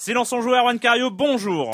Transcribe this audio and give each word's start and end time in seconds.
Silence 0.00 0.32
en 0.32 0.40
joueur, 0.40 0.64
Juan 0.64 0.78
Cario, 0.78 1.10
bonjour. 1.10 1.72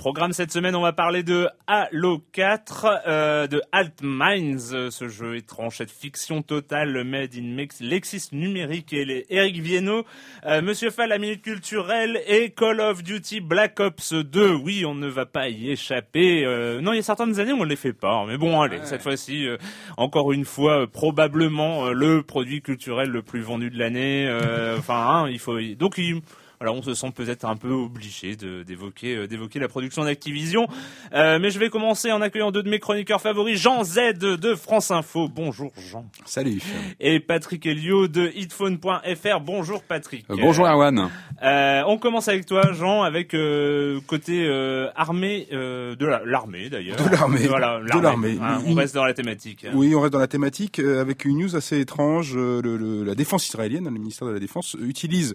Programme 0.00 0.32
cette 0.32 0.50
semaine, 0.50 0.74
on 0.74 0.80
va 0.80 0.94
parler 0.94 1.22
de 1.22 1.46
Halo 1.66 2.22
4, 2.32 3.02
euh, 3.06 3.46
de 3.46 3.60
Altminds, 3.70 4.72
euh, 4.72 4.90
ce 4.90 5.08
jeu 5.08 5.36
étrange, 5.36 5.76
cette 5.76 5.90
fiction 5.90 6.40
totale 6.40 7.04
made 7.04 7.34
in 7.36 7.54
Mex 7.54 7.80
Lexis 7.80 8.28
numérique 8.32 8.94
et 8.94 9.04
les 9.04 9.26
Eric 9.28 9.60
Viennot, 9.60 10.06
euh, 10.46 10.62
Monsieur 10.62 10.88
Fall, 10.88 11.10
la 11.10 11.18
minute 11.18 11.42
culturelle 11.42 12.18
et 12.26 12.48
Call 12.48 12.80
of 12.80 13.02
Duty 13.02 13.40
Black 13.40 13.78
Ops 13.78 14.14
2. 14.14 14.54
Oui, 14.54 14.86
on 14.86 14.94
ne 14.94 15.06
va 15.06 15.26
pas 15.26 15.50
y 15.50 15.70
échapper. 15.70 16.46
Euh, 16.46 16.80
non, 16.80 16.94
il 16.94 16.96
y 16.96 17.00
a 17.00 17.02
certaines 17.02 17.38
années 17.38 17.52
où 17.52 17.56
on 17.56 17.64
ne 17.64 17.68
les 17.68 17.76
fait 17.76 17.92
pas, 17.92 18.24
mais 18.26 18.38
bon, 18.38 18.58
allez, 18.62 18.78
cette 18.84 19.02
fois-ci, 19.02 19.46
euh, 19.46 19.58
encore 19.98 20.32
une 20.32 20.46
fois, 20.46 20.80
euh, 20.80 20.86
probablement 20.86 21.88
euh, 21.88 21.92
le 21.92 22.22
produit 22.22 22.62
culturel 22.62 23.10
le 23.10 23.20
plus 23.20 23.42
vendu 23.42 23.68
de 23.68 23.78
l'année. 23.78 24.26
euh, 24.26 24.76
Enfin, 24.78 25.24
hein, 25.24 25.28
il 25.28 25.38
faut 25.38 25.60
donc 25.78 25.98
il 25.98 26.22
alors 26.62 26.76
on 26.76 26.82
se 26.82 26.92
sent 26.92 27.10
peut-être 27.14 27.46
un 27.46 27.56
peu 27.56 27.70
obligé 27.70 28.36
d'évoquer 28.36 29.16
euh, 29.16 29.26
d'évoquer 29.26 29.58
la 29.58 29.68
production 29.68 30.04
d'Activision. 30.04 30.66
Euh, 31.14 31.38
mais 31.40 31.50
je 31.50 31.58
vais 31.58 31.70
commencer 31.70 32.12
en 32.12 32.20
accueillant 32.20 32.50
deux 32.50 32.62
de 32.62 32.68
mes 32.68 32.78
chroniqueurs 32.78 33.22
favoris, 33.22 33.58
Jean 33.58 33.82
Z 33.82 34.18
de 34.18 34.54
France 34.54 34.90
Info. 34.90 35.26
Bonjour 35.26 35.72
Jean. 35.90 36.04
Salut. 36.26 36.60
Et 37.00 37.18
Patrick 37.18 37.64
Elio 37.64 38.08
de 38.08 38.30
hitphone.fr. 38.34 39.40
Bonjour 39.40 39.82
Patrick. 39.82 40.26
Euh, 40.28 40.36
bonjour 40.38 40.66
Erwan. 40.66 41.08
Euh, 41.42 41.82
on 41.86 41.96
commence 41.96 42.28
avec 42.28 42.44
toi 42.44 42.72
Jean, 42.74 43.04
avec 43.04 43.32
euh, 43.32 43.98
côté 44.06 44.44
euh, 44.46 44.90
armée 44.96 45.48
euh, 45.54 45.96
de 45.96 46.04
la- 46.04 46.20
l'armée 46.26 46.68
d'ailleurs. 46.68 46.98
De 47.02 47.08
l'armée. 47.10 47.46
Voilà, 47.46 47.80
De 47.80 47.98
l'armée. 48.02 48.38
On 48.66 48.74
reste 48.74 48.94
dans 48.94 49.04
la 49.06 49.14
thématique. 49.14 49.64
Oui, 49.72 49.94
on 49.94 50.02
reste 50.02 50.12
dans 50.12 50.18
la 50.18 50.28
thématique 50.28 50.78
euh, 50.78 51.00
avec 51.00 51.24
une 51.24 51.38
news 51.38 51.56
assez 51.56 51.80
étrange. 51.80 52.34
Euh, 52.36 52.60
le- 52.60 52.76
le- 52.76 53.02
la 53.04 53.14
défense 53.14 53.48
israélienne, 53.48 53.84
le 53.84 53.90
ministère 53.90 54.28
de 54.28 54.32
la 54.34 54.38
Défense, 54.40 54.76
utilise 54.78 55.34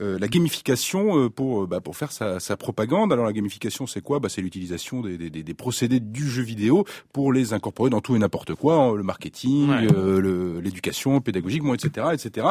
euh, 0.00 0.18
la 0.18 0.26
gamification 0.26 0.63
euh, 0.68 1.28
pour 1.30 1.62
euh, 1.62 1.66
bah, 1.66 1.80
pour 1.80 1.96
faire 1.96 2.10
sa, 2.12 2.40
sa 2.40 2.56
propagande. 2.56 3.12
Alors 3.12 3.26
la 3.26 3.32
gamification, 3.32 3.86
c'est 3.86 4.00
quoi? 4.00 4.18
Bah, 4.18 4.28
C'est 4.28 4.40
l'utilisation 4.40 5.00
des, 5.02 5.18
des, 5.18 5.30
des- 5.30 5.42
des 5.42 5.54
procédés 5.54 6.00
du 6.00 6.28
jeu 6.28 6.42
vidéo 6.42 6.84
pour 7.12 7.32
les 7.32 7.52
incorporer 7.52 7.90
dans 7.90 8.00
tout 8.00 8.16
et 8.16 8.18
n'importe 8.18 8.54
quoi, 8.54 8.76
hein, 8.76 8.94
le 8.94 9.02
marketing, 9.02 9.68
Ouais. 9.68 9.86
euh, 9.94 10.60
l'éducation 10.60 11.20
pédagogique, 11.20 11.62
bon, 11.62 11.74
etc., 11.74 12.08
etc. 12.12 12.46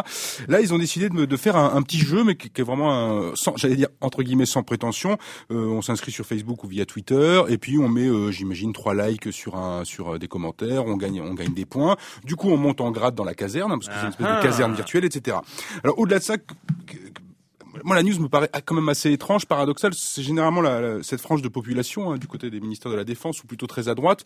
Là, 0.48 0.62
ils 0.62 0.74
ont 0.74 0.78
décidé 0.78 1.10
de, 1.10 1.26
de 1.26 1.38
faire 1.38 1.56
un, 1.56 1.76
un 1.76 1.82
petit 1.82 1.98
jeu, 2.00 2.24
mais 2.24 2.36
qui, 2.36 2.50
qui 2.50 2.62
est 2.62 2.64
vraiment, 2.64 3.32
j'allais 3.56 3.76
dire 3.76 3.88
entre 4.02 4.22
guillemets 4.24 4.46
sans 4.46 4.64
prétention. 4.64 5.18
Euh, 5.52 5.66
on 5.68 5.82
s'inscrit 5.82 6.12
sur 6.12 6.26
Facebook 6.26 6.64
ou 6.64 6.68
via 6.68 6.86
Twitter, 6.86 7.42
et 7.50 7.58
puis 7.58 7.78
on 7.80 7.90
met, 7.90 8.08
euh, 8.08 8.32
j'imagine, 8.32 8.74
trois 8.74 8.94
likes 8.94 9.32
sur 9.34 9.56
un 9.56 9.84
sur 9.86 10.14
euh, 10.16 10.20
des 10.20 10.28
commentaires. 10.28 10.86
On 10.86 10.98
gagne 10.98 11.20
on 11.22 11.34
gagne 11.34 11.54
des 11.54 11.66
points. 11.66 11.98
Du 12.24 12.36
coup, 12.36 12.50
on 12.50 12.58
monte 12.58 12.82
en 12.82 12.92
grade 12.92 13.16
dans 13.16 13.24
la 13.26 13.34
caserne, 13.34 13.72
hein, 13.72 13.78
parce 13.80 13.88
que 13.88 13.94
c'est 13.96 14.02
une 14.04 14.10
espèce 14.10 14.28
Ah. 14.30 14.38
de 14.38 14.44
caserne 14.44 14.74
virtuelle, 14.74 15.06
etc. 15.06 15.38
Alors 15.84 15.98
au-delà 16.00 16.20
de 16.20 16.24
ça. 16.24 16.36
Moi, 17.84 17.96
la 17.96 18.04
news 18.04 18.20
me 18.20 18.28
paraît 18.28 18.50
quand 18.66 18.76
même 18.76 18.90
assez 18.90 19.12
étrange, 19.12 19.46
paradoxale. 19.46 19.94
C'est 19.94 20.22
généralement 20.24 20.62
la, 20.62 20.82
la- 20.82 21.04
cette 21.04 21.22
frange 21.22 21.42
de 21.42 21.48
population 21.50 22.12
hein, 22.12 22.18
du 22.18 22.28
côté 22.28 22.50
des 22.50 22.60
ministères 22.60 22.92
de 22.92 22.98
la 22.98 23.04
Défense, 23.04 23.44
ou 23.44 23.48
plutôt 23.48 23.68
très 23.68 23.90
à 23.90 23.96
droite. 23.96 24.24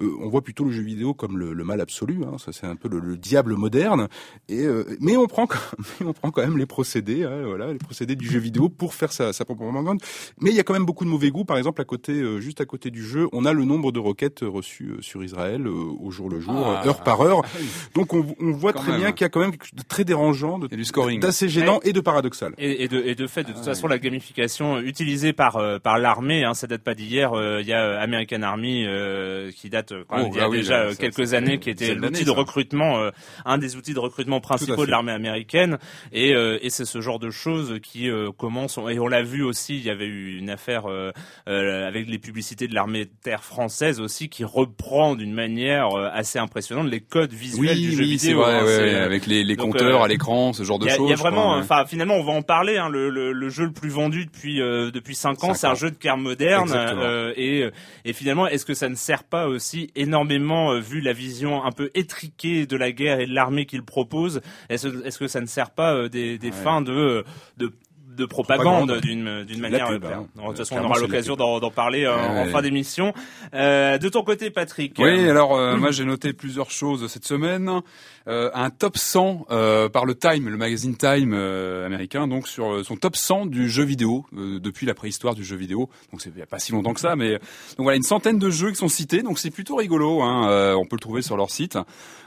Euh, 0.00 0.10
on 0.20 0.28
voit 0.28 0.42
plutôt 0.42 0.64
le 0.64 0.72
jeu 0.72 0.82
vidéo 0.82 1.14
comme 1.14 1.38
le, 1.38 1.52
le 1.52 1.64
mal 1.64 1.80
absolu. 1.80 2.20
Hein, 2.24 2.36
ça, 2.38 2.52
c'est 2.52 2.66
un 2.66 2.76
peu 2.76 2.88
le, 2.88 2.98
le 3.00 3.16
diable 3.16 3.54
moderne. 3.56 4.08
Et 4.48 4.64
euh, 4.64 4.84
mais 5.00 5.16
on 5.16 5.26
prend, 5.26 5.46
quand, 5.46 5.58
mais 6.00 6.06
on 6.06 6.12
prend 6.12 6.30
quand 6.30 6.42
même 6.42 6.58
les 6.58 6.66
procédés, 6.66 7.24
hein, 7.24 7.42
voilà, 7.46 7.72
les 7.72 7.78
procédés 7.78 8.16
du 8.16 8.28
jeu 8.28 8.38
vidéo 8.38 8.68
pour 8.68 8.94
faire 8.94 9.12
sa, 9.12 9.32
sa 9.32 9.44
propre 9.44 9.62
propagande. 9.64 10.00
Mais 10.40 10.50
il 10.50 10.56
y 10.56 10.60
a 10.60 10.62
quand 10.64 10.72
même 10.74 10.86
beaucoup 10.86 11.04
de 11.04 11.10
mauvais 11.10 11.30
goût. 11.30 11.44
Par 11.44 11.58
exemple, 11.58 11.80
à 11.80 11.84
côté, 11.84 12.12
euh, 12.12 12.40
juste 12.40 12.60
à 12.60 12.64
côté 12.64 12.90
du 12.90 13.04
jeu, 13.04 13.28
on 13.32 13.44
a 13.44 13.52
le 13.52 13.64
nombre 13.64 13.92
de 13.92 13.98
requêtes 14.00 14.40
reçues 14.42 14.90
euh, 14.98 15.02
sur 15.02 15.22
Israël 15.24 15.66
euh, 15.66 15.70
au 15.70 16.10
jour 16.10 16.28
le 16.28 16.40
jour, 16.40 16.54
Ah. 16.56 16.82
euh, 16.84 16.88
heure 16.88 17.02
par 17.02 17.20
heure. 17.20 17.42
Donc 17.94 18.12
on, 18.14 18.24
on 18.40 18.52
voit 18.52 18.72
très 18.72 18.92
même. 18.92 19.00
bien 19.00 19.12
qu'il 19.12 19.24
y 19.24 19.26
a 19.26 19.28
quand 19.28 19.40
même 19.40 19.50
quelque 19.52 19.64
chose 19.66 19.74
de 19.78 19.82
très 19.82 20.04
dérangeant, 20.04 20.58
d'assez 21.20 21.48
gênant 21.48 21.80
et 21.82 21.92
de 21.92 22.00
paradoxal. 22.00 22.54
Et, 22.58 22.84
et 22.84 22.88
de, 22.88 22.95
et 23.04 23.14
de 23.14 23.26
fait, 23.26 23.42
de 23.44 23.48
toute 23.52 23.60
Ah, 23.62 23.66
façon, 23.66 23.86
la 23.88 23.98
gamification 23.98 24.78
utilisée 24.80 25.32
par 25.32 25.56
euh, 25.56 25.78
par 25.78 25.98
l'armée, 25.98 26.44
hein, 26.44 26.54
ça 26.54 26.66
date 26.66 26.82
pas 26.82 26.94
d'hier. 26.94 27.32
euh, 27.34 27.60
Il 27.60 27.66
y 27.68 27.72
a 27.72 27.82
euh, 27.82 28.00
American 28.02 28.42
Army 28.42 28.84
euh, 28.86 29.50
qui 29.52 29.68
date 29.70 29.92
quand 30.08 30.16
même 30.16 30.26
Oh, 30.26 30.30
d'il 30.30 30.38
y 30.38 30.40
a 30.40 30.44
ah 30.44 30.48
oui, 30.48 30.58
déjà 30.58 30.84
là, 30.86 30.94
quelques 30.94 31.28
ça- 31.28 31.36
années, 31.36 31.58
qui 31.58 31.70
était 31.70 31.94
l'outil 31.94 32.24
de 32.24 32.30
recrutement, 32.30 33.10
un 33.44 33.58
des 33.58 33.76
outils 33.76 33.94
de 33.94 33.98
recrutement 33.98 34.40
principaux 34.40 34.86
de 34.86 34.90
l'armée 34.90 35.12
américaine. 35.12 35.78
Et, 36.12 36.34
euh, 36.34 36.58
et 36.62 36.70
c'est 36.70 36.84
ce 36.84 37.00
genre 37.00 37.18
de 37.18 37.30
choses 37.30 37.78
qui 37.82 38.08
euh, 38.08 38.30
commencent. 38.32 38.78
Et 38.90 38.98
on 38.98 39.08
l'a 39.08 39.22
vu 39.22 39.42
aussi. 39.42 39.76
Il 39.76 39.84
y 39.84 39.90
avait 39.90 40.06
eu 40.06 40.38
une 40.38 40.50
affaire 40.50 40.86
euh, 40.90 41.10
euh, 41.48 41.86
avec 41.86 42.08
les 42.08 42.18
publicités 42.18 42.68
de 42.68 42.74
l'armée 42.74 43.04
de 43.04 43.10
terre 43.22 43.44
française 43.44 44.00
aussi, 44.00 44.28
qui 44.28 44.44
reprend 44.44 45.14
d'une 45.14 45.32
manière 45.32 45.88
assez 46.12 46.38
impressionnante 46.38 46.88
les 46.90 47.00
codes 47.00 47.32
visuels 47.32 47.76
du 47.80 47.92
jeu 47.92 48.02
oui, 48.04 48.16
vidéo. 48.16 48.40
vrai, 48.40 48.54
hein, 48.60 48.64
ouais, 48.64 48.78
ouais, 48.78 48.94
avec 48.94 49.26
les, 49.26 49.44
les 49.44 49.56
donc, 49.56 49.72
compteurs 49.72 50.02
à 50.02 50.08
l'écran, 50.08 50.52
ce 50.52 50.62
genre 50.62 50.78
de 50.78 50.86
il 50.86 50.90
choses. 50.92 51.06
il 51.06 51.10
y 51.10 51.12
a 51.12 51.16
vraiment, 51.16 51.54
enfin 51.56 51.84
finalement 51.86 52.14
on 52.14 52.24
va 52.24 52.32
en 52.32 52.42
parler. 52.42 52.76
Hein, 52.78 52.85
le, 52.88 53.10
le, 53.10 53.32
le 53.32 53.48
jeu 53.48 53.64
le 53.64 53.72
plus 53.72 53.88
vendu 53.90 54.26
depuis 54.26 54.60
euh, 54.60 54.90
depuis 54.90 55.14
cinq 55.14 55.42
ans, 55.44 55.54
c'est 55.54 55.66
un 55.66 55.74
jeu 55.74 55.90
de 55.90 55.96
guerre 55.98 56.16
moderne. 56.16 56.64
Exactement. 56.64 57.02
euh, 57.02 57.32
et 57.36 57.70
et 58.04 58.12
finalement, 58.12 58.46
est-ce 58.46 58.64
que 58.64 58.74
ça 58.74 58.88
ne 58.88 58.94
sert 58.94 59.24
pas 59.24 59.48
aussi 59.48 59.90
énormément, 59.96 60.72
euh, 60.72 60.80
vu 60.80 61.00
la 61.00 61.12
vision 61.12 61.64
un 61.64 61.72
peu 61.72 61.90
étriquée 61.94 62.66
de 62.66 62.76
la 62.76 62.92
guerre 62.92 63.20
et 63.20 63.26
de 63.26 63.34
l'armée 63.34 63.66
qu'il 63.66 63.82
propose, 63.82 64.40
est-ce 64.68 64.88
est-ce 65.04 65.18
que 65.18 65.26
ça 65.28 65.40
ne 65.40 65.46
sert 65.46 65.70
pas 65.70 65.94
euh, 65.94 66.08
des, 66.08 66.38
des 66.38 66.46
Ouais. 66.48 66.52
fins 66.52 66.80
de 66.82 67.24
de 67.56 67.72
de 68.16 68.26
propagande, 68.26 68.98
d'une 69.00 69.44
d'une 69.44 69.60
manière 69.60 69.88
pub, 69.88 70.02
claire. 70.02 70.18
hein. 70.18 70.26
De 70.36 70.46
toute 70.48 70.58
façon, 70.58 70.76
on 70.80 70.84
aura 70.84 70.98
l'occasion 70.98 71.36
d'en 71.36 71.70
parler 71.70 72.04
euh, 72.04 72.14
en 72.16 72.46
fin 72.46 72.62
d'émission. 72.62 73.12
Euh, 73.54 73.98
de 73.98 74.08
ton 74.08 74.22
côté, 74.22 74.50
Patrick. 74.50 74.94
Oui, 74.98 75.04
euh, 75.26 75.30
alors 75.30 75.56
euh, 75.56 75.76
moi 75.78 75.90
j'ai 75.90 76.04
noté 76.04 76.32
plusieurs 76.32 76.70
choses 76.70 77.06
cette 77.08 77.26
semaine. 77.26 77.70
Euh, 78.28 78.50
un 78.54 78.70
top 78.70 78.96
100 78.98 79.46
euh, 79.50 79.88
par 79.88 80.04
le 80.04 80.16
Time, 80.16 80.48
le 80.48 80.56
magazine 80.56 80.96
Time 80.96 81.32
euh, 81.32 81.86
américain, 81.86 82.26
donc 82.26 82.48
sur 82.48 82.72
euh, 82.72 82.82
son 82.82 82.96
top 82.96 83.14
100 83.14 83.46
du 83.46 83.68
jeu 83.70 83.84
vidéo 83.84 84.26
euh, 84.36 84.58
depuis 84.58 84.84
la 84.84 84.94
préhistoire 84.94 85.36
du 85.36 85.44
jeu 85.44 85.54
vidéo. 85.56 85.88
Donc 86.10 86.20
c'est 86.20 86.32
pas 86.46 86.58
si 86.58 86.72
longtemps 86.72 86.92
que 86.92 86.98
ça, 87.00 87.14
mais 87.14 87.34
donc 87.34 87.84
voilà 87.84 87.96
une 87.96 88.02
centaine 88.02 88.40
de 88.40 88.50
jeux 88.50 88.70
qui 88.70 88.76
sont 88.76 88.88
cités. 88.88 89.22
Donc 89.22 89.38
c'est 89.38 89.50
plutôt 89.52 89.76
rigolo. 89.76 90.22
Hein, 90.22 90.48
euh, 90.50 90.74
on 90.74 90.84
peut 90.86 90.96
le 90.96 91.00
trouver 91.00 91.22
sur 91.22 91.36
leur 91.36 91.50
site. 91.50 91.78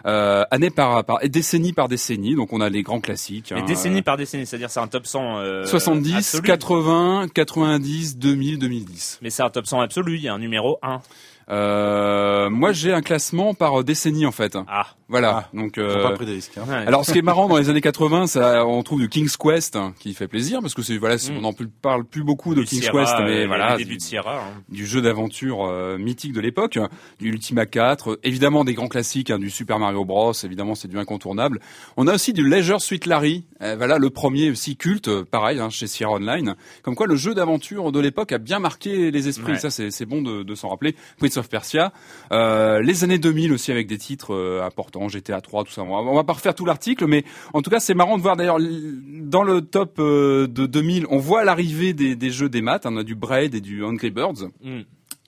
Euh, 0.06 0.46
année 0.52 0.70
par, 0.70 1.04
par 1.04 1.22
et 1.22 1.28
décennie 1.28 1.74
par 1.74 1.90
décennie. 1.90 2.34
Donc 2.36 2.54
on 2.54 2.62
a 2.62 2.70
les 2.70 2.82
grands 2.84 3.02
classiques. 3.02 3.52
Et 3.52 3.56
hein, 3.56 3.66
décennie 3.66 4.02
par 4.02 4.16
décennie, 4.16 4.46
c'est-à-dire 4.46 4.70
c'est 4.70 4.80
un 4.80 4.88
top 4.88 5.06
100 5.06 5.40
euh, 5.40 5.66
70, 5.80 6.16
absolu. 6.16 6.44
80, 6.44 7.28
90, 7.34 8.18
2000, 8.18 8.60
2010. 8.60 9.20
Mais 9.22 9.30
c'est 9.30 9.44
un 9.44 9.50
top 9.50 9.68
100 9.68 9.82
absolu, 9.82 10.16
il 10.16 10.22
y 10.22 10.28
a 10.28 10.34
un 10.34 10.40
numéro 10.40 10.80
1. 10.82 11.02
Euh, 11.50 12.50
moi 12.50 12.72
j'ai 12.72 12.94
un 12.94 13.02
classement 13.02 13.54
par 13.54 13.84
décennie 13.84 14.26
en 14.26 14.32
fait. 14.32 14.58
Ah. 14.68 14.88
Voilà. 15.12 15.50
Donc 15.56 15.74
Ils 15.78 15.82
ont 15.84 15.88
euh, 15.88 16.04
pas 16.04 16.12
pris 16.12 16.26
de 16.28 16.32
risques. 16.34 16.56
Hein. 16.60 16.66
Ouais. 16.70 16.86
Alors, 16.86 17.04
ce 17.04 17.12
qui 17.12 17.18
est 17.18 17.24
marrant 17.24 17.48
dans 17.48 17.58
les 17.58 17.70
années 17.72 17.82
80, 17.82 18.28
ça, 18.28 18.64
on 18.68 18.84
trouve 18.84 19.00
du 19.00 19.10
King's 19.10 19.38
Quest 19.38 19.76
hein, 19.76 19.94
qui 19.98 20.14
fait 20.14 20.28
plaisir 20.28 20.62
parce 20.62 20.76
que 20.76 20.84
c'est 20.84 20.98
voilà, 20.98 21.16
Mm. 21.16 21.38
on 21.38 21.42
n'en 21.42 21.54
parle 21.82 22.06
plus 22.06 22.24
beaucoup 22.24 22.54
de 22.54 22.62
Du 22.62 22.68
King's 22.68 22.82
Sierra, 22.84 23.00
Quest, 23.04 23.16
mais 23.26 23.44
euh, 23.44 23.48
voilà, 23.48 23.76
du, 23.78 23.86
de 23.86 24.00
Sierra. 24.00 24.36
hein. 24.38 24.62
du 24.70 24.86
jeu 24.86 25.02
d'aventure 25.02 25.66
euh, 25.66 25.98
mythique 25.98 26.32
de 26.34 26.40
l'époque, 26.40 26.78
du 27.20 27.30
Ultima 27.30 27.66
4, 27.66 28.12
euh, 28.12 28.20
évidemment 28.24 28.64
des 28.64 28.76
grands 28.76 28.88
classiques, 28.88 29.32
hein, 29.32 29.40
du 29.40 29.50
Super 29.50 29.80
Mario 29.80 30.06
Bros, 30.06 30.32
évidemment 30.44 30.76
c'est 30.76 30.88
du 30.88 31.00
incontournable. 31.00 31.60
On 31.98 32.08
a 32.08 32.14
aussi 32.14 32.32
du 32.32 32.48
Leisure 32.48 32.80
Suite 32.80 33.08
Larry, 33.08 33.46
euh, 33.64 33.76
voilà 33.76 33.98
le 33.98 34.12
premier 34.12 34.52
aussi 34.52 34.78
culte, 34.78 35.24
pareil 35.24 35.60
hein, 35.60 35.72
chez 35.72 35.88
Sierra 35.88 36.14
Online. 36.14 36.56
Comme 36.84 36.94
quoi 36.96 37.08
le 37.08 37.16
jeu 37.16 37.34
d'aventure 37.34 37.92
de 37.92 38.00
l'époque 38.00 38.32
a 38.32 38.38
bien 38.38 38.60
marqué 38.60 39.10
les 39.10 39.28
esprits, 39.28 39.54
Ouais. 39.54 39.58
ça 39.60 39.72
c'est 39.72 39.90
c'est 39.90 40.06
bon 40.06 40.22
de, 40.22 40.44
de 40.44 40.56
s'en 40.56 40.70
rappeler. 40.70 40.96
Prince 41.18 41.39
of 41.40 41.50
Persia, 41.50 41.92
euh, 42.32 42.82
les 42.82 43.04
années 43.04 43.18
2000 43.18 43.54
aussi 43.54 43.72
avec 43.72 43.88
des 43.88 43.98
titres 43.98 44.34
euh, 44.34 44.64
importants, 44.64 45.08
GTA 45.08 45.42
3, 45.42 45.64
tout 45.64 45.72
ça. 45.72 45.84
On 45.84 46.14
va, 46.14 46.24
pas 46.24 46.34
refaire 46.34 46.54
tout 46.54 46.66
l'article, 46.66 47.08
mais 47.08 47.24
en 47.54 47.62
tout 47.62 47.70
cas 47.70 47.80
c'est 47.80 47.94
marrant 47.94 48.18
de 48.18 48.22
voir 48.22 48.36
d'ailleurs 48.36 48.60
dans 48.60 49.44
le 49.44 49.62
top 49.62 50.00
euh, 50.00 50.48
de 50.48 50.66
2000, 50.66 51.08
on 51.10 51.18
voit 51.18 51.44
l'arrivée 51.44 51.94
des, 51.94 52.16
des 52.16 52.30
jeux 52.30 52.50
des 52.50 52.62
maths. 52.62 52.86
On 52.86 52.98
a 52.98 53.04
du 53.04 53.16
Braid 53.16 53.56
et 53.56 53.62
du 53.62 53.84
Angry 53.84 54.12
Birds. 54.12 54.50
Mm. 54.62 54.82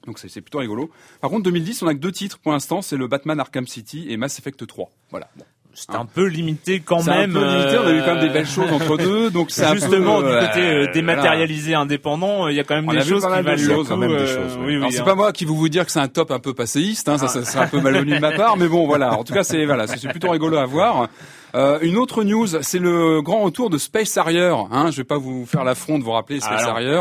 Donc 0.05 0.19
c'est 0.19 0.29
c'est 0.29 0.41
plutôt 0.41 0.59
rigolo. 0.59 0.89
Par 1.21 1.29
contre 1.29 1.43
2010, 1.43 1.83
on 1.83 1.87
a 1.87 1.93
que 1.93 1.99
deux 1.99 2.11
titres 2.11 2.39
pour 2.39 2.51
l'instant, 2.51 2.81
c'est 2.81 2.97
le 2.97 3.07
Batman 3.07 3.39
Arkham 3.39 3.67
City 3.67 4.07
et 4.09 4.17
Mass 4.17 4.39
Effect 4.39 4.65
3. 4.65 4.89
Voilà. 5.11 5.29
C'était 5.73 5.95
un 5.97 6.05
peu 6.05 6.25
limité 6.25 6.81
quand 6.81 6.99
C'est 6.99 7.11
même. 7.11 7.35
un 7.37 7.39
peu 7.39 7.45
limité, 7.45 7.77
on 7.77 7.87
a 7.87 7.91
eu 7.93 7.99
quand 8.01 8.13
même 8.15 8.19
des 8.23 8.29
euh, 8.29 8.33
belles 8.33 8.47
choses 8.47 8.71
entre 8.71 8.97
deux, 9.03 9.29
donc 9.29 9.51
c'est 9.51 9.63
un 9.63 9.71
peu, 9.73 9.79
Justement, 9.79 10.21
du 10.21 10.27
euh, 10.27 10.47
côté 10.47 10.59
euh, 10.61 10.75
voilà. 10.79 10.91
dématérialisé 10.91 11.73
indépendant, 11.75 12.47
il 12.49 12.55
y 12.55 12.59
a 12.59 12.63
quand 12.63 12.75
même 12.75 12.89
On 12.89 12.93
des 12.93 13.01
choses 13.01 13.23
qui 13.25 13.29
valent 13.29 13.57
choses, 13.57 13.67
le 13.69 13.75
quand 13.83 13.93
coup. 13.95 13.95
même 14.01 14.09
des 14.09 14.15
euh, 14.23 14.27
choses, 14.27 14.57
oui, 14.59 14.65
oui, 14.67 14.75
Alors 14.77 14.91
c'est 14.91 14.99
hein. 15.01 15.05
pas 15.05 15.15
moi 15.15 15.31
qui 15.31 15.45
vous 15.45 15.55
vous 15.55 15.69
dire 15.69 15.85
que 15.85 15.91
c'est 15.91 15.99
un 15.99 16.07
top 16.07 16.31
un 16.31 16.39
peu 16.39 16.53
passéiste, 16.53 17.07
hein, 17.09 17.17
ça, 17.17 17.27
ça 17.27 17.43
serait 17.45 17.63
un 17.63 17.67
peu 17.67 17.79
malvenu 17.81 18.15
de 18.15 18.19
ma 18.19 18.31
part, 18.31 18.57
mais 18.57 18.67
bon 18.67 18.85
voilà. 18.85 19.17
En 19.17 19.23
tout 19.23 19.33
cas 19.33 19.43
c'est 19.43 19.65
voilà, 19.71 19.87
c'est 19.87 19.97
c'est 19.97 20.09
plutôt 20.09 20.29
rigolo 20.29 20.57
à 20.57 20.65
voir. 20.65 21.07
Euh, 21.55 21.79
une 21.81 21.97
autre 21.97 22.23
news, 22.23 22.47
c'est 22.61 22.79
le 22.79 23.21
grand 23.21 23.41
retour 23.41 23.69
de 23.69 23.77
Space 23.77 24.17
Harrier. 24.17 24.53
Hein, 24.71 24.89
je 24.91 24.97
vais 24.97 25.03
pas 25.03 25.17
vous 25.17 25.45
faire 25.45 25.63
l'affront 25.63 25.99
de 25.99 26.03
vous 26.03 26.11
rappeler 26.11 26.39
Space 26.39 26.63
Ah, 26.65 26.71
Harrier. 26.71 26.99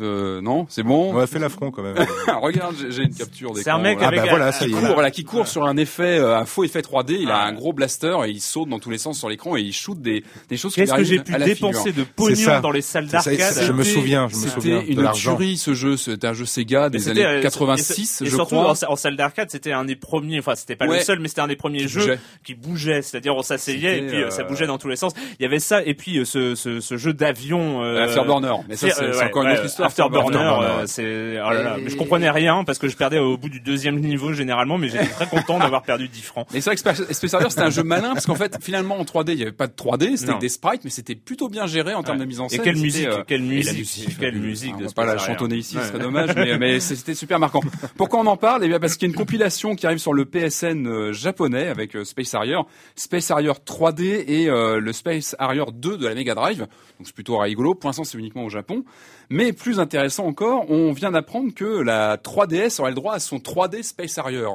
Euh, 0.00 0.40
non, 0.40 0.66
c'est 0.68 0.82
bon. 0.84 1.12
On 1.14 1.18
a 1.18 1.26
fait 1.26 1.38
l'affront 1.38 1.70
quand 1.70 1.82
même. 1.82 1.96
Regarde, 2.42 2.74
j'ai- 2.88 3.02
une 3.02 3.14
capture 3.14 3.52
des 3.52 3.62
C'est 3.62 3.70
un 3.70 3.78
mec 3.78 4.00
avec 4.00 4.20
bah 4.20 4.26
un- 4.26 4.30
voilà, 4.30 4.52
qui 4.52 4.70
court, 4.70 4.94
voilà, 4.94 5.10
qui 5.10 5.24
court 5.24 5.48
sur 5.48 5.64
un 5.64 5.76
effet, 5.76 6.18
euh, 6.18 6.36
un 6.38 6.44
faux 6.44 6.62
effet 6.64 6.80
3D. 6.82 7.16
Il 7.20 7.30
a 7.30 7.38
Ah. 7.38 7.46
un 7.46 7.52
gros 7.52 7.72
blaster 7.72 8.16
et 8.26 8.30
il 8.30 8.40
saute 8.40 8.68
dans 8.68 8.78
tous 8.78 8.90
les 8.90 8.98
sens 8.98 9.18
sur 9.18 9.28
l'écran 9.28 9.56
et 9.56 9.60
il 9.60 9.72
shoot 9.72 10.00
des, 10.00 10.22
des 10.48 10.56
choses 10.56 10.74
qui 10.74 10.80
Qu'est-ce 10.80 10.94
que 10.94 11.02
j'ai 11.04 11.18
pu 11.18 11.32
dépenser 11.36 11.92
de 11.92 12.04
pognon 12.04 12.36
ça. 12.36 12.60
dans 12.60 12.70
les 12.70 12.80
salles 12.82 13.08
d'arcade 13.08 13.36
je 13.60 13.72
me 13.72 13.82
souviens, 13.82 14.28
je 14.28 14.36
me 14.36 14.46
souviens 14.48 14.80
C'était 14.80 14.92
une 14.92 15.10
tuerie 15.12 15.56
ce 15.56 15.74
jeu. 15.74 15.96
C'était 15.96 16.26
un 16.28 16.32
jeu 16.32 16.44
Sega 16.46 16.90
des 16.90 17.08
années 17.08 17.24
euh, 17.26 17.42
86, 17.42 18.20
et, 18.20 18.24
et 18.24 18.26
je 18.30 18.34
surtout 18.36 18.54
crois. 18.56 18.74
en, 18.88 18.92
en 18.92 18.96
salle 18.96 19.16
d'arcade, 19.16 19.50
c'était 19.50 19.72
un 19.72 19.84
des 19.84 19.96
premiers. 19.96 20.38
Enfin, 20.38 20.54
c'était 20.54 20.76
pas 20.76 20.86
Ouais. 20.86 20.98
le 20.98 21.02
seul, 21.04 21.18
mais 21.20 21.28
c'était 21.28 21.40
un 21.40 21.48
des 21.48 21.56
premiers 21.56 21.78
Qui 21.80 21.88
jeux 21.88 22.00
bougeait. 22.00 22.18
qui 22.44 22.54
bougeait. 22.54 23.02
C'est-à-dire, 23.02 23.34
on 23.36 23.42
s'asseyait 23.42 23.98
et 23.98 24.02
puis 24.06 24.22
euh, 24.22 24.30
ça 24.30 24.42
euh, 24.42 24.44
bougeait 24.44 24.66
dans 24.66 24.78
tous 24.78 24.88
les 24.88 24.96
sens. 24.96 25.12
Il 25.38 25.42
y 25.42 25.46
avait 25.46 25.58
ça 25.58 25.82
et 25.84 25.94
puis 25.94 26.18
euh, 26.18 26.24
ce, 26.24 26.96
jeu 26.96 27.12
d'avion. 27.12 27.82
Euh, 27.82 28.04
Afterburner. 28.04 28.54
Mais 28.68 28.76
ça, 28.76 28.90
c'est 28.90 29.02
euh, 29.02 29.26
encore 29.26 29.42
une 29.42 29.50
autre 29.52 29.64
histoire. 29.66 29.87
Afterburner, 29.88 30.38
euh, 30.62 30.86
c'est 30.86 31.40
oh 31.44 31.50
là 31.50 31.62
là. 31.62 31.76
Et- 31.78 31.82
Mais 31.82 31.90
je 31.90 31.96
comprenais 31.96 32.30
rien 32.30 32.64
parce 32.64 32.78
que 32.78 32.88
je 32.88 32.96
perdais 32.96 33.18
au 33.18 33.36
bout 33.36 33.48
du 33.48 33.60
deuxième 33.60 33.98
niveau 33.98 34.32
généralement, 34.32 34.78
mais 34.78 34.88
j'étais 34.88 35.06
très 35.06 35.26
content 35.26 35.58
d'avoir 35.58 35.82
perdu 35.82 36.08
10 36.08 36.22
francs. 36.22 36.46
Mais 36.52 36.60
c'est 36.60 36.70
vrai 36.70 36.76
que 36.94 37.12
Space 37.14 37.34
Harrier, 37.34 37.50
c'était 37.50 37.62
un 37.62 37.70
jeu 37.70 37.82
malin 37.82 38.12
parce 38.14 38.26
qu'en 38.26 38.34
fait, 38.34 38.56
finalement, 38.60 38.98
en 38.98 39.04
3D, 39.04 39.32
il 39.32 39.38
y 39.38 39.42
avait 39.42 39.52
pas 39.52 39.66
de 39.66 39.72
3D, 39.72 40.16
c'était 40.16 40.38
des 40.38 40.48
sprites, 40.48 40.82
mais 40.84 40.90
c'était 40.90 41.14
plutôt 41.14 41.48
bien 41.48 41.66
géré 41.66 41.94
en 41.94 42.02
termes 42.02 42.18
Ouais. 42.18 42.24
de 42.24 42.28
mise 42.28 42.40
en 42.40 42.46
Et 42.46 42.50
scène. 42.50 42.62
quelle 42.62 42.76
musique, 42.76 43.06
euh, 43.06 43.22
quelle 43.26 43.40
et 43.42 43.62
la 43.62 43.72
musique, 43.72 43.78
musique, 43.78 44.18
quelle 44.18 44.38
musique 44.38 44.74
On 44.78 44.84
va 44.84 44.90
pas 44.92 45.04
la 45.04 45.18
chantonner 45.18 45.56
ici, 45.56 45.76
ce 45.80 45.88
serait 45.88 45.98
dommage, 45.98 46.30
mais, 46.36 46.80
c'était 46.80 47.14
super 47.14 47.38
marquant. 47.38 47.60
Pourquoi 47.96 48.20
on 48.20 48.26
en 48.26 48.36
parle? 48.36 48.64
Eh 48.64 48.68
bien, 48.68 48.78
parce 48.80 48.94
qu'il 48.96 49.08
y 49.08 49.10
a 49.10 49.12
une 49.12 49.18
compilation 49.18 49.74
qui 49.74 49.86
arrive 49.86 49.98
sur 49.98 50.12
le 50.12 50.24
PSN 50.24 50.86
euh, 50.86 51.12
japonais 51.12 51.68
avec 51.68 51.96
Space 52.04 52.34
Harrier, 52.34 52.58
Space 52.96 53.30
Harrier 53.30 53.52
3D 53.66 54.24
et 54.28 54.46
le 54.48 54.92
Space 54.92 55.34
Harrier 55.38 55.64
2 55.72 55.96
de 55.96 56.06
la 56.08 56.14
Mega 56.14 56.34
Drive. 56.34 56.58
Donc 56.60 57.06
c'est 57.06 57.14
plutôt 57.14 57.38
rigolo. 57.38 57.74
Pour 57.74 57.88
l'instant, 57.88 58.04
c'est 58.04 58.18
uniquement 58.18 58.44
au 58.44 58.48
Japon. 58.48 58.84
Mais 59.30 59.52
plus 59.52 59.78
intéressant 59.80 60.26
encore, 60.26 60.70
on 60.70 60.92
vient 60.92 61.10
d'apprendre 61.10 61.52
que 61.54 61.64
la 61.82 62.16
3DS 62.16 62.80
aurait 62.80 62.90
le 62.90 62.96
droit 62.96 63.14
à 63.14 63.18
son 63.18 63.36
3D 63.38 63.82
Space 63.82 64.16
Harrier. 64.18 64.46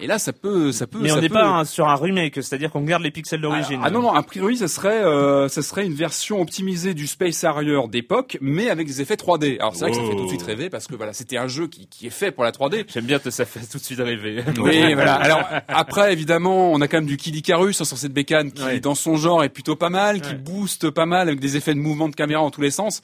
Et 0.00 0.06
là, 0.08 0.18
ça 0.18 0.32
peut, 0.32 0.72
ça 0.72 0.86
peut. 0.88 0.98
Mais 1.00 1.12
on 1.12 1.20
n'est 1.20 1.28
peut- 1.28 1.34
pas 1.34 1.44
un- 1.46 1.64
sur 1.64 1.86
un 1.88 1.94
remake, 1.94 2.34
c'est-à-dire 2.36 2.72
qu'on 2.72 2.80
garde 2.80 3.02
les 3.04 3.12
pixels 3.12 3.40
d'origine. 3.42 3.80
ah 3.84 3.90
non 3.90 4.00
non, 4.02 4.12
a 4.12 4.22
priori 4.24 4.56
ça 4.56 4.66
serait 4.66 5.04
euh, 5.04 5.48
ça 5.48 5.62
serait 5.62 5.84
une 5.86 5.94
version 5.94 6.40
optimisée 6.40 6.92
du 6.94 7.06
Space 7.06 7.44
Harrier 7.44 7.78
d'époque, 7.88 8.36
mais 8.40 8.68
avec 8.68 8.88
des 8.88 9.00
effets 9.00 9.14
3D. 9.14 9.58
Alors 9.60 9.76
c'est 9.76 9.82
vrai 9.84 9.90
que 9.90 9.98
ça 9.98 10.02
fait 10.02 10.16
tout 10.16 10.24
de 10.24 10.28
suite 10.28 10.42
rêver 10.42 10.70
parce 10.70 10.88
que 10.88 10.96
voilà, 10.96 11.12
c'était 11.12 11.36
un 11.36 11.46
jeu 11.46 11.68
qui, 11.68 11.86
qui 11.86 12.06
est 12.08 12.10
fait 12.10 12.32
pour 12.32 12.42
la 12.42 12.50
3D. 12.50 12.84
J'aime 12.92 13.04
bien 13.04 13.20
que 13.20 13.30
ça 13.30 13.44
fait 13.44 13.60
tout 13.60 13.78
de 13.78 13.82
suite 13.84 14.00
rêver. 14.00 14.42
Oui, 14.60 14.94
voilà. 14.94 15.14
Alors 15.14 15.42
après, 15.68 16.12
évidemment, 16.12 16.72
on 16.72 16.80
a 16.80 16.88
quand 16.88 16.96
même 16.96 17.06
du 17.06 17.18
Kid 17.18 17.36
Icarus 17.36 17.76
sur 17.76 17.86
cette 17.98 18.14
bécane 18.14 18.50
qui, 18.50 18.64
Ouais. 18.64 18.80
dans 18.80 18.96
son 18.96 19.16
genre, 19.16 19.44
est 19.44 19.50
plutôt 19.50 19.76
pas 19.76 19.90
mal, 19.90 20.20
qui 20.20 20.30
Ouais. 20.30 20.36
booste 20.36 20.90
pas 20.90 21.06
mal 21.06 21.28
avec 21.28 21.38
des 21.38 21.56
effets 21.56 21.74
de 21.74 21.78
mouvement 21.80 22.08
de 22.08 22.16
caméra 22.16 22.40
en 22.42 22.50
tous 22.50 22.62
les 22.62 22.70
sens. 22.72 23.02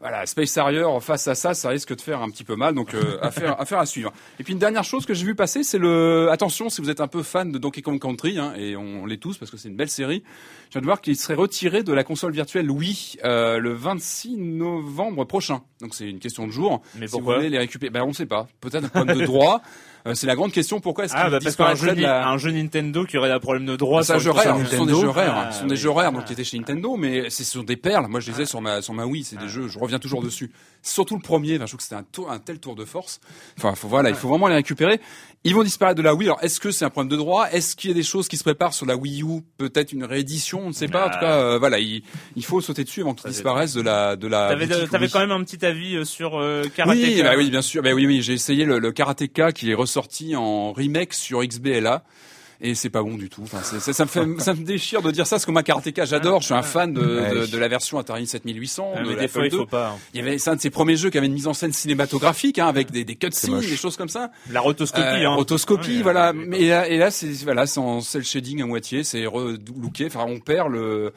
Voilà, 0.00 0.26
Space 0.26 0.56
Harrier 0.56 0.84
face 1.00 1.26
à 1.26 1.34
ça, 1.34 1.54
ça 1.54 1.70
risque 1.70 1.94
de 1.94 2.00
faire 2.00 2.22
un 2.22 2.30
petit 2.30 2.44
peu 2.44 2.54
mal, 2.54 2.74
donc 2.74 2.94
euh, 2.94 3.18
affaire, 3.22 3.60
affaire 3.60 3.78
à 3.78 3.86
suivre. 3.86 4.12
Et 4.38 4.44
puis 4.44 4.52
une 4.52 4.58
dernière 4.58 4.84
chose 4.84 5.06
que 5.06 5.14
j'ai 5.14 5.24
vu 5.24 5.34
passer, 5.34 5.62
c'est 5.64 5.78
le 5.78 6.28
attention 6.30 6.68
si 6.68 6.80
vous 6.80 6.90
êtes 6.90 7.00
un 7.00 7.08
peu 7.08 7.22
fan 7.22 7.50
de 7.50 7.58
Donkey 7.58 7.82
Kong 7.82 8.00
Country, 8.00 8.38
hein, 8.38 8.52
et 8.56 8.76
on 8.76 9.06
l'est 9.06 9.16
tous 9.16 9.38
parce 9.38 9.50
que 9.50 9.56
c'est 9.56 9.68
une 9.68 9.76
belle 9.76 9.90
série. 9.90 10.22
Je 10.68 10.72
viens 10.72 10.80
de 10.82 10.86
voir 10.86 11.00
qu'il 11.00 11.16
serait 11.16 11.34
retiré 11.34 11.82
de 11.82 11.92
la 11.92 12.04
console 12.04 12.32
virtuelle 12.32 12.70
Wii 12.70 13.18
euh, 13.24 13.58
le 13.58 13.72
26 13.72 14.36
novembre 14.36 15.24
prochain. 15.24 15.62
Donc 15.80 15.94
c'est 15.94 16.08
une 16.08 16.20
question 16.20 16.46
de 16.46 16.52
jour. 16.52 16.82
Mais 16.94 17.06
si 17.06 17.12
pourquoi 17.12 17.34
vous 17.34 17.40
voulez 17.40 17.50
les 17.50 17.58
récupérer, 17.58 17.90
ben 17.90 18.02
on 18.02 18.08
ne 18.08 18.12
sait 18.12 18.26
pas. 18.26 18.48
Peut-être 18.60 18.84
un 18.84 18.88
problème 18.88 19.18
de 19.18 19.24
droit. 19.24 19.62
Euh, 20.06 20.14
c'est 20.14 20.26
la 20.26 20.34
grande 20.36 20.52
question. 20.52 20.80
Pourquoi 20.80 21.04
est-ce 21.04 21.12
qu'il 21.14 21.22
Ah, 21.24 21.30
bah, 21.30 21.38
disparaîtrait 21.38 21.94
de 21.94 22.02
la... 22.02 22.28
un 22.28 22.38
jeu 22.38 22.50
Nintendo 22.50 23.04
qui 23.04 23.18
aurait 23.18 23.30
un 23.32 23.40
problème 23.40 23.66
de 23.66 23.76
droit 23.76 24.02
C'est 24.02 24.12
un 24.14 24.18
jeu 24.18 24.30
rare, 24.30 24.58
ce 24.70 24.76
sont 24.76 24.86
des 24.86 24.94
jeux 24.94 25.08
rares, 25.08 25.46
Ah, 25.48 25.52
ce 25.52 25.60
sont 25.60 25.66
des 25.66 25.72
oui. 25.72 25.76
jeux 25.76 25.90
rares 25.90 26.12
donc 26.12 26.22
Ah. 26.24 26.26
qui 26.26 26.32
étaient 26.34 26.44
chez 26.44 26.58
Nintendo, 26.58 26.96
mais 26.96 27.30
c'est 27.30 27.44
sur 27.44 27.64
des 27.64 27.76
perles. 27.76 28.06
Moi, 28.08 28.20
je 28.20 28.30
les 28.30 28.42
ai 28.42 28.46
sur 28.46 28.60
ma 28.60 28.80
sur 28.82 28.94
ma 28.94 29.04
Wii, 29.06 29.24
c'est 29.24 29.38
des 29.38 29.48
jeux, 29.48 29.68
je 29.68 29.78
reviens 29.78 29.98
toujours 29.98 30.22
dessus. 30.22 30.50
Surtout 30.88 31.14
le 31.16 31.22
premier, 31.22 31.56
enfin, 31.56 31.66
je 31.66 31.70
trouve 31.70 31.78
que 31.78 31.82
c'était 31.82 31.96
un 31.96 32.02
tour, 32.02 32.30
un 32.30 32.38
tel 32.38 32.58
tour 32.58 32.74
de 32.74 32.84
force. 32.84 33.20
Enfin, 33.58 33.74
faut 33.74 33.88
voilà, 33.88 34.08
il 34.10 34.16
faut 34.16 34.28
vraiment 34.28 34.48
les 34.48 34.54
récupérer. 34.54 35.00
Ils 35.44 35.54
vont 35.54 35.62
disparaître 35.62 35.96
de 35.96 36.02
la 36.02 36.14
Wii. 36.14 36.28
Alors, 36.28 36.42
est-ce 36.42 36.58
que 36.58 36.70
c'est 36.70 36.84
un 36.84 36.90
problème 36.90 37.10
de 37.10 37.16
droit? 37.16 37.46
Est-ce 37.52 37.76
qu'il 37.76 37.90
y 37.90 37.92
a 37.92 37.94
des 37.94 38.02
choses 38.02 38.26
qui 38.26 38.36
se 38.36 38.42
préparent 38.42 38.74
sur 38.74 38.86
la 38.86 38.96
Wii 38.96 39.22
U? 39.22 39.42
Peut-être 39.56 39.92
une 39.92 40.04
réédition, 40.04 40.62
on 40.64 40.68
ne 40.68 40.72
sait 40.72 40.88
pas. 40.88 41.06
En 41.06 41.10
tout 41.10 41.20
cas, 41.20 41.36
euh, 41.36 41.58
voilà, 41.58 41.78
il, 41.78 42.02
il 42.36 42.44
faut 42.44 42.60
sauter 42.60 42.84
dessus 42.84 43.02
avant 43.02 43.14
qu'ils 43.14 43.30
disparaissent 43.30 43.74
de 43.74 43.82
la 43.82 44.16
de 44.16 44.26
la. 44.26 44.56
T'avais, 44.90 45.08
quand 45.08 45.20
même 45.20 45.30
un 45.30 45.44
petit 45.44 45.64
avis 45.64 45.96
euh, 45.96 46.04
sur 46.04 46.38
euh, 46.38 46.64
Karateka. 46.74 47.06
Oui, 47.06 47.22
bah 47.22 47.34
oui, 47.36 47.50
bien 47.50 47.62
sûr. 47.62 47.82
Bah 47.82 47.92
oui, 47.94 48.06
oui, 48.06 48.22
j'ai 48.22 48.32
essayé 48.32 48.64
le, 48.64 48.78
le 48.78 48.90
Karateka 48.92 49.52
qui 49.52 49.70
est 49.70 49.74
ressorti 49.74 50.34
en 50.34 50.72
remake 50.72 51.14
sur 51.14 51.44
XBLA. 51.44 52.02
Et 52.60 52.74
c'est 52.74 52.90
pas 52.90 53.02
bon 53.04 53.16
du 53.16 53.28
tout. 53.28 53.42
Enfin, 53.44 53.58
c'est- 53.62 53.78
ça, 53.78 53.92
ça 53.92 54.04
me 54.04 54.08
fait, 54.08 54.26
ça 54.42 54.52
me 54.52 54.64
déchire 54.64 55.00
de 55.00 55.12
dire 55.12 55.28
ça 55.28 55.36
parce 55.36 55.46
que 55.46 55.52
moi 55.52 55.62
Karateka 55.62 56.04
j'adore. 56.06 56.40
Je 56.40 56.46
suis 56.46 56.54
un 56.54 56.62
fan 56.64 56.92
de, 56.92 57.00
de, 57.00 57.46
de 57.46 57.58
la 57.58 57.68
version 57.68 57.98
Atari 58.00 58.26
7800. 58.26 58.94
Ah, 58.96 59.02
de 59.04 59.14
mais 59.14 59.28
fois, 59.28 59.46
il 59.46 59.50
faut 59.52 59.64
pas. 59.64 59.90
hein. 59.90 59.98
Il 60.12 60.18
y 60.18 60.22
avait 60.22 60.38
c'est 60.38 60.50
un 60.50 60.56
de 60.56 60.60
ses 60.60 60.70
premiers 60.70 60.96
jeux 60.96 61.10
qui 61.10 61.18
avait 61.18 61.28
une 61.28 61.34
mise 61.34 61.46
en 61.46 61.54
scène 61.54 61.72
cinématographique, 61.72 62.58
hein, 62.58 62.66
avec 62.66 62.90
des, 62.90 63.04
des 63.04 63.14
cutscenes, 63.14 63.60
des 63.60 63.76
choses 63.76 63.96
comme 63.96 64.08
ça. 64.08 64.32
La 64.50 64.60
rotoscopie, 64.60 65.02
Euh, 65.06 65.28
hein. 65.30 65.34
Rotoscopie, 65.36 65.98
Ouais, 65.98 66.02
voilà. 66.02 66.32
ouais, 66.32 66.44
Mais 66.48 66.60
et 66.62 66.68
là, 66.70 66.88
et 66.88 66.96
là, 66.98 67.12
c'est 67.12 67.30
voilà, 67.44 67.66
c'est 67.68 67.78
en 67.78 68.00
cel 68.00 68.24
shading 68.24 68.60
à 68.62 68.66
moitié, 68.66 69.04
c'est 69.04 69.24
relooké. 69.26 70.06
Enfin, 70.06 70.24
on 70.26 70.40
perd 70.40 70.72
le. 70.72 71.12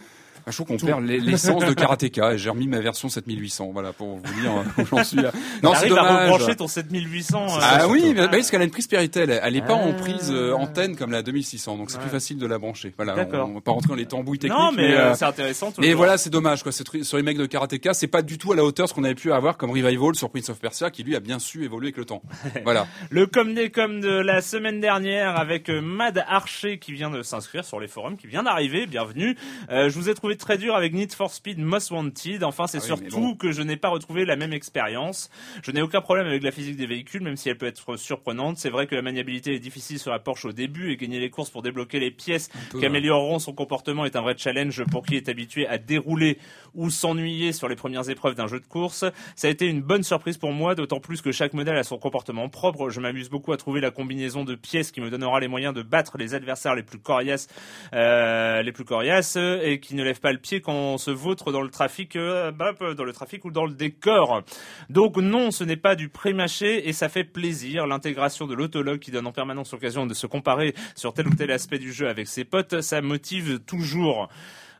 Je 0.51 0.55
trouve 0.57 0.67
qu'on 0.67 0.77
perd 0.85 1.01
l'e- 1.03 1.17
l'essence 1.17 1.65
de 1.65 1.73
Karateka 1.73 2.33
et 2.33 2.37
j'ai 2.37 2.49
remis 2.49 2.67
ma 2.67 2.79
version 2.79 3.09
7800, 3.09 3.69
voilà, 3.73 3.93
pour 3.93 4.17
vous 4.17 4.41
dire 4.41 4.51
euh, 4.77 4.81
où 4.81 4.85
j'en 4.85 5.03
suis. 5.03 5.17
là. 5.17 5.31
Non, 5.63 5.71
c'est 5.73 5.87
T'arrives 5.89 5.97
à 5.97 6.01
dommage. 6.09 6.31
rebrancher 6.31 6.55
ton 6.55 6.67
7800. 6.67 7.45
euh, 7.47 7.59
Ah 7.61 7.87
oui, 7.87 8.01
mais, 8.07 8.13
bah 8.13 8.27
parce 8.29 8.51
qu'elle 8.51 8.61
a 8.61 8.65
une 8.65 8.71
prise 8.71 8.87
Péritel. 8.87 9.39
Elle 9.43 9.55
est 9.55 9.61
pas 9.65 9.73
en 9.73 9.89
Ah. 9.91 9.93
prise 9.93 10.29
euh, 10.31 10.53
antenne 10.53 10.95
comme 10.95 11.11
la 11.11 11.21
2600, 11.23 11.77
donc 11.77 11.89
c'est 11.91 11.99
plus 11.99 12.09
facile 12.09 12.37
de 12.37 12.45
la 12.45 12.57
brancher. 12.59 12.93
Voilà, 12.97 13.13
D'accord. 13.15 13.47
on, 13.47 13.51
on 13.51 13.55
va 13.55 13.61
pas 13.61 13.71
rentrer 13.71 13.89
dans 13.89 13.95
les 13.95 14.05
tambouilles 14.05 14.39
techniques. 14.39 14.59
Non, 14.59 14.71
mais, 14.71 14.93
euh, 14.93 15.11
euh, 15.11 15.13
c'est 15.15 15.25
intéressant. 15.25 15.73
mais 15.79 15.93
voilà, 15.93 16.17
c'est 16.17 16.29
dommage 16.29 16.63
quoi. 16.63 16.71
Ce 16.71 16.83
truc- 16.83 17.05
Ce 17.05 17.15
remake 17.15 17.37
de 17.37 17.45
Karateka, 17.45 17.93
c'est 17.93 18.07
pas 18.07 18.21
du 18.21 18.37
tout 18.37 18.51
à 18.51 18.55
la 18.55 18.63
hauteur 18.63 18.85
de 18.85 18.89
ce 18.89 18.93
qu'on 18.93 19.03
avait 19.03 19.15
pu 19.15 19.31
avoir 19.31 19.57
comme 19.57 19.71
revival 19.71 20.15
sur 20.15 20.29
Prince 20.29 20.49
of 20.49 20.59
Persia, 20.59 20.89
qui 20.91 21.03
lui 21.03 21.15
a 21.15 21.19
bien 21.19 21.39
su 21.39 21.63
évoluer 21.63 21.87
avec 21.87 21.97
le 21.97 22.05
temps. 22.05 22.21
Voilà. 22.63 22.87
Le 23.09 23.25
com 23.25 23.53
des 23.53 23.69
com 23.71 24.01
de 24.01 24.09
la 24.09 24.41
semaine 24.41 24.79
dernière 24.79 25.35
avec 25.37 25.69
euh, 25.69 25.81
Mad 25.81 26.23
Archer 26.27 26.77
qui 26.79 26.93
vient 26.93 27.09
de 27.09 27.21
s'inscrire 27.23 27.65
sur 27.65 27.79
les 27.79 27.87
forums, 27.87 28.17
qui 28.17 28.27
vient 28.27 28.43
d'arriver. 28.43 28.85
Bienvenue. 28.87 29.35
Euh, 29.71 29.89
je 29.89 29.95
vous 29.95 30.09
ai 30.09 30.13
trouvé 30.13 30.21
trouvé 30.21 30.37
très 30.41 30.57
dur 30.57 30.75
avec 30.75 30.93
Need 30.93 31.13
for 31.13 31.31
Speed 31.31 31.59
Most 31.59 31.91
Wanted. 31.91 32.43
Enfin, 32.43 32.67
c'est 32.67 32.79
Ah 32.79 32.81
oui, 32.81 32.87
surtout 32.87 33.21
bon. 33.21 33.35
que 33.35 33.51
je 33.51 33.61
n'ai 33.61 33.77
pas 33.77 33.89
retrouvé 33.89 34.25
la 34.25 34.35
même 34.35 34.51
expérience. 34.53 35.29
Je 35.63 35.71
n'ai 35.71 35.81
aucun 35.81 36.01
problème 36.01 36.27
avec 36.27 36.43
la 36.43 36.51
physique 36.51 36.75
des 36.75 36.87
véhicules, 36.87 37.21
même 37.21 37.37
si 37.37 37.47
elle 37.49 37.57
peut 37.57 37.67
être 37.67 37.95
surprenante. 37.95 38.57
C'est 38.57 38.69
vrai 38.69 38.87
que 38.87 38.95
la 38.95 39.01
maniabilité 39.01 39.53
est 39.53 39.59
difficile 39.59 39.99
sur 39.99 40.11
la 40.11 40.19
Porsche 40.19 40.45
au 40.45 40.51
début 40.51 40.91
et 40.91 40.97
gagner 40.97 41.19
les 41.19 41.29
courses 41.29 41.49
pour 41.51 41.61
débloquer 41.61 41.99
les 41.99 42.11
pièces 42.11 42.49
peu, 42.71 42.79
qui 42.79 42.85
amélioreront 42.85 43.39
son 43.39 43.53
comportement 43.53 44.03
est 44.05 44.15
un 44.15 44.21
vrai 44.21 44.35
challenge 44.37 44.83
pour 44.85 45.05
qui 45.05 45.15
est 45.15 45.29
habitué 45.29 45.67
à 45.67 45.77
dérouler 45.77 46.39
ou 46.73 46.89
s'ennuyer 46.89 47.51
sur 47.51 47.69
les 47.69 47.75
premières 47.75 48.09
épreuves 48.09 48.35
d'un 48.35 48.47
jeu 48.47 48.59
de 48.59 48.65
course. 48.67 49.05
Ça 49.35 49.47
a 49.47 49.51
été 49.51 49.67
une 49.67 49.81
bonne 49.81 50.03
surprise 50.03 50.37
pour 50.37 50.51
moi, 50.53 50.73
d'autant 50.73 50.99
plus 50.99 51.21
que 51.21 51.31
chaque 51.31 51.53
modèle 51.53 51.77
a 51.77 51.83
son 51.83 51.97
comportement 51.97 52.49
propre. 52.49 52.89
Je 52.89 52.99
m'amuse 52.99 53.29
beaucoup 53.29 53.53
à 53.53 53.57
trouver 53.57 53.79
la 53.81 53.91
combinaison 53.91 54.43
de 54.43 54.55
pièces 54.55 54.91
qui 54.91 55.01
me 55.01 55.09
donnera 55.09 55.39
les 55.39 55.47
moyens 55.47 55.73
de 55.73 55.81
battre 55.83 56.17
les 56.17 56.33
adversaires 56.33 56.73
les 56.75 56.83
plus 56.83 56.97
coriaces, 56.99 57.47
euh, 57.93 58.61
les 58.61 58.71
plus 58.71 58.85
coriaces, 58.85 59.35
et 59.35 59.79
qui 59.81 59.95
ne 59.95 60.03
lèvent 60.03 60.20
pas 60.21 60.31
le 60.31 60.37
pied 60.37 60.61
quand 60.61 60.73
on 60.73 60.97
se 60.97 61.11
vautre 61.11 61.51
dans 61.51 61.61
le 61.61 61.69
trafic, 61.69 62.15
euh, 62.15 62.51
bah, 62.51 62.73
dans 62.95 63.03
le 63.03 63.13
trafic 63.13 63.43
ou 63.45 63.51
dans 63.51 63.65
le 63.65 63.73
décor. 63.73 64.43
Donc 64.89 65.17
non, 65.17 65.51
ce 65.51 65.63
n'est 65.63 65.75
pas 65.77 65.95
du 65.95 66.09
pré-mâché 66.09 66.87
et 66.87 66.93
ça 66.93 67.09
fait 67.09 67.23
plaisir. 67.23 67.87
L'intégration 67.87 68.47
de 68.47 68.53
l'autologue 68.53 68.99
qui 68.99 69.11
donne 69.11 69.27
en 69.27 69.31
permanence 69.31 69.71
l'occasion 69.71 70.05
de 70.05 70.13
se 70.13 70.27
comparer 70.27 70.73
sur 70.95 71.13
tel 71.13 71.27
ou 71.27 71.35
tel 71.35 71.51
aspect 71.51 71.79
du 71.79 71.91
jeu 71.91 72.07
avec 72.07 72.27
ses 72.27 72.43
potes, 72.45 72.81
ça 72.81 73.01
motive 73.01 73.59
toujours. 73.59 74.29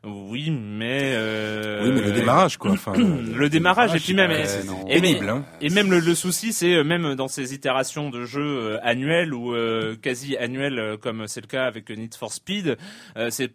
Oui, 0.04 0.50
mais 0.50 1.12
euh, 1.14 1.84
Oui, 1.84 1.92
mais 1.94 2.00
le 2.00 2.10
démarrage, 2.12 2.56
quoi. 2.56 2.72
Enfin, 2.72 2.92
le 2.96 3.48
démarrage 3.48 3.94
et 3.94 4.00
puis 4.00 4.14
même 4.14 4.32
Ouais, 4.32 4.44
et- 4.88 5.00
pénible, 5.00 5.28
hein. 5.28 5.44
même 5.70 5.92
le, 5.92 6.00
le 6.00 6.14
souci 6.16 6.52
c'est 6.52 6.74
euh, 6.74 6.82
même 6.82 7.14
dans 7.14 7.28
ces 7.28 7.54
itérations 7.54 8.10
de 8.10 8.24
jeux 8.24 8.40
euh, 8.72 8.78
annuels 8.82 9.32
ou 9.32 9.54
euh, 9.54 9.94
quasi 9.94 10.36
annuels 10.36 10.80
euh, 10.80 10.96
comme 10.96 11.28
c'est 11.28 11.40
le 11.40 11.46
cas 11.46 11.66
avec 11.66 11.88
Need 11.88 12.16
for 12.16 12.32
Speed 12.32 12.76
euh, 13.16 13.28
c'est 13.30 13.52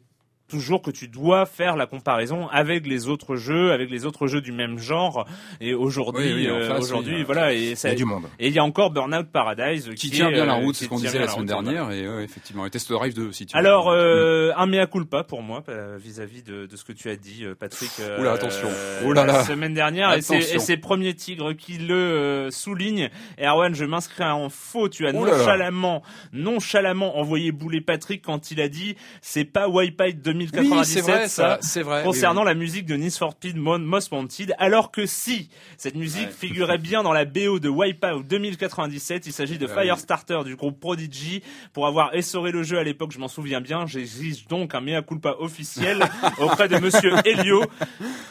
toujours 0.48 0.82
que 0.82 0.92
tu 0.92 1.08
dois 1.08 1.46
faire 1.46 1.76
la 1.76 1.86
comparaison 1.86 2.48
avec 2.50 2.86
les 2.88 3.08
autres 3.08 3.36
jeux 3.36 3.72
avec 3.72 3.90
les 3.90 4.06
autres 4.06 4.28
jeux 4.28 4.42
du 4.42 4.52
même 4.52 4.80
genre 4.80 5.28
et 5.62 5.74
aujourd'hui 5.74 6.34
Oui, 6.34 6.48
euh, 6.48 6.78
aujourd'hui 6.78 7.16
oui. 7.18 7.24
voilà 7.24 7.54
et 7.54 7.72
il 7.72 7.78
ça 7.78 7.90
y 7.90 7.92
a 7.92 7.96
du 7.96 8.06
monde. 8.06 8.24
et 8.40 8.48
il 8.48 8.54
y 8.54 8.60
a 8.60 8.64
encore 8.64 8.92
Burnout 8.92 9.28
Paradise 9.32 9.90
Qui 9.90 9.96
qui, 9.96 10.10
tient 10.12 10.32
bien 10.32 10.46
la 10.46 10.54
euh, 10.56 10.58
route, 10.64 10.76
c'est 10.76 10.86
ce 10.86 10.90
qu'on 10.90 10.98
disait 10.98 11.20
la 11.20 11.28
semaine 11.28 11.40
route, 11.52 11.66
dernière, 11.66 11.92
et 11.92 12.08
ouais, 12.08 12.24
effectivement, 12.24 12.66
et 12.66 12.70
Test 12.70 12.92
Drive 12.92 13.14
2 13.14 13.28
aussi. 13.28 13.46
tu 13.46 13.58
Alors, 13.58 13.84
vois. 13.84 13.96
euh, 13.96 14.54
un 14.56 14.66
mea 14.68 14.88
culpa 14.88 15.24
pour 15.24 15.42
moi 15.42 15.64
euh, 15.70 15.98
vis-à-vis 16.00 16.44
de, 16.44 16.66
de 16.66 16.76
ce 16.76 16.84
que 16.86 16.94
tu 16.94 17.10
as 17.10 17.16
dit, 17.16 17.44
euh, 17.44 17.56
Patrick. 17.56 17.92
euh, 18.00 18.20
Oula, 18.22 18.32
attention. 18.34 18.68
Oh 19.06 19.14
là 19.14 19.26
la 19.26 19.44
semaine 19.44 19.74
dernière, 19.74 20.14
et 20.14 20.22
c'est 20.22 20.36
Attention. 20.38 20.56
et 20.56 20.60
c'est 20.60 20.78
Premier 20.78 21.14
Tigre 21.14 21.54
qui 21.54 21.78
le 21.78 21.94
euh, 21.96 22.52
souligne. 22.52 23.10
Erwan, 23.42 23.76
je 23.76 23.86
m'inscris 23.86 24.24
en 24.24 24.50
faux. 24.50 24.88
Tu 24.90 25.06
as 25.08 25.12
nonchalamment, 25.14 26.02
nonchalamment 26.32 27.18
envoyé 27.20 27.52
bouler 27.52 27.82
Patrick 27.82 28.22
quand 28.24 28.52
il 28.52 28.62
a 28.62 28.70
dit 28.70 28.96
c'est 29.22 29.46
pas 29.46 29.68
Wipeout 29.68 30.14
2097 30.46 30.78
oui, 30.78 30.86
c'est 30.86 31.02
vrai, 31.12 31.28
ça. 31.28 31.28
ça, 31.28 31.58
c'est 31.62 31.82
vrai. 31.82 32.04
Concernant 32.04 32.42
oui, 32.42 32.48
la 32.48 32.54
musique 32.54 32.86
de 32.86 32.96
Need 32.96 33.14
for 33.14 33.32
Speed 33.32 33.58
Mo- 33.58 33.78
Most 33.80 34.12
Wanted, 34.12 34.54
alors 34.60 34.92
que 34.92 35.06
si 35.06 35.50
cette 35.78 35.96
musique 35.96 36.28
Ouais. 36.28 36.34
figurait 36.38 36.78
bien 36.78 37.04
dans 37.04 37.14
la 37.14 37.26
BO 37.26 37.60
de 37.60 37.70
Wipeout 37.70 38.24
2097, 38.24 39.26
il 39.28 39.34
s'agit 39.34 39.58
de 39.58 39.68
Ah 39.70 39.74
oui. 39.78 39.84
Firestarter 39.84 40.40
du 40.46 40.56
groupe 40.56 40.80
Prodigy. 40.80 41.42
Pour 41.74 41.88
avoir 41.88 42.14
essoré 42.16 42.52
le 42.52 42.64
jeu 42.64 42.78
à 42.78 42.84
l'époque, 42.84 43.12
je 43.12 43.20
m'en 43.20 43.28
souviens 43.28 43.62
bien, 43.62 43.86
j'exige 43.86 44.48
donc 44.48 44.76
un 44.76 44.82
mea 44.82 45.02
culpa 45.02 45.36
officiel 45.40 46.00
auprès 46.40 46.68
de 46.68 46.78
Monsieur 46.78 47.12
Elio. 47.26 47.64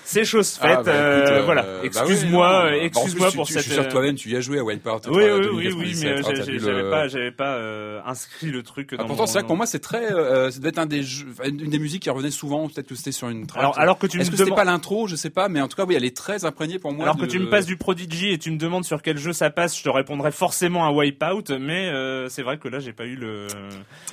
C'est 0.04 0.24
chose 0.24 0.58
oui. 0.62 0.68
faite. 0.68 0.78
Ah, 0.80 0.82
bah, 0.82 0.92
écoute, 1.18 1.30
euh, 1.32 1.42
voilà. 1.44 1.62
bah 1.62 1.68
oui, 1.80 1.86
excuse-moi, 1.86 2.62
bah, 2.70 2.76
excuse-moi 2.76 3.32
pour 3.32 3.46
tu- 3.46 3.52
cette. 3.54 3.62
Je 3.62 3.66
suis 3.68 3.74
sûr 3.74 3.84
euh, 3.84 3.90
toi-même, 3.90 4.14
tu 4.14 4.30
y 4.30 4.36
as 4.36 4.40
joué 4.40 4.58
à 4.58 4.64
Wipeout. 4.64 5.00
oui, 5.10 5.22
euh, 5.24 5.50
oui, 5.52 5.68
oui, 5.68 5.74
oui, 5.76 5.94
mais 6.02 6.14
2097, 6.14 6.36
euh, 6.36 6.40
hein, 6.40 6.44
vu 6.52 6.60
j'avais 7.08 7.30
pas, 7.32 7.44
pas 7.44 7.54
euh, 7.56 8.00
inscrit 8.06 8.50
le 8.50 8.62
truc. 8.62 8.90
Ah, 8.92 8.96
Dans 8.98 9.06
pourtant, 9.06 9.22
mon- 9.22 9.26
c'est 9.26 9.32
vrai 9.34 9.42
que 9.42 9.46
pour 9.48 9.56
moi, 9.56 9.66
c'est 9.66 9.78
très, 9.80 10.12
euh, 10.12 10.50
ça 10.50 10.58
devait 10.58 10.68
être 10.70 10.78
un 10.78 10.86
des 10.86 11.02
jeux, 11.02 11.26
enfin, 11.30 11.48
une 11.48 11.70
des 11.70 11.78
musiques 11.78 11.95
qui 12.00 12.10
revenait 12.10 12.30
souvent. 12.30 12.68
Peut-être 12.68 12.86
que 12.88 12.94
c'était 12.94 13.12
sur 13.12 13.28
une 13.28 13.46
track. 13.46 13.60
Alors, 13.60 13.78
alors 13.78 13.98
que 13.98 14.06
tu 14.06 14.18
Est-ce 14.20 14.26
me 14.28 14.32
que 14.32 14.36
c'était 14.38 14.50
demandes- 14.50 14.56
pas 14.56 14.64
l'intro? 14.64 15.06
Je 15.08 15.16
sais 15.16 15.30
pas, 15.30 15.48
mais 15.48 15.60
en 15.60 15.68
tout 15.68 15.76
cas, 15.76 15.84
oui, 15.84 15.94
elle 15.94 16.04
est 16.04 16.16
très 16.16 16.44
imprégnée 16.44 16.78
pour 16.78 16.92
moi. 16.92 17.04
Alors 17.04 17.16
que 17.16 17.26
tu 17.26 17.38
me 17.38 17.48
passes 17.48 17.66
du 17.66 17.76
Prodigy 17.76 18.30
et 18.32 18.38
tu 18.38 18.50
me 18.50 18.58
demandes 18.58 18.84
sur 18.84 19.02
quel 19.02 19.18
jeu 19.18 19.32
ça 19.32 19.50
passe, 19.50 19.76
je 19.78 19.82
te 19.82 19.88
répondrai 19.88 20.32
forcément 20.32 20.84
à 20.86 20.92
Wipeout, 20.92 21.58
mais 21.60 21.86
euh, 21.88 22.28
c'est 22.28 22.42
vrai 22.42 22.58
que 22.58 22.68
là 22.68 22.78
j'ai 22.78 22.92
pas 22.92 23.04
eu 23.04 23.16
le. 23.16 23.46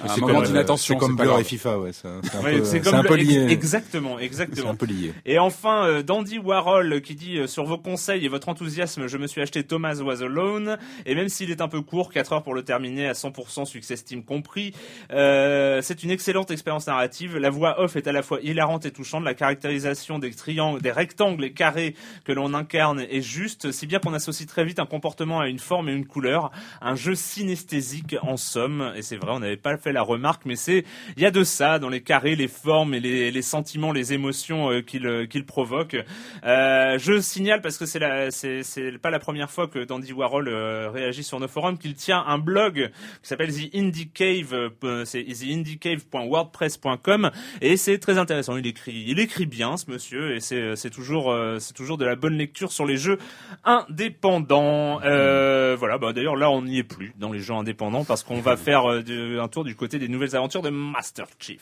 un 0.03 0.07
C'est 0.07 0.21
moment 0.21 0.35
comme, 0.35 0.45
d'inattention. 0.45 0.95
C'est 0.95 0.99
comme 1.05 1.15
Blur 1.15 1.39
et. 1.39 1.43
FIFA, 1.43 1.79
ouais. 1.79 1.91
C'est 1.93 2.07
un 2.07 2.21
c'est 2.23 2.35
un 2.37 2.41
Ouais, 2.41 2.59
peu- 2.61 2.79
comme 2.79 2.95
un 2.95 3.03
peu 3.03 3.15
lié. 3.15 3.47
Exactement, 3.49 4.17
C'est 4.19 4.25
exactement. 4.25 4.69
un 4.71 4.75
peu 4.75 4.85
lié. 4.85 5.13
Et 5.25 5.39
enfin, 5.39 5.85
euh, 5.85 6.03
Dandy 6.03 6.39
Warhol 6.39 7.01
qui 7.01 7.15
dit 7.15 7.37
euh, 7.37 7.47
sur 7.47 7.65
vos 7.65 7.77
conseils 7.77 8.25
et 8.25 8.27
votre 8.27 8.49
enthousiasme, 8.49 9.07
je 9.07 9.17
me 9.17 9.27
suis 9.27 9.41
acheté 9.41 9.63
Thomas 9.63 9.95
Was 9.95 10.21
Alone 10.23 10.77
et 11.05 11.15
même 11.15 11.29
s'il 11.29 11.51
est 11.51 11.61
un 11.61 11.67
peu 11.67 11.81
court, 11.81 12.11
4 12.11 12.33
heures 12.33 12.43
pour 12.43 12.53
le 12.53 12.63
terminer 12.63 13.07
à 13.07 13.13
100% 13.13 13.65
succès 13.65 13.95
Steam 13.95 14.23
compris, 14.23 14.73
euh, 15.11 15.81
c'est 15.81 16.03
une 16.03 16.11
excellente 16.11 16.51
expérience 16.51 16.87
narrative. 16.87 17.37
La 17.37 17.49
voix 17.49 17.72
off 17.79 17.95
est 17.95 18.07
à 18.07 18.11
la 18.11 18.21
fois 18.21 18.39
hilarante 18.41 18.85
et 18.85 18.91
touchante, 18.91 19.23
la 19.23 19.33
caractérisation 19.33 20.19
des 20.19 20.31
triangles, 20.31 20.81
des 20.81 20.91
rectangles 20.91 21.43
et 21.43 21.53
carrés 21.53 21.95
que 22.25 22.31
l'on 22.31 22.53
incarne 22.53 23.01
est 23.01 23.21
juste, 23.21 23.71
si 23.71 23.87
bien 23.87 23.99
qu'on 23.99 24.13
associe 24.13 24.47
très 24.47 24.65
vite 24.65 24.79
un 24.79 24.85
comportement 24.85 25.39
à 25.39 25.47
une 25.47 25.59
forme 25.59 25.89
et 25.89 25.93
une 25.93 26.05
couleur, 26.05 26.51
un 26.81 26.95
jeu 26.95 27.15
synesthésique 27.15 28.15
en 28.21 28.37
somme. 28.37 28.93
Et 28.95 29.01
c'est 29.01 29.17
vrai, 29.17 29.31
on 29.31 29.39
n'avait 29.39 29.57
pas 29.57 29.77
fait 29.77 29.93
la 29.93 30.01
remarque, 30.01 30.43
mais 30.45 30.55
c'est 30.55 30.83
il 31.17 31.23
y 31.23 31.25
a 31.25 31.31
de 31.31 31.43
ça 31.43 31.79
dans 31.79 31.89
les 31.89 32.01
carrés, 32.01 32.35
les 32.35 32.47
formes 32.47 32.93
et 32.93 32.99
les, 32.99 33.31
les 33.31 33.41
sentiments, 33.41 33.91
les 33.91 34.13
émotions 34.13 34.71
euh, 34.71 34.81
qu'il 34.81 35.07
euh, 35.07 35.25
qu'il 35.25 35.45
provoque. 35.45 35.95
Euh, 36.43 36.97
je 36.97 37.19
signale 37.19 37.61
parce 37.61 37.77
que 37.77 37.85
c'est 37.85 37.99
la 37.99 38.31
c'est 38.31 38.63
c'est 38.63 38.97
pas 38.97 39.09
la 39.09 39.19
première 39.19 39.49
fois 39.49 39.67
que 39.67 39.83
Dandy 39.83 40.13
Warhol 40.13 40.47
euh, 40.47 40.89
réagit 40.89 41.23
sur 41.23 41.39
nos 41.39 41.47
forums 41.47 41.77
qu'il 41.77 41.95
tient 41.95 42.23
un 42.27 42.37
blog 42.37 42.91
qui 43.21 43.27
s'appelle 43.27 43.53
The 43.53 43.75
Indie 43.75 44.09
Cave, 44.09 44.71
euh, 44.83 45.05
c'est 45.05 45.23
theindiecave.wordpress.com 45.23 47.31
et 47.63 47.77
c'est 47.77 47.97
très 47.97 48.17
intéressant. 48.17 48.55
Il 48.57 48.67
écrit 48.67 49.03
il 49.07 49.19
écrit 49.19 49.45
bien 49.47 49.77
ce 49.77 49.89
monsieur 49.89 50.35
et 50.35 50.39
c'est 50.39 50.75
c'est 50.75 50.89
toujours 50.91 51.31
euh, 51.31 51.57
c'est 51.59 51.73
toujours 51.73 51.97
de 51.97 52.05
la 52.05 52.15
bonne 52.15 52.37
lecture 52.37 52.71
sur 52.71 52.85
les 52.85 52.97
jeux 52.97 53.17
indépendants. 53.63 54.99
Euh, 55.03 55.75
voilà, 55.79 55.97
bah 55.97 56.13
d'ailleurs 56.13 56.35
là 56.35 56.49
on 56.51 56.61
n'y 56.61 56.77
est 56.77 56.83
plus 56.83 57.13
dans 57.17 57.31
les 57.31 57.39
jeux 57.39 57.53
indépendants 57.55 58.03
parce 58.05 58.23
qu'on 58.23 58.39
va 58.41 58.57
faire 58.57 58.85
euh, 58.89 59.01
de- 59.01 59.39
un 59.39 59.47
tour 59.47 59.63
du 59.63 59.75
côté 59.75 59.97
des 59.99 60.07
nouvelles 60.07 60.35
aventures 60.35 60.61
de 60.61 60.69
Master 60.69 61.25
Chief. 61.39 61.59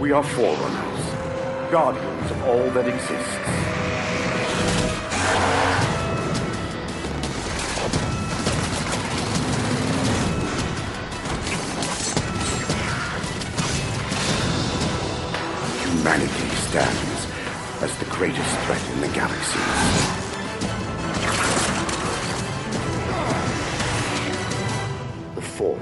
We 0.00 0.12
are 0.12 0.24
forerunners, 0.24 1.70
guardians 1.70 2.30
of 2.30 2.42
all 2.48 2.72
that 2.74 2.86
exists. 2.88 3.63
Humanity 15.94 16.48
stands 16.68 17.26
as 17.82 17.96
the 17.98 18.04
greatest 18.06 18.58
threat 18.66 18.82
in 18.94 19.00
the 19.00 19.08
galaxy. 19.14 19.60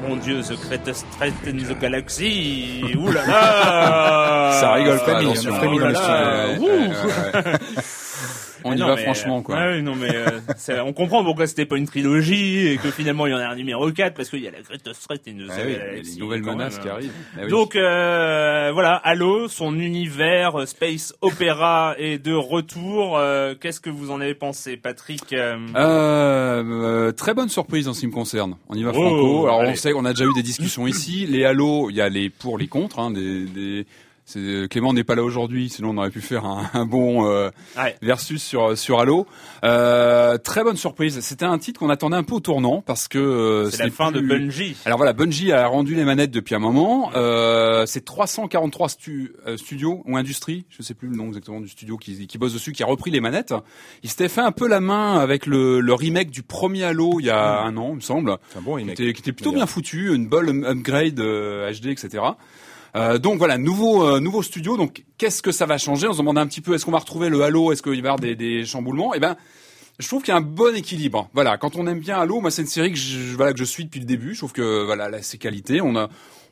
Mon 0.09 0.17
dieu, 0.17 0.43
The 0.43 0.57
Greatest 0.69 1.07
Threat 1.17 1.33
in 1.47 1.57
the 1.59 1.75
Galaxy. 1.75 2.83
Ouh 2.97 3.11
là 3.13 3.25
là. 3.27 4.53
Ça 4.61 4.73
rigole 4.75 4.99
Ah, 5.01 5.07
pas, 5.07 5.13
frémit, 5.15 5.31
attention. 5.31 5.51
on 5.51 5.55
a 5.55 5.59
frémi 5.59 5.77
Oh 5.77 5.81
dans 5.81 5.89
là 5.89 6.47
le 6.57 7.53
là, 7.53 7.59
On 8.65 8.75
y 8.75 8.79
non, 8.79 8.87
va 8.87 8.95
mais, 8.97 9.03
franchement, 9.03 9.43
quoi. 9.43 9.57
euh, 9.57 9.77
ouais, 9.77 9.83
non, 9.83 9.95
mais 9.95 10.15
euh, 10.15 10.83
on 10.87 10.93
comprend 10.93 11.25
pourquoi 11.25 11.47
c'était 11.47 11.67
pas 11.67 11.77
une 11.77 11.87
trilogie 11.87 12.69
et 12.69 12.77
que 12.79 12.91
finalement 12.91 13.27
il 13.27 13.31
y 13.31 13.35
en 13.35 13.39
a 13.39 13.47
un 13.47 13.55
numéro 13.57 13.91
4 13.91 14.15
parce 14.15 14.29
qu'il 14.31 14.41
y 14.41 14.49
a 14.49 14.51
la 14.51 14.63
Greatest 14.63 15.03
Threat 15.09 15.21
in 15.29 15.33
the 15.33 15.51
Ah 15.51 15.55
oui, 15.65 16.41
quand 16.43 16.53
menaces 16.53 16.75
même, 16.75 16.83
qui 16.83 16.89
hein. 16.89 16.93
arrivent. 16.93 17.13
Ah 17.37 17.41
oui. 17.45 17.51
Donc 17.51 17.77
euh, 17.77 18.71
voilà, 18.73 18.97
Halo, 18.97 19.49
son 19.49 19.79
univers 19.79 20.61
euh, 20.61 20.67
space 20.67 21.15
opéra 21.21 21.95
est 21.99 22.19
de 22.19 22.35
retour. 22.35 23.17
Euh, 23.19 23.55
Qu'est-ce 23.61 23.81
que 23.81 23.91
vous 23.91 24.11
en 24.11 24.21
avez 24.21 24.35
pensé, 24.35 24.77
Patrick 24.77 25.33
euh, 25.33 27.13
très 27.13 27.35
bonne 27.35 27.49
surprise 27.49 27.89
en 27.89 27.95
ce 27.95 28.01
qui 28.01 28.07
me 28.07 28.13
concerne. 28.13 28.57
On 28.69 28.75
y 28.75 28.83
va 28.83 28.91
Oh, 28.91 28.95
franco. 28.95 29.45
Alors 29.47 29.61
allez. 29.61 29.71
on 29.71 29.75
sait 29.75 29.93
qu'on 29.93 30.05
a 30.05 30.11
déjà 30.13 30.25
eu 30.25 30.33
des 30.35 30.43
discussions 30.43 30.87
ici. 30.87 31.27
Les 31.27 31.45
Halo, 31.45 31.91
il 31.91 31.97
y 31.97 32.01
a 32.01 32.09
les 32.09 32.31
pour, 32.31 32.59
les 32.59 32.69
contre. 32.69 32.99
Hein, 32.99 33.11
des, 33.11 33.45
des- 33.47 33.87
Clément 34.71 34.93
n'est 34.95 35.05
pas 35.05 35.15
là 35.15 35.23
aujourd'hui, 35.25 35.69
sinon 35.69 35.91
on 35.91 35.99
aurait 35.99 36.11
pu 36.11 36.21
faire 36.21 36.45
un, 36.47 36.71
un 36.75 36.87
bon 36.87 37.27
euh, 37.27 37.51
Ouais. 37.77 37.97
versus 38.03 38.43
sur 38.43 38.79
sur 38.79 38.99
Halo. 39.01 39.27
Euh, 39.65 40.39
très 40.39 40.63
bonne 40.65 40.77
surprise. 40.77 41.21
C'était 41.21 41.45
un 41.45 41.59
titre 41.59 41.81
qu'on 41.81 41.91
attendait 41.91 42.17
un 42.17 42.23
peu 42.23 42.35
au 42.37 42.41
tournant 42.41 42.83
parce 42.83 43.09
que 43.09 43.19
euh, 43.19 43.71
C'est 43.71 43.79
ce 43.79 43.83
la 43.85 43.91
fin 43.91 44.11
de 44.13 44.21
Bungie. 44.21 44.77
Alors 44.87 44.97
voilà, 44.97 45.13
Bungie 45.13 45.53
a 45.53 45.67
rendu 45.67 45.95
les 45.95 46.05
manettes 46.05 46.31
depuis 46.31 46.55
un 46.55 46.59
moment. 46.61 47.11
Euh, 47.15 47.85
c'est 47.87 48.05
343 48.05 48.89
stu- 48.89 49.33
euh, 49.47 49.57
studios 49.57 50.03
ou 50.07 50.17
industries, 50.17 50.65
je 50.71 50.83
sais 50.83 50.95
plus 50.95 51.09
le 51.09 51.17
nom 51.17 51.27
exactement 51.29 51.61
du 51.61 51.69
studio 51.69 51.97
qui, 51.97 52.27
qui 52.27 52.39
bosse 52.39 52.53
dessus, 52.55 52.73
qui 52.73 52.83
a 52.83 52.87
repris 52.87 53.11
les 53.11 53.21
manettes. 53.21 53.55
Il 54.03 54.09
s'était 54.11 54.29
fait 54.29 54.41
un 54.41 54.53
peu 54.53 54.67
la 54.69 54.81
main 54.81 55.19
avec 55.19 55.47
le, 55.47 55.81
le 55.81 55.95
remake 55.95 56.31
du 56.31 56.43
premier 56.43 56.85
Halo 56.85 57.19
il 57.21 57.27
y 57.27 57.31
a 57.31 57.61
un 57.63 57.77
an, 57.77 57.89
il 57.91 57.97
me 57.97 58.01
semble, 58.01 58.37
C'est 58.51 58.59
un 58.59 58.63
bon 58.63 58.73
qui 58.77 58.83
remake. 58.83 59.01
était, 59.01 59.13
qui 59.13 59.21
était 59.21 59.33
plutôt 59.33 59.53
bien 59.53 59.67
foutu, 59.67 60.15
une 60.15 60.27
bonne 60.29 60.65
upgrade 60.65 61.21
euh, 61.21 61.71
HD, 61.73 61.87
etc. 61.89 62.23
Euh, 62.95 63.19
donc 63.19 63.39
voilà, 63.39 63.59
nouveau 63.59 64.05
euh, 64.07 64.21
nouveau 64.21 64.43
studio. 64.43 64.77
Donc 64.77 65.05
qu'est-ce 65.19 65.43
que 65.43 65.53
ça 65.53 65.67
va 65.67 65.79
changer? 65.79 66.09
On 66.09 66.13
se 66.13 66.19
demandait 66.19 66.41
un 66.41 66.47
petit 66.47 66.61
peu, 66.61 66.75
est-ce 66.75 66.85
qu'on 66.85 66.91
va 66.91 66.99
retrouver 66.99 67.29
le 67.29 67.43
Halo? 67.43 67.73
Est-ce 67.73 67.83
qu'il 67.83 67.93
va 67.93 67.97
y 67.97 68.01
avoir 68.01 68.19
des, 68.19 68.37
des 68.37 68.67
chamboulements? 68.67 69.15
Eh 69.15 69.21
ben, 69.21 69.37
je 69.99 70.07
trouve 70.07 70.23
qu'il 70.23 70.33
y 70.33 70.35
a 70.35 70.39
un 70.39 70.43
bon 70.43 70.75
équilibre. 70.75 71.29
Voilà, 71.33 71.57
quand 71.57 71.77
on 71.77 71.87
aime 71.87 72.01
bien 72.01 72.19
Halo, 72.19 72.41
moi 72.41 72.51
c'est 72.51 72.63
une 72.63 72.69
série 72.69 72.93
que 72.93 72.99
je, 72.99 73.35
voilà 73.37 73.53
que 73.53 73.59
je 73.59 73.65
suis 73.65 73.85
depuis 73.85 74.01
le 74.01 74.07
début. 74.07 74.35
Je 74.35 74.39
trouve 74.39 74.53
que 74.53 74.85
voilà, 74.85 75.09
là, 75.09 75.23
ses 75.23 75.39
qualités, 75.39 75.81
on 75.81 75.97
a 75.97 76.09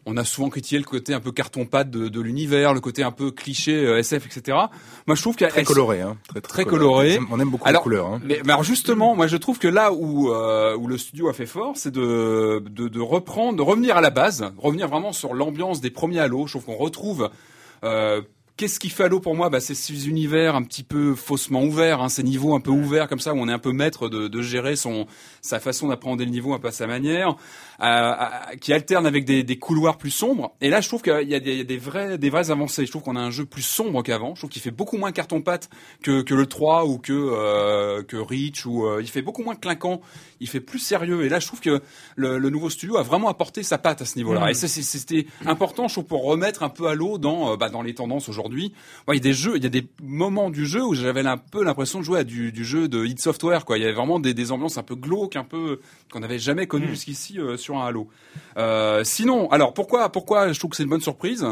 on 0.06 0.16
a 0.16 0.24
souvent 0.24 0.48
critiqué 0.48 0.78
le 0.78 0.84
côté 0.84 1.14
un 1.14 1.20
peu 1.20 1.32
carton-pâte 1.32 1.90
de, 1.90 2.08
de 2.08 2.20
l'univers, 2.20 2.74
le 2.74 2.80
côté 2.80 3.02
un 3.02 3.10
peu 3.10 3.30
cliché 3.30 3.74
euh, 3.74 3.98
SF, 3.98 4.26
etc. 4.26 4.56
Moi, 5.06 5.16
je 5.16 5.22
trouve 5.22 5.36
qu'elle 5.36 5.50
Très 5.50 5.64
coloré, 5.64 6.00
hein. 6.00 6.16
Très, 6.28 6.40
Très 6.40 6.64
coloré. 6.64 7.18
On 7.30 7.38
aime 7.38 7.50
beaucoup 7.50 7.68
Alors, 7.68 7.82
les 7.82 7.84
couleurs. 7.84 8.06
Hein. 8.06 8.20
Mais, 8.24 8.40
mais 8.44 8.52
alors 8.52 8.64
justement, 8.64 9.14
moi 9.14 9.26
je 9.26 9.36
trouve 9.36 9.58
que 9.58 9.68
là 9.68 9.92
où 9.92 10.30
euh, 10.30 10.76
où 10.76 10.86
le 10.86 10.98
studio 10.98 11.28
a 11.28 11.32
fait 11.32 11.46
fort, 11.46 11.76
c'est 11.76 11.90
de, 11.90 12.62
de 12.70 12.88
de 12.88 13.00
reprendre, 13.00 13.56
de 13.56 13.62
revenir 13.62 13.96
à 13.96 14.00
la 14.00 14.10
base, 14.10 14.52
revenir 14.58 14.88
vraiment 14.88 15.12
sur 15.12 15.34
l'ambiance 15.34 15.80
des 15.80 15.90
premiers 15.90 16.20
Halo. 16.20 16.46
Je 16.46 16.52
trouve 16.52 16.64
qu'on 16.64 16.82
retrouve 16.82 17.30
euh, 17.84 18.22
Qu'est-ce 18.60 18.78
qui 18.78 18.90
fait 18.90 19.04
Halo 19.04 19.20
pour 19.20 19.34
moi? 19.34 19.48
Bah, 19.48 19.58
C'est 19.58 19.74
ces 19.74 20.06
univers 20.06 20.54
un 20.54 20.62
petit 20.62 20.82
peu 20.82 21.14
faussement 21.14 21.62
ouverts, 21.64 22.02
hein, 22.02 22.10
ces 22.10 22.22
niveaux 22.22 22.54
un 22.54 22.60
peu 22.60 22.70
ouverts 22.70 23.08
comme 23.08 23.18
ça, 23.18 23.32
où 23.32 23.38
on 23.38 23.48
est 23.48 23.52
un 23.54 23.58
peu 23.58 23.72
maître 23.72 24.10
de, 24.10 24.28
de 24.28 24.42
gérer 24.42 24.76
son 24.76 25.06
sa 25.40 25.60
façon 25.60 25.88
d'appréhender 25.88 26.26
le 26.26 26.30
niveau 26.30 26.52
un 26.52 26.58
peu 26.58 26.68
à 26.68 26.70
sa 26.70 26.86
manière, 26.86 27.36
euh, 27.82 28.12
qui 28.60 28.74
alterne 28.74 29.06
avec 29.06 29.24
des, 29.24 29.44
des 29.44 29.58
couloirs 29.58 29.96
plus 29.96 30.10
sombres. 30.10 30.54
Et 30.60 30.68
là, 30.68 30.82
je 30.82 30.88
trouve 30.88 31.00
qu'il 31.00 31.26
y 31.26 31.34
a 31.34 31.40
des, 31.40 31.52
il 31.52 31.56
y 31.56 31.60
a 31.62 31.64
des 31.64 31.78
vrais 31.78 32.18
des 32.18 32.28
vraies 32.28 32.50
avancées. 32.50 32.84
Je 32.84 32.90
trouve 32.90 33.02
qu'on 33.02 33.16
a 33.16 33.20
un 33.20 33.30
jeu 33.30 33.46
plus 33.46 33.62
sombre 33.62 34.02
qu'avant. 34.02 34.34
Je 34.34 34.42
trouve 34.42 34.50
qu'il 34.50 34.60
fait 34.60 34.70
beaucoup 34.70 34.98
moins 34.98 35.10
carton-pâte 35.10 35.70
que, 36.02 36.20
que 36.20 36.34
le 36.34 36.44
3 36.44 36.84
ou 36.84 36.98
que 36.98 37.14
euh, 37.14 38.02
que 38.02 38.18
Reach, 38.18 38.66
ou 38.66 38.84
euh, 38.84 39.00
il 39.00 39.08
fait 39.08 39.22
beaucoup 39.22 39.42
moins 39.42 39.54
clinquant. 39.54 40.02
Il 40.40 40.48
fait 40.48 40.60
plus 40.60 40.80
sérieux. 40.80 41.24
Et 41.24 41.30
là, 41.30 41.40
je 41.40 41.46
trouve 41.46 41.60
que 41.60 41.80
le, 42.16 42.36
le 42.36 42.50
nouveau 42.50 42.68
studio 42.68 42.98
a 42.98 43.02
vraiment 43.02 43.30
apporté 43.30 43.62
sa 43.62 43.78
patte 43.78 44.02
à 44.02 44.04
ce 44.04 44.16
niveau-là. 44.16 44.50
Et 44.50 44.54
c'était 44.54 45.26
important, 45.46 45.88
je 45.88 45.94
trouve, 45.94 46.04
pour 46.04 46.24
remettre 46.24 46.62
un 46.62 46.68
peu 46.68 46.88
Halo 46.88 47.16
dans 47.16 47.52
euh, 47.52 47.56
bah, 47.56 47.70
dans 47.70 47.80
les 47.80 47.94
tendances 47.94 48.28
aujourd'hui. 48.28 48.49
Ouais, 49.08 49.14
il 49.14 49.14
y 49.14 49.20
a 49.20 49.20
des 49.20 49.32
jeux, 49.32 49.56
il 49.56 49.62
y 49.62 49.66
a 49.66 49.70
des 49.70 49.86
moments 50.02 50.50
du 50.50 50.66
jeu 50.66 50.84
où 50.84 50.94
j'avais 50.94 51.24
un 51.26 51.36
peu 51.36 51.62
l'impression 51.64 52.00
de 52.00 52.04
jouer 52.04 52.20
à 52.20 52.24
du, 52.24 52.52
du 52.52 52.64
jeu 52.64 52.88
de 52.88 53.04
id 53.04 53.18
Software. 53.20 53.64
Quoi. 53.64 53.78
Il 53.78 53.82
y 53.82 53.84
avait 53.84 53.94
vraiment 53.94 54.20
des, 54.20 54.34
des 54.34 54.52
ambiances 54.52 54.78
un 54.78 54.82
peu 54.82 54.94
glauques, 54.96 55.36
un 55.36 55.44
peu 55.44 55.80
qu'on 56.12 56.20
n'avait 56.20 56.38
jamais 56.38 56.66
connues 56.66 56.88
jusqu'ici 56.88 57.38
euh, 57.38 57.56
sur 57.56 57.78
un 57.78 57.86
Halo. 57.86 58.08
Euh, 58.56 59.02
sinon, 59.04 59.50
alors 59.50 59.74
pourquoi 59.74 60.10
pourquoi 60.10 60.52
je 60.52 60.58
trouve 60.58 60.70
que 60.70 60.76
c'est 60.76 60.82
une 60.84 60.90
bonne 60.90 61.00
surprise? 61.00 61.46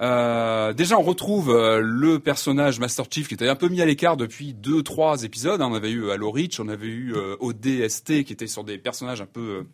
Euh, 0.00 0.72
déjà, 0.72 0.98
on 0.98 1.02
retrouve 1.02 1.50
euh, 1.50 1.80
le 1.80 2.18
personnage 2.18 2.80
Master 2.80 3.04
Chief 3.08 3.28
qui 3.28 3.34
était 3.34 3.48
un 3.48 3.54
peu 3.54 3.68
mis 3.68 3.80
à 3.80 3.84
l'écart 3.86 4.16
depuis 4.16 4.52
deux, 4.52 4.82
trois 4.82 5.22
épisodes. 5.22 5.60
hein. 5.60 5.68
On 5.70 5.74
avait 5.74 5.92
eu 5.92 6.10
Halo 6.10 6.30
Reach, 6.32 6.58
on 6.58 6.66
avait 6.68 6.88
eu 6.88 7.14
euh, 7.14 7.36
ODST 7.38 8.24
qui 8.24 8.32
était 8.32 8.48
sur 8.48 8.64
des 8.64 8.78
personnages 8.78 9.20
un 9.20 9.26
peu 9.26 9.64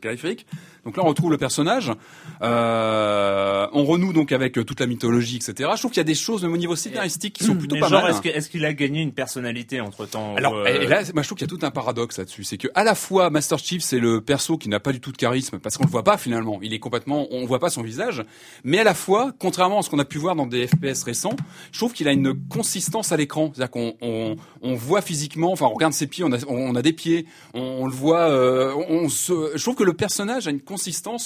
périphériques. 0.00 0.44
Donc 0.88 0.96
là, 0.96 1.02
on 1.04 1.08
retrouve 1.08 1.30
le 1.30 1.36
personnage. 1.36 1.92
Euh, 2.40 3.66
on 3.74 3.84
renoue 3.84 4.14
donc 4.14 4.32
avec 4.32 4.56
euh, 4.56 4.64
toute 4.64 4.80
la 4.80 4.86
mythologie, 4.86 5.36
etc. 5.36 5.68
Je 5.74 5.78
trouve 5.80 5.90
qu'il 5.90 5.98
y 5.98 6.00
a 6.00 6.04
des 6.04 6.14
choses 6.14 6.42
même 6.44 6.52
au 6.54 6.56
niveau 6.56 6.76
scénaristique 6.76 7.34
qui 7.34 7.44
sont 7.44 7.54
plutôt 7.56 7.74
Mais 7.74 7.80
pas 7.82 7.88
genre, 7.88 8.02
mal. 8.02 8.12
est-ce 8.12 8.22
que- 8.22 8.28
est-ce 8.30 8.48
qu'il 8.48 8.64
a 8.64 8.72
gagné 8.72 9.02
une 9.02 9.12
personnalité 9.12 9.82
entre 9.82 10.06
temps 10.06 10.34
Alors, 10.36 10.66
et 10.66 10.86
là, 10.86 11.02
moi, 11.12 11.22
je 11.22 11.28
trouve 11.28 11.36
qu'il 11.38 11.46
y 11.46 11.52
a 11.52 11.54
tout 11.58 11.64
un 11.66 11.70
paradoxe 11.70 12.16
là-dessus. 12.16 12.44
C'est 12.44 12.56
que, 12.56 12.68
à 12.74 12.84
la 12.84 12.94
fois, 12.94 13.28
Master 13.28 13.58
Chief, 13.58 13.82
c'est 13.82 13.98
le 13.98 14.22
perso 14.22 14.56
qui 14.56 14.70
n'a 14.70 14.80
pas 14.80 14.92
du 14.92 15.00
tout 15.00 15.12
de 15.12 15.18
charisme, 15.18 15.58
parce 15.58 15.76
qu'on 15.76 15.84
le 15.84 15.90
voit 15.90 16.04
pas 16.04 16.16
finalement. 16.16 16.58
Il 16.62 16.72
est 16.72 16.78
complètement, 16.78 17.26
on 17.30 17.44
voit 17.44 17.58
pas 17.58 17.68
son 17.68 17.82
visage. 17.82 18.24
Mais 18.64 18.78
à 18.78 18.84
la 18.84 18.94
fois, 18.94 19.32
contrairement 19.38 19.80
à 19.80 19.82
ce 19.82 19.90
qu'on 19.90 19.98
a 19.98 20.06
pu 20.06 20.16
voir 20.16 20.34
dans 20.36 20.46
des 20.46 20.66
FPS 20.68 21.02
récents, 21.04 21.36
je 21.70 21.78
trouve 21.78 21.92
qu'il 21.92 22.08
a 22.08 22.12
une 22.12 22.32
consistance 22.48 23.12
à 23.12 23.16
l'écran. 23.18 23.52
C'est-à-dire 23.54 23.70
qu'on, 23.70 23.94
on, 24.00 24.36
on 24.62 24.74
voit 24.74 25.02
physiquement, 25.02 25.52
enfin, 25.52 25.66
on 25.66 25.74
regarde 25.74 25.92
ses 25.92 26.06
pieds, 26.06 26.24
on 26.24 26.32
a, 26.32 26.38
on 26.48 26.74
a 26.76 26.82
des 26.82 26.94
pieds, 26.94 27.26
on, 27.52 27.60
on 27.60 27.86
le 27.86 27.92
voit, 27.92 28.20
euh, 28.30 28.72
on 28.88 29.08
se, 29.10 29.52
je 29.54 29.62
trouve 29.62 29.74
que 29.74 29.84
le 29.84 29.92
personnage 29.92 30.46
a 30.46 30.50
une 30.50 30.60
consistance 30.60 30.77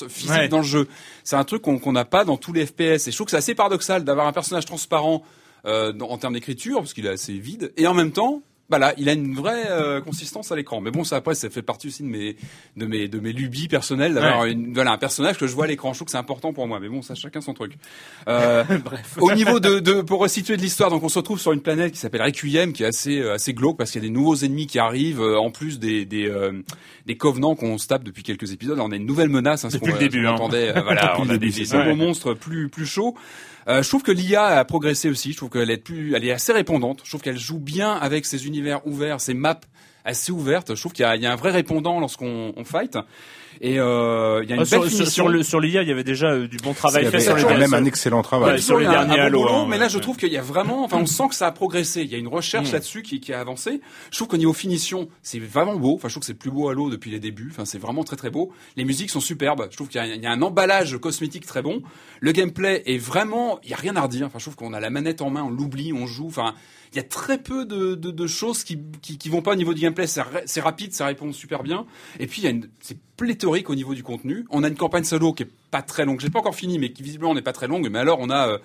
physique 0.08 0.30
Ouais. 0.30 0.48
dans 0.48 0.58
le 0.58 0.64
jeu. 0.64 0.88
C'est 1.24 1.36
un 1.36 1.44
truc 1.44 1.62
qu'on 1.62 1.92
n'a 1.92 2.04
pas 2.04 2.24
dans 2.24 2.36
tous 2.36 2.52
les 2.52 2.66
FPS. 2.66 3.06
Et 3.06 3.10
je 3.10 3.16
trouve 3.16 3.26
que 3.26 3.30
c'est 3.32 3.36
assez 3.36 3.54
paradoxal 3.54 4.04
d'avoir 4.04 4.26
un 4.26 4.32
personnage 4.32 4.64
transparent, 4.66 5.22
euh, 5.66 5.92
en 6.00 6.18
termes 6.18 6.34
d'écriture, 6.34 6.78
parce 6.78 6.92
qu'il 6.94 7.06
est 7.06 7.10
assez 7.10 7.34
vide, 7.34 7.72
et 7.76 7.86
en 7.86 7.94
même 7.94 8.12
temps, 8.12 8.42
bah 8.72 8.78
là, 8.78 8.94
il 8.96 9.08
a 9.08 9.12
une 9.12 9.34
vraie 9.34 9.66
euh, 9.70 10.00
consistance 10.00 10.50
à 10.50 10.56
l'écran. 10.56 10.80
Mais 10.80 10.90
bon, 10.90 11.04
ça 11.04 11.16
après, 11.16 11.34
ça 11.36 11.48
fait 11.50 11.62
partie 11.62 11.88
aussi 11.88 12.02
de 12.02 12.08
mes 12.08 12.36
de 12.76 12.86
mes 12.86 13.06
de 13.06 13.20
mes 13.20 13.32
lubies 13.32 13.68
personnelles 13.68 14.14
d'avoir 14.14 14.46
une 14.46 14.72
voilà 14.74 14.90
un 14.92 14.98
personnage 14.98 15.36
que 15.38 15.46
je 15.46 15.54
vois 15.54 15.66
à 15.66 15.68
l'écran. 15.68 15.92
Je 15.92 15.98
trouve 15.98 16.06
que 16.06 16.10
c'est 16.12 16.16
important 16.18 16.52
pour 16.52 16.66
moi. 16.66 16.80
Mais 16.80 16.88
bon, 16.88 17.02
ça 17.02 17.14
chacun 17.14 17.40
son 17.40 17.52
truc. 17.54 17.74
Euh, 18.28 18.64
Bref. 18.84 19.16
au 19.20 19.30
niveau 19.32 19.60
de, 19.60 19.78
de 19.78 20.00
pour 20.00 20.20
resituer 20.20 20.56
de 20.56 20.62
l'histoire, 20.62 20.90
donc 20.90 21.02
on 21.04 21.08
se 21.08 21.18
retrouve 21.18 21.38
sur 21.38 21.52
une 21.52 21.60
planète 21.60 21.92
qui 21.92 21.98
s'appelle 21.98 22.22
Requiem, 22.22 22.72
qui 22.72 22.82
est 22.82 22.86
assez 22.86 23.20
euh, 23.20 23.34
assez 23.34 23.52
glauque 23.54 23.76
parce 23.76 23.90
qu'il 23.90 24.02
y 24.02 24.04
a 24.06 24.08
des 24.08 24.12
nouveaux 24.14 24.36
ennemis 24.36 24.66
qui 24.66 24.78
arrivent, 24.78 25.20
euh, 25.20 25.38
en 25.38 25.50
plus 25.50 25.78
des 25.78 26.04
des 26.06 26.28
euh, 26.30 26.52
des 27.06 27.16
covenants 27.16 27.54
qu'on 27.54 27.76
se 27.78 27.86
tape 27.86 28.04
depuis 28.04 28.22
quelques 28.22 28.52
épisodes. 28.52 28.78
On 28.80 28.90
a 28.90 28.96
une 28.96 29.06
nouvelle 29.06 29.28
menace. 29.28 29.64
Hein, 29.64 29.68
Depuis 29.72 29.92
le 29.92 29.98
début, 29.98 30.22
qu'on 30.22 30.28
hein. 30.28 30.32
entendait, 30.34 30.74
euh, 30.76 30.80
voilà, 30.84 31.16
on 31.20 31.28
a 31.28 31.36
des, 31.36 31.50
des 31.50 31.74
Ouais. 31.74 31.94
monstres 31.94 32.32
plus 32.34 32.68
plus 32.70 32.86
chauds. 32.86 33.14
Euh, 33.68 33.82
je 33.82 33.88
trouve 33.88 34.02
que 34.02 34.12
l'IA 34.12 34.44
a 34.44 34.64
progressé 34.64 35.08
aussi. 35.08 35.32
Je 35.32 35.36
trouve 35.36 35.50
qu'elle 35.50 35.70
est 35.70 35.76
plus, 35.76 36.14
elle 36.14 36.24
est 36.24 36.32
assez 36.32 36.52
répondante. 36.52 37.00
Je 37.04 37.10
trouve 37.10 37.22
qu'elle 37.22 37.38
joue 37.38 37.58
bien 37.58 37.92
avec 37.92 38.26
ses 38.26 38.46
univers 38.46 38.86
ouverts, 38.86 39.20
ses 39.20 39.34
maps 39.34 39.60
assez 40.04 40.32
ouvertes. 40.32 40.74
Je 40.74 40.80
trouve 40.80 40.92
qu'il 40.92 41.04
y 41.04 41.06
a, 41.06 41.16
il 41.16 41.22
y 41.22 41.26
a 41.26 41.32
un 41.32 41.36
vrai 41.36 41.50
répondant 41.50 42.00
lorsqu'on 42.00 42.52
on 42.56 42.64
fight. 42.64 42.96
Et 43.60 43.78
euh, 43.78 44.40
il 44.42 44.48
y 44.50 44.52
a 44.54 44.56
une 44.56 44.62
Ah, 44.62 44.64
sur, 44.64 44.80
belle 44.80 44.90
sur, 44.90 45.06
sur 45.06 45.28
le 45.28 45.42
sur 45.44 45.60
l'IA, 45.60 45.82
il 45.82 45.88
y 45.88 45.92
avait 45.92 46.02
déjà 46.02 46.28
euh, 46.32 46.48
du 46.48 46.56
bon 46.56 46.72
travail 46.72 47.02
Il 47.04 47.08
y 47.08 47.10
fait 47.10 47.16
avait 47.18 47.24
sur 47.24 47.36
les 47.36 47.42
quand 47.54 47.58
même 47.60 47.74
un 47.74 47.84
excellent 47.84 48.22
travail. 48.22 48.52
Ouais, 48.54 48.58
sur 48.58 48.78
les 48.78 48.86
derniers 48.86 49.20
Halo, 49.20 49.44
bon 49.44 49.62
hein, 49.62 49.66
mais 49.68 49.78
là 49.78 49.86
je 49.88 49.98
trouve 49.98 50.16
qu'il 50.16 50.32
y 50.32 50.38
a 50.38 50.42
vraiment, 50.42 50.82
enfin 50.84 50.96
on 51.00 51.06
sent 51.06 51.28
que 51.28 51.34
ça 51.34 51.46
a 51.46 51.52
progressé. 51.52 52.00
Il 52.02 52.10
y 52.10 52.14
a 52.14 52.18
une 52.18 52.26
recherche 52.28 52.70
Mm. 52.70 52.72
là-dessus 52.72 53.02
qui, 53.02 53.20
qui 53.20 53.32
a 53.32 53.38
avancé. 53.40 53.80
Je 54.10 54.16
trouve 54.16 54.26
qu'au 54.28 54.36
niveau 54.38 54.52
finition, 54.54 55.08
c'est 55.22 55.38
vraiment 55.38 55.76
beau. 55.76 55.94
Enfin 55.94 56.08
je 56.08 56.14
trouve 56.14 56.22
que 56.22 56.26
c'est 56.26 56.34
plus 56.34 56.50
beau 56.50 56.70
Halo 56.70 56.90
depuis 56.90 57.10
les 57.12 57.20
débuts. 57.20 57.50
Enfin 57.52 57.64
c'est 57.64 57.78
vraiment 57.78 58.02
très 58.02 58.16
très 58.16 58.30
beau. 58.30 58.50
Les 58.76 58.84
musiques 58.84 59.10
sont 59.10 59.20
superbes. 59.20 59.68
Je 59.70 59.76
trouve 59.76 59.88
qu'il 59.88 60.00
y, 60.00 60.04
a- 60.04 60.06
il 60.12 60.22
y 60.22 60.26
a 60.26 60.30
un 60.32 60.42
emballage 60.42 60.96
cosmétique 60.98 61.46
très 61.46 61.62
bon. 61.62 61.82
Le 62.20 62.32
gameplay 62.32 62.82
est 62.86 62.98
vraiment, 62.98 63.60
il 63.62 63.70
y 63.70 63.74
a 63.74 63.76
rien 63.76 63.94
à 63.96 64.00
redire. 64.00 64.26
Enfin 64.26 64.38
je 64.40 64.44
trouve 64.46 64.56
qu'on 64.56 64.72
a 64.72 64.80
la 64.80 64.90
manette 64.90 65.20
en 65.22 65.30
main, 65.30 65.42
on 65.44 65.50
l'oublie, 65.50 65.92
on 65.92 66.06
joue. 66.06 66.26
Enfin 66.26 66.54
il 66.92 66.96
y 66.96 67.00
a 67.00 67.02
très 67.04 67.38
peu 67.38 67.64
de, 67.64 67.94
de, 67.94 68.10
de 68.10 68.26
choses 68.26 68.64
qui, 68.64 68.78
qui 69.00 69.16
qui 69.18 69.28
vont 69.28 69.42
pas 69.42 69.52
au 69.52 69.56
niveau 69.56 69.72
du 69.74 69.80
gameplay. 69.80 70.06
C'est 70.06 70.20
ra- 70.22 70.42
c'est 70.46 70.60
rapide, 70.60 70.92
ça 70.92 71.06
répond 71.06 71.32
super 71.32 71.62
bien. 71.62 71.86
Et 72.20 72.26
puis 72.26 72.44
c'est 72.80 72.98
pléthorique 73.16 73.70
au 73.70 73.74
niveau 73.74 73.94
du 73.94 74.02
contenu. 74.02 74.44
On 74.50 74.62
a 74.62 74.68
une 74.68 74.76
campagne 74.76 75.04
solo 75.04 75.32
qui 75.32 75.44
est 75.44 75.50
pas 75.70 75.82
très 75.82 76.04
longue. 76.04 76.20
J'ai 76.20 76.30
pas 76.30 76.40
encore 76.40 76.54
fini, 76.54 76.78
mais 76.78 76.92
qui 76.92 77.02
visiblement 77.02 77.34
n'est 77.34 77.42
pas 77.42 77.52
très 77.52 77.66
longue. 77.68 77.88
Mais 77.90 77.98
alors 77.98 78.18
on 78.20 78.30
a 78.30 78.48
euh, 78.48 78.58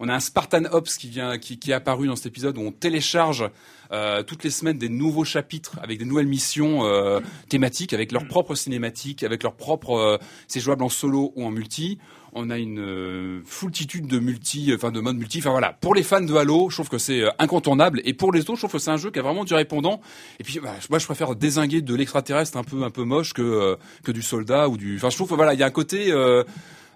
on 0.00 0.08
a 0.08 0.14
un 0.14 0.20
Spartan 0.20 0.64
Ops 0.72 0.96
qui 0.96 1.08
vient, 1.08 1.38
qui, 1.38 1.58
qui 1.58 1.70
est 1.70 1.74
apparu 1.74 2.08
dans 2.08 2.16
cet 2.16 2.26
épisode 2.26 2.58
où 2.58 2.62
on 2.62 2.72
télécharge 2.72 3.48
euh, 3.92 4.24
toutes 4.24 4.42
les 4.42 4.50
semaines 4.50 4.76
des 4.76 4.88
nouveaux 4.88 5.22
chapitres 5.24 5.78
avec 5.80 5.98
des 6.00 6.04
nouvelles 6.04 6.26
missions 6.26 6.84
euh, 6.84 7.20
thématiques, 7.48 7.92
avec 7.92 8.10
leurs 8.10 8.26
propres 8.26 8.56
cinématiques, 8.56 9.22
avec 9.22 9.44
leurs 9.44 9.54
propres. 9.54 9.92
euh, 9.92 10.18
c'est 10.48 10.58
jouable 10.58 10.82
en 10.82 10.88
solo 10.88 11.32
ou 11.36 11.44
en 11.46 11.50
multi. 11.52 11.98
On 12.36 12.50
a 12.50 12.58
une 12.58 12.80
euh, 12.80 13.40
foultitude 13.44 14.08
de 14.08 14.18
multi, 14.18 14.72
enfin 14.74 14.90
de 14.90 15.00
mode 15.00 15.16
multi. 15.16 15.38
Enfin 15.38 15.50
voilà, 15.50 15.72
pour 15.72 15.94
les 15.94 16.02
fans 16.02 16.20
de 16.20 16.34
Halo, 16.34 16.68
je 16.68 16.76
trouve 16.76 16.88
que 16.88 16.98
c'est 16.98 17.20
euh, 17.20 17.30
incontournable. 17.38 18.00
Et 18.04 18.12
pour 18.12 18.32
les 18.32 18.40
autres, 18.40 18.56
je 18.56 18.60
trouve 18.60 18.72
que 18.72 18.78
c'est 18.78 18.90
un 18.90 18.96
jeu 18.96 19.12
qui 19.12 19.20
a 19.20 19.22
vraiment 19.22 19.44
du 19.44 19.54
répondant. 19.54 20.00
Et 20.40 20.44
puis, 20.44 20.58
bah, 20.58 20.74
moi, 20.90 20.98
je 20.98 21.04
préfère 21.04 21.36
désinguer 21.36 21.80
de 21.80 21.94
l'extraterrestre 21.94 22.56
un 22.58 22.64
peu 22.64 22.82
un 22.82 22.90
peu 22.90 23.04
moche 23.04 23.34
que 23.34 23.42
euh, 23.42 23.76
que 24.02 24.10
du 24.10 24.22
soldat 24.22 24.68
ou 24.68 24.76
du. 24.76 24.96
Enfin, 24.96 25.10
je 25.10 25.16
trouve 25.16 25.28
que 25.28 25.34
voilà, 25.34 25.54
il 25.54 25.60
y 25.60 25.62
a 25.62 25.66
un 25.66 25.70
côté. 25.70 26.10
Euh, 26.10 26.42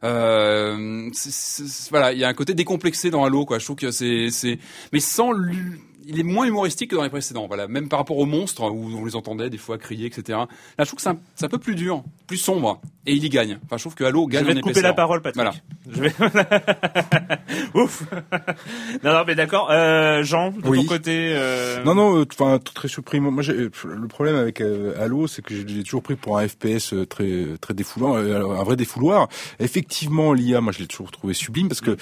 euh, 0.05 1.11
voilà, 1.91 2.13
il 2.13 2.19
y 2.19 2.25
a 2.25 2.29
un 2.29 2.35
côté 2.35 2.55
décomplexé 2.55 3.11
dans 3.11 3.25
Halo, 3.25 3.45
quoi. 3.45 3.59
Je 3.59 3.65
trouve 3.65 3.77
que 3.77 3.91
c'est, 3.91 4.29
c'est, 4.31 4.59
mais 4.93 5.01
sans, 5.01 5.33
il 6.09 6.19
est 6.19 6.25
moins 6.25 6.47
humoristique 6.47 6.91
que 6.91 6.97
dans 6.97 7.03
les 7.03 7.11
précédents. 7.11 7.47
Voilà, 7.47 7.69
même 7.69 7.89
par 7.89 7.99
rapport 7.99 8.17
aux 8.19 8.27
monstres 8.27 8.63
où 8.71 8.91
on 8.99 9.05
les 9.05 9.15
entendait 9.15 9.51
des 9.51 9.59
fois 9.59 9.79
crier, 9.79 10.07
etc. 10.07 10.39
Là, 10.39 10.47
je 10.81 10.85
trouve 10.85 10.97
que 10.97 11.03
c'est 11.35 11.45
un, 11.45 11.49
peu 11.49 11.59
plus 11.59 11.75
dur, 11.75 12.03
plus 12.27 12.39
sombre, 12.39 12.81
et 13.07 13.13
il 13.13 13.23
y 13.25 13.29
gagne. 13.29 13.59
Enfin, 13.65 13.77
je 13.77 13.83
trouve 13.83 13.95
que 13.95 14.05
Halo 14.05 14.27
Je 14.29 14.33
gagne 14.33 14.45
vais 14.47 14.53
en 14.53 14.57
te 14.57 14.61
couper 14.61 14.83
la 14.83 14.95
parole, 14.95 15.21
Patrick. 15.23 15.43
Voilà. 15.43 15.55
Je 15.91 16.01
vais... 16.01 16.13
Ouf. 17.75 18.03
non, 19.05 19.13
non, 19.13 19.25
mais 19.27 19.35
d'accord. 19.35 19.69
Euh, 19.71 20.23
Jean, 20.23 20.51
de 20.51 20.67
Oui. 20.69 20.83
ton 20.83 20.95
côté. 20.95 21.33
Euh... 21.35 21.83
Non, 21.85 21.95
non, 21.95 22.19
euh, 22.21 22.25
enfin 22.33 22.59
très 22.59 22.89
surpris. 22.89 23.21
Moi, 23.21 23.43
j'ai- 23.43 23.53
le 23.85 24.09
problème 24.09 24.37
avec 24.37 24.61
euh, 24.61 24.95
Halo, 25.01 25.27
c'est 25.27 25.43
que 25.43 25.55
j'ai 25.55 25.83
toujours 25.83 26.03
pris 26.03 26.17
pour 26.17 26.39
un 26.39 26.49
FPS 26.49 26.93
euh, 26.93 27.07
très 27.07 27.45
très 27.61 27.75
défoulant, 27.75 28.17
euh, 28.17 28.45
un 28.59 28.65
vrai 28.65 28.77
défouloir. 28.77 29.29
Effectivement, 29.61 30.33
l'IA, 30.33 30.61
moi, 30.61 30.73
je 30.73 30.79
l'ai 30.81 30.87
toujours 30.87 31.11
trouvé 31.11 31.35
sublime 31.35 31.69
parce 31.69 31.81
que 31.81 31.91
euh, 31.93 31.97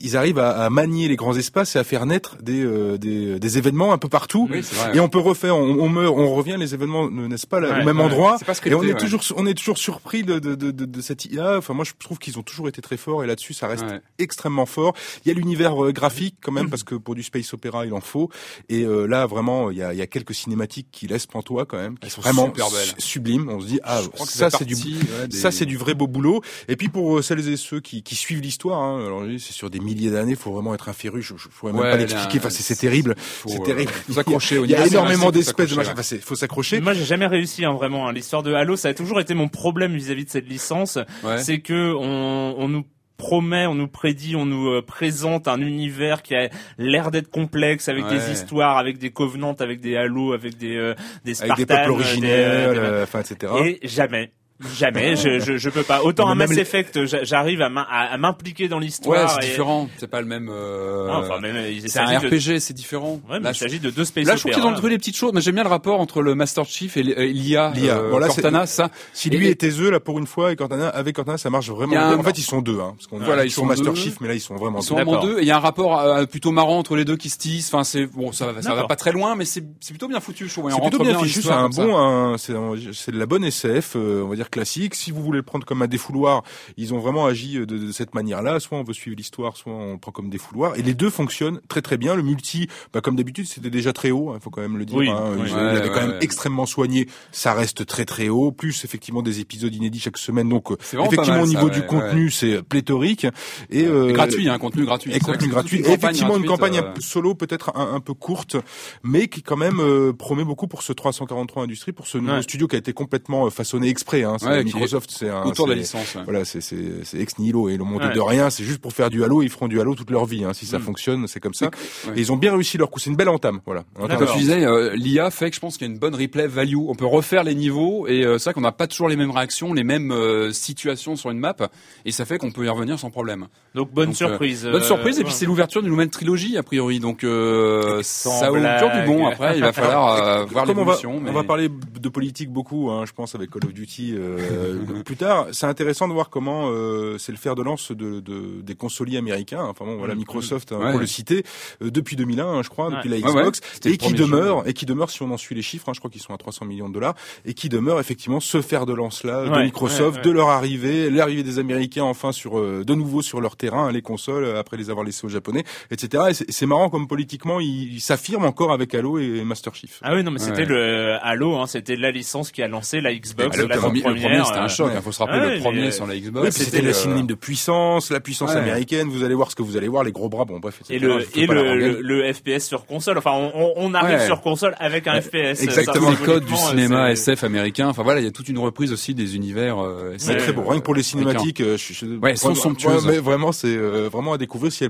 ils 0.00 0.16
arrivent 0.16 0.38
à, 0.38 0.50
à 0.64 0.70
manier 0.70 1.08
les 1.08 1.16
grands 1.16 1.36
espaces 1.36 1.76
et 1.76 1.78
à 1.78 1.84
faire 1.84 2.06
naître 2.06 2.36
des 2.42 2.62
euh, 2.64 2.98
des, 3.34 3.40
des 3.40 3.58
événements 3.58 3.92
un 3.92 3.98
peu 3.98 4.08
partout. 4.08 4.48
Oui, 4.50 4.60
vrai. 4.60 4.96
Et 4.96 5.00
on 5.00 5.08
peut 5.08 5.18
refaire, 5.18 5.56
on, 5.56 5.78
on 5.80 5.88
meurt, 5.88 6.14
on 6.16 6.34
revient, 6.34 6.56
les 6.58 6.74
événements, 6.74 7.10
ne- 7.10 7.26
n'est-ce 7.26 7.46
pas, 7.46 7.60
là, 7.60 7.80
au 7.80 7.84
même 7.84 8.00
endroit. 8.00 8.38
Et 8.66 8.74
on 8.74 8.82
est 8.82 8.94
toujours, 8.98 9.22
on 9.36 9.46
est 9.46 9.54
toujours 9.54 9.78
surpris 9.78 10.22
de, 10.22 10.38
de, 10.38 10.54
de, 10.54 11.00
cette 11.00 11.24
IA. 11.26 11.58
Enfin, 11.58 11.74
moi, 11.74 11.84
je 11.84 11.92
trouve 11.98 12.18
qu'ils 12.18 12.38
ont 12.38 12.42
toujours 12.42 12.68
été 12.68 12.80
très 12.82 12.96
forts 12.96 13.24
et 13.24 13.26
là-dessus, 13.26 13.52
ça 13.54 13.66
reste 13.68 13.84
extrêmement 14.18 14.66
fort. 14.66 14.94
Il 15.24 15.28
y 15.28 15.30
a 15.30 15.34
l'univers 15.34 15.82
euh, 15.84 15.92
graphique 15.92 16.36
quand 16.42 16.52
même 16.52 16.70
parce 16.70 16.82
que 16.82 16.94
pour 16.94 17.14
du 17.14 17.22
space 17.22 17.52
opéra, 17.54 17.86
il 17.86 17.92
en 17.92 18.00
faut. 18.00 18.30
Et 18.68 18.82
euh, 18.84 19.06
là, 19.06 19.26
vraiment, 19.26 19.70
il 19.70 19.78
y 19.78 19.82
a, 19.82 19.92
il 19.92 19.98
y 19.98 20.02
a 20.02 20.06
quelques 20.06 20.34
cinématiques 20.34 20.88
qui 20.92 21.06
laissent 21.06 21.26
pantois 21.26 21.66
quand 21.66 21.76
même, 21.78 21.98
qui 21.98 22.10
sont 22.10 22.20
vraiment 22.20 22.46
super 22.46 22.70
belles. 22.70 22.94
su- 22.98 23.08
sublimes. 23.12 23.48
On 23.48 23.60
se 23.60 23.66
dit 23.66 23.80
ah 23.84 24.00
ça 24.24 24.50
c'est 24.50 24.64
du 24.64 24.74
partie, 24.74 24.94
ouais, 24.94 25.28
des- 25.28 25.36
ça 25.36 25.50
c'est 25.50 25.66
du 25.66 25.76
vrai 25.76 25.94
beau 25.94 26.06
boulot. 26.06 26.42
Et 26.68 26.76
puis 26.76 26.88
pour 26.88 27.18
euh, 27.18 27.22
celles 27.22 27.48
et 27.48 27.56
ceux 27.56 27.80
qui, 27.80 28.02
qui 28.02 28.14
suivent 28.14 28.40
l'histoire, 28.40 28.80
hein, 28.82 29.04
alors 29.04 29.22
c'est 29.38 29.52
sur 29.52 29.70
des 29.70 29.80
milliers 29.80 30.10
d'années, 30.10 30.34
faut 30.34 30.52
vraiment 30.52 30.74
être 30.74 30.88
un 30.88 30.92
féru. 30.92 31.22
Je, 31.22 31.34
je 31.36 31.48
pourrais 31.48 31.72
même 31.72 31.82
Ouais, 31.82 31.90
pas 31.90 31.96
l'expliquer. 31.96 32.38
Enfin, 32.38 32.50
c'est 32.50 32.76
terrible. 32.76 33.11
C'est 33.46 33.60
euh, 33.60 33.64
terrible. 33.64 33.90
faut 33.90 34.12
s'accrocher 34.12 34.58
au 34.58 34.64
Il 34.64 34.70
y 34.70 34.74
a 34.74 34.86
énormément 34.86 35.30
d'espèces 35.30 35.70
de 35.70 35.74
s'accrocher, 35.74 35.76
machin. 35.76 35.88
ouais. 35.88 35.92
Enfin, 35.94 36.02
c'est- 36.02 36.18
faut 36.24 36.34
s'accrocher. 36.34 36.80
Moi, 36.80 36.92
j'ai 36.94 37.04
jamais 37.04 37.26
réussi 37.26 37.64
hein, 37.64 37.72
vraiment. 37.72 38.08
hein. 38.08 38.12
L'histoire 38.12 38.42
de 38.42 38.52
Halo, 38.52 38.76
ça 38.76 38.88
a 38.88 38.94
toujours 38.94 39.20
été 39.20 39.34
mon 39.34 39.48
problème 39.48 39.94
vis-à-vis 39.94 40.24
de 40.24 40.30
cette 40.30 40.48
licence. 40.48 40.98
Ouais. 41.24 41.38
C'est 41.38 41.60
que 41.60 41.94
on, 41.94 42.54
on 42.58 42.68
nous 42.68 42.84
promet, 43.18 43.66
on 43.66 43.74
nous 43.76 43.86
prédit, 43.86 44.34
on 44.34 44.46
nous 44.46 44.68
euh, 44.68 44.82
présente 44.82 45.46
un 45.46 45.60
univers 45.60 46.22
qui 46.22 46.34
a 46.34 46.48
l'air 46.76 47.12
d'être 47.12 47.30
complexe 47.30 47.88
avec 47.88 48.04
Ouais. 48.06 48.18
des 48.18 48.32
histoires, 48.32 48.78
avec 48.78 48.98
des 48.98 49.10
covenants, 49.10 49.54
avec 49.60 49.80
des 49.80 49.96
halos, 49.96 50.32
avec 50.32 50.58
des 50.58 50.74
euh, 50.76 50.94
des 51.24 51.40
Avec 51.42 51.56
des 51.56 51.62
Spartans, 51.62 51.66
peuples 51.66 51.98
des, 52.02 52.04
originels, 52.08 52.30
euh, 52.68 52.72
des- 52.72 52.78
euh, 52.80 53.02
enfin, 53.04 53.20
etc. 53.20 53.52
et 53.64 53.86
jamais. 53.86 54.32
Jamais, 54.76 55.16
je, 55.16 55.38
je, 55.40 55.56
je 55.56 55.70
peux 55.70 55.82
pas. 55.82 56.02
Autant 56.02 56.28
un 56.28 56.34
Mass 56.34 56.50
Effect, 56.52 57.04
j'a- 57.06 57.24
j'arrive 57.24 57.62
à 57.62 57.68
m'im- 57.68 57.86
à 57.90 58.12
à 58.12 58.16
m'impliquer 58.18 58.68
dans 58.68 58.76
Ouais, 58.78 58.84
l'histoire. 58.84 59.30
c'est 59.40 59.46
et- 59.46 59.50
différent. 59.50 59.88
C'est 59.98 60.08
pas 60.10 60.20
le 60.20 60.26
même. 60.26 60.48
euh, 60.52 61.08
enfin, 61.10 61.40
même, 61.40 61.56
il 61.70 61.88
c'est 61.88 61.98
un 61.98 62.20
de- 62.20 62.26
RPG, 62.26 62.60
c'est 62.60 62.74
différent. 62.74 63.20
Ouais, 63.28 63.38
mais 63.38 63.40
Là, 63.40 63.50
il 63.52 63.54
s'agit 63.56 63.80
de 63.80 63.90
deux 63.90 64.04
space 64.04 64.26
Là, 64.26 64.36
je 64.36 64.40
trouve 64.40 64.52
qu'ils 64.52 64.64
ont 64.64 64.72
trouvé 64.72 64.90
les 64.90 64.98
petites 64.98 65.16
choses. 65.16 65.32
Mais 65.34 65.40
j'aime 65.40 65.54
bien 65.54 65.64
le 65.64 65.68
rapport 65.70 66.00
entre 66.00 66.22
le 66.22 66.34
Master 66.34 66.64
Chief 66.64 66.96
et 66.96 67.00
euh, 67.00 67.24
l'IA. 67.26 67.72
L'IA. 67.74 67.98
euh, 67.98 68.10
Bon, 68.10 68.18
là, 68.18 68.28
c'est- 68.28 68.42
Cortana, 68.42 68.66
ça. 68.66 68.90
Si 69.12 69.30
lui 69.30 69.46
Et- 69.46 69.50
était 69.50 69.70
eux 69.70 69.90
là 69.90 70.00
pour 70.00 70.18
une 70.18 70.26
fois 70.26 70.52
et 70.52 70.56
Cortana 70.56 70.88
avec 70.88 71.16
Cortana 71.16 71.38
ça 71.38 71.50
marche 71.50 71.68
vraiment 71.70 71.96
un- 71.96 72.16
En 72.18 72.22
fait 72.22 72.38
ils 72.38 72.42
sont 72.42 72.62
deux 72.62 72.78
hein 72.80 72.94
parce 72.96 73.06
qu'on 73.06 73.18
Voilà, 73.18 73.44
ils 73.44 73.50
sont 73.50 73.64
Master 73.66 73.92
deux. 73.92 73.98
Chief 73.98 74.20
mais 74.20 74.28
là 74.28 74.34
ils 74.34 74.40
sont 74.40 74.54
vraiment 74.56 74.78
Ils 74.80 74.82
sont 74.82 74.94
deux. 74.94 75.02
vraiment 75.02 75.12
D'accord. 75.20 75.26
deux. 75.28 75.38
Et 75.38 75.42
il 75.42 75.48
y 75.48 75.50
a 75.50 75.56
un 75.56 75.60
rapport 75.60 75.98
euh, 76.00 76.24
plutôt 76.26 76.50
marrant 76.52 76.78
entre 76.78 76.96
les 76.96 77.04
deux 77.04 77.16
qui 77.16 77.30
se 77.30 77.38
tissent. 77.38 77.72
Enfin, 77.72 77.84
c'est 77.84 78.06
bon, 78.06 78.32
ça, 78.32 78.52
va- 78.52 78.62
ça 78.62 78.74
va 78.74 78.84
pas 78.86 78.96
très 78.96 79.12
loin, 79.12 79.34
mais 79.34 79.44
c'est 79.44 79.64
c'est 79.80 79.92
plutôt 79.92 80.08
bien 80.08 80.20
foutu. 80.20 80.46
Je 80.48 80.52
trouve. 80.52 80.70
C'est 80.70 80.80
plutôt 80.80 81.02
bien 81.04 81.18
fichu, 81.18 81.42
c'est 81.42 81.50
un 81.50 81.68
bon, 81.68 82.36
c'est 82.38 82.52
c'est 82.92 83.12
de 83.12 83.18
la 83.18 83.26
bonne 83.26 83.44
SF, 83.44 83.94
euh, 83.96 84.22
on 84.24 84.28
va 84.28 84.36
dire 84.36 84.50
classique. 84.52 84.94
Si 84.94 85.10
vous 85.10 85.20
voulez 85.22 85.38
le 85.38 85.42
prendre 85.42 85.64
comme 85.66 85.82
un 85.82 85.88
défouloir, 85.88 86.44
ils 86.76 86.94
ont 86.94 86.98
vraiment 87.00 87.26
agi 87.26 87.58
euh, 87.58 87.66
de, 87.66 87.76
de 87.78 87.90
cette 87.92 88.14
manière-là. 88.14 88.60
Soit 88.60 88.78
on 88.78 88.84
veut 88.84 88.92
suivre 88.94 89.16
l'histoire, 89.16 89.56
soit 89.56 89.72
on 89.72 89.92
le 89.94 89.98
prend 89.98 90.12
comme 90.12 90.30
défouloir. 90.30 90.76
Et 90.76 90.82
les 90.82 90.94
deux 90.94 91.10
fonctionnent 91.10 91.60
très 91.68 91.82
très 91.82 91.96
bien. 91.96 92.14
Le 92.14 92.22
multi, 92.22 92.68
bah, 92.92 93.00
comme 93.00 93.16
d'habitude, 93.16 93.46
c'était 93.48 93.70
déjà 93.70 93.92
très 93.92 94.10
haut. 94.12 94.32
Il 94.36 94.40
faut 94.40 94.50
quand 94.50 94.60
même 94.60 94.76
le 94.78 94.84
dire. 94.84 94.96
Oui, 94.96 95.08
hein. 95.10 95.32
oui. 95.36 95.48
Ils- 95.48 95.52
Ouais, 95.52 95.58
il 95.58 95.76
avait 95.76 95.88
ouais, 95.88 95.94
quand 95.94 96.06
même 96.06 96.18
extrêmement 96.20 96.66
soigné. 96.66 97.08
Ça 97.32 97.52
reste 97.54 97.84
très 97.86 98.04
très 98.04 98.28
haut. 98.28 98.52
Plus 98.52 98.84
effectivement 98.84 99.22
des 99.22 99.40
épisodes 99.40 99.74
inédits 99.74 99.98
chaque 100.00 100.18
semaine. 100.18 100.48
Donc 100.48 100.70
euh, 100.70 100.76
effectivement 100.92 101.26
mal, 101.26 101.42
au 101.42 101.46
ça, 101.46 101.52
niveau 101.52 101.66
ouais, 101.66 101.70
du 101.74 101.82
contenu, 101.86 102.30
c'est 102.30 102.62
pléthorique. 102.62 103.26
Et, 103.70 103.84
euh, 103.86 104.10
Et 104.10 104.12
gratuit, 104.12 104.48
un 104.48 104.58
contenu 104.58 104.84
gratuit. 104.84 105.12
et 105.14 105.18
contenu 105.18 105.48
gratuit. 105.48 105.80
Et 105.80 105.90
effectivement, 105.92 106.36
une 106.36 106.44
campagne 106.44 106.78
un 106.78 106.84
euh, 106.84 106.92
peu 106.94 107.00
solo, 107.00 107.34
peut-être 107.34 107.72
un, 107.76 107.94
un 107.94 108.00
peu 108.00 108.14
courte, 108.14 108.56
mais 109.02 109.28
qui 109.28 109.42
quand 109.42 109.56
même 109.56 109.80
euh, 109.80 110.12
promet 110.12 110.44
beaucoup 110.44 110.66
pour 110.68 110.82
ce 110.82 110.92
343 110.92 111.64
Industries, 111.64 111.92
pour 111.92 112.06
ce 112.06 112.18
nouveau 112.18 112.32
Ouais. 112.34 112.42
studio 112.42 112.66
qui 112.68 112.76
a 112.76 112.78
été 112.78 112.92
complètement 112.92 113.48
façonné 113.50 113.88
exprès. 113.88 114.22
Hein. 114.24 114.36
Ouais, 114.50 114.64
Microsoft, 114.64 115.10
c'est 115.12 115.28
un 115.28 115.44
autour 115.44 115.66
de 115.66 115.72
la 115.72 115.76
c'est- 115.84 115.98
licence. 115.98 116.14
ouais. 116.16 116.22
Voilà, 116.24 116.44
c'est 116.44 116.60
c'est 116.60 117.04
c'est 117.04 117.18
ex 117.18 117.38
nihilo 117.38 117.68
et 117.68 117.78
monté 117.78 118.06
Ouais. 118.06 118.12
de 118.14 118.20
rien. 118.20 118.50
C'est 118.50 118.64
juste 118.64 118.80
pour 118.80 118.92
faire 118.92 119.10
du 119.10 119.22
Halo. 119.24 119.42
Ils 119.42 119.50
feront 119.50 119.68
du 119.68 119.80
Halo 119.80 119.94
toute 119.94 120.10
leur 120.10 120.24
vie. 120.26 120.44
Hein. 120.44 120.52
Si 120.52 120.66
ça 120.66 120.78
Mm. 120.78 120.82
fonctionne, 120.82 121.26
c'est 121.26 121.40
comme 121.40 121.54
ça. 121.54 121.66
Ouais. 122.06 122.12
Et 122.16 122.20
ils 122.20 122.32
ont 122.32 122.36
bien 122.36 122.52
réussi 122.52 122.78
leur 122.78 122.90
coup. 122.90 122.98
C'est 123.00 123.10
une 123.10 123.16
belle 123.16 123.28
entame. 123.28 123.60
Voilà. 123.66 123.84
En 123.98 124.06
Comme 124.08 124.26
tu 124.32 124.38
disais, 124.38 124.64
euh, 124.64 124.92
l'IA 124.94 125.30
fait 125.30 125.50
que 125.50 125.56
je 125.56 125.60
pense 125.60 125.76
qu'il 125.76 125.86
y 125.86 125.90
a 125.90 125.92
une 125.92 125.98
bonne 125.98 126.14
replay 126.14 126.46
value. 126.46 126.76
On 126.76 126.94
peut 126.94 127.06
refaire 127.06 127.44
les 127.44 127.54
niveaux 127.54 128.06
et 128.06 128.24
euh, 128.24 128.38
c'est 128.38 128.44
vrai 128.50 128.54
qu'on 128.54 128.60
n'a 128.60 128.72
pas 128.72 128.86
toujours 128.86 129.08
les 129.08 129.16
mêmes 129.16 129.30
réactions, 129.30 129.72
les 129.72 129.84
mêmes 129.84 130.10
euh, 130.12 130.52
situations 130.52 131.16
sur 131.16 131.30
une 131.30 131.38
map 131.38 131.56
et 132.04 132.12
ça 132.12 132.24
fait 132.24 132.38
qu'on 132.38 132.50
peut 132.50 132.64
y 132.64 132.68
revenir 132.68 132.98
sans 132.98 133.10
problème. 133.10 133.46
Donc 133.74 133.92
bonne 133.92 134.06
Donc, 134.06 134.14
euh, 134.14 134.16
surprise. 134.28 134.64
Bonne 134.64 134.76
euh, 134.76 134.80
surprise 134.80 135.18
et 135.18 135.22
puis 135.24 135.32
ouais. 135.32 135.38
c'est 135.38 135.46
l'ouverture 135.46 135.82
d'une 135.82 135.90
nouvelle 135.90 136.10
trilogie 136.10 136.56
a 136.56 136.62
priori 136.62 137.00
donc 137.00 137.24
euh, 137.24 138.00
ça 138.02 138.50
augure 138.50 138.90
du 138.90 139.06
bon. 139.06 139.26
Après 139.26 139.56
il 139.56 139.62
va 139.62 139.72
falloir 139.72 140.14
euh, 140.14 140.44
voir 140.50 140.66
Comme 140.66 140.78
on 140.78 140.84
va, 140.84 140.92
l'évolution. 140.94 141.20
mais- 141.20 141.30
on 141.30 141.32
va 141.32 141.44
parler 141.44 141.68
de 141.68 142.08
politique 142.08 142.50
beaucoup, 142.50 142.90
hein, 142.90 143.04
je 143.06 143.12
pense, 143.12 143.34
avec 143.34 143.50
Call 143.50 143.64
of 143.66 143.72
Duty 143.72 144.14
euh, 144.38 145.02
plus 145.04 145.16
tard. 145.16 145.46
C'est 145.52 145.66
intéressant 145.66 146.08
de 146.08 146.12
voir 146.12 146.30
comment 146.30 146.68
euh, 146.70 147.16
c'est 147.18 147.32
le 147.32 147.38
fer 147.38 147.54
de 147.54 147.62
lance 147.62 147.92
de, 147.92 148.20
de- 148.20 148.60
des 148.62 148.74
consoliers 148.74 149.18
américains. 149.18 149.62
Enfin 149.64 149.84
bon, 149.84 149.96
voilà, 149.96 150.14
Mm. 150.14 150.18
Microsoft, 150.18 150.72
hein, 150.72 150.78
Ouais. 150.78 150.90
pour 150.90 151.00
le 151.00 151.06
citer, 151.06 151.44
euh, 151.82 151.90
depuis 151.90 152.16
2001, 152.16 152.46
hein, 152.46 152.62
je 152.62 152.68
crois, 152.68 152.90
depuis 152.90 153.08
la 153.08 153.16
Ouais, 153.16 153.24
ouais. 153.24 153.40
Xbox, 153.42 153.60
et 153.84 153.96
qui 153.96 154.12
demeure, 154.12 154.64
jeu. 154.64 154.70
et 154.70 154.72
qui 154.74 154.86
demeure, 154.86 155.10
si 155.10 155.22
on 155.22 155.30
en 155.30 155.36
suit 155.36 155.54
les 155.54 155.62
chiffres, 155.62 155.88
hein, 155.88 155.92
je 155.94 156.00
crois 156.00 156.10
qu'ils 156.10 156.20
sont 156.22 156.34
à 156.34 156.38
300 156.38 156.64
millions 156.66 156.88
de 156.88 156.94
dollars, 156.94 157.14
et 157.44 157.54
qui 157.54 157.68
demeure 157.68 158.00
effectivement 158.00 158.40
ce 158.40 158.60
fer 158.62 158.86
de 158.86 158.92
lance 158.92 159.24
là 159.24 159.44
de 159.48 159.62
Microsoft, 159.62 160.16
ouais, 160.16 160.16
ouais. 160.18 160.22
de 160.22 160.30
leur 160.30 160.48
arrivée, 160.50 161.10
l'arrivée 161.10 161.42
des 161.42 161.58
Américains 161.58 162.04
enfin 162.04 162.32
sur 162.32 162.58
euh, 162.58 162.84
de 162.84 162.94
nouveau 162.94 163.22
sur 163.22 163.40
leur 163.40 163.56
terrain, 163.56 163.86
hein, 163.88 163.92
les 163.92 164.02
consoles 164.02 164.56
après 164.56 164.76
les 164.76 164.90
avoir 164.90 165.04
laissées 165.04 165.26
aux 165.26 165.30
Japonais, 165.30 165.64
etc. 165.90 166.24
Et 166.30 166.34
c'est- 166.52 166.66
marrant 166.66 166.88
comme 166.90 167.06
politiquement 167.08 167.60
ils 167.60 167.94
il 167.94 168.00
s'affirment 168.00 168.44
encore 168.46 168.72
avec 168.72 168.94
Halo 168.94 169.18
et 169.18 169.42
Master 169.44 169.74
Chief. 169.74 169.98
Ah 170.02 170.14
oui, 170.14 170.22
non, 170.22 170.30
mais 170.30 170.38
c'était 170.38 170.64
le 170.64 171.16
Halo, 171.22 171.56
hein, 171.56 171.66
c'était 171.66 171.96
la 171.96 172.10
licence 172.10 172.50
qui 172.52 172.62
a 172.62 172.68
lancé 172.68 173.00
la 173.00 173.12
Xbox, 173.14 173.56
le, 173.56 173.66
la 173.66 173.76
premier, 173.76 174.00
le 174.14 174.20
premier, 174.20 174.44
c'était 174.44 174.58
euh, 174.58 174.62
un 174.62 174.68
choc. 174.68 174.90
Il 174.94 175.02
faut 175.02 175.12
se 175.12 175.18
rappeler 175.18 175.38
ouais, 175.40 175.54
le 175.56 175.60
premier 175.60 175.90
sur 175.90 176.06
la 176.06 176.16
Xbox. 176.16 176.56
c'était 176.56 176.82
la 176.82 176.90
euh, 176.90 176.92
synonyme 176.92 177.26
de 177.26 177.34
puissance, 177.34 178.10
la 178.10 178.20
puissance 178.20 178.50
Ouais. 178.50 178.56
américaine. 178.56 179.08
Vous 179.08 179.22
allez 179.24 179.34
voir 179.34 179.50
ce 179.50 179.56
que 179.56 179.62
vous 179.62 179.76
allez 179.76 179.88
voir, 179.88 180.04
les 180.04 180.12
gros 180.12 180.28
bras, 180.28 180.44
bon 180.44 180.58
bref. 180.60 180.80
etc. 180.80 180.94
Et 180.94 180.98
le, 180.98 181.20
et 181.36 181.46
le, 181.46 181.76
le, 181.76 182.00
le 182.00 182.32
FPS 182.32 182.66
sur 182.66 182.86
console. 182.86 183.18
Enfin, 183.18 183.32
on, 183.54 183.94
arrive 183.94 184.18
Ouais. 184.18 184.26
sur 184.26 184.40
console 184.40 184.74
avec 184.78 185.06
un 185.06 185.14
Ouais, 185.14 185.20
FPS. 185.22 185.62
Exactement 185.62 186.12
Ça, 186.12 186.18
les 186.20 186.26
codes 186.26 186.44
du 186.44 186.56
cinéma 186.56 187.06
euh, 187.06 187.12
SF 187.12 187.44
américain. 187.44 187.88
Enfin 187.88 188.02
voilà, 188.02 188.20
il 188.20 188.24
y 188.24 188.28
a 188.28 188.32
toute 188.32 188.48
une 188.48 188.58
reprise 188.58 188.92
aussi 188.92 189.14
des 189.14 189.36
univers. 189.36 189.78
Euh, 189.82 190.14
C'est 190.18 190.32
Ouais, 190.32 190.36
très 190.38 190.52
beau. 190.52 190.62
ouais, 190.62 190.70
Rien 190.70 190.78
que 190.80 190.84
pour 190.84 190.94
les 190.94 191.02
cinématiques, 191.02 191.60
euh, 191.60 191.76
Ouais, 192.22 192.30
elles 192.32 192.38
sont 192.38 192.54
somptueuses. 192.54 193.06
ouais, 193.06 193.12
mais 193.12 193.18
vraiment, 193.18 193.52
c'est 193.52 193.68
euh, 193.76 194.08
vraiment 194.12 194.32
à 194.34 194.38
découvrir 194.38 194.72
si 194.72 194.86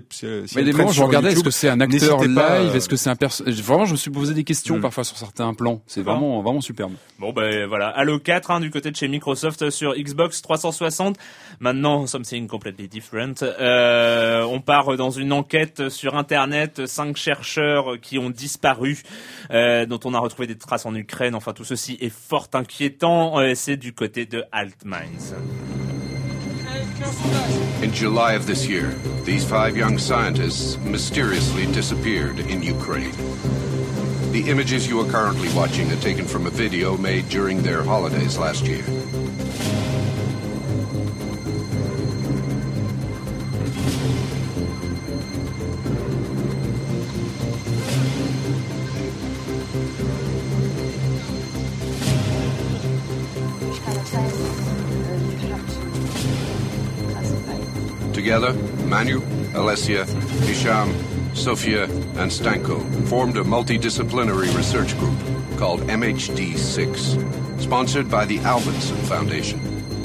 Mais 0.56 0.62
moments, 0.72 0.92
je 0.92 1.02
regardais, 1.02 1.32
est-ce 1.32 1.44
que 1.44 1.50
c'est 1.50 1.68
un 1.68 1.80
acteur 1.80 2.22
live 2.24 2.38
euh, 2.38 2.74
Est-ce 2.74 2.88
que 2.88 2.96
c'est 2.96 3.10
un 3.10 3.16
personnage 3.16 3.60
Vraiment, 3.62 3.84
je 3.86 3.92
me 3.92 3.96
suis 3.96 4.10
posé 4.10 4.34
des 4.34 4.44
questions 4.44 4.76
Mm. 4.78 4.80
parfois 4.80 5.04
sur 5.04 5.16
certains 5.18 5.52
plans. 5.54 5.82
C'est 5.86 6.02
vraiment, 6.02 6.40
vraiment 6.42 6.60
superbe. 6.60 6.92
Bon 7.18 7.32
ben 7.32 7.66
voilà, 7.66 7.88
Halo 7.88 8.18
4 8.18 8.50
hein, 8.50 8.60
du 8.60 8.70
côté 8.70 8.90
de 8.90 8.96
chez 8.96 9.08
Microsoft 9.12 9.70
sur 9.70 9.94
Xbox 9.94 10.42
360. 10.42 11.16
Maintenant, 11.60 12.06
something 12.06 12.48
completely 12.48 12.88
different. 12.88 13.42
Euh, 13.42 14.42
on 14.42 14.60
part 14.60 14.96
dans 14.96 15.10
une 15.10 15.32
enquête 15.32 15.90
sur 15.90 16.16
Internet, 16.16 16.86
cinq 16.86 17.16
chercheurs 17.16 18.00
qui 18.00 18.18
ont 18.18 18.30
disparu, 18.30 19.02
euh, 19.50 19.86
dont 19.86 20.00
on 20.04 20.14
a 20.14 20.18
retrouvé 20.18 20.46
des 20.46 20.56
traces 20.56 20.86
en 20.86 20.94
Ukraine. 20.94 21.34
Enfin, 21.34 21.52
tout 21.52 21.64
ceci 21.64 21.98
est 22.00 22.12
fort 22.12 22.48
inquiétant. 22.54 23.38
Euh, 23.38 23.54
C'est 23.54 23.76
du 23.76 23.92
côté 23.92 24.26
de 24.26 24.44
Altminds. 24.50 25.34
In 27.82 27.92
July 27.92 28.34
of 28.36 28.46
this 28.46 28.66
year, 28.66 28.94
these 29.24 29.44
five 29.44 29.76
young 29.76 29.98
scientists 29.98 30.78
mysteriously 30.84 31.66
disappeared 31.66 32.38
in 32.48 32.62
Ukraine. 32.62 33.12
The 34.32 34.48
images 34.48 34.88
you 34.88 34.98
are 34.98 35.10
currently 35.10 35.52
watching 35.54 35.92
are 35.92 35.96
taken 35.96 36.24
from 36.24 36.46
a 36.46 36.50
video 36.50 36.96
made 36.96 37.28
during 37.28 37.62
their 37.62 37.82
holidays 37.82 38.38
last 38.38 38.64
year. 38.64 38.82
Together, 58.14 58.54
Manu, 58.86 59.20
Alessia, 59.52 60.06
Hisham, 60.46 60.94
Sofia, 61.34 61.86
and 62.16 62.30
Stanko 62.30 63.08
formed 63.08 63.36
a 63.36 63.42
multidisciplinary 63.42 64.54
research 64.56 64.96
group 64.98 65.18
called 65.58 65.80
MHD6, 65.82 67.60
sponsored 67.60 68.10
by 68.10 68.24
the 68.24 68.38
Alvinson 68.40 68.96
Foundation 69.08 69.60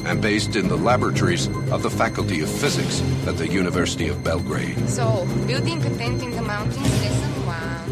and 0.06 0.22
based 0.22 0.56
in 0.56 0.70
the 0.70 0.78
laboratories 0.78 1.48
of 1.70 1.84
the 1.84 1.90
Faculty 1.90 2.42
of 2.42 2.50
Physics 2.50 3.02
at 3.28 3.38
the 3.38 3.48
University 3.48 4.08
of 4.08 4.24
Belgrade. 4.24 4.90
So, 4.90 5.28
building 5.46 5.82
content 5.82 6.24
in 6.24 6.32
the 6.32 6.42
mountains, 6.42 7.37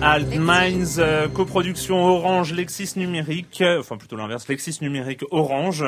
Altminds, 0.02 1.00
euh, 1.00 1.28
coproduction 1.28 2.04
Orange, 2.04 2.54
Lexis 2.54 2.94
Numérique, 2.98 3.62
euh, 3.62 3.80
enfin 3.80 3.98
plutôt 3.98 4.18
l'inverse, 4.18 4.48
Lexis 4.48 4.78
Numérique 4.82 5.24
Orange. 5.32 5.86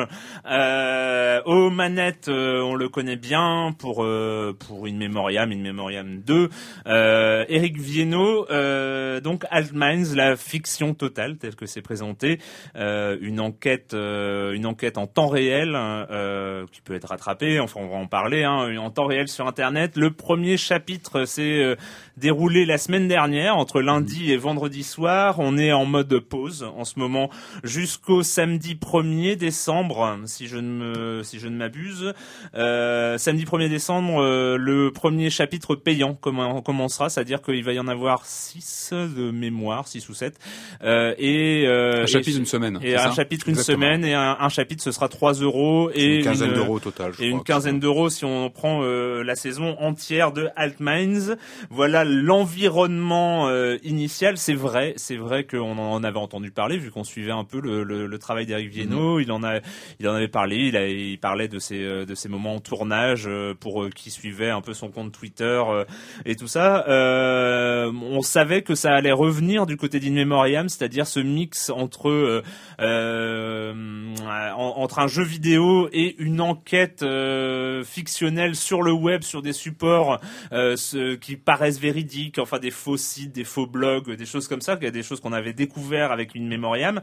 Euh, 0.50 1.40
aux 1.44 1.70
euh, 1.70 2.60
on 2.62 2.74
le 2.74 2.88
connaît 2.88 3.16
bien 3.16 3.74
pour 3.78 4.02
euh, 4.02 4.56
pour 4.58 4.86
In 4.86 4.94
Memoriam, 4.94 5.52
In 5.52 5.58
Memoriam 5.58 6.20
2. 6.20 6.48
Euh, 6.86 7.44
Eric 7.48 7.78
Viennot, 7.78 8.46
donc 9.20 9.44
Altminds, 9.50 10.14
la 10.14 10.36
fiction 10.36 10.94
totale 10.94 11.36
telle 11.36 11.54
que 11.54 11.66
c'est 11.66 11.82
présenté, 11.82 12.38
une 12.74 13.40
enquête, 13.40 13.94
une 13.94 14.66
enquête 14.66 14.98
en 14.98 15.06
temps 15.06 15.28
réel 15.28 15.76
euh, 16.28 16.66
qui 16.72 16.80
peut 16.80 16.94
être 16.94 17.08
rattrapée. 17.08 17.60
Enfin, 17.60 17.80
on 17.82 17.88
va 17.88 17.96
en 17.96 18.06
parler 18.06 18.44
hein, 18.44 18.76
en 18.78 18.90
temps 18.90 19.06
réel 19.06 19.28
sur 19.28 19.46
Internet. 19.46 19.96
Le 19.96 20.10
premier 20.10 20.56
chapitre 20.56 21.24
euh, 21.38 21.76
déroulé 22.18 22.66
la 22.66 22.78
semaine 22.78 23.08
dernière 23.08 23.56
entre 23.56 23.80
lundi 23.80 24.32
et 24.32 24.36
vendredi 24.36 24.82
soir. 24.82 25.36
On 25.38 25.56
est 25.56 25.72
en 25.72 25.84
mode 25.86 26.18
pause 26.20 26.66
en 26.76 26.84
ce 26.84 26.98
moment 26.98 27.30
jusqu'au 27.64 28.22
samedi 28.22 28.74
1er 28.74 29.36
décembre, 29.36 30.18
si 30.26 30.46
je 30.48 30.56
ne 30.56 30.62
me, 31.18 31.22
si 31.22 31.38
je 31.38 31.48
ne 31.48 31.56
m'abuse. 31.56 32.12
Euh, 32.54 33.18
samedi 33.18 33.44
1er 33.44 33.68
décembre, 33.68 34.20
euh, 34.22 34.56
le 34.58 34.90
premier 34.90 35.30
chapitre 35.30 35.74
payant 35.74 36.18
commen- 36.20 36.62
commencera, 36.62 37.08
c'est-à-dire 37.08 37.40
qu'il 37.42 37.62
va 37.64 37.72
y 37.72 37.78
en 37.80 37.88
avoir 37.88 38.24
6 38.26 38.90
de 38.92 39.30
mémoire, 39.30 39.86
6 39.88 40.08
ou 40.08 40.14
7. 40.14 40.38
Euh, 40.82 41.14
et, 41.18 41.64
euh, 41.66 42.02
Un 42.02 42.06
chapitre 42.06 42.30
et- 42.30 42.34
d'une 42.34 42.46
semaine. 42.46 42.78
Et 42.82 42.94
un 42.96 42.98
ça 42.98 43.12
chapitre 43.12 43.48
une 43.48 43.54
semaine 43.56 44.04
et 44.04 44.14
un, 44.14 44.36
un 44.40 44.48
chapitre 44.48 44.82
ce 44.82 44.92
sera 44.92 45.08
3 45.08 45.34
euros 45.34 45.90
et 45.94 46.16
une 46.16 46.24
quinzaine 46.24 46.48
une- 46.50 46.54
d'euros 46.56 46.76
au 46.76 46.80
total. 46.80 47.12
je 47.16 47.22
et 47.22 47.26
une 47.28 47.42
quinzaine 47.42 47.80
d'euros 47.80 48.08
si 48.10 48.24
on 48.24 48.50
prend 48.50 48.80
euh, 48.82 49.22
la 49.22 49.34
saison 49.36 49.76
entière 49.80 50.32
de 50.32 50.48
Altminds. 50.56 51.36
Voilà 51.70 52.04
l'environnement 52.08 53.48
euh, 53.48 53.76
initiale, 53.84 54.36
c'est 54.38 54.54
vrai, 54.54 54.94
c'est 54.96 55.16
vrai 55.16 55.44
qu'on 55.44 55.78
en 55.78 56.02
avait 56.02 56.18
entendu 56.18 56.50
parler 56.50 56.76
vu 56.78 56.90
qu'on 56.90 57.04
suivait 57.04 57.30
un 57.32 57.44
peu 57.44 57.60
le, 57.60 57.82
le, 57.84 58.06
le 58.06 58.18
travail 58.18 58.46
d'Eric 58.46 58.70
Viennot. 58.70 59.20
Il 59.20 59.30
en 59.32 59.42
a, 59.44 59.60
il 60.00 60.08
en 60.08 60.14
avait 60.14 60.28
parlé. 60.28 60.56
Il, 60.68 60.76
a, 60.76 60.86
il 60.88 61.18
parlait 61.18 61.48
de 61.48 61.58
ces 61.58 61.82
euh, 61.82 62.04
de 62.04 62.14
ces 62.14 62.28
moments 62.28 62.54
en 62.56 62.60
tournage 62.60 63.24
euh, 63.26 63.54
pour 63.58 63.82
euh, 63.84 63.90
qui 63.90 64.10
suivait 64.10 64.50
un 64.50 64.60
peu 64.60 64.74
son 64.74 64.88
compte 64.90 65.12
Twitter 65.12 65.44
euh, 65.68 65.84
et 66.24 66.34
tout 66.36 66.48
ça. 66.48 66.84
Euh, 66.88 67.92
on 67.92 68.22
savait 68.22 68.62
que 68.62 68.74
ça 68.74 68.92
allait 68.94 69.12
revenir 69.12 69.66
du 69.66 69.76
côté 69.76 70.00
d'In 70.00 70.12
Memoriam, 70.12 70.68
c'est-à-dire 70.68 71.06
ce 71.06 71.20
mix 71.20 71.70
entre 71.70 72.08
euh, 72.08 72.42
euh, 72.80 73.72
en- 74.56 74.74
entre 74.76 74.98
un 74.98 75.06
jeu 75.08 75.22
vidéo 75.22 75.88
et 75.92 76.16
une 76.18 76.40
enquête 76.40 77.02
euh, 77.02 77.84
fictionnelle 77.84 78.54
sur 78.54 78.82
le 78.82 78.92
web, 78.92 79.22
sur 79.22 79.42
des 79.42 79.52
supports 79.52 80.20
euh, 80.52 80.76
ce- 80.76 81.14
qui 81.16 81.36
paraissent 81.36 81.78
enfin 82.38 82.58
des 82.58 82.70
faux 82.70 82.96
sites, 82.96 83.32
des 83.32 83.44
faux 83.44 83.66
blogs, 83.66 84.10
des 84.14 84.26
choses 84.26 84.48
comme 84.48 84.60
ça, 84.60 84.76
des 84.76 85.02
choses 85.02 85.20
qu'on 85.20 85.32
avait 85.32 85.52
découvert 85.52 86.12
avec 86.12 86.34
une 86.34 86.48
Memoriam. 86.48 87.00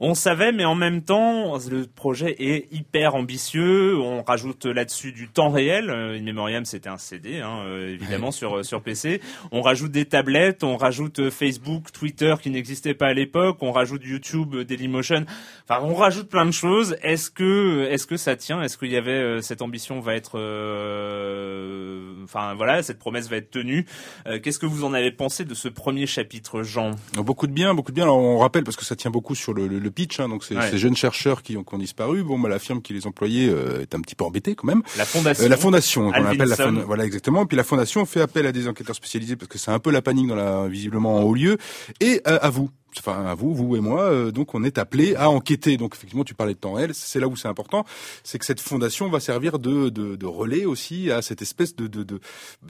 On 0.00 0.14
savait, 0.14 0.52
mais 0.52 0.64
en 0.64 0.74
même 0.74 1.02
temps, 1.02 1.56
le 1.70 1.86
projet 1.86 2.36
est 2.38 2.72
hyper 2.72 3.14
ambitieux. 3.14 3.98
On 3.98 4.22
rajoute 4.22 4.64
là-dessus 4.66 5.12
du 5.12 5.28
temps 5.28 5.50
réel. 5.50 5.90
Euh, 5.90 6.16
In 6.16 6.22
Memoriam, 6.22 6.64
c'était 6.64 6.88
un 6.88 6.98
CD, 6.98 7.40
hein, 7.40 7.62
euh, 7.66 7.94
évidemment, 7.94 8.30
sur, 8.30 8.64
sur 8.64 8.82
PC. 8.82 9.20
On 9.50 9.60
rajoute 9.60 9.90
des 9.90 10.04
tablettes, 10.04 10.62
on 10.62 10.76
rajoute 10.76 11.18
euh, 11.18 11.30
Facebook, 11.30 11.90
Twitter 11.92 12.34
qui 12.40 12.50
n'existait 12.50 12.94
pas 12.94 13.08
à 13.08 13.12
l'époque, 13.14 13.58
on 13.60 13.72
rajoute 13.72 14.02
YouTube, 14.04 14.54
euh, 14.54 14.64
Dailymotion. 14.64 15.24
Enfin, 15.68 15.80
on 15.82 15.94
rajoute 15.94 16.28
plein 16.28 16.46
de 16.46 16.50
choses. 16.52 16.96
Est-ce 17.02 17.30
que, 17.30 17.88
est-ce 17.90 18.06
que 18.06 18.16
ça 18.16 18.36
tient? 18.36 18.62
Est-ce 18.62 18.78
qu'il 18.78 18.90
y 18.90 18.96
avait 18.96 19.10
euh, 19.10 19.40
cette 19.42 19.62
ambition 19.62 20.00
va 20.00 20.14
être, 20.14 20.38
euh, 20.38 22.14
enfin 22.24 22.54
voilà, 22.54 22.82
cette 22.82 22.98
promesse 22.98 23.28
va 23.28 23.36
être 23.36 23.50
tenue? 23.50 23.84
Euh, 24.26 24.38
Qu'est-ce 24.40 24.58
que 24.58 24.66
vous 24.66 24.84
en 24.84 24.94
avez 24.94 25.10
pensé 25.10 25.44
de 25.44 25.54
ce 25.54 25.68
premier 25.68 26.06
chapitre, 26.06 26.62
Jean? 26.62 26.92
Beaucoup 27.14 27.46
de 27.46 27.52
bien, 27.52 27.74
beaucoup 27.74 27.90
de 27.90 27.96
bien. 27.96 28.04
Alors, 28.04 28.18
on 28.18 28.38
rappelle 28.38 28.64
parce 28.64 28.76
que 28.76 28.84
ça 28.84 28.96
tient 28.96 29.10
beaucoup 29.10 29.34
sur 29.34 29.52
le, 29.52 29.66
le, 29.66 29.77
le 29.78 29.90
pitch. 29.90 30.20
Hein, 30.20 30.28
donc 30.28 30.44
c'est 30.44 30.56
Ouais. 30.56 30.70
ces 30.70 30.78
jeunes 30.78 30.96
chercheurs 30.96 31.42
qui 31.42 31.56
ont, 31.56 31.64
qui 31.64 31.74
ont 31.74 31.78
disparu. 31.78 32.22
Bon, 32.22 32.38
bah, 32.38 32.48
la 32.48 32.58
firme 32.58 32.82
qui 32.82 32.92
les 32.94 33.06
employait 33.06 33.48
euh, 33.48 33.82
est 33.82 33.94
un 33.94 34.00
petit 34.00 34.14
peu 34.14 34.24
embêtée 34.24 34.54
quand 34.54 34.66
même. 34.66 34.82
La 34.96 35.04
fondation. 35.04 35.44
Euh, 35.44 35.48
la 35.48 35.56
fondation, 35.56 36.12
qu'on 36.12 36.24
appelle 36.24 36.48
la 36.48 36.56
fond- 36.56 36.82
voilà 36.86 37.04
exactement. 37.04 37.42
Et 37.42 37.46
puis 37.46 37.56
la 37.56 37.64
fondation 37.64 38.04
fait 38.06 38.20
appel 38.20 38.46
à 38.46 38.52
des 38.52 38.68
enquêteurs 38.68 38.96
spécialisés 38.96 39.36
parce 39.36 39.48
que 39.48 39.58
c'est 39.58 39.70
un 39.70 39.78
peu 39.78 39.90
la 39.90 40.02
panique 40.02 40.26
dans 40.28 40.36
la 40.36 40.68
visiblement 40.68 41.16
en 41.16 41.22
haut 41.22 41.34
lieu. 41.34 41.58
Et 42.00 42.20
euh, 42.26 42.38
à 42.42 42.50
vous, 42.50 42.70
enfin 43.00 43.24
à 43.26 43.34
vous, 43.34 43.54
vous 43.54 43.76
et 43.76 43.80
moi, 43.80 44.02
euh, 44.02 44.30
donc 44.30 44.54
on 44.54 44.64
est 44.64 44.78
appelé 44.78 45.14
à 45.16 45.30
enquêter. 45.30 45.76
Donc 45.76 45.94
effectivement, 45.94 46.24
tu 46.24 46.34
parlais 46.34 46.54
de 46.54 46.58
temps 46.58 46.72
réel, 46.74 46.90
c'est 46.94 47.20
là 47.20 47.28
où 47.28 47.36
c'est 47.36 47.48
important, 47.48 47.84
c'est 48.24 48.38
que 48.38 48.44
cette 48.44 48.60
fondation 48.60 49.08
va 49.08 49.20
servir 49.20 49.58
de, 49.58 49.88
de, 49.88 50.16
de 50.16 50.26
relais 50.26 50.64
aussi 50.64 51.10
à 51.10 51.22
cette 51.22 51.42
espèce 51.42 51.74
de 51.76 51.86
de- 51.86 52.02
de- 52.02 52.20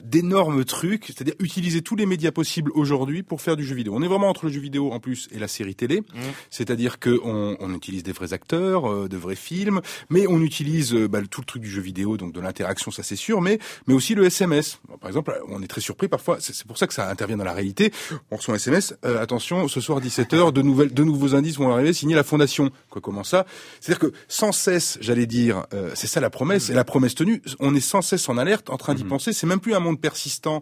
d'énorme 0.03 0.63
truc, 0.65 1.05
c'est-à-dire 1.07 1.33
utiliser 1.39 1.81
tous 1.81 1.95
les 1.95 2.05
médias 2.05 2.31
possibles 2.31 2.71
aujourd'hui 2.73 3.23
pour 3.23 3.41
faire 3.41 3.55
du 3.55 3.63
jeu 3.65 3.75
vidéo. 3.75 3.93
On 3.95 4.01
est 4.01 4.07
vraiment 4.07 4.29
entre 4.29 4.45
le 4.45 4.51
jeu 4.51 4.59
vidéo 4.61 4.91
en 4.91 4.99
plus 4.99 5.27
et 5.31 5.39
la 5.39 5.47
série 5.47 5.75
télé, 5.75 6.01
c'est-à-dire 6.49 6.99
que 6.99 7.19
on, 7.23 7.57
on 7.59 7.73
utilise 7.73 8.03
des 8.03 8.11
vrais 8.11 8.33
acteurs, 8.33 8.89
euh, 8.91 9.07
de 9.07 9.17
vrais 9.17 9.35
films, 9.35 9.81
mais 10.09 10.27
on 10.27 10.41
utilise 10.41 10.93
euh, 10.93 11.07
bah, 11.07 11.19
tout 11.29 11.41
le 11.41 11.45
truc 11.45 11.61
du 11.61 11.69
jeu 11.69 11.81
vidéo, 11.81 12.17
donc 12.17 12.33
de 12.33 12.39
l'interaction, 12.39 12.91
ça 12.91 13.03
c'est 13.03 13.15
sûr, 13.15 13.41
mais 13.41 13.59
mais 13.87 13.93
aussi 13.93 14.15
le 14.15 14.25
SMS. 14.25 14.79
Bon, 14.87 14.97
Par 14.97 15.09
exemple, 15.09 15.33
on 15.49 15.61
est 15.61 15.67
très 15.67 15.81
surpris 15.81 16.07
parfois, 16.07 16.37
c'est 16.39 16.65
pour 16.65 16.77
ça 16.77 16.87
que 16.87 16.93
ça 16.93 17.09
intervient 17.09 17.37
dans 17.37 17.43
la 17.43 17.53
réalité. 17.53 17.91
On 18.31 18.35
reçoit 18.37 18.53
un 18.53 18.57
SMS, 18.57 18.95
euh, 19.05 19.21
attention, 19.21 19.67
ce 19.67 19.81
soir 19.81 20.01
17h, 20.23 20.51
de 20.53 20.61
nouvelles, 20.61 20.93
de 20.93 21.03
nouveaux 21.03 21.35
indices 21.35 21.57
vont 21.57 21.71
arriver, 21.71 21.93
signé 21.93 22.15
la 22.15 22.23
fondation. 22.23 22.69
Quoi, 22.89 23.01
comment 23.01 23.23
ça? 23.23 23.45
C'est-à-dire 23.79 23.99
que 24.09 24.13
sans 24.27 24.51
cesse, 24.51 24.97
j'allais 25.01 25.25
dire, 25.25 25.65
euh, 25.73 25.91
c'est 25.95 26.07
ça 26.07 26.19
la 26.19 26.29
promesse, 26.29 26.69
et 26.69 26.73
la 26.73 26.83
promesse 26.83 27.15
tenue, 27.15 27.41
on 27.59 27.73
est 27.75 27.79
sans 27.79 28.01
cesse 28.01 28.27
en 28.29 28.37
alerte, 28.37 28.69
en 28.69 28.77
train 28.77 28.95
d'y 28.95 29.03
penser. 29.03 29.33
C'est 29.33 29.47
même 29.47 29.59
plus 29.59 29.73
un 29.73 29.79
monde 29.79 29.99
persistant 29.99 30.61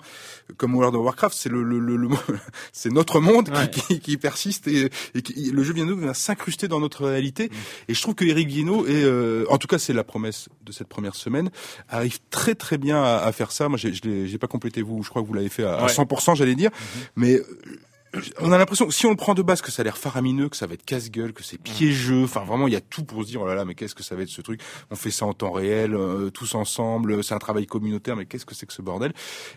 comme 0.58 0.76
World 0.76 0.96
of 0.96 1.04
Warcraft, 1.04 1.36
c'est 1.38 1.50
le, 1.50 1.63
le, 1.63 1.80
le, 1.80 1.96
le- 1.98 2.10
c'est 2.72 2.91
notre 2.91 3.20
monde 3.20 3.50
Ouais. 3.50 3.70
qui, 3.70 3.82
qui, 3.82 4.00
qui 4.00 4.17
persiste 4.17 4.67
et, 4.67 4.89
et 5.15 5.22
qui, 5.22 5.52
le 5.52 5.63
jeu 5.63 5.74
vidéo 5.74 5.96
vient 5.96 6.13
s'incruster 6.13 6.67
dans 6.67 6.80
notre 6.80 7.06
réalité. 7.08 7.50
Et 7.88 7.93
je 7.93 8.02
trouve 8.02 8.15
que 8.15 8.26
Eric 8.26 8.48
Guino 8.50 8.86
est, 8.86 9.04
euh, 9.04 9.46
en 9.50 9.58
tout 9.58 9.67
cas, 9.67 9.78
c'est 9.80 9.93
la 9.93 10.04
promesse 10.04 10.50
de 10.65 10.72
cette 10.72 10.88
première 10.88 11.15
semaine, 11.15 11.50
arrive 11.89 12.20
très 12.30 12.56
très 12.56 12.78
bien 12.78 13.02
à, 13.02 13.17
à 13.17 13.32
faire 13.32 13.52
ça. 13.52 13.70
Moi, 13.70 13.78
j'ai- 13.78 13.93
je 13.93 14.02
l'ai 14.32 14.38
pas 14.38 14.48
complété 14.48 14.82
vous, 14.82 15.02
je 15.04 15.10
crois 15.10 15.22
que 15.22 15.28
vous 15.28 15.34
l'avez 15.34 15.50
fait 15.50 15.63
à, 15.63 15.76
à 15.78 15.84
Ouais. 15.86 15.91
100%, 15.93 16.36
j'allais 16.36 16.56
dire, 16.56 16.72
mais 17.15 17.36
euh, 17.36 17.43
on 18.39 18.51
a 18.51 18.58
l'impression 18.58 18.86
que 18.88 18.93
si 18.93 19.06
on 19.06 19.10
le 19.12 19.15
prend 19.15 19.34
de 19.34 19.41
base 19.41 19.62
que 19.62 19.71
ça 19.71 19.82
a 19.82 19.84
l'air 19.84 19.97
faramineux, 19.97 20.49
que 20.49 20.58
ça 20.58 20.67
va 20.67 20.73
être 20.73 20.86
casse-gueule, 20.86 21.34
que 21.34 21.43
c'est 21.43 21.62
piégeux, 21.62 22.23
enfin 22.23 22.43
vraiment 22.43 22.67
il 22.67 22.73
y 22.73 22.77
a 22.77 22.82
tout 22.82 23.03
pour 23.03 23.23
se 23.23 23.27
dire 23.30 23.41
oh 23.41 23.47
là 23.47 23.56
là 23.56 23.65
mais 23.65 23.75
qu'est-ce 23.75 23.95
que 23.95 24.03
ça 24.03 24.15
va 24.15 24.21
être 24.23 24.30
ce 24.30 24.41
truc? 24.41 24.62
On 24.91 24.95
fait 24.95 25.12
ça 25.12 25.25
en 25.25 25.34
temps 25.34 25.51
réel, 25.51 25.93
euh, 25.93 26.30
tous 26.30 26.56
ensemble, 26.56 27.23
c'est 27.23 27.34
un 27.34 27.39
travail 27.39 27.65
communautaire, 27.65 28.15
mais 28.15 28.25
qu'est-ce 28.25 28.45
que 28.45 28.56
c'est 28.56 28.65
que 28.65 28.73
ce 28.73 28.82
bordel? 28.82 29.13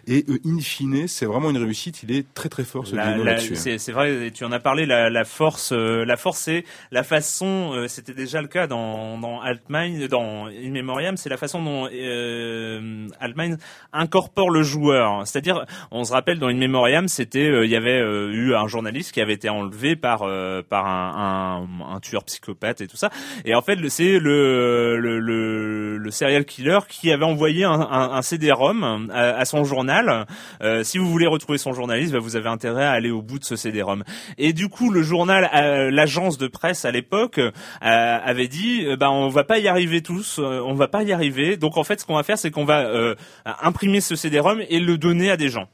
Et 0.07 0.25
euh, 0.29 0.39
in 0.47 0.59
fine, 0.61 1.07
c'est 1.09 1.27
vraiment 1.27 1.51
une 1.51 1.59
réussite. 1.59 2.03
Il 2.03 2.13
est 2.13 2.27
très 2.35 2.49
très 2.49 2.65
fort 2.65 2.87
ce 2.87 2.95
La- 2.97 3.17
là-dessus. 3.17 3.53
hein. 3.55 3.57
c'est 3.57 3.79
c'est 3.79 3.93
vrai, 3.93 4.31
tu 4.35 4.45
en 4.45 4.53
as 4.53 4.61
parlé. 4.61 4.87
La, 4.87 5.11
la 5.11 5.25
force, 5.25 5.73
euh, 5.73 6.05
la 6.05 6.17
force, 6.17 6.39
c'est 6.41 6.65
la 6.91 7.03
façon. 7.03 7.73
euh, 7.75 7.89
C'était 7.89 8.15
déjà 8.15 8.41
le 8.43 8.49
cas 8.49 8.67
dans 8.67 9.19
dans 9.19 9.41
Altmine, 9.41 10.07
dans 10.09 10.47
In 10.47 10.71
Memoriam. 10.71 11.17
C'est 11.17 11.29
la 11.29 11.37
façon 11.37 11.63
dont 11.63 11.89
euh, 11.93 13.09
Altmine 13.21 13.59
incorpore 13.93 14.51
le 14.51 14.63
joueur. 14.63 15.27
C'est-à-dire, 15.27 15.65
on 15.91 16.05
se 16.05 16.13
rappelle 16.13 16.39
dans 16.39 16.49
In 16.49 16.57
Memoriam, 16.57 17.09
c'était 17.09 17.47
euh, 17.49 17.65
il 17.65 17.71
y 17.71 17.77
avait 17.77 18.01
euh, 18.01 18.31
un 18.55 18.69
journaliste 18.69 19.13
qui 19.13 19.21
avait 19.21 19.35
été 19.35 19.49
enlevé 19.49 19.97
par 19.97 20.23
euh, 20.23 20.63
par 20.69 20.87
un, 20.87 21.67
un, 21.81 21.95
un 21.95 22.01
tueur 22.01 22.25
psychopathe 22.25 22.81
et 22.81 22.87
tout 22.87 22.97
ça. 22.97 23.11
Et 23.45 23.55
en 23.55 23.63
fait, 23.63 23.79
c'est 23.89 24.19
le, 24.19 24.99
le 24.99 25.21
le 25.21 25.97
le 25.97 26.11
serial 26.11 26.45
killer 26.45 26.79
qui 26.89 27.13
avait 27.13 27.25
envoyé 27.25 27.65
un, 27.65 27.73
un, 27.73 28.13
un 28.13 28.23
CD-ROM 28.23 29.11
à, 29.13 29.45
son 29.45 29.65
journal. 29.65 30.27
Euh, 30.63 30.83
si 30.83 30.99
vous 30.99 31.09
voulez 31.11 31.27
retrouver 31.27 31.59
son 31.59 31.73
journaliste, 31.73 32.13
bah, 32.13 32.19
vous 32.19 32.37
avez 32.37 32.49
intérêt 32.49 32.85
à 32.85 32.93
aller 32.93 33.11
au 33.11 33.23
bout 33.23 33.39
de 33.39 33.45
ce 33.45 33.57
CD-ROM. 33.57 34.05
Et 34.39 34.53
du 34.53 34.69
coup, 34.69 34.91
le 34.91 35.03
journal, 35.03 35.51
euh, 35.55 35.91
l'agence 35.91 36.39
de 36.39 36.47
presse 36.47 36.85
à 36.85 36.91
l'époque 36.91 37.39
euh, 37.39 37.51
avait 37.83 38.49
dit, 38.49 38.87
euh, 38.87 38.97
bah, 38.97 39.11
on 39.11 39.29
va 39.29 39.45
pas 39.45 39.59
y 39.59 39.69
arriver 39.69 40.03
tous, 40.03 40.39
euh, 40.39 40.63
on 40.65 40.75
va 40.75 40.89
pas 40.89 41.03
y 41.03 41.13
arriver. 41.13 41.57
Donc 41.57 41.77
en 41.77 41.85
fait, 41.85 42.01
ce 42.01 42.07
qu'on 42.07 42.17
va 42.17 42.23
faire, 42.23 42.39
c'est 42.39 42.51
qu'on 42.51 42.65
va 42.65 43.15
imprimer 43.63 44.01
ce 44.01 44.17
CD-ROM 44.17 44.63
et 44.69 44.81
le 44.81 44.99
donner 44.99 45.31
à 45.31 45.37
des 45.37 45.49
gens. 45.49 45.69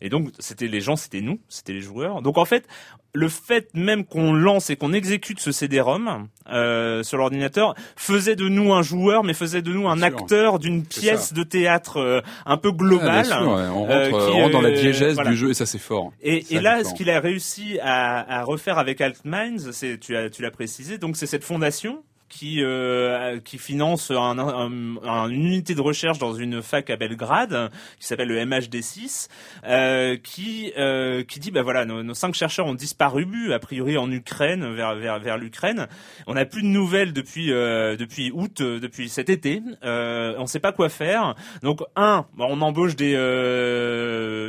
Et 0.00 0.08
donc, 0.08 0.30
c'était 0.38 0.68
les 0.68 0.80
gens, 0.80 0.96
c'était 0.96 1.20
nous, 1.20 1.40
c'était 1.48 1.72
les 1.72 1.80
joueurs. 1.80 2.22
Donc 2.22 2.38
en 2.38 2.44
fait, 2.44 2.66
le 3.14 3.28
fait 3.28 3.68
même 3.74 4.04
qu'on 4.04 4.32
lance 4.32 4.70
et 4.70 4.76
qu'on 4.76 4.92
exécute 4.92 5.40
ce 5.40 5.52
CD-ROM 5.52 6.28
euh, 6.50 7.02
sur 7.02 7.18
l'ordinateur 7.18 7.74
faisait 7.96 8.36
de 8.36 8.48
nous 8.48 8.72
un 8.72 8.82
joueur, 8.82 9.24
mais 9.24 9.34
faisait 9.34 9.62
de 9.62 9.72
nous 9.72 9.88
un 9.88 9.96
Bien 9.96 10.04
acteur 10.04 10.58
d'une 10.58 10.84
pièce 10.84 11.32
de 11.32 11.42
théâtre 11.42 11.98
euh, 11.98 12.20
un 12.46 12.56
peu 12.56 12.70
Ah, 12.72 12.76
globale. 12.76 13.26
sûr, 13.26 13.36
ouais. 13.36 13.46
On 13.46 13.80
rentre, 13.80 13.90
euh, 13.90 14.04
euh, 14.04 14.08
qui, 14.08 14.14
on 14.14 14.40
rentre 14.42 14.52
dans 14.52 14.60
la 14.60 14.68
euh, 14.68 14.80
diégèse 14.80 15.14
voilà. 15.14 15.30
du 15.30 15.36
jeu 15.36 15.50
et 15.50 15.54
ça 15.54 15.66
c'est 15.66 15.78
fort. 15.78 16.12
Et, 16.22 16.42
là, 16.60 16.84
ce 16.84 16.94
qu'il 16.94 17.10
a 17.10 17.20
réussi 17.20 17.78
à, 17.82 18.38
à 18.40 18.44
refaire 18.44 18.78
avec 18.78 19.00
Altminds, 19.00 19.72
c'est 19.72 19.98
tu 19.98 20.16
as 20.16 20.30
tu 20.30 20.42
l'as 20.42 20.50
précisé, 20.50 20.98
donc 20.98 21.16
c'est 21.16 21.26
cette 21.26 21.44
fondation 21.44 22.02
qui 22.30 22.62
euh, 22.62 23.38
qui 23.40 23.58
finance 23.58 24.10
un, 24.10 24.38
un- 24.38 24.96
un- 25.04 25.28
une 25.28 25.44
unité 25.46 25.74
de 25.74 25.80
recherche 25.82 26.18
dans 26.18 26.32
une 26.32 26.62
fac 26.62 26.88
à 26.88 26.96
Belgrade 26.96 27.70
qui 27.98 28.06
s'appelle 28.06 28.28
le 28.28 28.38
MHD6 28.42 29.28
euh, 29.66 30.16
qui 30.16 30.72
euh, 30.78 31.22
qui 31.24 31.40
dit 31.40 31.50
bah 31.50 31.62
voilà 31.62 31.84
nos, 31.84 32.02
nos 32.02 32.14
cinq 32.14 32.34
chercheurs 32.34 32.66
ont 32.66 32.74
disparu 32.74 33.52
a 33.52 33.58
priori 33.58 33.98
en 33.98 34.10
Ukraine 34.10 34.72
vers 34.74 34.94
vers 34.94 35.18
vers 35.18 35.36
l'Ukraine. 35.36 35.88
On 36.26 36.34
n'a 36.34 36.44
plus 36.46 36.62
de 36.62 36.68
nouvelles 36.68 37.12
depuis 37.12 37.52
euh, 37.52 37.96
depuis 37.96 38.30
août 38.32 38.60
euh, 38.60 38.78
depuis 38.80 39.08
cet 39.08 39.28
été. 39.28 39.60
Euh, 39.84 40.34
on 40.38 40.46
sait 40.46 40.60
pas 40.60 40.72
quoi 40.72 40.88
faire. 40.88 41.34
Donc 41.62 41.80
un 41.96 42.26
bah, 42.38 42.46
on 42.48 42.60
embauche 42.60 42.96
des 42.96 43.14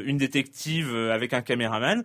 une 0.05 0.17
détective 0.17 0.95
avec 1.11 1.33
un 1.33 1.41
caméraman. 1.41 2.03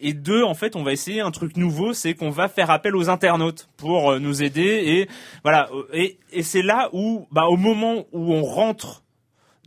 Et 0.00 0.14
deux 0.14 0.42
en 0.42 0.54
fait 0.54 0.74
on 0.76 0.82
va 0.82 0.92
essayer 0.92 1.20
un 1.20 1.30
truc 1.30 1.56
nouveau 1.56 1.92
c'est 1.92 2.14
qu'on 2.14 2.30
va 2.30 2.48
faire 2.48 2.70
appel 2.70 2.96
aux 2.96 3.10
internautes 3.10 3.68
pour 3.76 4.18
nous 4.18 4.42
aider 4.42 4.82
et 4.86 5.08
voilà 5.42 5.68
et, 5.92 6.18
c'est 6.42 6.62
là 6.62 6.88
où 6.92 7.26
bah 7.30 7.46
au 7.48 7.56
moment 7.56 8.06
où 8.12 8.32
on 8.32 8.42
rentre 8.42 9.02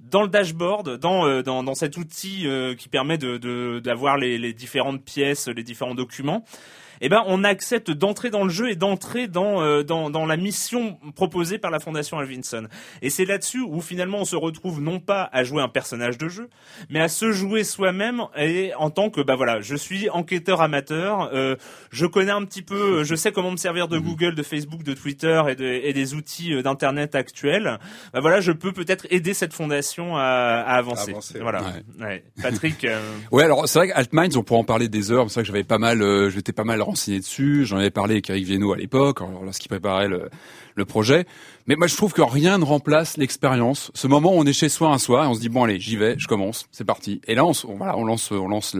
dans 0.01 0.23
le 0.23 0.27
dashboard, 0.27 0.97
dans 0.97 1.25
euh, 1.25 1.73
cet 1.73 1.95
outil 1.95 2.45
euh, 2.45 2.75
qui 2.75 2.89
permet 2.89 3.17
d'avoir 3.17 4.17
les 4.17 4.53
différentes 4.53 5.03
pièces, 5.03 5.47
les 5.47 5.63
différents 5.63 5.95
documents, 5.95 6.43
eh 7.01 7.09
ben 7.09 7.23
on 7.27 7.43
accepte 7.43 7.91
d'entrer 7.91 8.29
dans 8.29 8.43
le 8.43 8.49
jeu 8.49 8.69
et 8.69 8.75
d'entrer 8.75 9.27
dans, 9.27 9.61
euh, 9.61 9.83
dans 9.83 10.09
dans 10.09 10.25
la 10.25 10.37
mission 10.37 10.97
proposée 11.15 11.57
par 11.57 11.71
la 11.71 11.79
Fondation 11.79 12.17
Alvinson. 12.19 12.67
Et 13.01 13.09
c'est 13.09 13.25
là-dessus 13.25 13.59
où 13.61 13.81
finalement 13.81 14.19
on 14.19 14.25
se 14.25 14.35
retrouve 14.35 14.81
non 14.81 14.99
pas 14.99 15.29
à 15.33 15.43
jouer 15.43 15.61
un 15.61 15.67
personnage 15.69 16.17
de 16.17 16.29
jeu, 16.29 16.49
mais 16.89 16.99
à 17.01 17.07
se 17.09 17.31
jouer 17.31 17.63
soi-même 17.63 18.23
et 18.37 18.73
en 18.77 18.89
tant 18.89 19.09
que 19.09 19.21
bah 19.21 19.35
voilà, 19.35 19.61
je 19.61 19.75
suis 19.75 20.09
enquêteur 20.09 20.61
amateur, 20.61 21.29
euh, 21.33 21.55
je 21.91 22.05
connais 22.05 22.31
un 22.31 22.45
petit 22.45 22.61
peu, 22.61 23.03
je 23.03 23.15
sais 23.15 23.31
comment 23.31 23.51
me 23.51 23.57
servir 23.57 23.87
de 23.87 23.97
Google, 23.99 24.35
de 24.35 24.43
Facebook, 24.43 24.83
de 24.83 24.93
Twitter 24.93 25.41
et, 25.49 25.55
de, 25.55 25.65
et 25.65 25.93
des 25.93 26.13
outils 26.13 26.53
euh, 26.53 26.61
d'internet 26.61 27.15
actuels. 27.15 27.79
Bah 28.13 28.19
voilà, 28.19 28.39
je 28.41 28.51
peux 28.51 28.71
peut-être 28.71 29.07
aider 29.09 29.33
cette 29.33 29.53
fondation 29.53 30.15
à, 30.17 30.21
à 30.21 30.75
avancer. 30.77 31.11
avancer, 31.11 31.35
ouais. 31.35 31.41
voilà. 31.41 31.63
Ouais. 31.99 32.23
Patrick. 32.41 32.83
euh, 32.85 32.99
Ouais, 33.31 33.43
alors 33.43 33.67
c'est 33.67 33.79
vrai 33.79 33.87
qu'Altminds, 33.89 34.37
on 34.37 34.43
pourrait 34.43 34.59
en 34.59 34.63
parler 34.63 34.87
des 34.89 35.11
heures. 35.11 35.29
C'est 35.29 35.35
vrai 35.35 35.43
que 35.43 35.47
j'avais 35.47 35.63
pas 35.63 35.77
mal, 35.77 36.01
euh, 36.01 36.29
j'étais 36.29 36.51
pas 36.53 36.63
mal 36.63 36.81
renseigné 36.91 37.19
dessus, 37.19 37.65
j'en 37.65 37.77
avais 37.77 37.89
parlé 37.89 38.15
avec 38.15 38.29
Eric 38.29 38.45
Viennot 38.45 38.73
à 38.73 38.77
l'époque, 38.77 39.19
lorsqu'il 39.43 39.69
préparait 39.69 40.07
le, 40.07 40.29
le 40.75 40.85
projet. 40.85 41.25
Mais 41.67 41.75
moi, 41.75 41.87
je 41.87 41.95
trouve 41.95 42.13
que 42.13 42.21
rien 42.21 42.57
ne 42.57 42.63
remplace 42.63 43.17
l'expérience. 43.17 43.91
Ce 43.93 44.07
moment 44.07 44.33
où 44.33 44.37
on 44.37 44.45
est 44.45 44.53
chez 44.53 44.69
soi 44.69 44.89
un 44.89 44.97
soir 44.97 45.23
et 45.23 45.27
on 45.27 45.33
se 45.33 45.39
dit 45.39 45.49
bon 45.49 45.63
allez, 45.63 45.79
j'y 45.79 45.95
vais, 45.95 46.15
je 46.17 46.27
commence, 46.27 46.65
c'est 46.71 46.83
parti. 46.83 47.21
Et 47.27 47.35
là, 47.35 47.45
on, 47.45 47.51
on 47.67 47.75
voilà, 47.75 47.97
on 47.97 48.03
lance, 48.03 48.31
on 48.31 48.47
lance 48.47 48.75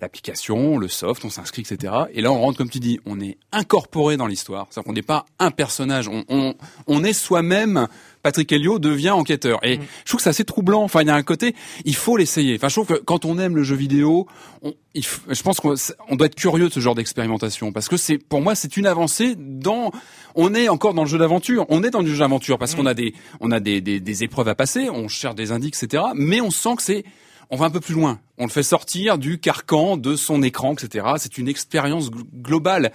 l'application, 0.00 0.78
le, 0.78 0.88
soft, 0.88 1.24
on 1.24 1.30
s'inscrit, 1.30 1.62
etc. 1.62 1.92
Et 2.12 2.20
là, 2.20 2.32
on 2.32 2.40
rentre 2.40 2.58
comme 2.58 2.70
tu 2.70 2.80
dis, 2.80 3.00
on 3.06 3.20
est 3.20 3.38
incorporé 3.50 4.16
dans 4.16 4.26
l'histoire. 4.26 4.66
C'est-à-dire 4.70 4.86
qu'on 4.86 4.92
n'est 4.94 5.02
pas 5.02 5.26
un 5.38 5.50
personnage, 5.50 6.08
on, 6.08 6.24
on, 6.28 6.54
on 6.86 7.04
est 7.04 7.12
soi-même 7.12 7.88
Patrick 8.22 8.50
Helio 8.52 8.78
devient 8.78 9.10
enquêteur. 9.10 9.58
Et 9.62 9.78
mm. 9.78 9.82
je 10.04 10.08
trouve 10.08 10.18
que 10.18 10.22
c'est 10.22 10.30
assez 10.30 10.44
troublant. 10.44 10.82
Enfin, 10.82 11.02
il 11.02 11.08
y 11.08 11.10
a 11.10 11.14
un 11.14 11.22
côté, 11.22 11.54
il 11.84 11.94
faut 11.94 12.16
l'essayer. 12.16 12.56
Enfin, 12.56 12.68
je 12.68 12.74
trouve 12.74 12.86
que 12.86 13.02
quand 13.02 13.24
on 13.24 13.38
aime 13.38 13.56
le 13.56 13.62
jeu 13.62 13.76
vidéo, 13.76 14.26
on, 14.62 14.72
je 14.94 15.42
pense 15.42 15.60
qu'on 15.60 16.16
doit 16.16 16.26
être 16.26 16.34
curieux 16.34 16.68
de 16.68 16.72
ce 16.72 16.80
genre 16.80 16.94
d'expérimentation 16.94 17.72
parce 17.72 17.88
que 17.88 17.96
c'est, 17.96 18.18
pour 18.18 18.40
moi, 18.40 18.54
c'est 18.54 18.76
une 18.76 18.86
avancée 18.86 19.34
dans. 19.36 19.90
On 20.34 20.54
est 20.54 20.68
encore 20.68 20.94
dans 20.94 21.02
le 21.04 21.08
jeu 21.08 21.18
d'aventure. 21.18 21.66
On 21.68 21.82
est 21.82 21.90
dans 21.90 22.02
du 22.02 22.10
jeu 22.10 22.18
d'aventure 22.18 22.58
parce 22.58 22.74
mm. 22.74 22.76
qu'on 22.76 22.86
a 22.86 22.94
des, 22.94 23.14
on 23.40 23.50
a 23.50 23.60
des, 23.60 23.80
des, 23.80 24.00
des 24.00 24.24
épreuves 24.24 24.48
à 24.48 24.54
passer, 24.54 24.88
on 24.90 25.08
cherche 25.08 25.34
des 25.34 25.52
indices, 25.52 25.82
etc. 25.82 26.04
Mais 26.14 26.40
on 26.40 26.50
sent 26.50 26.76
que 26.76 26.82
c'est 26.82 27.04
on 27.52 27.56
va 27.56 27.66
un 27.66 27.70
peu 27.70 27.80
plus 27.80 27.94
loin. 27.94 28.18
On 28.38 28.44
le 28.44 28.50
fait 28.50 28.62
sortir 28.62 29.18
du 29.18 29.38
carcan 29.38 29.98
de 29.98 30.16
son 30.16 30.42
écran, 30.42 30.72
etc. 30.72 31.06
C'est 31.18 31.36
une 31.36 31.48
expérience 31.48 32.10
globale. 32.10 32.90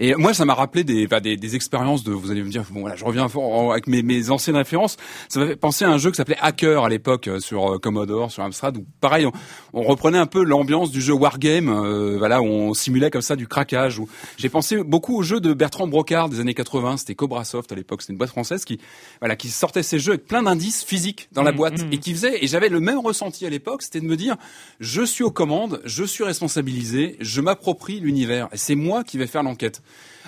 Et 0.00 0.16
moi, 0.16 0.34
ça 0.34 0.44
m'a 0.44 0.54
rappelé 0.54 0.82
des, 0.82 1.06
des, 1.06 1.36
des, 1.36 1.54
expériences 1.54 2.02
de. 2.02 2.10
Vous 2.10 2.32
allez 2.32 2.42
me 2.42 2.50
dire, 2.50 2.64
bon 2.70 2.80
voilà, 2.80 2.96
je 2.96 3.04
reviens 3.04 3.28
avec 3.70 3.86
mes, 3.86 4.02
mes 4.02 4.30
anciennes 4.30 4.56
références. 4.56 4.96
Ça 5.28 5.38
m'a 5.38 5.46
fait 5.46 5.54
penser 5.54 5.84
à 5.84 5.90
un 5.90 5.98
jeu 5.98 6.10
qui 6.10 6.16
s'appelait 6.16 6.38
Hacker 6.40 6.84
à 6.84 6.88
l'époque 6.88 7.28
euh, 7.28 7.38
sur 7.38 7.74
euh, 7.74 7.78
Commodore, 7.78 8.32
sur 8.32 8.42
Amstrad, 8.42 8.78
où 8.78 8.86
pareil, 9.00 9.26
on, 9.72 9.82
reprenait 9.82 10.18
un 10.18 10.26
peu 10.26 10.42
l'ambiance 10.42 10.90
du 10.90 11.00
jeu 11.00 11.12
Wargame. 11.12 11.68
Euh, 11.68 12.16
voilà, 12.18 12.42
où 12.42 12.46
on 12.46 12.74
simulait 12.74 13.10
comme 13.10 13.22
ça 13.22 13.36
du 13.36 13.46
craquage. 13.46 14.00
J'ai 14.38 14.48
pensé 14.48 14.82
beaucoup 14.82 15.16
au 15.16 15.22
jeu 15.22 15.38
de 15.38 15.54
Bertrand 15.54 15.86
Brocard 15.86 16.28
des 16.28 16.40
années 16.40 16.54
80. 16.54 16.96
C'était 16.96 17.14
Cobra 17.14 17.44
Soft 17.44 17.70
à 17.70 17.76
l'époque. 17.76 18.02
C'était 18.02 18.14
une 18.14 18.18
boîte 18.18 18.30
française 18.30 18.64
qui, 18.64 18.80
voilà, 19.20 19.36
qui 19.36 19.50
sortait 19.50 19.84
ces 19.84 20.00
jeux 20.00 20.14
avec 20.14 20.26
plein 20.26 20.42
d'indices 20.42 20.82
physiques 20.82 21.28
dans 21.30 21.42
la 21.42 21.52
mmh, 21.52 21.56
boîte 21.56 21.84
mmh. 21.84 21.92
et 21.92 21.98
qui 21.98 22.12
faisait. 22.12 22.44
Et 22.44 22.48
j'avais 22.48 22.68
le 22.68 22.80
même 22.80 22.98
ressenti 22.98 23.46
à 23.46 23.50
l'époque. 23.50 23.82
C'était 23.82 24.00
de 24.00 24.06
me 24.06 24.16
dire, 24.16 24.36
je 24.80 25.02
suis 25.02 25.22
aux 25.22 25.30
commandes, 25.30 25.80
je 25.84 26.02
suis 26.02 26.24
responsabilisé, 26.24 27.16
je 27.20 27.40
m'approprie 27.42 28.00
l'univers, 28.00 28.48
et 28.50 28.56
c'est 28.56 28.74
moi 28.74 29.04
qui 29.04 29.18
vais 29.18 29.26
faire 29.26 29.42
l'enquête. 29.42 29.82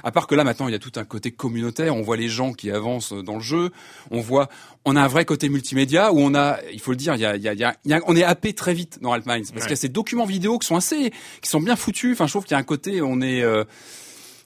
À 0.04 0.12
part 0.12 0.26
que 0.26 0.34
là 0.34 0.44
maintenant 0.44 0.68
il 0.68 0.72
y 0.72 0.74
a 0.74 0.78
tout 0.78 0.92
un 0.96 1.04
côté 1.04 1.30
communautaire, 1.30 1.96
on 1.96 2.02
voit 2.02 2.18
les 2.18 2.28
gens 2.28 2.52
qui 2.52 2.70
avancent 2.70 3.12
dans 3.12 3.36
le 3.36 3.40
jeu, 3.40 3.70
on 4.10 4.20
voit, 4.20 4.48
on 4.84 4.94
a 4.94 5.00
un 5.00 5.08
vrai 5.08 5.24
côté 5.24 5.48
multimédia 5.48 6.12
où 6.12 6.20
on 6.20 6.34
a, 6.34 6.58
il 6.72 6.80
faut 6.80 6.90
le 6.90 6.96
dire, 6.96 7.14
il 7.14 7.20
y 7.20 7.26
a, 7.26 7.36
il 7.36 7.42
y 7.42 7.48
a, 7.48 7.54
il 7.54 7.90
y 7.90 7.94
a 7.94 8.00
on 8.06 8.14
est 8.14 8.24
happé 8.24 8.52
très 8.52 8.74
vite 8.74 8.98
dans 9.00 9.12
Altminds 9.12 9.50
parce 9.52 9.64
qu'il 9.64 9.70
y 9.70 9.72
a 9.72 9.76
ces 9.76 9.88
documents 9.88 10.26
vidéo 10.26 10.58
qui 10.58 10.66
sont 10.66 10.76
assez, 10.76 11.12
qui 11.40 11.48
sont 11.48 11.60
bien 11.60 11.76
foutus. 11.76 12.12
Enfin, 12.12 12.26
je 12.26 12.32
trouve 12.32 12.44
qu'il 12.44 12.52
y 12.52 12.56
a 12.56 12.58
un 12.58 12.62
côté, 12.62 13.00
on 13.00 13.20
est 13.22 13.42
euh, 13.42 13.64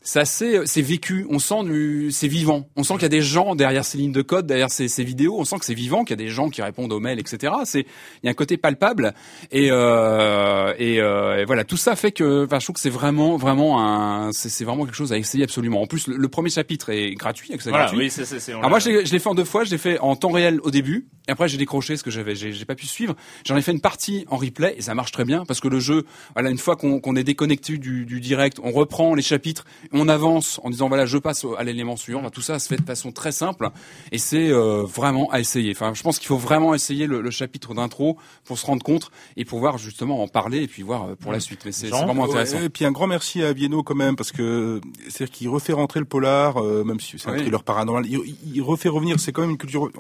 c'est 0.07 0.21
assez, 0.21 0.61
c'est 0.67 0.83
vécu. 0.83 1.27
On 1.31 1.41
sent 1.41 1.65
du, 1.65 2.13
c'est 2.13 2.29
vivant. 2.29 2.69
On 2.77 2.85
sent 2.85 2.95
qu'il 2.95 3.03
y 3.03 3.07
a 3.07 3.09
des 3.09 3.23
gens 3.23 3.57
derrière 3.57 3.85
ces 3.85 3.99
lignes 3.99 4.13
de 4.13 4.23
code, 4.23 4.47
derrière 4.47 4.71
ces, 4.71 4.87
ces 4.87 5.03
vidéos. 5.03 5.37
On 5.37 5.45
sent 5.45 5.59
que 5.59 5.65
c'est 5.65 5.75
vivant, 5.75 6.05
qu'il 6.05 6.11
y 6.11 6.23
a 6.23 6.25
des 6.25 6.29
gens 6.29 6.49
qui 6.49 6.63
répondent 6.63 6.93
aux 6.93 7.01
mails, 7.01 7.19
etc. 7.19 7.53
C'est, 7.65 7.81
il 7.81 8.27
y 8.27 8.29
a 8.29 8.31
un 8.31 8.35
côté 8.35 8.57
palpable. 8.57 9.15
Et, 9.51 9.69
euh, 9.73 10.73
et, 10.79 11.01
euh, 11.01 11.39
et 11.39 11.45
voilà, 11.45 11.65
tout 11.65 11.77
ça 11.77 11.97
fait 11.97 12.13
que, 12.13 12.45
enfin, 12.45 12.61
je 12.61 12.67
trouve 12.67 12.75
que 12.75 12.81
c'est 12.81 12.89
vraiment, 12.89 13.37
vraiment 13.37 13.83
un, 13.83 14.31
c'est, 14.31 14.65
vraiment 14.65 14.85
quelque 14.85 14.95
chose 14.95 15.13
à 15.13 15.19
essayer 15.19 15.43
absolument. 15.43 15.83
En 15.83 15.87
plus, 15.89 16.07
le, 16.07 16.29
premier 16.29 16.51
chapitre 16.51 16.91
est 16.91 17.15
gratuit, 17.15 17.53
accès 17.53 17.71
voilà, 17.71 17.87
gratuit. 17.87 18.05
Oui, 18.05 18.11
c'est, 18.11 18.25
c'est, 18.25 18.53
Alors 18.53 18.71
moi, 18.71 18.79
je 18.79 18.91
l'ai 18.91 19.19
fait 19.19 19.29
en 19.29 19.35
deux 19.35 19.45
fois. 19.45 19.65
Je 19.65 19.73
l'ai 19.73 19.79
fait 19.79 19.99
en 19.99 20.15
temps 20.15 20.31
réel 20.31 20.61
au 20.63 20.71
début, 20.71 21.09
et 21.27 21.33
après 21.33 21.49
j'ai 21.49 21.59
décroché 21.59 21.95
parce 21.95 22.05
que 22.05 22.11
j'avais, 22.13 22.37
j'ai, 22.37 22.65
pas 22.65 22.77
pu 22.77 22.87
suivre. 22.87 23.17
J'en 23.45 23.57
ai 23.57 23.63
fait 23.63 23.73
une 23.73 23.81
partie 23.81 24.25
en 24.29 24.37
replay 24.37 24.77
et 24.79 24.83
ça 24.83 24.95
marche 24.95 25.11
très 25.11 25.25
bien 25.25 25.45
parce 25.45 25.61
que 25.61 25.69
le 25.69 25.81
jeu, 25.81 26.05
voilà, 26.35 26.51
une 26.51 26.59
fois 26.59 26.77
qu'on, 26.77 27.01
qu'on 27.01 27.17
est 27.17 27.25
déconnecté 27.25 27.79
du, 27.79 28.05
du 28.05 28.21
direct, 28.21 28.59
on 28.63 28.71
reprend 28.71 29.15
les 29.15 29.23
chapitres, 29.23 29.65
on 29.93 29.96
avance 30.09 30.61
en 30.65 30.71
disant 30.71 30.89
voilà 30.89 31.07
je 31.07 31.19
passe 31.19 31.47
à 31.59 31.65
l'élément 31.65 31.97
suivant. 31.97 32.29
tout 32.31 32.41
ça 32.41 32.59
se 32.59 32.69
fait 32.69 32.77
de 32.77 32.87
façon 32.87 33.13
très 33.13 33.33
simple 33.33 33.71
et 34.13 34.19
c'est 34.19 34.51
euh, 34.51 34.83
vraiment 34.83 35.31
à 35.31 35.41
essayer. 35.41 35.73
Enfin, 35.73 35.93
je 35.95 36.03
pense 36.03 36.19
qu'il 36.19 36.29
faut 36.29 36.37
vraiment 36.37 36.75
essayer 36.75 37.07
le, 37.07 37.31
chapitre 37.31 37.75
d'intro 37.75 38.17
pour 38.45 38.59
se 38.59 38.65
rendre 38.65 38.83
compte 38.83 39.11
et 39.37 39.45
pouvoir 39.45 39.79
justement 39.79 40.23
en 40.23 40.29
parler 40.29 40.63
et 40.63 40.69
puis 40.69 40.83
voir 40.83 41.05
euh, 41.05 41.15
pour 41.17 41.33
la 41.33 41.41
suite. 41.41 41.63
Mais 41.65 41.73
c'est 41.73 41.89
vraiment 41.89 42.25
intéressant. 42.25 42.61
et 42.61 42.69
puis 42.69 42.85
un 42.85 42.93
grand 42.93 43.07
merci 43.07 43.43
à 43.43 43.53
Bieno 43.53 43.83
quand 43.83 43.95
même 43.95 44.17
parce 44.17 44.33
que 44.33 44.81
c'est-à-dire 45.09 45.35
qu'il 45.35 45.49
refait 45.49 45.73
rentrer 45.73 46.01
le 46.01 46.07
polar, 46.07 46.59
euh, 46.59 46.85
même 46.85 47.01
si 47.01 47.19
c'est 47.19 47.29
un 47.29 47.37
thriller 47.37 47.63
paranormal, 47.63 48.07
il, 48.07 48.63
refait 48.63 48.89
revenir. 48.89 49.21
C'est 49.21 49.33
quand 49.33 49.43
même 49.43 49.51
une 49.51 49.59
culture. 49.59 49.91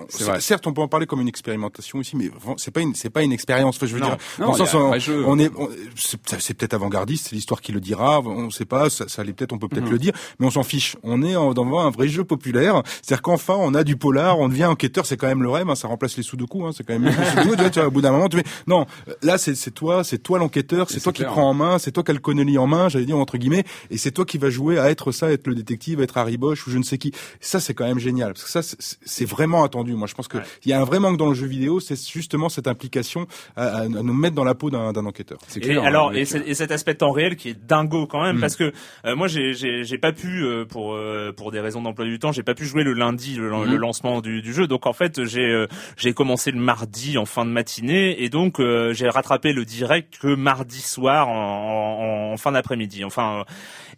Certes, 0.40 0.66
on 0.66 0.72
peut 0.72 0.82
en 0.82 0.88
parler 0.88 1.06
comme 1.06 1.20
une 1.20 1.28
expérimentation 1.28 1.98
aussi, 1.98 2.16
mais 2.16 2.30
c'est 2.56 2.70
pas 2.70 2.80
une 2.80 2.94
c'est 2.94 3.10
pas 3.10 3.22
une 3.22 3.32
expérience. 3.32 3.78
je 3.80 3.86
veux 3.86 4.00
dire, 4.00 4.16
non, 4.38 4.54
sens, 4.54 4.74
on, 4.74 5.38
est 5.38 5.50
c'est 5.96 6.54
peut-être 6.54 6.74
avant-gardiste, 6.74 7.28
c'est 7.28 7.36
l'histoire 7.36 7.60
qui 7.60 7.72
le 7.72 7.80
dira. 7.80 8.20
On 8.20 8.50
sait 8.50 8.64
pas, 8.64 8.90
ça, 8.90 9.08
ça 9.08 9.22
allait 9.22 9.32
peut-être, 9.32 9.52
on 9.52 9.58
peut 9.58 9.68
peut-être 9.68 9.85
le 9.90 9.98
dire, 9.98 10.12
mais 10.38 10.46
on 10.46 10.50
s'en 10.50 10.62
fiche. 10.62 10.96
On 11.02 11.22
est 11.22 11.34
dans 11.34 11.78
un 11.78 11.90
vrai 11.90 12.08
jeu 12.08 12.24
populaire. 12.24 12.82
C'est-à-dire 13.02 13.22
qu'enfin, 13.22 13.54
on 13.58 13.74
a 13.74 13.84
du 13.84 13.96
polar, 13.96 14.38
on 14.38 14.48
devient 14.48 14.66
enquêteur. 14.66 15.06
C'est 15.06 15.16
quand 15.16 15.26
même 15.26 15.42
le 15.42 15.50
rêve. 15.50 15.68
Hein, 15.68 15.74
ça 15.74 15.88
remplace 15.88 16.16
les 16.16 16.22
sudoku. 16.22 16.64
Hein, 16.64 16.70
c'est 16.76 16.84
quand 16.84 16.98
même 16.98 17.04
les 17.04 17.42
sudoku. 17.42 17.56
tu 17.70 17.78
vois, 17.78 17.88
au 17.88 17.90
bout 17.90 18.00
d'un 18.00 18.12
moment, 18.12 18.28
tu 18.28 18.42
non. 18.66 18.86
Là, 19.22 19.38
c'est 19.38 19.70
toi, 19.72 20.04
c'est 20.04 20.18
toi 20.18 20.38
l'enquêteur. 20.38 20.90
C'est 20.90 21.00
toi 21.00 21.12
qui 21.12 21.24
prends 21.24 21.50
en 21.50 21.54
main. 21.54 21.78
C'est 21.78 21.92
toi 21.92 22.02
qui 22.02 22.10
a 22.10 22.14
le 22.14 22.20
Connelly 22.20 22.58
en 22.58 22.66
main. 22.66 22.88
J'allais 22.88 23.06
dire 23.06 23.18
entre 23.18 23.38
guillemets. 23.38 23.64
Et 23.90 23.98
c'est 23.98 24.10
toi 24.10 24.24
qui 24.24 24.38
va 24.38 24.50
jouer 24.50 24.78
à 24.78 24.90
être 24.90 25.12
ça, 25.12 25.30
être 25.30 25.46
le 25.46 25.54
détective, 25.54 26.00
être 26.00 26.16
Harry 26.16 26.36
Bosch 26.36 26.66
ou 26.66 26.70
je 26.70 26.78
ne 26.78 26.82
sais 26.82 26.98
qui. 26.98 27.12
Ça, 27.40 27.60
c'est 27.60 27.74
quand 27.74 27.86
même 27.86 27.98
génial. 27.98 28.32
Parce 28.32 28.44
que 28.44 28.62
ça, 28.62 28.76
c'est 29.04 29.24
vraiment 29.24 29.64
attendu. 29.64 29.94
Moi, 29.94 30.06
je 30.06 30.14
pense 30.14 30.28
que 30.28 30.38
il 30.64 30.70
y 30.70 30.72
a 30.72 30.80
un 30.80 30.84
vrai 30.84 30.98
manque 30.98 31.16
dans 31.16 31.28
le 31.28 31.34
jeu 31.34 31.46
vidéo. 31.46 31.80
C'est 31.80 31.96
justement 32.08 32.48
cette 32.48 32.68
implication 32.68 33.26
à, 33.56 33.88
nous 33.88 34.14
mettre 34.14 34.34
dans 34.34 34.44
la 34.44 34.54
peau 34.54 34.70
d'un 34.70 34.94
enquêteur. 35.06 35.38
C'est 35.48 35.60
clair. 35.60 35.82
Et 35.82 35.86
alors, 35.86 36.10
hein, 36.10 36.14
et, 36.14 36.54
cet 36.54 36.70
aspect 36.70 36.94
temps 36.94 37.12
réel 37.12 37.36
qui 37.36 37.50
est 37.50 37.66
dingo 37.66 38.06
quand 38.06 38.22
même, 38.22 38.36
mm. 38.36 38.40
parce 38.40 38.56
que 38.56 38.72
euh, 39.04 39.16
moi, 39.16 39.28
j'ai 39.28 39.52
pas 40.00 40.12
pu 40.12 40.44
euh, 40.44 40.64
pour 40.64 40.94
euh, 40.94 41.32
pour 41.36 41.50
des 41.50 41.60
raisons 41.60 41.82
d'emploi 41.82 42.04
du 42.04 42.18
temps, 42.18 42.32
j'ai 42.32 42.42
pas 42.42 42.54
pu 42.54 42.64
jouer 42.64 42.82
le 42.82 42.92
lundi 42.92 43.36
le, 43.36 43.50
mhm. 43.50 43.76
lancement 43.76 44.20
du, 44.20 44.42
du, 44.42 44.52
jeu. 44.52 44.66
Donc 44.66 44.86
en 44.86 44.92
fait, 44.92 45.24
j'ai 45.24 45.46
euh, 45.46 45.66
j'ai 45.96 46.12
commencé 46.12 46.50
le 46.50 46.58
mardi 46.58 47.18
en 47.18 47.24
fin 47.24 47.44
de 47.44 47.50
matinée 47.50 48.22
et 48.22 48.28
donc 48.28 48.60
j'ai 48.60 49.08
rattrapé 49.08 49.52
le 49.52 49.64
direct 49.64 50.18
que 50.18 50.34
mardi 50.34 50.80
soir 50.80 51.28
en, 51.28 52.30
en, 52.30 52.32
en 52.32 52.36
fin 52.36 52.52
d'après-midi. 52.52 53.04
Enfin 53.04 53.44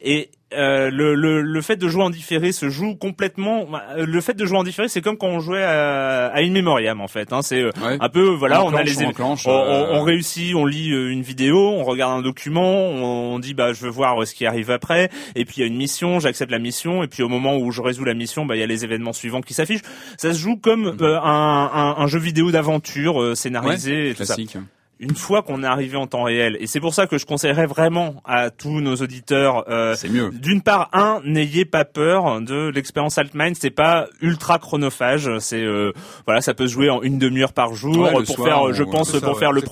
et 0.00 0.30
euh, 0.54 0.90
le, 0.90 1.14
le, 1.14 1.42
le, 1.42 1.60
fait 1.60 1.76
de 1.76 1.88
jouer 1.88 2.02
en 2.02 2.08
différé 2.08 2.52
se 2.52 2.70
joue 2.70 2.94
complètement. 2.96 3.66
Euh, 3.96 4.06
le 4.06 4.20
fait 4.22 4.32
de 4.32 4.46
jouer 4.46 4.56
en 4.56 4.64
différé, 4.64 4.88
c'est 4.88 5.02
comme 5.02 5.18
quand 5.18 5.26
on 5.26 5.40
jouait 5.40 5.62
à, 5.62 6.28
à 6.28 6.40
In 6.40 6.50
Memoriam 6.52 7.02
en 7.02 7.08
fait. 7.08 7.34
Hein, 7.34 7.42
c'est 7.42 7.62
euh, 7.62 7.70
un 7.82 8.08
peu 8.08 8.28
voilà, 8.28 8.64
on, 8.64 8.72
a 8.72 8.82
les 8.82 9.04
on, 9.04 9.12
on, 9.46 10.02
réussit, 10.02 10.54
on 10.54 10.64
lit 10.64 10.88
une 10.88 11.20
vidéo, 11.20 11.58
on 11.58 11.84
regarde 11.84 12.18
un 12.18 12.22
document, 12.22 12.62
on, 12.62 13.38
dit 13.38 13.52
bah 13.52 13.74
je 13.74 13.82
veux 13.82 13.90
voir 13.90 14.26
ce 14.26 14.34
qui 14.34 14.46
arrive 14.46 14.70
après, 14.70 15.10
et 15.34 15.44
puis 15.44 15.56
il 15.58 15.60
y 15.60 15.64
a 15.64 15.66
une 15.66 15.76
mission, 15.76 16.18
j'accepte 16.18 16.50
la 16.50 16.58
mission, 16.58 17.02
et 17.02 17.08
puis 17.08 17.22
au 17.22 17.28
moment 17.28 17.58
où 17.58 17.70
je 17.70 17.82
résous 17.82 18.04
la 18.04 18.14
mission, 18.14 18.46
bah 18.46 18.56
il 18.56 18.60
y 18.60 18.62
a 18.62 18.66
les 18.66 18.84
événements 18.84 19.12
suivants 19.12 19.42
qui 19.42 19.52
s'affichent. 19.52 19.82
Ça 20.16 20.32
se 20.32 20.38
joue 20.38 20.56
comme 20.56 20.94
mm. 20.94 21.02
un, 21.02 21.70
un, 21.74 21.94
un, 21.98 22.06
jeu 22.06 22.18
vidéo 22.20 22.50
d'aventure 22.50 23.36
scénarisé 23.36 24.10
et 24.10 24.14
tout 24.14 24.24
classique. 24.24 24.52
ça 24.52 24.60
une 25.00 25.14
fois 25.14 25.42
qu'on 25.42 25.62
est 25.62 25.66
arrivé 25.66 25.96
en 25.96 26.06
temps 26.06 26.24
réel. 26.24 26.56
Et 26.60 26.66
c'est 26.66 26.80
pour 26.80 26.94
ça 26.94 27.06
que 27.06 27.18
je 27.18 27.26
conseillerais 27.26 27.66
vraiment 27.66 28.22
à 28.24 28.50
tous 28.50 28.80
nos 28.80 28.96
auditeurs. 28.96 29.64
Euh, 29.68 29.94
c'est 29.96 30.08
mieux. 30.08 30.30
D'une 30.30 30.62
part, 30.62 30.88
un, 30.92 31.20
n'ayez 31.24 31.64
pas 31.64 31.84
peur 31.84 32.40
de 32.40 32.68
l'expérience 32.68 33.18
Altmind. 33.18 33.56
C'est 33.58 33.70
pas 33.70 34.06
ultra 34.20 34.58
chronophage. 34.58 35.30
C'est 35.38 35.62
euh, 35.62 35.92
voilà, 36.26 36.40
ça 36.40 36.54
peut 36.54 36.66
se 36.66 36.72
jouer 36.72 36.90
en 36.90 37.02
une 37.02 37.18
demi-heure 37.18 37.52
par 37.52 37.74
jour. 37.74 38.10
pour 38.26 38.44
faire, 38.44 38.72
je 38.72 38.82
pense, 38.82 39.18
pour 39.20 39.38
faire 39.38 39.52
le, 39.52 39.62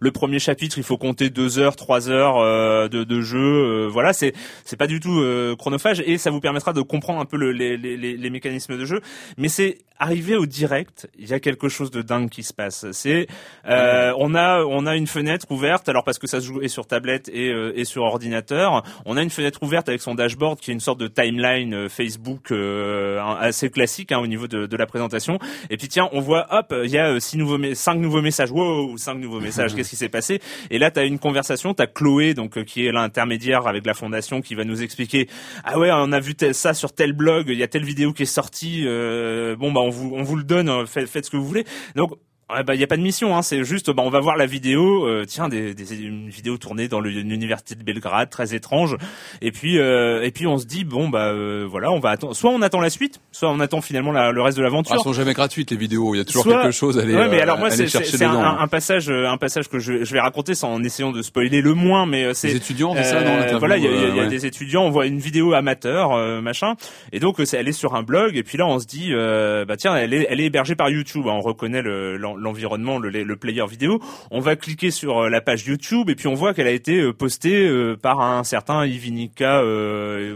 le 0.00 0.10
premier 0.10 0.38
chapitre, 0.38 0.78
il 0.78 0.84
faut 0.84 0.98
compter 0.98 1.30
deux 1.30 1.58
heures, 1.58 1.76
trois 1.76 2.10
heures 2.10 2.38
euh, 2.38 2.88
de, 2.88 3.04
de, 3.04 3.20
jeu. 3.20 3.38
Euh, 3.38 3.88
voilà, 3.90 4.12
c'est 4.12 4.32
c'est 4.64 4.76
pas 4.76 4.86
du 4.86 5.00
tout 5.00 5.20
euh, 5.20 5.54
chronophage 5.56 6.02
et 6.06 6.18
ça 6.18 6.30
vous 6.30 6.40
permettra 6.40 6.72
de 6.72 6.80
comprendre 6.80 7.20
un 7.20 7.24
peu 7.24 7.36
le, 7.36 7.52
les, 7.52 7.76
les, 7.76 7.96
les 7.96 8.30
mécanismes 8.30 8.78
de 8.78 8.84
jeu. 8.84 9.00
Mais 9.36 9.48
c'est 9.48 9.78
arrivé 9.98 10.34
au 10.36 10.46
direct, 10.46 11.08
il 11.18 11.28
y 11.28 11.32
a 11.32 11.40
quelque 11.40 11.68
chose 11.68 11.90
de 11.90 12.02
dingue 12.02 12.28
qui 12.28 12.42
se 12.42 12.52
passe. 12.52 12.90
C'est 12.92 13.26
on 13.64 14.34
a 14.34 14.64
on 14.64 14.73
a 14.86 14.96
une 14.96 15.06
fenêtre 15.06 15.46
ouverte, 15.50 15.88
alors 15.88 16.04
parce 16.04 16.18
que 16.18 16.26
ça 16.26 16.40
se 16.40 16.46
joue 16.46 16.60
et 16.60 16.68
sur 16.68 16.86
tablette 16.86 17.28
et, 17.32 17.50
euh, 17.50 17.72
et 17.76 17.84
sur 17.84 18.02
ordinateur. 18.02 18.82
On 19.04 19.16
a 19.16 19.22
une 19.22 19.30
fenêtre 19.30 19.62
ouverte 19.62 19.88
avec 19.88 20.00
son 20.00 20.14
dashboard 20.14 20.60
qui 20.60 20.70
est 20.70 20.74
une 20.74 20.80
sorte 20.80 20.98
de 20.98 21.08
timeline 21.08 21.74
euh, 21.74 21.88
Facebook 21.88 22.50
euh, 22.50 23.20
assez 23.38 23.70
classique 23.70 24.12
hein, 24.12 24.18
au 24.18 24.26
niveau 24.26 24.46
de, 24.46 24.66
de, 24.66 24.76
la 24.76 24.86
présentation. 24.86 25.38
Et 25.70 25.76
puis 25.76 25.88
tiens, 25.88 26.08
on 26.12 26.20
voit, 26.20 26.46
hop, 26.50 26.74
il 26.84 26.90
y 26.90 26.98
a 26.98 27.18
six 27.20 27.36
nouveaux, 27.36 27.58
cinq 27.74 27.96
nouveaux 27.96 28.22
messages. 28.22 28.50
Wow, 28.50 28.96
cinq 28.98 29.14
nouveaux 29.14 29.40
messages. 29.40 29.74
Qu'est-ce 29.76 29.90
qui 29.90 29.96
s'est 29.96 30.08
passé? 30.08 30.40
Et 30.70 30.78
là, 30.78 30.90
tu 30.90 31.00
as 31.00 31.04
une 31.04 31.18
conversation. 31.18 31.74
Tu 31.74 31.82
as 31.82 31.86
Chloé, 31.86 32.34
donc 32.34 32.62
qui 32.64 32.86
est 32.86 32.92
l'intermédiaire 32.92 33.66
avec 33.66 33.86
la 33.86 33.94
fondation, 33.94 34.40
qui 34.40 34.54
va 34.54 34.64
nous 34.64 34.82
expliquer. 34.82 35.28
Ah 35.64 35.78
ouais, 35.78 35.90
on 35.92 36.12
a 36.12 36.20
vu 36.20 36.34
ça 36.52 36.74
sur 36.74 36.92
tel 36.92 37.12
blog. 37.12 37.46
Il 37.48 37.58
y 37.58 37.62
a 37.62 37.68
telle 37.68 37.84
vidéo 37.84 38.12
qui 38.12 38.22
est 38.22 38.26
sortie. 38.26 38.84
bon 38.84 39.72
bah 39.72 39.80
on 39.80 39.90
vous 39.90 40.12
on 40.14 40.22
vous 40.22 40.36
le 40.36 40.44
donne. 40.44 40.86
Faites, 40.86 41.08
faites 41.08 41.26
ce 41.26 41.30
que 41.30 41.36
vous 41.36 41.46
voulez. 41.46 41.64
Donc 41.94 42.12
Ouais, 42.52 42.62
bah, 42.62 42.74
il 42.74 42.80
y 42.80 42.84
a 42.84 42.86
pas 42.86 42.98
de 42.98 43.02
mission, 43.02 43.34
hein. 43.34 43.40
C'est 43.42 43.64
juste, 43.64 43.90
bah, 43.90 44.02
on 44.04 44.10
va 44.10 44.20
voir 44.20 44.36
la 44.36 44.44
vidéo, 44.44 45.06
euh, 45.06 45.24
tiens, 45.26 45.48
des, 45.48 45.72
des, 45.74 46.02
une 46.02 46.28
vidéo 46.28 46.58
tournée 46.58 46.88
dans 46.88 47.00
l'université 47.00 47.74
de 47.74 47.82
Belgrade, 47.82 48.28
très 48.28 48.54
étrange. 48.54 48.96
Et 49.40 49.50
puis, 49.50 49.78
euh, 49.78 50.22
et 50.22 50.30
puis 50.30 50.46
on 50.46 50.58
se 50.58 50.66
dit, 50.66 50.84
bon, 50.84 51.08
bah, 51.08 51.28
euh, 51.32 51.66
voilà, 51.68 51.90
on 51.90 52.00
va 52.00 52.10
attendre. 52.10 52.36
Soit 52.36 52.50
on 52.50 52.60
attend 52.60 52.80
la 52.80 52.90
suite, 52.90 53.20
soit 53.32 53.48
on 53.50 53.60
attend 53.60 53.80
finalement 53.80 54.12
la- 54.12 54.30
le 54.30 54.42
reste 54.42 54.58
de 54.58 54.62
Ah, 54.62 54.66
l'aventure. 54.66 54.94
elles 54.94 55.00
sont 55.00 55.14
jamais 55.14 55.32
gratuites 55.32 55.70
les 55.70 55.76
vidéos. 55.78 56.14
Il 56.14 56.18
y 56.18 56.20
a 56.20 56.24
toujours 56.26 56.42
Soit- 56.42 56.60
quelque 56.62 56.72
chose 56.74 56.98
à 56.98 57.02
aller, 57.02 57.14
Ouais, 57.14 57.28
mais 57.28 57.38
euh, 57.38 57.42
alors 57.44 57.56
moi, 57.58 57.68
aller 57.68 57.88
c'est 57.88 58.04
c'est 58.04 58.22
un, 58.24 58.28
dedans. 58.32 58.42
un- 58.44 58.58
un 58.60 58.68
passage, 58.68 59.08
euh, 59.08 59.26
un 59.26 59.38
passage 59.38 59.68
que 59.68 59.78
je, 59.78 60.04
je 60.04 60.12
vais 60.12 60.20
raconter 60.20 60.54
sans 60.54 60.70
en 60.74 60.82
essayant 60.84 61.12
de 61.12 61.22
spoiler 61.22 61.62
le 61.62 61.72
moins, 61.72 62.04
mais 62.04 62.24
euh, 62.24 62.34
c'est 62.34 62.48
Les 62.48 62.56
étudiants, 62.56 62.94
ça, 63.02 63.16
euh, 63.20 63.56
Voilà, 63.58 63.78
il 63.78 63.84
y 63.84 63.86
a, 63.86 63.90
il 63.90 63.96
y 63.96 64.04
a- 64.04 64.08
il 64.08 64.16
y 64.16 64.18
a 64.18 64.22
euh, 64.22 64.24
ouais. 64.24 64.28
des 64.28 64.44
étudiants, 64.44 64.84
on 64.84 64.90
voit 64.90 65.06
une 65.06 65.18
vidéo 65.18 65.54
amateur, 65.54 66.12
euh, 66.12 66.42
machin, 66.42 66.74
et 67.10 67.20
donc 67.20 67.40
euh, 67.40 67.44
elle 67.54 67.68
est 67.68 67.72
sur 67.72 67.94
un 67.94 68.02
blog, 68.02 68.36
et 68.36 68.42
puis 68.42 68.58
là 68.58 68.66
on 68.66 68.78
se 68.78 68.86
dit, 68.86 69.08
euh, 69.12 69.64
bah 69.64 69.78
tiens, 69.78 69.96
elle 69.96 70.12
est, 70.12 70.26
elle 70.28 70.40
est 70.40 70.44
hébergée 70.44 70.74
par 70.74 70.90
YouTube, 70.90 71.24
hein, 71.26 71.32
on 71.34 71.40
reconnaît 71.40 71.80
le- 71.80 72.18
l'environnement, 72.36 72.98
le, 72.98 73.10
le 73.10 73.36
player 73.36 73.66
vidéo. 73.66 74.00
On 74.30 74.40
va 74.40 74.56
cliquer 74.56 74.90
sur 74.90 75.24
euh, 75.24 75.28
la 75.28 75.40
page 75.40 75.66
YouTube, 75.66 76.10
et 76.10 76.14
puis 76.14 76.26
on 76.26 76.34
voit 76.34 76.54
qu'elle 76.54 76.66
a 76.66 76.72
été 76.72 77.00
euh, 77.00 77.12
postée 77.12 77.66
euh, 77.66 77.96
par 77.96 78.20
un 78.20 78.44
certain 78.44 78.86
Ivinica. 78.86 79.62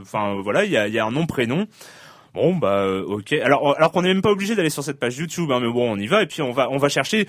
Enfin 0.00 0.36
voilà, 0.42 0.64
il 0.64 0.70
y 0.70 0.76
a, 0.76 0.88
y 0.88 0.98
a 0.98 1.04
un 1.04 1.10
nom 1.10 1.26
prénom. 1.26 1.66
Bon 2.38 2.54
bah 2.54 2.78
euh, 2.84 3.02
ok. 3.04 3.32
Alors 3.32 3.74
alors 3.76 3.90
qu'on 3.92 4.02
n'est 4.02 4.08
même 4.14 4.22
pas 4.22 4.30
obligé 4.30 4.54
d'aller 4.54 4.70
sur 4.70 4.84
cette 4.84 4.98
page 5.00 5.18
YouTube, 5.18 5.50
hein, 5.50 5.58
mais 5.60 5.70
bon 5.70 5.90
on 5.92 5.96
y 5.98 6.06
va 6.06 6.22
et 6.22 6.26
puis 6.26 6.40
on 6.40 6.52
va 6.52 6.68
on 6.70 6.76
va 6.78 6.88
chercher 6.88 7.26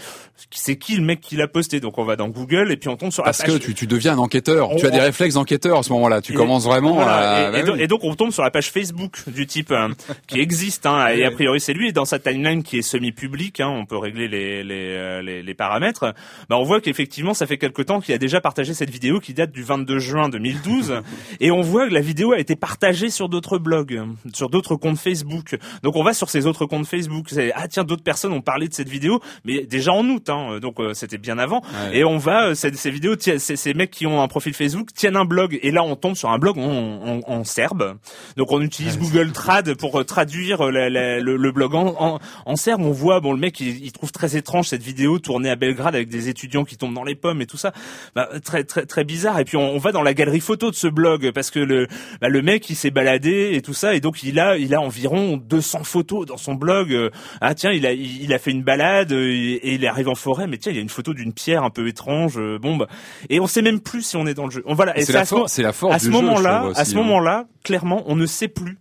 c'est 0.51 0.75
qui 0.77 0.95
le 0.95 1.01
mec 1.03 1.19
qui 1.19 1.35
l'a 1.35 1.47
posté. 1.47 1.79
Donc 1.79 1.97
on 1.97 2.03
va 2.03 2.15
dans 2.15 2.27
Google 2.29 2.71
et 2.71 2.77
puis 2.77 2.89
on 2.89 2.95
tombe 2.97 3.11
sur 3.11 3.23
Parce 3.23 3.39
la 3.39 3.45
que 3.45 3.51
page. 3.53 3.61
tu, 3.61 3.73
tu 3.73 3.87
deviens 3.87 4.13
un 4.13 4.17
enquêteur. 4.19 4.69
On- 4.71 4.75
tu 4.75 4.85
as 4.85 4.91
des 4.91 4.99
on- 4.99 5.03
réflexes 5.03 5.33
d'enquêteur 5.35 5.79
à 5.79 5.83
ce 5.83 5.91
moment-là. 5.93 6.21
Tu 6.21 6.33
Et- 6.33 6.35
commences 6.35 6.65
vraiment 6.65 6.93
voilà, 6.93 7.17
à... 7.45 7.49
et, 7.49 7.51
bah 7.51 7.59
et 7.59 7.63
donc, 7.63 7.75
oui. 7.75 7.81
et 7.83 7.87
donc, 7.87 8.03
on 8.03 8.13
tombe 8.15 8.31
sur 8.31 8.43
la 8.43 8.51
page 8.51 8.69
Facebook 8.71 9.17
du 9.27 9.47
type 9.47 9.71
hein, 9.71 9.89
qui 10.27 10.39
existe 10.39 10.85
hein, 10.85 11.07
et 11.15 11.25
a 11.25 11.31
priori 11.31 11.59
c'est 11.59 11.73
lui 11.73 11.89
et 11.89 11.91
dans 11.91 12.05
sa 12.05 12.19
timeline 12.19 12.61
qui 12.63 12.77
est 12.77 12.81
semi-publique, 12.83 13.59
hein, 13.61 13.69
on 13.69 13.85
peut 13.85 13.97
régler 13.97 14.27
les 14.27 14.63
les, 14.63 14.93
euh, 14.95 15.21
les, 15.23 15.41
les 15.41 15.53
paramètres. 15.55 16.13
Bah 16.49 16.57
on 16.57 16.63
voit 16.63 16.81
qu'effectivement 16.81 17.33
ça 17.33 17.47
fait 17.47 17.57
quelque 17.57 17.81
temps 17.81 17.99
qu'il 17.99 18.13
a 18.13 18.19
déjà 18.19 18.41
partagé 18.41 18.73
cette 18.75 18.89
vidéo 18.91 19.19
qui 19.19 19.33
date 19.33 19.51
du 19.51 19.63
22 19.63 19.97
juin 19.99 20.29
2012 20.29 21.01
et 21.39 21.49
on 21.51 21.61
voit 21.61 21.87
que 21.87 21.93
la 21.93 22.01
vidéo 22.01 22.33
a 22.33 22.39
été 22.39 22.55
partagée 22.55 23.09
sur 23.09 23.27
d'autres 23.29 23.57
blogs, 23.57 24.01
sur 24.33 24.49
d'autres 24.49 24.75
comptes 24.75 24.98
Facebook. 24.99 25.57
Donc 25.83 25.95
on 25.95 26.03
va 26.03 26.13
sur 26.13 26.29
ces 26.29 26.45
autres 26.45 26.65
comptes 26.65 26.87
Facebook. 26.87 27.27
Ah 27.55 27.67
tiens 27.67 27.83
d'autres 27.83 28.03
personnes 28.03 28.33
ont 28.33 28.41
parlé 28.41 28.67
de 28.67 28.73
cette 28.73 28.89
vidéo, 28.89 29.21
mais 29.45 29.65
déjà 29.65 29.93
en 29.93 30.05
août, 30.07 30.29
hein, 30.29 30.59
donc 30.61 30.79
euh, 30.79 30.93
c'était 30.93 31.17
bien 31.17 31.37
avant. 31.39 31.61
Ouais. 31.61 31.99
Et 31.99 32.03
on 32.03 32.17
va 32.17 32.47
euh, 32.49 32.53
ces, 32.55 32.73
ces 32.73 32.91
vidéos, 32.91 33.15
ces, 33.19 33.39
ces 33.39 33.73
mecs 33.73 33.91
qui 33.91 34.05
ont 34.07 34.21
un 34.21 34.27
profil 34.27 34.53
Facebook 34.53 34.93
tiennent 34.93 35.15
un 35.15 35.25
blog 35.25 35.57
et 35.61 35.71
là 35.71 35.83
on 35.83 35.95
tombe 35.95 36.15
sur 36.15 36.29
un 36.29 36.37
blog 36.39 36.57
en, 36.57 36.61
en, 36.63 37.19
en 37.25 37.43
serbe. 37.43 37.97
Donc 38.37 38.51
on 38.51 38.61
utilise 38.61 38.97
Google 38.99 39.31
Trad 39.31 39.73
pour 39.75 39.99
euh, 39.99 40.03
traduire 40.03 40.67
euh, 40.67 40.71
la- 40.71 40.89
la- 40.89 41.19
le, 41.19 41.37
le 41.37 41.51
blog 41.51 41.75
en, 41.75 41.95
en, 41.99 42.19
en 42.45 42.55
serbe. 42.55 42.81
On 42.81 42.91
voit 42.91 43.19
bon 43.19 43.33
le 43.33 43.39
mec 43.39 43.59
il, 43.59 43.83
il 43.85 43.91
trouve 43.91 44.11
très 44.11 44.35
étrange 44.35 44.67
cette 44.67 44.83
vidéo 44.83 45.19
tournée 45.19 45.49
à 45.49 45.55
Belgrade 45.55 45.95
avec 45.95 46.09
des 46.09 46.29
étudiants 46.29 46.65
qui 46.65 46.77
tombent 46.77 46.93
dans 46.93 47.03
les 47.03 47.15
pommes 47.15 47.41
et 47.41 47.45
tout 47.47 47.57
ça. 47.57 47.71
Bah, 48.15 48.29
très 48.43 48.63
très 48.63 48.85
très 48.85 49.03
bizarre. 49.03 49.39
Et 49.39 49.45
puis 49.45 49.57
on, 49.57 49.71
on 49.75 49.77
va 49.77 49.91
dans 49.91 50.01
la 50.03 50.13
galerie 50.13 50.39
photo 50.39 50.69
de 50.71 50.75
ce 50.75 50.87
blog 50.87 51.31
parce 51.31 51.51
que 51.51 51.59
le 51.59 51.87
bah, 52.21 52.29
le 52.29 52.41
mec 52.41 52.69
il 52.69 52.75
s'est 52.75 52.91
baladé 52.91 53.51
et 53.53 53.61
tout 53.61 53.73
ça 53.73 53.93
et 53.95 53.99
donc 53.99 54.23
il 54.23 54.39
a 54.39 54.57
il 54.57 54.73
a 54.73 54.78
environ 54.79 55.37
200 55.37 55.83
photos 55.83 56.25
dans 56.25 56.37
son 56.37 56.55
blog. 56.55 56.93
Euh, 56.93 57.09
Ah 57.41 57.55
tiens 57.55 57.71
il 57.71 57.85
a 57.85 57.93
il, 57.93 58.33
a 58.33 58.39
fait 58.39 58.51
une 58.51 58.63
balade 58.63 59.11
euh, 59.11 59.27
et, 59.27 59.75
il 59.75 59.85
arrive 59.85 60.09
en 60.09 60.15
forêt 60.15 60.47
mais 60.47 60.57
tiens 60.57 60.71
il 60.71 60.75
y 60.75 60.79
a 60.79 60.81
une 60.81 60.89
photo 60.89 61.13
d'une 61.13 61.33
pierre 61.33 61.63
un 61.63 61.69
peu 61.69 61.87
étrange. 61.87 62.37
euh, 62.37 62.57
Bon 62.59 62.77
bah, 62.77 62.87
et 63.29 63.39
on 63.39 63.47
sait 63.47 63.61
même 63.61 63.79
plus 63.79 64.01
si 64.01 64.17
on 64.17 64.25
est 64.25 64.33
dans 64.33 64.45
le 64.45 64.51
jeu. 64.51 64.63
On 64.65 64.73
voilà 64.73 64.97
et 64.97 65.03
C'est 65.03 65.13
la 65.13 65.21
à 65.21 65.25
ce 65.25 65.61
la 65.61 65.73
force 65.73 65.95
à 65.95 65.99
ce 65.99 66.09
moment-là, 66.09 66.71
à 66.75 66.85
ce 66.85 66.91
hein. 66.91 66.97
moment-là, 66.97 67.45
clairement, 67.63 68.03
on 68.07 68.15
ne 68.15 68.25
sait 68.25 68.47
plus. 68.47 68.77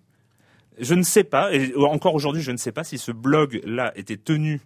Je 0.80 0.94
ne 0.94 1.03
sais 1.03 1.24
pas, 1.24 1.53
et 1.53 1.74
encore 1.74 2.14
aujourd'hui, 2.14 2.40
je 2.40 2.53
ne 2.53 2.57
sais 2.57 2.70
pas 2.70 2.84
si 2.84 2.99
ce 2.99 3.11
blog-là 3.11 3.92
était 3.96 4.16
tenu 4.16 4.61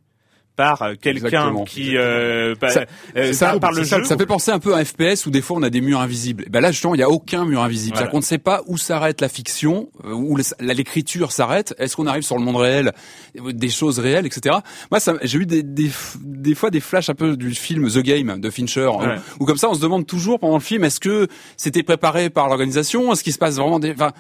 par 0.56 0.82
euh, 0.82 0.94
quelqu'un 1.00 1.54
qui 1.64 1.96
euh, 1.96 2.54
par, 2.54 2.70
Ça- 2.70 2.84
euh, 3.16 3.32
ça, 3.32 3.58
par, 3.58 3.72
le 3.72 3.84
ça, 3.84 3.98
jeu. 3.98 4.04
ça 4.04 4.16
fait 4.16 4.26
penser 4.26 4.50
un 4.50 4.58
peu 4.58 4.74
à 4.74 4.78
un 4.78 4.84
FPS 4.84 5.24
où 5.26 5.30
des 5.30 5.40
fois 5.40 5.56
on 5.58 5.62
a 5.62 5.70
des 5.70 5.80
murs 5.80 6.00
invisibles. 6.00 6.44
Ben 6.50 6.60
là 6.60 6.70
justement 6.72 6.94
il 6.94 7.00
y 7.00 7.02
a 7.04 7.08
aucun 7.08 7.44
mur 7.44 7.62
invisible. 7.62 7.94
Voilà. 7.96 8.10
Qu'on 8.10 8.18
ne 8.18 8.22
sait 8.22 8.38
pas 8.38 8.62
où 8.66 8.76
s'arrête 8.76 9.20
la 9.20 9.28
fiction, 9.28 9.88
euh, 10.04 10.12
où 10.12 10.36
l'écriture 10.60 11.32
s'arrête. 11.32 11.74
Est-ce 11.78 11.96
qu'on 11.96 12.06
arrive 12.06 12.22
sur 12.22 12.36
le 12.36 12.44
monde 12.44 12.56
réel, 12.56 12.92
des 13.34 13.68
choses 13.70 13.98
réelles, 13.98 14.26
etc. 14.26 14.56
Moi 14.90 15.00
j'ai 15.22 15.38
eu 15.38 15.46
des, 15.46 15.62
des, 15.62 15.90
des 16.20 16.54
fois 16.54 16.70
des 16.70 16.80
flashs 16.80 17.08
un 17.08 17.14
peu 17.14 17.36
du 17.36 17.54
film 17.54 17.88
The 17.90 17.98
Game 17.98 18.40
de 18.40 18.50
Fincher, 18.50 18.86
où- 18.94 19.02
Ouais. 19.02 19.16
où, 19.40 19.46
comme 19.46 19.56
ça 19.56 19.68
on 19.70 19.74
se 19.74 19.80
demande 19.80 20.06
toujours 20.06 20.38
pendant 20.38 20.56
le 20.56 20.62
film 20.62 20.84
est-ce 20.84 21.00
que 21.00 21.28
c'était 21.56 21.82
préparé 21.82 22.30
par 22.30 22.48
l'organisation, 22.48 23.12
est-ce 23.12 23.22
qu'il 23.24 23.32
se 23.32 23.38
passe 23.38 23.56
vraiment 23.56 23.78
des, 23.80 23.92
enfin, 23.92 24.12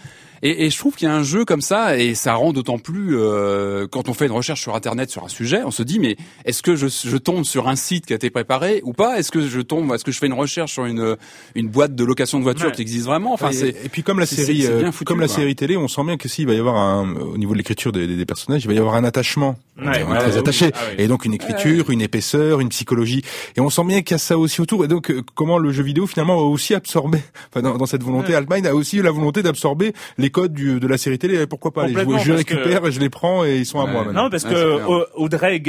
et, 0.44 0.66
et 0.66 0.70
je 0.70 0.76
trouve 0.78 0.96
qu'il 0.96 1.06
y 1.06 1.10
a 1.10 1.14
un 1.14 1.22
jeu 1.22 1.44
comme 1.44 1.60
ça 1.60 1.96
et 1.98 2.14
ça 2.16 2.34
rend 2.34 2.52
d'autant 2.52 2.78
plus 2.78 3.16
euh, 3.16 3.86
quand 3.86 4.08
on 4.08 4.14
fait 4.14 4.26
une 4.26 4.32
recherche 4.32 4.60
sur 4.60 4.74
internet 4.74 5.08
sur 5.10 5.24
un 5.24 5.28
sujet, 5.28 5.60
on 5.64 5.70
se 5.70 5.82
dit 5.84 6.00
mais 6.00 6.16
est-ce 6.44 6.62
que 6.62 6.76
je, 6.76 6.86
je 6.88 7.16
tombe 7.16 7.44
sur 7.44 7.68
un 7.68 7.76
site 7.76 8.06
qui 8.06 8.12
a 8.12 8.16
été 8.16 8.30
préparé 8.30 8.80
ou 8.84 8.92
pas? 8.92 9.18
Est-ce 9.18 9.30
que 9.30 9.42
je 9.46 9.60
tombe 9.60 9.92
Est-ce 9.94 10.04
que 10.04 10.12
je 10.12 10.18
fais 10.18 10.26
une 10.26 10.32
recherche 10.32 10.72
sur 10.72 10.84
une 10.86 11.16
une 11.54 11.68
boîte 11.68 11.94
de 11.94 12.04
location 12.04 12.38
de 12.38 12.44
voiture 12.44 12.66
Ouais. 12.66 12.72
qui 12.72 12.82
existe 12.82 13.06
vraiment? 13.06 13.32
Enfin 13.32 13.50
et, 13.50 13.52
c'est 13.54 13.68
et 13.68 13.88
puis 13.90 14.02
comme 14.02 14.18
la 14.20 14.26
série, 14.26 14.66
euh, 14.66 14.80
bien 14.80 14.92
foutu, 14.92 15.04
comme 15.04 15.20
la 15.20 15.26
quoi. 15.26 15.36
série 15.36 15.54
télé, 15.56 15.76
on 15.76 15.88
sent 15.88 16.02
bien 16.04 16.16
que 16.16 16.28
s'il 16.28 16.46
va 16.46 16.54
y 16.54 16.58
avoir 16.58 16.76
un, 16.76 17.14
au 17.16 17.36
niveau 17.38 17.52
de 17.52 17.58
l'écriture 17.58 17.92
des, 17.92 18.06
des- 18.06 18.16
des 18.16 18.26
personnages, 18.26 18.64
il 18.64 18.68
va 18.68 18.74
y 18.74 18.78
avoir 18.78 18.94
un 18.94 19.04
attachement. 19.04 19.56
Ouais, 19.78 19.86
on 19.86 19.90
est 19.90 20.04
ouais, 20.12 20.18
très 20.18 20.32
oui. 20.32 20.38
attaché. 20.38 20.70
Ah 20.74 20.78
oui. 20.90 21.04
Et 21.04 21.08
donc 21.08 21.24
une 21.24 21.34
écriture, 21.34 21.90
une 21.90 22.02
épaisseur, 22.02 22.60
une 22.60 22.68
psychologie. 22.68 23.22
Et 23.56 23.60
on 23.60 23.70
sent 23.70 23.84
bien 23.84 24.02
qu'il 24.02 24.14
y 24.14 24.16
a 24.16 24.18
ça 24.18 24.36
aussi 24.38 24.60
autour. 24.60 24.84
Et 24.84 24.88
donc 24.88 25.10
euh, 25.10 25.22
comment 25.34 25.58
le 25.58 25.72
jeu 25.72 25.82
vidéo 25.82 26.06
finalement 26.06 26.34
a 26.38 26.42
aussi 26.42 26.74
absorbé, 26.74 27.18
enfin 27.50 27.62
dans, 27.62 27.76
dans 27.78 27.86
cette 27.86 28.02
volonté, 28.02 28.28
Ouais. 28.32 28.34
Altmine 28.36 28.66
a 28.66 28.74
aussi 28.74 28.98
eu 28.98 29.02
la 29.02 29.10
volonté 29.10 29.42
d'absorber 29.42 29.92
les 30.18 30.30
codes 30.30 30.52
du, 30.52 30.78
de 30.80 30.86
la 30.86 30.98
série 30.98 31.18
télé. 31.18 31.40
Et 31.42 31.46
Pourquoi 31.46 31.70
pas 31.72 31.86
les 31.86 31.92
jouer 31.94 32.18
Je 32.20 32.30
que- 32.32 32.36
récupère, 32.36 32.86
et 32.86 32.92
je 32.92 33.00
les 33.00 33.10
prends 33.10 33.44
et 33.44 33.58
ils 33.58 33.66
sont 33.66 33.80
à 33.80 33.84
Ouais. 33.84 33.90
moi 33.92 34.04
maintenant. 34.04 34.24
Non, 34.24 34.30
parce 34.30 34.44
Ouais, 34.44 34.50
que 34.50 35.14
Audrey 35.16 35.56
et 35.56 35.60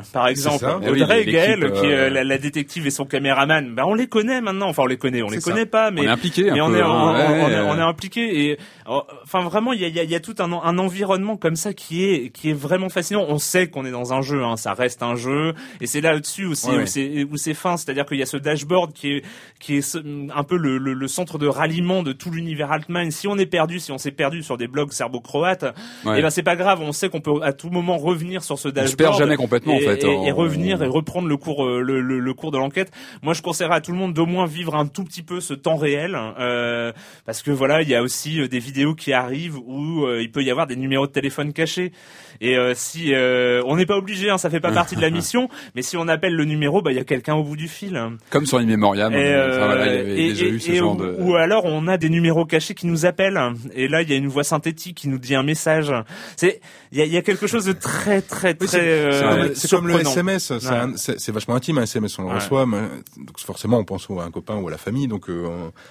Gaël, 0.00 0.12
par 0.12 0.28
exemple, 0.28 0.58
ça. 0.58 0.78
Eh 0.82 0.90
oui, 0.90 1.02
Audrey 1.02 1.22
et 1.22 1.32
Gaël, 1.32 1.72
qui 1.72 1.86
est 1.86 1.92
euh, 1.94 2.10
la, 2.10 2.24
la 2.24 2.38
détective 2.38 2.86
et 2.86 2.90
son 2.90 3.04
caméraman, 3.04 3.74
bah 3.74 3.84
on 3.86 3.94
les 3.94 4.06
connaît 4.06 4.40
maintenant. 4.40 4.68
Enfin, 4.68 4.82
on 4.84 4.86
les 4.86 4.96
connaît, 4.98 5.22
on 5.22 5.28
les 5.28 5.40
ça. 5.40 5.50
connaît 5.50 5.66
pas, 5.66 5.90
mais 5.90 6.02
on 6.02 6.04
est 6.04 6.08
impliqué 6.08 6.50
un 6.50 6.54
mais 6.54 6.60
on 6.60 6.74
est, 6.74 6.80
hein, 6.80 6.88
on, 6.88 7.12
ouais. 7.14 7.42
on 7.44 7.48
est, 7.50 7.60
on 7.60 7.78
est 7.78 7.82
impliqué 7.82 8.50
et 8.50 8.58
enfin 8.86 9.42
vraiment 9.42 9.72
il 9.72 9.80
y 9.80 9.84
a, 9.84 9.88
y 9.88 10.00
a- 10.00 10.04
y 10.04 10.14
a 10.14 10.20
tout 10.20 10.34
un, 10.38 10.52
un 10.52 10.78
environnement 10.78 11.36
comme 11.36 11.56
ça 11.56 11.72
qui 11.74 12.04
est 12.04 12.30
qui 12.30 12.50
est 12.50 12.54
vraiment 12.54 12.88
fascinant. 12.88 13.24
On 13.28 13.38
sait 13.38 13.68
qu'on 13.68 13.84
est 13.84 13.90
dans 13.90 14.12
un 14.12 14.22
jeu, 14.22 14.42
hein, 14.44 14.56
ça 14.56 14.72
reste 14.74 15.02
un 15.02 15.14
jeu 15.16 15.54
et 15.80 15.86
c'est 15.86 16.00
là-dessus 16.00 16.46
aussi 16.46 16.68
Ouais, 16.70 16.82
où 16.82 16.86
c'est 16.86 17.24
où 17.30 17.36
c'est 17.36 17.54
fin, 17.54 17.76
c'est-à-dire 17.76 18.04
qu'il 18.06 18.18
y 18.18 18.22
a 18.22 18.26
ce 18.26 18.36
dashboard 18.36 18.92
qui 18.92 19.12
est 19.12 19.22
qui 19.58 19.76
est 19.76 19.98
un 20.34 20.42
peu 20.44 20.56
le, 20.56 20.78
le, 20.78 20.92
le 20.94 21.08
centre 21.08 21.38
de 21.38 21.46
ralliement 21.46 22.02
de 22.02 22.12
tout 22.12 22.30
l'univers 22.30 22.70
Altmine. 22.72 23.10
Si 23.10 23.26
on 23.28 23.36
est 23.38 23.46
perdu, 23.46 23.80
si 23.80 23.92
on 23.92 23.98
s'est 23.98 24.10
perdu 24.10 24.42
sur 24.42 24.56
des 24.56 24.68
blogs 24.68 24.92
serbo-croates, 24.92 25.64
Ouais. 26.04 26.18
et 26.18 26.22
ben 26.22 26.30
c'est 26.30 26.42
pas 26.42 26.56
grave, 26.56 26.80
on 26.82 26.92
sait 26.92 27.08
qu'on 27.08 27.20
peut 27.20 27.40
à 27.42 27.52
tout 27.52 27.70
moment 27.70 27.96
revenir 27.98 28.42
sur 28.42 28.58
ce 28.58 28.68
On 28.68 28.70
se 28.70 28.74
dashboard 28.74 28.96
perd 28.98 29.18
jamais 29.18 29.36
complètement 29.36 29.74
et, 29.74 29.87
fait. 29.96 30.04
et- 30.28 30.32
revenir 30.32 30.82
et 30.82 30.86
reprendre 30.86 31.28
le 31.28 31.36
cours 31.36 31.64
euh, 31.66 31.80
le, 31.80 32.00
le, 32.00 32.18
le 32.18 32.34
cours 32.34 32.50
de 32.50 32.58
l'enquête. 32.58 32.90
Moi, 33.22 33.34
je 33.34 33.42
conseillerais 33.42 33.76
à 33.76 33.80
tout 33.80 33.92
le 33.92 33.98
monde 33.98 34.14
d'au 34.14 34.26
moins 34.26 34.46
vivre 34.46 34.74
un 34.76 34.86
tout 34.86 35.04
petit 35.04 35.22
peu 35.22 35.40
ce 35.40 35.54
temps 35.54 35.76
réel, 35.76 36.16
euh, 36.38 36.92
parce 37.26 37.42
que 37.42 37.50
voilà, 37.50 37.82
il 37.82 37.88
y 37.88 37.94
a 37.94 38.02
aussi 38.02 38.40
euh, 38.40 38.48
des 38.48 38.58
vidéos 38.58 38.94
qui 38.94 39.12
arrivent 39.12 39.58
où 39.58 40.06
il 40.20 40.30
peut 40.30 40.42
y 40.42 40.50
avoir 40.50 40.66
des 40.66 40.76
numéros 40.76 41.06
de 41.06 41.12
téléphone 41.12 41.52
cachés. 41.52 41.92
Et 42.40 42.56
euh, 42.56 42.72
si 42.76 43.12
euh, 43.14 43.62
on 43.66 43.76
n'est 43.76 43.86
pas 43.86 43.96
obligé, 43.96 44.30
hein, 44.30 44.38
ça 44.38 44.48
fait 44.50 44.60
pas 44.60 44.70
partie 44.72 44.94
de 44.96 45.00
la 45.00 45.10
mission, 45.18 45.48
mais 45.74 45.82
si 45.82 45.96
on 45.96 46.06
appelle 46.08 46.34
le 46.34 46.44
numéro, 46.44 46.82
bah 46.82 46.92
il 46.92 46.96
y 46.96 47.00
a 47.00 47.04
quelqu'un 47.04 47.34
au 47.34 47.42
bout 47.42 47.56
du 47.56 47.68
fil. 47.68 48.00
Comme 48.30 48.46
sur 48.46 48.60
Inmemoriam. 48.60 49.12
Et, 49.12 49.16
euh, 49.16 49.56
enfin, 49.56 49.66
voilà, 49.66 49.86
il 49.86 49.96
y 49.96 49.98
avait 50.00 50.10
et- 50.24 50.28
déjà 50.30 50.44
et- 50.44 50.48
eu 50.48 50.60
ce 50.60 50.70
et 50.70 50.76
genre 50.76 50.94
ou, 50.94 51.02
de. 51.02 51.16
ou 51.18 51.34
alors 51.36 51.64
on 51.64 51.88
a 51.88 51.96
des 51.96 52.08
numéros 52.10 52.44
cachés 52.44 52.74
qui 52.74 52.86
nous 52.86 53.06
appellent 53.06 53.40
et 53.74 53.88
là 53.88 54.02
il 54.02 54.10
y 54.10 54.12
a 54.12 54.16
une 54.16 54.28
voix 54.28 54.44
synthétique 54.44 54.96
qui 54.98 55.08
nous 55.08 55.18
dit 55.18 55.34
un 55.34 55.42
message. 55.42 55.92
C'est 56.36 56.60
il 56.92 56.98
y 56.98 57.02
a, 57.02 57.04
il 57.04 57.12
y 57.12 57.16
a 57.16 57.22
quelque 57.22 57.46
chose 57.46 57.64
de 57.64 57.72
très 57.72 58.22
très 58.22 58.54
très 58.54 58.62
Oui, 58.62 58.68
c'est- 58.68 58.80
euh, 58.80 59.54
c'est 59.54 59.68
comme- 59.70 59.88
le. 59.88 60.00
SMS, 60.00 60.52
c'est 60.96 61.28
Ouais. 61.28 61.32
vachement 61.34 61.54
intime 61.56 61.78
un 61.78 61.82
SMS, 61.82 62.18
on 62.18 62.22
le 62.22 62.28
Ouais. 62.28 62.34
reçoit, 62.36 62.66
mais, 62.66 62.78
donc 63.16 63.38
forcément 63.40 63.78
on 63.78 63.84
pense 63.84 64.08
au- 64.10 64.20
à 64.20 64.24
un 64.24 64.30
copain 64.30 64.56
ou 64.56 64.68
à 64.68 64.70
la 64.70 64.78
famille, 64.78 65.08
donc 65.08 65.28
euh, 65.28 65.46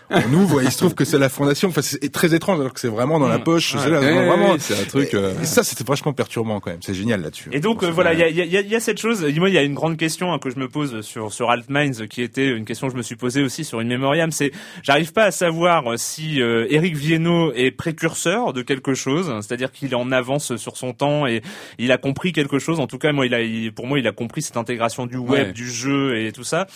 on, 0.09 0.15
on 0.17 0.33
ouvre 0.33 0.61
et 0.61 0.65
il 0.65 0.71
se 0.71 0.77
trouve 0.77 0.95
que 0.95 1.03
c'est 1.05 1.19
la 1.19 1.29
fondation, 1.29 1.69
enfin 1.69 1.81
c'est 1.81 2.11
très 2.11 2.33
étrange 2.33 2.59
alors 2.59 2.73
que 2.73 2.79
c'est 2.79 2.87
vraiment 2.87 3.19
dans 3.19 3.27
la 3.27 3.39
poche, 3.39 3.75
Ouais. 3.75 3.81
c'est 3.83 3.89
là, 3.89 3.99
Ouais, 3.99 4.25
vraiment. 4.27 4.55
c'est 4.59 4.79
un 4.79 4.85
truc. 4.85 5.13
euh, 5.13 5.33
Et 5.41 5.45
ça 5.45 5.63
c'était 5.63 5.83
vachement 5.83 6.13
perturbant 6.13 6.36
quand 6.43 6.67
même, 6.67 6.79
c'est 6.81 6.93
génial 6.93 7.21
là-dessus. 7.21 7.49
Et 7.51 7.59
donc 7.59 7.83
euh, 7.83 7.91
voilà, 7.91 8.13
il 8.13 8.19
y 8.19 8.23
a, 8.23 8.29
y, 8.29 8.57
a, 8.57 8.61
y 8.61 8.75
a 8.75 8.79
cette 8.79 8.99
chose. 8.99 9.25
Moi, 9.37 9.49
il 9.49 9.55
y 9.55 9.57
a 9.57 9.63
une 9.63 9.73
grande 9.73 9.97
question 9.97 10.31
hein, 10.33 10.39
que 10.39 10.49
je 10.49 10.57
me 10.59 10.67
pose 10.67 11.01
sur 11.01 11.33
sur 11.33 11.49
Altminds, 11.49 12.07
qui 12.09 12.21
était 12.21 12.47
une 12.49 12.65
question 12.65 12.87
que 12.87 12.93
je 12.93 12.97
me 12.97 13.03
suis 13.03 13.15
posée 13.15 13.41
aussi 13.43 13.63
sur 13.63 13.79
une 13.81 13.87
mémoriam. 13.87 14.31
C'est, 14.31 14.51
j'arrive 14.83 15.13
pas 15.13 15.23
à 15.25 15.31
savoir 15.31 15.91
euh, 15.91 15.97
si 15.97 16.41
euh, 16.41 16.67
Eric 16.69 16.95
Viennot 16.95 17.53
est 17.53 17.71
précurseur 17.71 18.53
de 18.53 18.61
quelque 18.61 18.93
chose, 18.93 19.31
c'est-à-dire 19.41 19.71
qu'il 19.71 19.91
est 19.91 19.95
en 19.95 20.11
avance 20.11 20.55
sur 20.57 20.77
son 20.77 20.93
temps 20.93 21.27
et 21.27 21.41
il 21.77 21.91
a 21.91 21.97
compris 21.97 22.33
quelque 22.33 22.59
chose. 22.59 22.79
En 22.79 22.87
tout 22.87 22.97
cas, 22.97 23.11
moi, 23.11 23.25
il 23.25 23.33
a, 23.33 23.41
il- 23.41 23.71
pour 23.73 23.87
moi, 23.87 23.99
il 23.99 24.07
a 24.07 24.11
compris 24.11 24.41
cette 24.41 24.57
intégration 24.57 25.05
du 25.05 25.17
web, 25.17 25.47
Ouais. 25.47 25.53
du 25.53 25.69
jeu 25.69 26.17
et 26.19 26.31
tout 26.31 26.43
ça. 26.43 26.67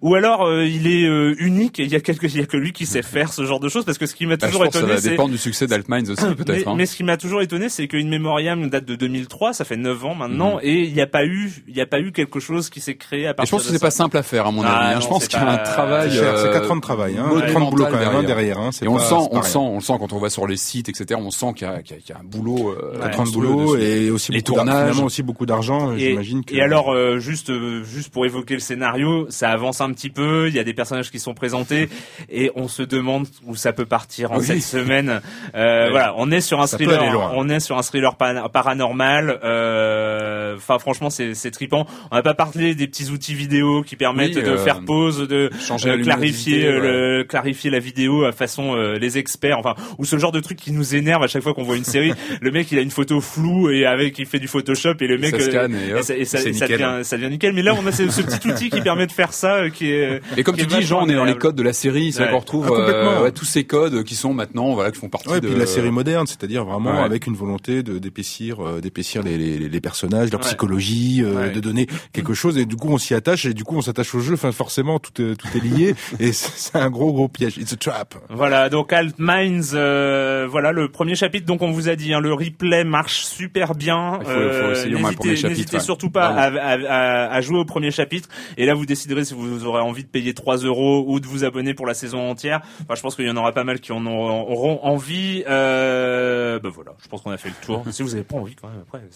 Ou 0.00 0.14
alors, 0.14 0.46
euh, 0.46 0.64
il 0.66 0.86
est 0.86 1.06
euh, 1.06 1.34
unique 1.38 1.78
et 1.80 1.84
il 1.84 1.90
y 1.90 1.96
a 1.96 2.00
quelque, 2.00 2.26
il 2.26 2.36
y 2.36 2.40
a 2.40 2.46
que 2.46 2.56
lui 2.56 2.72
qui 2.72 2.86
sait 2.86 3.02
faire 3.02 3.32
ce 3.32 3.44
genre 3.44 3.60
de 3.60 3.68
choses. 3.68 3.84
Parce 3.84 3.98
que 3.98 4.06
ce 4.06 4.14
qui 4.14 4.26
m'a 4.26 4.36
bah, 4.36 4.46
je 4.46 4.52
toujours 4.52 4.66
que 4.66 4.72
ça 4.72 4.78
étonné, 4.80 4.94
va 4.94 5.00
dépendre 5.00 5.30
du 5.30 5.38
succès 5.38 5.66
d'Altminds 5.66 6.10
aussi 6.10 6.24
mais, 6.28 6.34
peut-être. 6.34 6.68
hein. 6.68 6.74
mais 6.76 6.86
ce 6.86 6.96
qui 6.96 7.04
m'a 7.04 7.16
toujours 7.16 7.42
étonné, 7.42 7.68
c'est 7.68 7.86
qu'une 7.88 8.08
mémoriam 8.08 8.68
date 8.68 8.84
de 8.84 8.94
2003, 9.08 9.52
ça 9.52 9.64
fait 9.64 9.76
9 9.76 10.04
ans 10.04 10.14
maintenant, 10.14 10.54
Mhm. 10.54 10.60
et 10.62 10.80
il 10.84 10.92
n'y 10.94 11.00
a 11.00 11.06
pas 11.06 11.24
eu, 11.24 11.50
il 11.66 11.74
n'y 11.74 11.80
a 11.80 11.86
pas 11.86 12.00
eu 12.00 12.12
quelque 12.12 12.40
chose 12.40 12.70
qui 12.70 12.80
s'est 12.80 12.96
créé 12.96 13.26
à 13.26 13.30
Et 13.30 13.34
partir 13.34 13.46
je 13.46 13.50
pense 13.56 13.62
que 13.62 13.68
de 13.68 13.72
c'est 13.72 13.78
ça. 13.78 13.86
pas 13.86 13.90
simple 13.90 14.16
à 14.16 14.22
faire 14.22 14.46
à 14.46 14.50
mon 14.50 14.62
Ah, 14.62 14.68
avis. 14.68 14.88
hein. 14.90 14.94
non, 14.96 15.00
Je 15.00 15.08
pense 15.08 15.22
c'est 15.22 15.28
qu'il 15.30 15.38
y 15.38 15.42
a 15.42 15.48
un 15.50 15.56
travail. 15.58 16.10
C'est 16.10 16.18
cher, 16.18 16.38
c'est 16.38 16.46
euh, 16.48 16.52
4 16.52 16.70
ans 16.70 16.76
de 16.76 16.80
travail, 16.80 17.14
hein, 17.18 17.22
monumental 17.22 17.48
4 17.52 17.62
ans 17.62 17.64
de 17.66 17.70
boulot 17.70 17.84
quand 17.84 17.90
même 17.92 18.00
hein, 18.02 18.22
derrière. 18.22 18.26
derrière. 18.26 18.58
Hein, 18.58 18.70
c'est 18.72 18.84
Et 18.84 18.88
on 18.88 18.94
le 18.94 18.98
pas- 19.00 19.04
sent, 19.06 19.14
c'est 19.20 19.28
on 19.36 19.40
le 19.40 19.44
sent, 19.46 19.58
on 19.58 19.74
le 19.76 19.80
sent 19.80 19.92
quand 19.98 20.12
on 20.12 20.18
va 20.18 20.30
sur 20.30 20.46
les 20.46 20.56
sites, 20.56 20.88
etc. 20.88 21.20
On 21.22 21.30
sent 21.30 21.52
qu'il 21.56 21.66
y 21.66 21.70
a, 21.70 21.78
y 21.80 22.08
y 22.08 22.12
un 22.12 22.24
boulot. 22.24 22.70
euh, 22.70 22.98
4 23.00 23.06
ans 23.20 23.22
de 23.24 23.28
monstrueux 23.28 23.46
boulot 23.48 23.76
dessus. 23.76 23.86
et 23.88 24.10
aussi 24.10 24.32
Les 24.32 24.42
tournages. 24.42 24.88
finalement 24.90 25.04
aussi 25.06 25.22
beaucoup 25.22 25.46
d'argent. 25.46 25.94
Et- 25.94 25.98
J'imagine. 26.10 26.42
Et 26.50 26.60
euh, 26.60 26.64
alors, 26.64 26.92
euh, 26.92 27.18
juste, 27.18 27.50
euh, 27.50 27.82
juste 27.84 28.10
pour 28.12 28.26
évoquer 28.26 28.54
le 28.54 28.60
scénario, 28.60 29.26
ça 29.30 29.50
avance 29.50 29.80
un 29.80 29.90
petit 29.92 30.10
peu. 30.10 30.48
Il 30.48 30.54
y 30.54 30.58
a 30.58 30.64
des 30.64 30.74
personnages 30.74 31.10
qui 31.10 31.18
sont 31.18 31.34
présentés 31.34 31.88
et 32.30 32.50
on 32.56 32.68
se 32.68 32.82
demande 32.82 33.26
où 33.46 33.54
ça 33.56 33.72
peut 33.72 33.86
partir 33.86 34.32
en 34.32 34.38
Oui. 34.38 34.44
cette 34.44 34.62
semaine. 34.62 35.20
Euh, 35.54 35.78
Ouais. 35.86 35.90
Voilà, 35.90 36.14
on 36.16 36.30
est 36.30 36.40
sur 36.40 36.60
un 36.60 36.66
thriller, 36.66 37.32
on 37.36 37.48
est 37.48 37.60
sur 37.60 37.78
un 37.78 37.82
thriller 37.82 38.16
pa- 38.16 38.48
paranormal. 38.48 38.78
Euh, 39.02 40.54
Enfin, 40.56 40.78
franchement, 40.78 41.08
c'est 41.10 41.50
trippant. 41.50 41.86
On 42.10 42.16
n'a 42.16 42.22
pas 42.22 42.34
parlé 42.34 42.74
des 42.74 42.86
petits 42.88 43.10
outils 43.10 43.34
vidéo 43.34 43.82
qui 43.82 43.96
permettent 43.96 44.36
Oui, 44.36 44.42
de 44.42 44.48
euh, 44.48 44.56
faire 44.58 44.80
pause, 44.84 45.26
de 45.28 45.50
changer 45.60 45.90
euh, 45.90 45.96
la 45.96 46.02
clarifier, 46.02 46.62
le, 46.72 47.24
clarifier 47.28 47.70
la 47.70 47.78
vidéo 47.78 48.24
à 48.24 48.32
façon 48.32 48.74
euh, 48.74 48.94
les 48.98 49.18
experts. 49.18 49.58
Enfin, 49.58 49.74
ou 49.98 50.04
ce 50.04 50.16
genre 50.18 50.32
de 50.32 50.40
truc 50.40 50.58
qui 50.58 50.72
nous 50.72 50.94
énerve 50.94 51.22
à 51.22 51.26
chaque 51.28 51.42
fois 51.42 51.54
qu'on 51.54 51.62
voit 51.62 51.76
une 51.76 51.84
série. 51.84 52.12
le 52.40 52.50
mec, 52.50 52.70
il 52.72 52.78
a 52.78 52.82
une 52.82 52.90
photo 52.90 53.20
floue 53.20 53.70
et 53.70 53.86
avec, 53.86 54.18
il 54.18 54.26
fait 54.26 54.38
du 54.40 54.48
Photoshop 54.48 54.94
et 55.00 55.06
le 55.06 55.18
mec 55.18 55.30
Ça 55.30 55.36
euh, 55.46 55.50
scanne 55.50 55.74
et 55.88 55.94
hop, 55.94 56.02
ça, 56.02 56.16
et 56.16 56.24
ça- 56.24 56.38
c'est 56.38 56.52
ça 56.52 56.66
nickel. 56.66 56.80
devient, 56.80 57.04
ça 57.04 57.16
devient 57.16 57.30
nickel. 57.30 57.52
Mais 57.54 57.62
là, 57.62 57.74
on 57.80 57.86
a 57.86 57.92
ce, 57.92 58.08
ce 58.10 58.22
petit 58.22 58.48
outil 58.48 58.70
qui 58.70 58.80
permet 58.80 59.06
de 59.06 59.12
faire 59.12 59.32
ça, 59.32 59.56
euh, 59.56 59.70
qui 59.70 59.90
est. 59.92 60.20
Et 60.36 60.42
comme 60.42 60.56
tu 60.56 60.66
dis, 60.66 60.82
Jean, 60.82 61.04
on 61.04 61.08
est 61.08 61.14
dans 61.14 61.24
les 61.24 61.36
codes 61.36 61.56
de 61.56 61.62
la 61.62 61.72
série, 61.72 62.12
c'est 62.12 62.22
Ouais. 62.22 62.30
qu'on 62.30 62.38
retrouve 62.40 62.64
Ah, 62.66 62.70
complètement. 62.76 63.10
euh, 63.20 63.22
ouais, 63.24 63.32
tous 63.32 63.44
ces 63.44 63.64
codes 63.64 64.02
qui 64.04 64.14
sont 64.16 64.34
maintenant, 64.34 64.74
voilà, 64.74 64.90
qui 64.90 64.98
font 64.98 65.08
partie 65.08 65.28
Ouais, 65.28 65.40
de 65.40 65.48
puis 65.48 65.56
la 65.58 65.66
série 65.66 65.90
moderne, 65.90 66.26
c'est-à-dire 66.26 66.64
vraiment 66.64 66.98
Ouais. 66.98 67.04
avec 67.04 67.26
une 67.26 67.34
volonté 67.34 67.82
de 67.82 67.98
d'épaissir, 67.98 68.60
euh, 68.66 68.80
d'épaissir 68.88 69.22
les, 69.22 69.36
les, 69.38 69.58
les 69.68 69.80
personnages, 69.80 70.30
leur 70.30 70.40
Ouais. 70.40 70.46
psychologie, 70.46 71.22
euh, 71.22 71.34
Ouais. 71.34 71.50
de 71.50 71.60
donner 71.60 71.86
quelque 72.12 72.34
chose. 72.34 72.56
Et 72.58 72.64
du 72.66 72.76
coup, 72.76 72.88
on 72.90 72.98
s'y 72.98 73.14
attache 73.14 73.44
et 73.46 73.54
du 73.54 73.64
coup, 73.64 73.76
on 73.76 73.82
s'attache 73.82 74.14
au 74.14 74.20
jeu. 74.20 74.34
Enfin, 74.34 74.50
forcément, 74.52 74.98
tout 74.98 75.20
est, 75.22 75.36
tout 75.36 75.48
est 75.56 75.60
lié 75.62 75.94
et 76.20 76.32
c'est 76.32 76.76
un 76.76 76.90
gros 76.90 77.12
gros 77.12 77.28
piège. 77.28 77.56
It's 77.58 77.72
a 77.72 77.76
trap. 77.76 78.14
Voilà, 78.30 78.68
donc 78.68 78.92
Alt 78.92 79.16
Minds, 79.18 79.70
euh, 79.74 80.46
voilà 80.50 80.72
le 80.72 80.88
premier 80.90 81.14
chapitre. 81.14 81.46
Donc 81.46 81.62
on 81.62 81.70
vous 81.70 81.88
a 81.88 81.96
dit, 81.96 82.12
hein, 82.14 82.20
le 82.20 82.32
replay 82.32 82.84
marche 82.84 83.22
super 83.24 83.74
bien. 83.74 84.18
Premier 84.24 85.34
N'hésitez 85.48 85.80
surtout 85.80 86.10
pas 86.10 86.26
à, 86.28 86.46
à- 86.46 87.34
à- 87.34 87.40
jouer 87.40 87.58
au 87.58 87.64
premier 87.64 87.90
chapitre. 87.90 88.28
Et 88.56 88.66
là, 88.66 88.74
vous 88.74 88.86
déciderez 88.86 89.24
si 89.24 89.34
vous 89.34 89.64
aurez 89.64 89.80
envie 89.80 90.02
de 90.04 90.08
payer 90.08 90.34
3 90.34 90.58
euros 90.58 91.04
ou 91.08 91.20
de 91.20 91.26
vous 91.26 91.44
abonner 91.44 91.74
pour 91.74 91.86
la 91.86 91.94
saison 91.94 92.28
entière. 92.30 92.60
Enfin, 92.82 92.94
je 92.94 93.02
pense 93.02 93.14
qu'il 93.16 93.26
y 93.26 93.30
en 93.30 93.36
aura 93.36 93.52
pas 93.52 93.64
mal 93.64 93.80
qui 93.80 93.92
en 93.92 94.04
auront, 94.06 94.80
envie. 94.82 95.44
Euh, 95.48 96.58
ben 96.60 96.68
voilà, 96.70 96.92
je 97.02 97.08
pense 97.08 97.22
qu'on 97.22 97.30
a 97.30 97.36
fait 97.36 97.48
le 97.50 97.54
tour. 97.66 97.84
si 97.90 98.02
vous 98.02 98.14
avez 98.14 98.24
pas 98.24 98.36
envie, 98.36 98.54
quand 98.54 98.68
même, 98.68 98.77
après. 98.80 99.00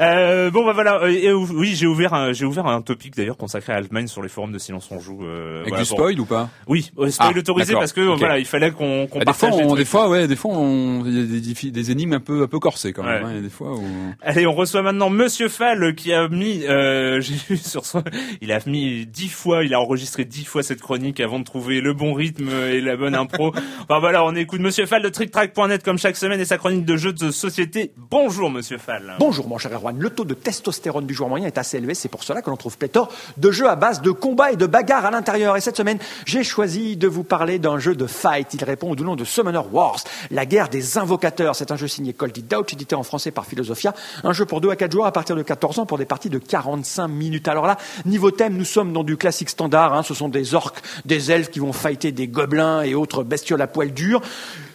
Euh, 0.00 0.50
bon 0.50 0.64
bah 0.64 0.72
voilà 0.72 1.02
Euh, 1.02 1.12
euh, 1.24 1.46
oui 1.54 1.74
j'ai 1.74 1.86
ouvert 1.86 2.14
un, 2.14 2.32
j'ai 2.32 2.44
ouvert 2.44 2.66
un 2.66 2.82
topic 2.82 3.14
d'ailleurs 3.14 3.36
consacré 3.36 3.72
à 3.72 3.76
Altmine 3.76 4.08
sur 4.08 4.22
les 4.22 4.28
forums 4.28 4.50
de 4.50 4.58
Silence 4.58 4.88
on 4.90 4.98
joue 4.98 5.24
euh, 5.24 5.60
Avec 5.60 5.68
voilà, 5.68 5.84
du 5.84 5.88
spoil 5.88 6.20
ou 6.20 6.24
pas 6.24 6.50
oui, 6.66 6.82
spoil 6.82 7.12
Ah, 7.18 7.38
autorisé 7.38 7.74
parce 7.74 7.92
que 7.92 8.00
voilà, 8.00 8.38
il 8.38 8.44
fallait 8.44 8.70
qu'on 8.72 9.06
qu'on 9.06 9.20
Ah, 9.20 9.24
des 9.24 9.32
fois, 9.32 9.50
on, 9.52 9.74
des 9.74 9.84
fois, 9.84 10.08
ouais, 10.08 10.26
des 10.26 10.36
fois, 10.36 10.52
on, 10.54 11.04
il 11.04 11.36
y 11.36 11.68
a 11.68 11.70
des, 11.70 11.90
énigmes 11.90 12.14
un 12.14 12.20
peu, 12.20 12.42
un 12.42 12.46
peu 12.46 12.58
corsées 12.58 12.92
quand 12.92 13.02
même. 13.02 13.24
Ouais. 13.24 13.30
hein, 13.30 13.42
des 13.42 13.50
fois 13.50 13.74
où... 13.74 13.84
Allez, 14.22 14.46
on 14.46 14.52
reçoit 14.52 14.82
maintenant 14.82 15.10
Monsieur 15.10 15.48
Fall 15.48 15.94
qui 15.94 16.12
a 16.12 16.28
mis, 16.28 16.60
j'ai 16.60 17.34
vu 17.48 17.56
sur 17.56 17.84
son, 17.84 18.02
il 18.40 18.52
a 18.52 18.58
mis 18.66 19.06
dix 19.06 19.28
fois, 19.28 19.64
il 19.64 19.74
a 19.74 19.80
enregistré 19.80 20.24
dix 20.24 20.44
fois 20.44 20.62
cette 20.62 20.80
chronique 20.80 21.20
avant 21.20 21.38
de 21.38 21.44
trouver 21.44 21.80
le 21.80 21.92
bon 21.92 22.14
rythme 22.14 22.48
et 22.48 22.80
la 22.80 22.96
bonne 22.96 23.14
impro. 23.14 23.52
enfin 23.82 24.00
voilà, 24.00 24.24
on 24.24 24.34
écoute 24.34 24.60
Monsieur 24.60 24.86
Fall 24.86 25.02
de 25.02 25.08
TrickTrack.net 25.08 25.82
comme 25.84 25.98
chaque 25.98 26.16
semaine 26.16 26.40
et 26.40 26.44
sa 26.44 26.58
chronique 26.58 26.84
de 26.84 26.96
jeux 26.96 27.12
de 27.12 27.30
société. 27.30 27.63
Bonjour 28.10 28.50
Monsieur 28.50 28.78
Fall. 28.78 29.14
Bonjour 29.18 29.48
mon 29.48 29.58
cher 29.58 29.72
Erwan, 29.72 29.98
le 29.98 30.10
taux 30.10 30.24
de 30.24 30.34
testostérone 30.34 31.06
du 31.06 31.14
joueur 31.14 31.28
moyen 31.28 31.46
est 31.46 31.58
assez 31.58 31.76
élevé, 31.78 31.94
c'est 31.94 32.08
pour 32.08 32.22
cela 32.22 32.42
que 32.42 32.50
l'on 32.50 32.56
trouve 32.56 32.76
pléthore 32.76 33.10
de 33.36 33.50
jeux 33.50 33.68
à 33.68 33.76
base 33.76 34.02
de 34.02 34.10
combats 34.10 34.52
et 34.52 34.56
de 34.56 34.66
bagarres 34.66 35.04
à 35.06 35.10
l'intérieur. 35.10 35.56
Et 35.56 35.60
cette 35.60 35.76
semaine, 35.76 35.98
j'ai 36.26 36.44
choisi 36.44 36.96
de 36.96 37.08
vous 37.08 37.24
parler 37.24 37.58
d'un 37.58 37.78
jeu 37.78 37.94
de 37.94 38.06
fight. 38.06 38.52
Il 38.54 38.64
répond 38.64 38.90
au 38.90 38.96
nom 38.96 39.16
de 39.16 39.24
Summoner 39.24 39.62
Wars, 39.72 39.98
la 40.30 40.46
guerre 40.46 40.68
des 40.68 40.98
invocateurs. 40.98 41.56
C'est 41.56 41.70
un 41.70 41.76
jeu 41.76 41.88
signé 41.88 42.12
Coldy 42.12 42.42
Douch, 42.42 42.72
édité 42.72 42.94
en 42.94 43.02
français 43.02 43.30
par 43.30 43.46
Philosophia. 43.46 43.94
Un 44.22 44.32
jeu 44.32 44.44
pour 44.44 44.60
2 44.60 44.70
à 44.70 44.76
4 44.76 44.92
joueurs 44.92 45.06
à 45.06 45.12
partir 45.12 45.36
de 45.36 45.42
14 45.42 45.78
ans 45.78 45.86
pour 45.86 45.98
des 45.98 46.04
parties 46.06 46.30
de 46.30 46.38
45 46.38 47.08
minutes. 47.08 47.48
Alors 47.48 47.66
là, 47.66 47.76
niveau 48.04 48.30
thème, 48.30 48.56
nous 48.56 48.64
sommes 48.64 48.92
dans 48.92 49.04
du 49.04 49.16
classique 49.16 49.50
standard. 49.50 49.94
hein. 49.94 50.02
Ce 50.02 50.14
sont 50.14 50.28
des 50.28 50.54
orques, 50.54 50.82
des 51.04 51.30
elfes 51.30 51.50
qui 51.50 51.60
vont 51.60 51.72
fighter 51.72 52.12
des 52.12 52.28
gobelins 52.28 52.82
et 52.82 52.94
autres 52.94 53.22
bestioles 53.22 53.62
à 53.62 53.66
poil 53.66 53.92
dur. 53.92 54.20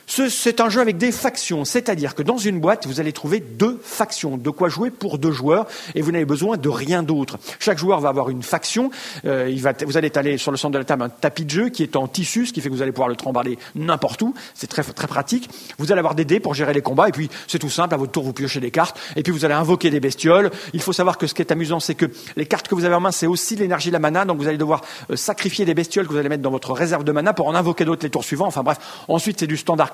Ce- 0.10 0.28
C'est 0.28 0.60
un 0.60 0.70
jeu 0.70 0.82
avec 0.82 0.98
des 0.98 1.12
factions, 1.12 1.66
c'est-à-dire 1.66 2.16
que 2.16 2.24
dans 2.24 2.38
une 2.38 2.60
boîte, 2.60 2.88
vous 2.88 3.00
allez 3.00 3.14
trouver 3.14 3.40
deux 3.40 3.80
factions, 3.84 4.38
de 4.38 4.50
quoi 4.50 4.68
jouer 4.68 4.90
pour 4.90 5.20
deux 5.20 5.32
joueurs, 5.32 5.68
et 5.94 6.02
vous 6.02 6.12
n'avez 6.12 6.26
besoin 6.26 6.58
de 6.58 6.68
rien 6.68 7.04
d'autre. 7.04 7.38
Chaque 7.60 7.78
joueur 7.78 8.00
va 8.00 8.10
avoir 8.10 8.30
une 8.32 8.42
faction, 8.42 8.90
euh, 9.26 9.48
il 9.52 9.62
va, 9.62 9.74
vous 9.86 9.98
allez 9.98 10.08
étaler 10.08 10.40
sur 10.40 10.50
le 10.50 10.58
centre 10.58 10.74
de 10.74 10.80
la 10.80 10.84
table 10.84 11.04
un 11.04 11.10
tapis 11.10 11.46
de 11.46 11.50
jeu 11.52 11.70
qui 11.70 11.84
est 11.84 11.96
en 11.96 12.08
tissu, 12.08 12.48
ce 12.48 12.54
qui 12.54 12.60
fait 12.60 12.70
que 12.70 12.74
vous 12.74 12.82
allez 12.82 12.92
pouvoir 12.92 13.08
le 13.10 13.16
tremballer 13.16 13.60
n'importe 13.76 14.24
où, 14.24 14.34
c'est 14.56 14.66
très, 14.66 14.82
très 14.82 15.08
pratique. 15.08 15.48
Vous 15.78 15.92
allez 15.92 16.00
avoir 16.00 16.16
des 16.16 16.26
dés 16.26 16.40
pour 16.40 16.56
gérer 16.56 16.74
les 16.74 16.82
combats, 16.82 17.08
et 17.08 17.12
puis 17.12 17.30
c'est 17.48 17.60
tout 17.60 17.70
simple, 17.70 17.94
à 17.94 17.98
votre 17.98 18.12
tour 18.12 18.24
vous 18.24 18.34
piochez 18.34 18.60
des 18.60 18.72
cartes, 18.72 19.00
et 19.16 19.22
puis 19.22 19.32
vous 19.32 19.46
allez 19.46 19.54
invoquer 19.54 19.92
des 19.92 20.00
bestioles. 20.00 20.50
Il 20.74 20.82
faut 20.82 20.94
savoir 20.94 21.20
que 21.20 21.28
ce 21.28 21.36
qui 21.36 21.44
est 21.44 21.52
amusant, 21.52 21.80
c'est 21.80 21.94
que 21.96 22.08
les 22.36 22.48
cartes 22.48 22.68
que 22.68 22.74
vous 22.74 22.86
avez 22.86 22.96
en 22.96 23.00
main, 23.00 23.12
c'est 23.12 23.28
aussi 23.28 23.56
l'énergie 23.56 23.90
de 23.90 23.94
la 23.94 24.00
mana, 24.00 24.26
donc 24.26 24.40
vous 24.40 24.48
allez 24.48 24.58
devoir 24.58 24.82
euh, 25.12 25.16
sacrifier 25.16 25.66
des 25.66 25.76
bestioles 25.76 26.08
que 26.08 26.14
vous 26.14 26.18
allez 26.20 26.30
mettre 26.30 26.42
dans 26.44 26.50
votre 26.52 26.74
réserve 26.74 27.04
de 27.04 27.12
mana 27.12 27.34
pour 27.34 27.48
en 27.48 27.54
invoquer 27.54 27.86
d'autres 27.86 28.04
les 28.06 28.10
tours 28.10 28.24
suivants. 28.24 28.48
Enfin 28.48 28.64
bref, 28.64 28.80
ensuite 29.08 29.40
c'est 29.40 29.48
du 29.48 29.58
standard 29.58 29.92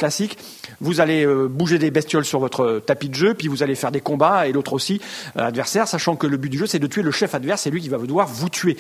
Vous 0.82 1.02
allez 1.02 1.26
euh, 1.26 1.48
bouger 1.48 1.80
des 1.80 1.92
bestioles 1.92 2.26
sur 2.26 2.40
votre 2.40 2.62
euh, 2.62 2.80
tapis 2.80 3.10
de 3.10 3.16
jeu, 3.16 3.34
puis 3.34 3.48
vous 3.48 3.64
allez 3.64 3.76
faire 3.76 3.92
des 3.92 4.02
combats 4.02 4.48
et 4.48 4.52
l'autre 4.52 4.74
aussi 4.74 5.02
euh, 5.38 5.48
adversaire, 5.48 5.88
sachant 5.88 6.16
que 6.16 6.28
le 6.28 6.38
but 6.38 6.50
du 6.50 6.58
jeu 6.58 6.66
c'est 6.68 6.80
de 6.80 6.88
tuer 6.88 7.02
le 7.02 7.12
chef 7.12 7.36
adverse, 7.36 7.62
c'est 7.62 7.70
lui 7.70 7.82
qui 7.82 7.90
va 7.90 7.98
devoir 7.98 8.28
vous 8.28 8.50
tuer. 8.50 8.78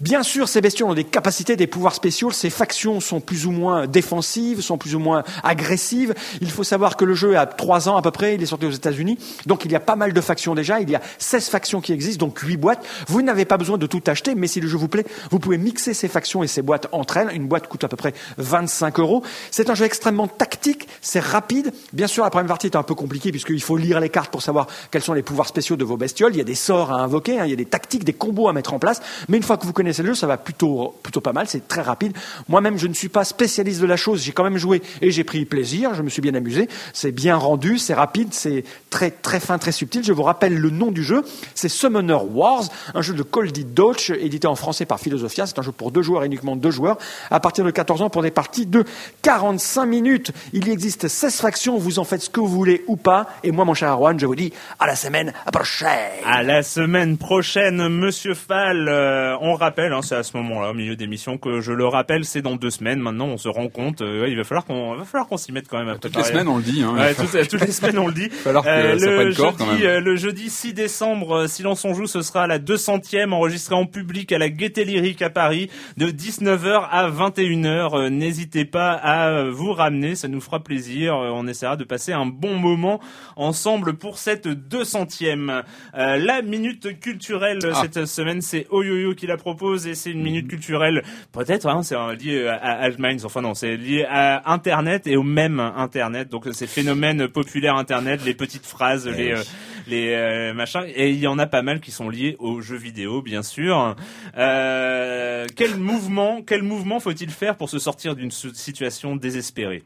Bien 0.00 0.22
sûr, 0.22 0.48
ces 0.48 0.60
bestioles 0.60 0.90
ont 0.90 0.94
des 0.94 1.02
capacités, 1.02 1.56
des 1.56 1.66
pouvoirs 1.66 1.94
spéciaux. 1.94 2.30
Ces 2.30 2.50
factions 2.50 3.00
sont 3.00 3.20
plus 3.20 3.46
ou 3.46 3.50
moins 3.50 3.88
défensives, 3.88 4.60
sont 4.60 4.78
plus 4.78 4.94
ou 4.94 5.00
moins 5.00 5.24
agressives. 5.42 6.14
Il 6.40 6.52
faut 6.52 6.62
savoir 6.62 6.96
que 6.96 7.04
le 7.04 7.14
jeu 7.14 7.36
a 7.36 7.46
trois 7.46 7.88
ans 7.88 7.96
à 7.96 8.02
peu 8.02 8.12
près. 8.12 8.36
Il 8.36 8.42
est 8.42 8.46
sorti 8.46 8.66
aux 8.66 8.70
États-Unis, 8.70 9.18
donc 9.46 9.64
il 9.64 9.72
y 9.72 9.74
a 9.74 9.80
pas 9.80 9.96
mal 9.96 10.12
de 10.12 10.20
factions 10.20 10.54
déjà. 10.54 10.78
Il 10.78 10.88
y 10.88 10.94
a 10.94 11.00
16 11.18 11.48
factions 11.48 11.80
qui 11.80 11.92
existent, 11.92 12.24
donc 12.24 12.38
8 12.38 12.56
boîtes. 12.58 12.86
Vous 13.08 13.22
n'avez 13.22 13.44
pas 13.44 13.56
besoin 13.56 13.76
de 13.76 13.88
tout 13.88 14.02
acheter, 14.06 14.36
mais 14.36 14.46
si 14.46 14.60
le 14.60 14.68
jeu 14.68 14.78
vous 14.78 14.86
plaît, 14.86 15.04
vous 15.32 15.40
pouvez 15.40 15.58
mixer 15.58 15.94
ces 15.94 16.06
factions 16.06 16.44
et 16.44 16.46
ces 16.46 16.62
boîtes 16.62 16.86
entre 16.92 17.16
elles. 17.16 17.34
Une 17.34 17.48
boîte 17.48 17.66
coûte 17.66 17.82
à 17.82 17.88
peu 17.88 17.96
près 17.96 18.14
25 18.36 19.00
euros. 19.00 19.24
C'est 19.50 19.68
un 19.68 19.74
jeu 19.74 19.84
extrêmement 19.84 20.28
tactique, 20.28 20.86
c'est 21.00 21.18
rapide. 21.18 21.72
Bien 21.92 22.06
sûr, 22.06 22.22
la 22.22 22.30
première 22.30 22.46
partie 22.46 22.68
est 22.68 22.76
un 22.76 22.84
peu 22.84 22.94
compliquée 22.94 23.32
puisqu'il 23.32 23.62
faut 23.62 23.76
lire 23.76 23.98
les 23.98 24.10
cartes 24.10 24.30
pour 24.30 24.42
savoir 24.42 24.68
quels 24.92 25.02
sont 25.02 25.12
les 25.12 25.24
pouvoirs 25.24 25.48
spéciaux 25.48 25.74
de 25.74 25.84
vos 25.84 25.96
bestioles. 25.96 26.34
Il 26.34 26.38
y 26.38 26.40
a 26.40 26.44
des 26.44 26.54
sorts 26.54 26.92
à 26.92 27.00
invoquer, 27.00 27.40
hein, 27.40 27.46
il 27.46 27.50
y 27.50 27.54
a 27.54 27.56
des 27.56 27.64
tactiques, 27.64 28.04
des 28.04 28.12
combos 28.12 28.46
à 28.46 28.52
mettre 28.52 28.74
en 28.74 28.78
place. 28.78 29.02
Mais 29.28 29.38
une 29.38 29.42
fois 29.42 29.56
que 29.56 29.66
vous 29.66 29.72
connaissez 29.72 29.87
le 29.96 30.08
jeu, 30.08 30.14
ça 30.14 30.26
va 30.26 30.36
plutôt, 30.36 30.94
plutôt 31.02 31.20
pas 31.20 31.32
mal, 31.32 31.48
c'est 31.48 31.66
très 31.68 31.82
rapide. 31.82 32.16
Moi-même, 32.48 32.78
je 32.78 32.86
ne 32.86 32.94
suis 32.94 33.08
pas 33.08 33.24
spécialiste 33.24 33.80
de 33.80 33.86
la 33.86 33.96
chose, 33.96 34.22
j'ai 34.22 34.32
quand 34.32 34.44
même 34.44 34.56
joué 34.56 34.82
et 35.02 35.10
j'ai 35.10 35.24
pris 35.24 35.44
plaisir, 35.44 35.94
je 35.94 36.02
me 36.02 36.08
suis 36.08 36.22
bien 36.22 36.34
amusé. 36.34 36.68
C'est 36.92 37.12
bien 37.12 37.36
rendu, 37.36 37.78
c'est 37.78 37.94
rapide, 37.94 38.28
c'est 38.32 38.64
très, 38.90 39.10
très 39.10 39.40
fin, 39.40 39.58
très 39.58 39.72
subtil. 39.72 40.04
Je 40.04 40.12
vous 40.12 40.22
rappelle 40.22 40.56
le 40.56 40.70
nom 40.70 40.90
du 40.90 41.02
jeu, 41.02 41.24
c'est 41.54 41.68
Summoner 41.68 42.18
Wars, 42.32 42.64
un 42.94 43.02
jeu 43.02 43.14
de 43.14 43.22
Coldy 43.22 43.64
Dodge, 43.64 44.10
édité 44.10 44.46
en 44.46 44.54
français 44.54 44.86
par 44.86 45.00
Philosophia. 45.00 45.46
C'est 45.46 45.58
un 45.58 45.62
jeu 45.62 45.72
pour 45.72 45.90
deux 45.90 46.02
joueurs, 46.02 46.24
uniquement 46.24 46.56
deux 46.56 46.70
joueurs, 46.70 46.98
à 47.30 47.40
partir 47.40 47.64
de 47.64 47.70
14 47.70 48.02
ans 48.02 48.10
pour 48.10 48.22
des 48.22 48.30
parties 48.30 48.66
de 48.66 48.84
45 49.22 49.86
minutes. 49.86 50.32
Il 50.52 50.68
existe 50.68 51.08
16 51.08 51.36
factions, 51.36 51.78
vous 51.78 51.98
en 51.98 52.04
faites 52.04 52.22
ce 52.22 52.30
que 52.30 52.40
vous 52.40 52.48
voulez 52.48 52.84
ou 52.86 52.96
pas. 52.96 53.28
Et 53.42 53.50
moi, 53.50 53.64
mon 53.64 53.74
cher 53.74 53.88
Arwan, 53.88 54.18
je 54.18 54.26
vous 54.26 54.34
dis 54.34 54.52
à 54.78 54.86
la 54.86 54.96
semaine 54.96 55.32
prochaine. 55.52 55.88
À 56.26 56.42
la 56.42 56.62
semaine 56.62 57.16
prochaine, 57.16 57.88
Monsieur 57.88 58.34
Fall. 58.34 58.88
Euh, 58.88 59.36
on 59.40 59.54
rappelle, 59.54 59.77
hein, 59.80 60.02
c'est 60.02 60.16
à 60.16 60.22
ce 60.22 60.36
moment-là, 60.36 60.70
au 60.70 60.74
milieu 60.74 60.96
d'émission, 60.96 61.38
que 61.38 61.60
je 61.60 61.72
le 61.72 61.86
rappelle, 61.86 62.24
c'est 62.24 62.42
dans 62.42 62.56
deux 62.56 62.70
semaines. 62.70 62.98
Maintenant, 63.00 63.26
on 63.26 63.36
se 63.36 63.48
rend 63.48 63.68
compte. 63.68 64.00
euh, 64.02 64.22
ouais, 64.22 64.30
il 64.30 64.36
va 64.36 64.44
falloir 64.44 64.64
qu'on, 64.64 64.94
va 64.96 65.04
falloir 65.04 65.28
qu'on 65.28 65.36
s'y 65.36 65.52
mette 65.52 65.68
quand 65.68 65.78
même. 65.78 65.88
À 65.88 65.96
Toutes 65.96 66.16
les 66.16 66.22
semaines, 66.24 66.48
on 66.48 66.56
le 66.58 66.62
dit. 66.62 66.82
Hein. 66.82 66.94
Ouais, 66.96 67.14
toutes, 67.14 67.48
toutes 67.48 67.60
les 67.60 67.72
semaines, 67.72 67.98
on 67.98 68.06
le 68.08 68.12
dit. 68.12 68.28
Que 68.44 68.48
Euh, 68.66 69.24
le, 69.24 69.34
corps 69.34 69.56
jeudi, 69.58 69.70
même. 69.82 69.82
euh, 69.90 70.00
le 70.00 70.16
jeudi 70.16 70.50
6 70.50 70.74
décembre, 70.74 71.32
euh, 71.36 71.46
Silence 71.46 71.84
on 71.84 71.94
joue, 71.94 72.06
ce 72.06 72.22
sera 72.22 72.46
la 72.46 72.58
200e 72.58 73.32
enregistrée 73.32 73.74
en 73.74 73.86
public 73.86 74.32
à 74.32 74.38
la 74.38 74.48
Gaieté 74.48 74.84
Lyrique 74.84 75.22
à 75.22 75.30
Paris 75.30 75.70
de 75.96 76.06
19h 76.10 76.88
à 76.90 77.08
21h. 77.10 77.94
Euh, 77.96 78.10
N'hésitez 78.10 78.64
pas 78.64 78.92
à 78.92 79.44
vous 79.44 79.72
ramener, 79.72 80.14
ça 80.14 80.28
nous 80.28 80.40
fera 80.40 80.60
plaisir. 80.60 81.14
On 81.16 81.46
essaiera 81.46 81.76
de 81.76 81.84
passer 81.84 82.12
un 82.12 82.26
bon 82.26 82.54
moment 82.56 83.00
ensemble 83.36 83.94
pour 83.94 84.18
cette 84.18 84.46
200e. 84.48 85.62
Euh, 85.96 86.16
la 86.16 86.42
minute 86.42 86.98
culturelle 87.00 87.58
Ah. 87.72 87.82
cette 87.82 88.06
semaine, 88.06 88.40
c'est 88.40 88.66
Oyoyo 88.70 89.14
qui 89.14 89.26
la 89.26 89.36
propose 89.36 89.67
et 89.76 89.94
c'est 89.94 90.10
une 90.10 90.22
minute 90.22 90.48
culturelle, 90.48 91.02
peut-être, 91.32 91.66
hein, 91.66 91.82
c'est 91.82 91.96
euh, 91.96 92.14
lié 92.14 92.46
à, 92.46 92.54
Altminds, 92.56 93.24
enfin 93.24 93.40
non, 93.40 93.54
c'est 93.54 93.76
lié 93.76 94.04
à 94.08 94.50
Internet 94.52 95.06
et 95.06 95.16
au 95.16 95.22
même 95.22 95.60
Internet, 95.60 96.28
donc 96.28 96.46
ces 96.52 96.66
phénomènes 96.66 97.28
populaires 97.28 97.76
Internet, 97.76 98.24
les 98.24 98.34
petites 98.34 98.66
phrases, 98.66 99.06
les, 99.06 99.32
euh, 99.32 99.42
les 99.86 100.14
euh, 100.14 100.54
machins, 100.54 100.84
et 100.86 101.10
il 101.10 101.18
y 101.18 101.26
en 101.26 101.38
a 101.38 101.46
pas 101.46 101.62
mal 101.62 101.80
qui 101.80 101.90
sont 101.90 102.08
liés 102.08 102.36
aux 102.38 102.60
jeux 102.60 102.76
vidéo, 102.76 103.22
bien 103.22 103.42
sûr. 103.42 103.96
Euh, 104.36 105.46
quel 105.56 105.76
mouvement, 105.76 106.42
quel 106.42 106.62
mouvement 106.62 107.00
faut-il 107.00 107.30
faire 107.30 107.56
pour 107.56 107.70
se 107.70 107.78
sortir 107.78 108.14
d'une 108.14 108.30
situation 108.30 109.16
désespérée? 109.16 109.82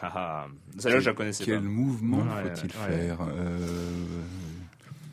Ah, 0.00 0.12
ah, 0.14 0.46
Celle-là, 0.78 1.00
je 1.00 1.10
la 1.10 1.14
connaissais 1.14 1.44
Quel 1.44 1.56
pas. 1.56 1.60
mouvement 1.60 2.18
Ouais, 2.18 2.54
faut-il 2.54 2.70
ouais. 2.70 3.06
faire 3.06 3.18
euh... 3.22 3.58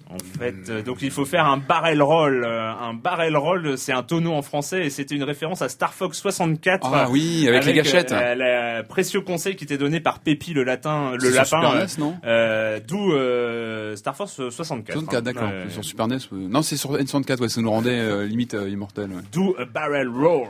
En 0.07 0.19
fait, 0.39 0.69
euh, 0.69 0.83
donc 0.83 1.01
il 1.01 1.09
faut 1.09 1.25
faire 1.25 1.45
un 1.47 1.57
barrel 1.57 2.01
roll. 2.01 2.43
Euh, 2.45 2.71
un 2.71 2.93
barrel 2.93 3.35
roll, 3.35 3.75
c'est 3.75 3.91
un 3.91 4.03
tonneau 4.03 4.33
en 4.33 4.43
français 4.43 4.85
et 4.85 4.89
c'était 4.91 5.15
une 5.15 5.23
référence 5.23 5.63
à 5.63 5.69
Star 5.69 5.93
Fox 5.95 6.19
64. 6.19 6.87
Ah 6.93 7.07
oui, 7.09 7.47
avec 7.47 7.65
les 7.65 7.73
gâchettes. 7.73 8.11
Euh, 8.11 8.35
la- 8.35 8.83
précieux 8.83 9.21
conseil 9.21 9.55
qui 9.55 9.63
était 9.63 9.79
donné 9.79 9.99
par 9.99 10.19
Pépi 10.19 10.53
le 10.53 10.63
latin, 10.63 11.13
le 11.13 11.19
C'est 11.31 11.43
sur 11.45 11.57
lapin. 11.57 11.61
Super 11.61 11.71
euh, 11.71 11.81
NES, 11.85 11.87
non 11.97 12.17
euh, 12.23 12.79
D'où 12.87 13.13
euh, 13.13 13.95
Star 13.95 14.15
Fox 14.15 14.33
64. 14.49 14.93
64, 14.93 15.15
hein. 15.17 15.21
d'accord. 15.23 15.49
Sur 15.71 15.83
Super 15.83 16.07
NES. 16.07 16.17
euh, 16.33 16.47
Non, 16.49 16.61
c'est 16.61 16.77
sur 16.77 16.93
N64, 16.95 17.39
ouais, 17.41 17.49
ça 17.49 17.61
nous 17.61 17.71
rendait 17.71 17.89
euh, 17.99 18.25
limite 18.27 18.53
euh, 18.53 18.69
immortel. 18.69 19.09
Ouais. 19.09 19.21
D'où 19.31 19.55
a 19.57 19.65
barrel 19.65 20.07
roll. 20.07 20.47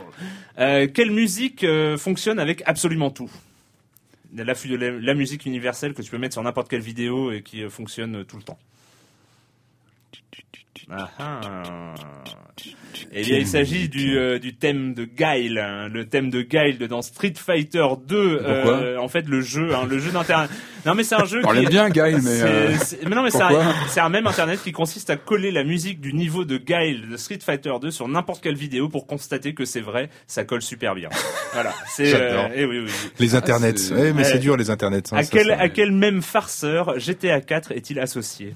Euh, 0.58 0.86
quelle 0.92 1.10
musique 1.12 1.64
euh, 1.64 1.96
fonctionne 1.96 2.38
avec 2.38 2.62
absolument 2.66 3.10
tout? 3.10 3.30
La, 4.36 4.54
fu- 4.54 4.76
la, 4.76 4.90
la 4.90 5.14
musique 5.14 5.46
universelle 5.46 5.94
que 5.94 6.02
tu 6.02 6.10
peux 6.10 6.18
mettre 6.18 6.34
sur 6.34 6.42
n'importe 6.42 6.68
quelle 6.68 6.82
vidéo 6.82 7.32
et 7.32 7.40
qui 7.40 7.62
euh, 7.62 7.70
fonctionne 7.70 8.16
euh, 8.16 8.24
tout 8.24 8.36
le 8.36 8.42
temps. 8.42 8.58
Ah 10.90 11.10
ah. 11.18 11.94
Eh 13.12 13.22
bien, 13.22 13.38
il 13.38 13.46
s'agit 13.46 13.88
du, 13.88 14.16
euh, 14.16 14.38
du 14.38 14.54
thème 14.56 14.94
de 14.94 15.04
Guile, 15.04 15.58
hein, 15.58 15.88
le 15.92 16.06
thème 16.06 16.30
de 16.30 16.40
Guile 16.42 16.78
dans 16.88 17.02
Street 17.02 17.34
Fighter 17.36 17.84
2. 18.06 18.36
Pourquoi 18.38 18.52
euh, 18.78 18.96
en 18.98 19.08
fait, 19.08 19.28
le 19.28 19.40
jeu, 19.42 19.74
hein, 19.74 19.86
le 19.88 19.98
jeu 19.98 20.10
d'internet. 20.10 20.48
Non, 20.86 20.94
mais 20.94 21.04
c'est 21.04 21.14
un 21.16 21.24
jeu. 21.24 21.42
On 21.44 21.48
qui... 21.50 21.56
l'aime 21.56 21.68
bien, 21.68 21.90
Guile, 21.90 22.20
mais, 22.22 22.40
euh, 22.42 22.72
mais 23.06 23.14
non, 23.14 23.22
mais 23.22 23.30
c'est 23.30 24.00
un, 24.00 24.08
même 24.08 24.26
internet 24.26 24.60
qui 24.62 24.72
consiste 24.72 25.10
à 25.10 25.16
coller 25.16 25.50
la 25.50 25.64
musique 25.64 26.00
du 26.00 26.14
niveau 26.14 26.44
de 26.44 26.56
Guile 26.56 27.08
de 27.10 27.16
Street 27.16 27.38
Fighter 27.44 27.72
2 27.80 27.90
sur 27.90 28.08
n'importe 28.08 28.42
quelle 28.42 28.56
vidéo 28.56 28.88
pour 28.88 29.06
constater 29.06 29.52
que 29.54 29.64
c'est 29.66 29.80
vrai, 29.82 30.08
ça 30.26 30.44
colle 30.44 30.62
super 30.62 30.94
bien. 30.94 31.10
Voilà, 31.52 31.74
c'est. 31.88 32.12
Eh 32.54 32.64
oui, 32.64 32.80
oui. 32.80 32.90
Les 33.18 33.34
internets. 33.34 33.76
c'est- 33.76 33.94
Ouais, 33.94 34.12
mais 34.12 34.22
Eh. 34.22 34.24
c'est 34.24 34.38
dur 34.38 34.56
les 34.56 34.70
internets. 34.70 35.02
hein, 35.12 35.16
À 35.18 35.24
quel, 35.24 35.48
ça- 35.48 35.60
à 35.60 35.68
quel 35.68 35.92
même 35.92 36.22
farceur 36.22 36.98
GTA 36.98 37.40
4 37.40 37.72
est-il 37.72 37.98
associé? 38.00 38.54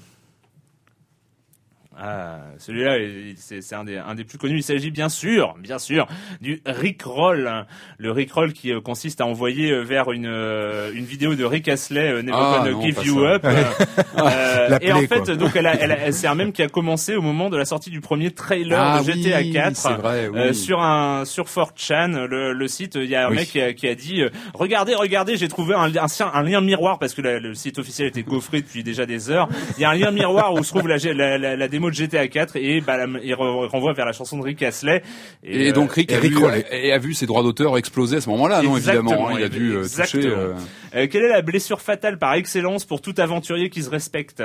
Ah, 1.99 2.39
celui-là, 2.57 2.97
il- 2.99 3.35
c'est 3.37 3.75
un 3.75 3.83
des, 3.83 3.97
un 3.97 4.15
des 4.15 4.23
plus 4.23 4.37
connus. 4.37 4.57
Il 4.57 4.63
s'agit 4.63 4.91
bien 4.91 5.09
sûr, 5.09 5.55
bien 5.59 5.77
sûr, 5.79 6.07
du 6.41 6.61
Rickroll. 6.65 7.47
hein. 7.47 7.65
Le 7.97 8.11
Rickroll 8.11 8.53
qui 8.53 8.71
euh, 8.71 8.81
consiste 8.81 9.21
à 9.21 9.25
envoyer 9.25 9.71
euh, 9.71 9.81
vers 9.81 10.11
une, 10.11 10.25
euh, 10.25 10.91
une 10.93 11.05
vidéo 11.05 11.35
de 11.35 11.43
Rick 11.45 11.67
Astley, 11.67 12.23
Never 12.23 12.31
Ah, 12.33 12.57
Gonna 12.59 12.71
non, 12.71 12.81
Give 12.81 12.97
You 13.05 13.21
ça. 13.21 13.27
Up. 13.33 13.45
euh, 13.45 14.77
et 14.81 14.91
en 14.91 14.99
fait, 15.01 15.21
quoi. 15.25 15.35
donc, 15.35 15.55
elle 15.55 15.67
a, 15.67 15.75
elle 15.75 15.91
a- 15.91 16.11
c'est 16.11 16.27
un 16.27 16.35
même 16.35 16.51
qui 16.53 16.61
a 16.61 16.67
commencé 16.69 17.15
au 17.15 17.21
moment 17.21 17.49
de 17.49 17.57
la 17.57 17.65
sortie 17.65 17.89
du 17.89 18.01
premier 18.01 18.31
trailer 18.31 18.79
Ah 18.79 19.01
de 19.03 19.11
GTA 19.11 19.39
oui, 19.39 19.51
4. 19.51 19.75
c'est 19.75 19.93
vrai, 19.93 20.27
oui. 20.31 20.39
euh, 20.39 20.53
sur 20.53 20.81
un 20.81 21.25
sur 21.25 21.45
4chan, 21.45 22.25
le, 22.25 22.53
le 22.53 22.67
site, 22.67 22.95
il 22.95 23.05
y 23.09 23.15
a 23.15 23.27
un 23.27 23.29
Oui. 23.29 23.35
mec 23.37 23.49
qui 23.49 23.61
a, 23.61 23.73
qui 23.73 23.87
a 23.87 23.95
dit 23.95 24.23
regardez, 24.53 24.95
regardez, 24.95 25.35
j'ai 25.37 25.47
trouvé 25.47 25.75
un, 25.75 25.91
un, 25.95 26.07
un 26.33 26.43
lien 26.43 26.61
miroir 26.61 26.99
parce 26.99 27.13
que 27.13 27.21
la- 27.21 27.39
le 27.39 27.53
site 27.53 27.79
officiel 27.79 28.07
était 28.07 28.23
gaufré 28.23 28.61
depuis 28.61 28.83
déjà 28.83 29.05
des 29.05 29.29
heures. 29.29 29.47
Il 29.77 29.81
y 29.81 29.85
a 29.85 29.89
un 29.89 29.95
lien 29.95 30.11
miroir 30.11 30.53
où 30.53 30.63
se 30.63 30.69
trouve 30.69 30.87
la, 30.87 30.97
la, 30.97 31.37
la, 31.37 31.55
la 31.55 31.67
démo 31.67 31.80
de 31.89 31.95
GTA 31.95 32.27
4 32.27 32.55
et 32.57 32.81
bah, 32.81 32.97
il 33.23 33.33
re- 33.33 33.67
renvoie 33.67 33.93
vers 33.93 34.05
la 34.05 34.11
chanson 34.13 34.37
de 34.37 34.43
Rick 34.43 34.61
Astley. 34.63 35.01
Et, 35.43 35.69
euh, 35.69 35.71
donc 35.73 35.91
Rick, 35.93 36.11
et 36.11 36.15
a, 36.15 36.19
Rick 36.19 36.31
vu, 36.33 36.37
Roll. 36.37 36.63
et 36.71 36.91
a 36.91 36.97
vu 36.97 37.13
ses 37.13 37.25
droits 37.25 37.43
d'auteur 37.43 37.77
exploser 37.77 38.17
à 38.17 38.21
ce 38.21 38.29
moment-là, 38.29 38.61
non 38.61 38.77
évidemment. 38.77 39.29
hein, 39.29 39.33
il 39.37 39.43
a 39.43 39.49
dû 39.49 39.71
euh, 39.75 39.83
toucher. 39.83 40.25
euh, 40.27 40.53
euh, 40.95 41.07
quelle 41.09 41.23
est 41.23 41.29
la 41.29 41.41
blessure 41.41 41.81
fatale 41.81 42.17
par 42.19 42.33
excellence 42.35 42.85
pour 42.85 43.01
tout 43.01 43.15
aventurier 43.17 43.69
qui 43.69 43.81
se 43.83 43.89
respecte? 43.89 44.43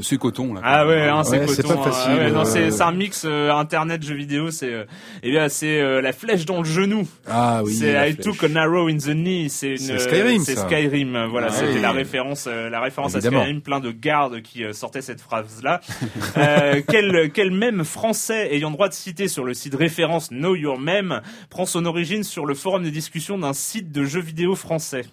C'est 0.00 0.16
coton 0.18 0.54
là. 0.54 0.60
Ah 0.64 0.86
ouais, 0.86 1.08
hein, 1.08 1.24
c'est 1.24 1.40
Ouais, 1.40 1.46
c'est 1.48 1.62
coton. 1.62 1.76
pas 1.82 1.90
facile, 1.90 2.12
Ah 2.12 2.16
ouais, 2.18 2.30
non, 2.30 2.40
euh. 2.40 2.44
c'est 2.44 2.70
c'est 2.70 2.82
un 2.82 2.92
mix 2.92 3.24
euh, 3.24 3.50
internet 3.52 4.02
jeux 4.02 4.14
vidéo. 4.14 4.50
C'est 4.50 4.72
euh, 4.72 4.84
eh 5.22 5.30
bien 5.30 5.48
c'est 5.48 5.80
euh, 5.80 6.00
la 6.00 6.12
flèche 6.12 6.44
dans 6.46 6.58
le 6.58 6.64
genou. 6.64 7.06
Ah 7.28 7.62
oui. 7.64 7.74
c'est 7.74 7.90
I 8.10 8.12
flèche. 8.12 8.24
took 8.24 8.44
an 8.50 8.54
arrow 8.56 8.88
in 8.88 8.98
the 8.98 9.08
knee. 9.14 9.48
C'est 9.50 9.70
une. 9.70 9.76
C'est 9.78 9.98
Skyrim, 9.98 10.42
C'est 10.44 10.54
ça. 10.54 10.66
Skyrim. 10.66 11.16
euh, 11.16 11.26
Voilà, 11.26 11.48
Ah 11.50 11.52
c'était 11.54 11.74
oui. 11.74 11.80
la 11.80 11.90
référence, 11.92 12.46
euh, 12.46 12.70
la 12.70 12.80
référence 12.80 13.14
Évidemment. 13.14 13.38
à 13.40 13.42
Skyrim. 13.44 13.60
Plein 13.62 13.80
de 13.80 13.90
gardes 13.90 14.40
qui 14.42 14.64
euh, 14.64 14.72
sortaient 14.72 15.02
cette 15.02 15.20
phrase-là. 15.20 15.80
euh, 16.36 16.80
quel 16.88 17.30
quel 17.32 17.50
même 17.50 17.84
français 17.84 18.54
ayant 18.54 18.70
droit 18.70 18.88
de 18.88 18.94
citer 18.94 19.26
sur 19.28 19.44
le 19.44 19.52
site 19.54 19.74
référence 19.74 20.28
Know 20.28 20.54
Your 20.54 20.78
Meme 20.78 21.22
prend 21.50 21.66
son 21.66 21.84
origine 21.86 22.22
sur 22.22 22.46
le 22.46 22.54
forum 22.54 22.84
de 22.84 22.90
discussion 22.90 23.36
d'un 23.38 23.52
site 23.52 23.90
de 23.90 24.04
jeux 24.04 24.20
vidéo 24.20 24.54
français? 24.54 25.04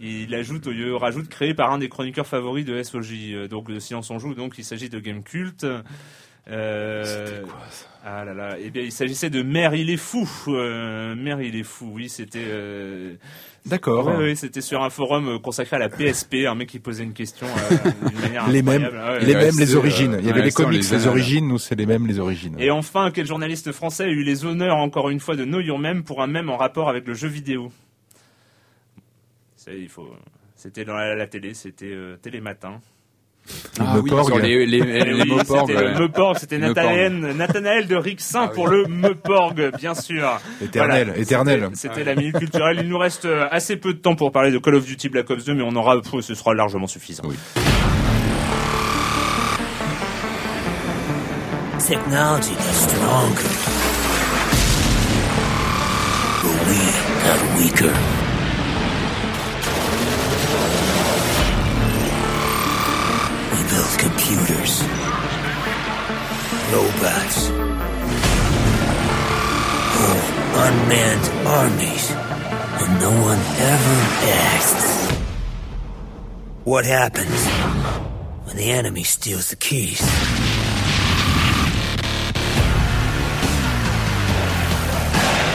Il 0.00 0.34
ajoute, 0.34 0.66
il 0.66 0.92
rajoute 0.94 1.28
créé 1.28 1.52
par 1.52 1.72
un 1.72 1.78
des 1.78 1.88
chroniqueurs 1.88 2.26
favoris 2.26 2.64
de 2.64 2.82
SOJ, 2.82 3.12
euh, 3.12 3.48
donc 3.48 3.70
de 3.70 3.78
Silence 3.78 4.10
on 4.10 4.18
joue, 4.18 4.34
donc 4.34 4.54
il 4.56 4.64
s'agit 4.64 4.88
de 4.88 4.98
Game 4.98 5.22
Cult. 5.22 5.66
Euh, 6.48 7.42
ah 8.04 8.24
là 8.24 8.32
là, 8.32 8.56
eh 8.58 8.70
bien 8.70 8.82
il 8.82 8.92
s'agissait 8.92 9.28
de 9.30 9.42
Mère 9.42 9.74
il 9.74 9.90
est 9.90 9.98
fou. 9.98 10.26
Euh, 10.48 11.14
Mère 11.14 11.42
il 11.42 11.54
est 11.54 11.64
fou, 11.64 11.92
oui 11.94 12.08
c'était. 12.08 12.44
Euh, 12.44 13.14
D'accord. 13.66 14.06
ouais, 14.06 14.16
ouais, 14.16 14.34
c'était 14.34 14.62
sur 14.62 14.82
un 14.82 14.88
forum 14.88 15.38
consacré 15.38 15.76
à 15.76 15.78
la 15.78 15.90
PSP, 15.90 16.46
un 16.48 16.54
mec 16.54 16.70
qui 16.70 16.78
posait 16.78 17.04
une 17.04 17.12
question 17.12 17.46
euh, 17.46 17.90
Les 18.50 18.62
mêmes. 18.62 18.88
Ah 18.98 19.12
ouais, 19.12 19.20
les 19.20 19.34
mêmes, 19.34 19.54
les 19.58 19.76
origines. 19.76 20.16
Il 20.18 20.26
y 20.26 20.30
avait 20.30 20.42
les 20.42 20.50
ça, 20.50 20.64
comics, 20.64 20.90
les 20.90 21.06
origines. 21.06 21.46
Nous, 21.46 21.58
c'est 21.58 21.74
les 21.74 21.84
mêmes, 21.84 22.06
les 22.06 22.18
origines. 22.18 22.56
Et 22.58 22.70
enfin, 22.70 23.10
quel 23.12 23.26
journaliste 23.26 23.70
français 23.72 24.04
a 24.04 24.08
eu 24.08 24.22
les 24.22 24.46
honneurs 24.46 24.78
encore 24.78 25.10
une 25.10 25.20
fois 25.20 25.36
de 25.36 25.44
Know 25.44 25.60
Your 25.60 25.78
Meme 25.78 26.04
pour 26.04 26.22
un 26.22 26.26
mème 26.26 26.48
en 26.48 26.56
rapport 26.56 26.88
avec 26.88 27.06
le 27.06 27.12
jeu 27.12 27.28
vidéo? 27.28 27.70
Ça, 27.70 27.89
il 29.78 29.88
faut. 29.88 30.08
C'était 30.56 30.84
dans 30.84 30.94
la, 30.94 31.14
la 31.14 31.26
télé, 31.26 31.54
c'était 31.54 31.86
euh, 31.92 32.16
Télématin. 32.16 32.80
Ah 33.80 33.94
oui, 33.96 34.10
Meuporg. 34.10 34.26
sur 34.26 34.38
les, 34.38 34.66
les, 34.66 34.82
oui, 34.82 35.32
c'était 35.40 35.74
ouais. 35.74 35.92
le 35.94 35.98
Meuporg, 35.98 36.36
c'était 36.38 36.58
Le 36.58 36.68
Nathanaël, 36.68 37.12
Nathanaël 37.36 37.86
de 37.88 37.96
Rixin 37.96 38.40
Ah 38.42 38.46
oui. 38.50 38.54
pour 38.54 38.68
le 38.68 38.84
Meuporg, 38.86 39.72
bien 39.78 39.94
sûr. 39.94 40.38
Éternel, 40.62 41.06
Voilà, 41.06 41.18
éternel. 41.20 41.70
C'était 41.74 42.04
la 42.04 42.14
minute 42.14 42.38
culturelle. 42.38 42.80
Il 42.82 42.88
nous 42.88 42.98
reste 42.98 43.24
euh, 43.24 43.48
assez 43.50 43.76
peu 43.78 43.94
de 43.94 43.98
temps 43.98 44.14
pour 44.14 44.30
parler 44.30 44.50
de 44.52 44.58
Call 44.58 44.74
of 44.74 44.84
Duty 44.84 45.08
Black 45.08 45.30
Ops 45.30 45.44
2, 45.46 45.54
mais 45.54 45.62
on 45.66 45.74
aura, 45.74 45.96
ce 46.20 46.34
sera 46.34 46.52
largement 46.54 46.86
suffisant. 46.86 47.22
Technology 51.78 52.54
gets 52.54 52.84
stronger. 52.86 53.48
But 56.42 56.68
we 56.68 56.78
got 57.24 57.40
weaker. 57.58 58.19
Robots, 66.72 67.48
whole 69.96 70.06
oh, 70.06 70.66
unmanned 70.66 71.26
armies, 71.46 72.10
and 72.80 73.00
no 73.00 73.10
one 73.22 73.38
ever 73.58 73.98
asks 74.54 75.16
what 76.64 76.84
happens 76.84 77.46
when 78.46 78.56
the 78.56 78.70
enemy 78.70 79.02
steals 79.02 79.50
the 79.50 79.56
keys. 79.56 80.00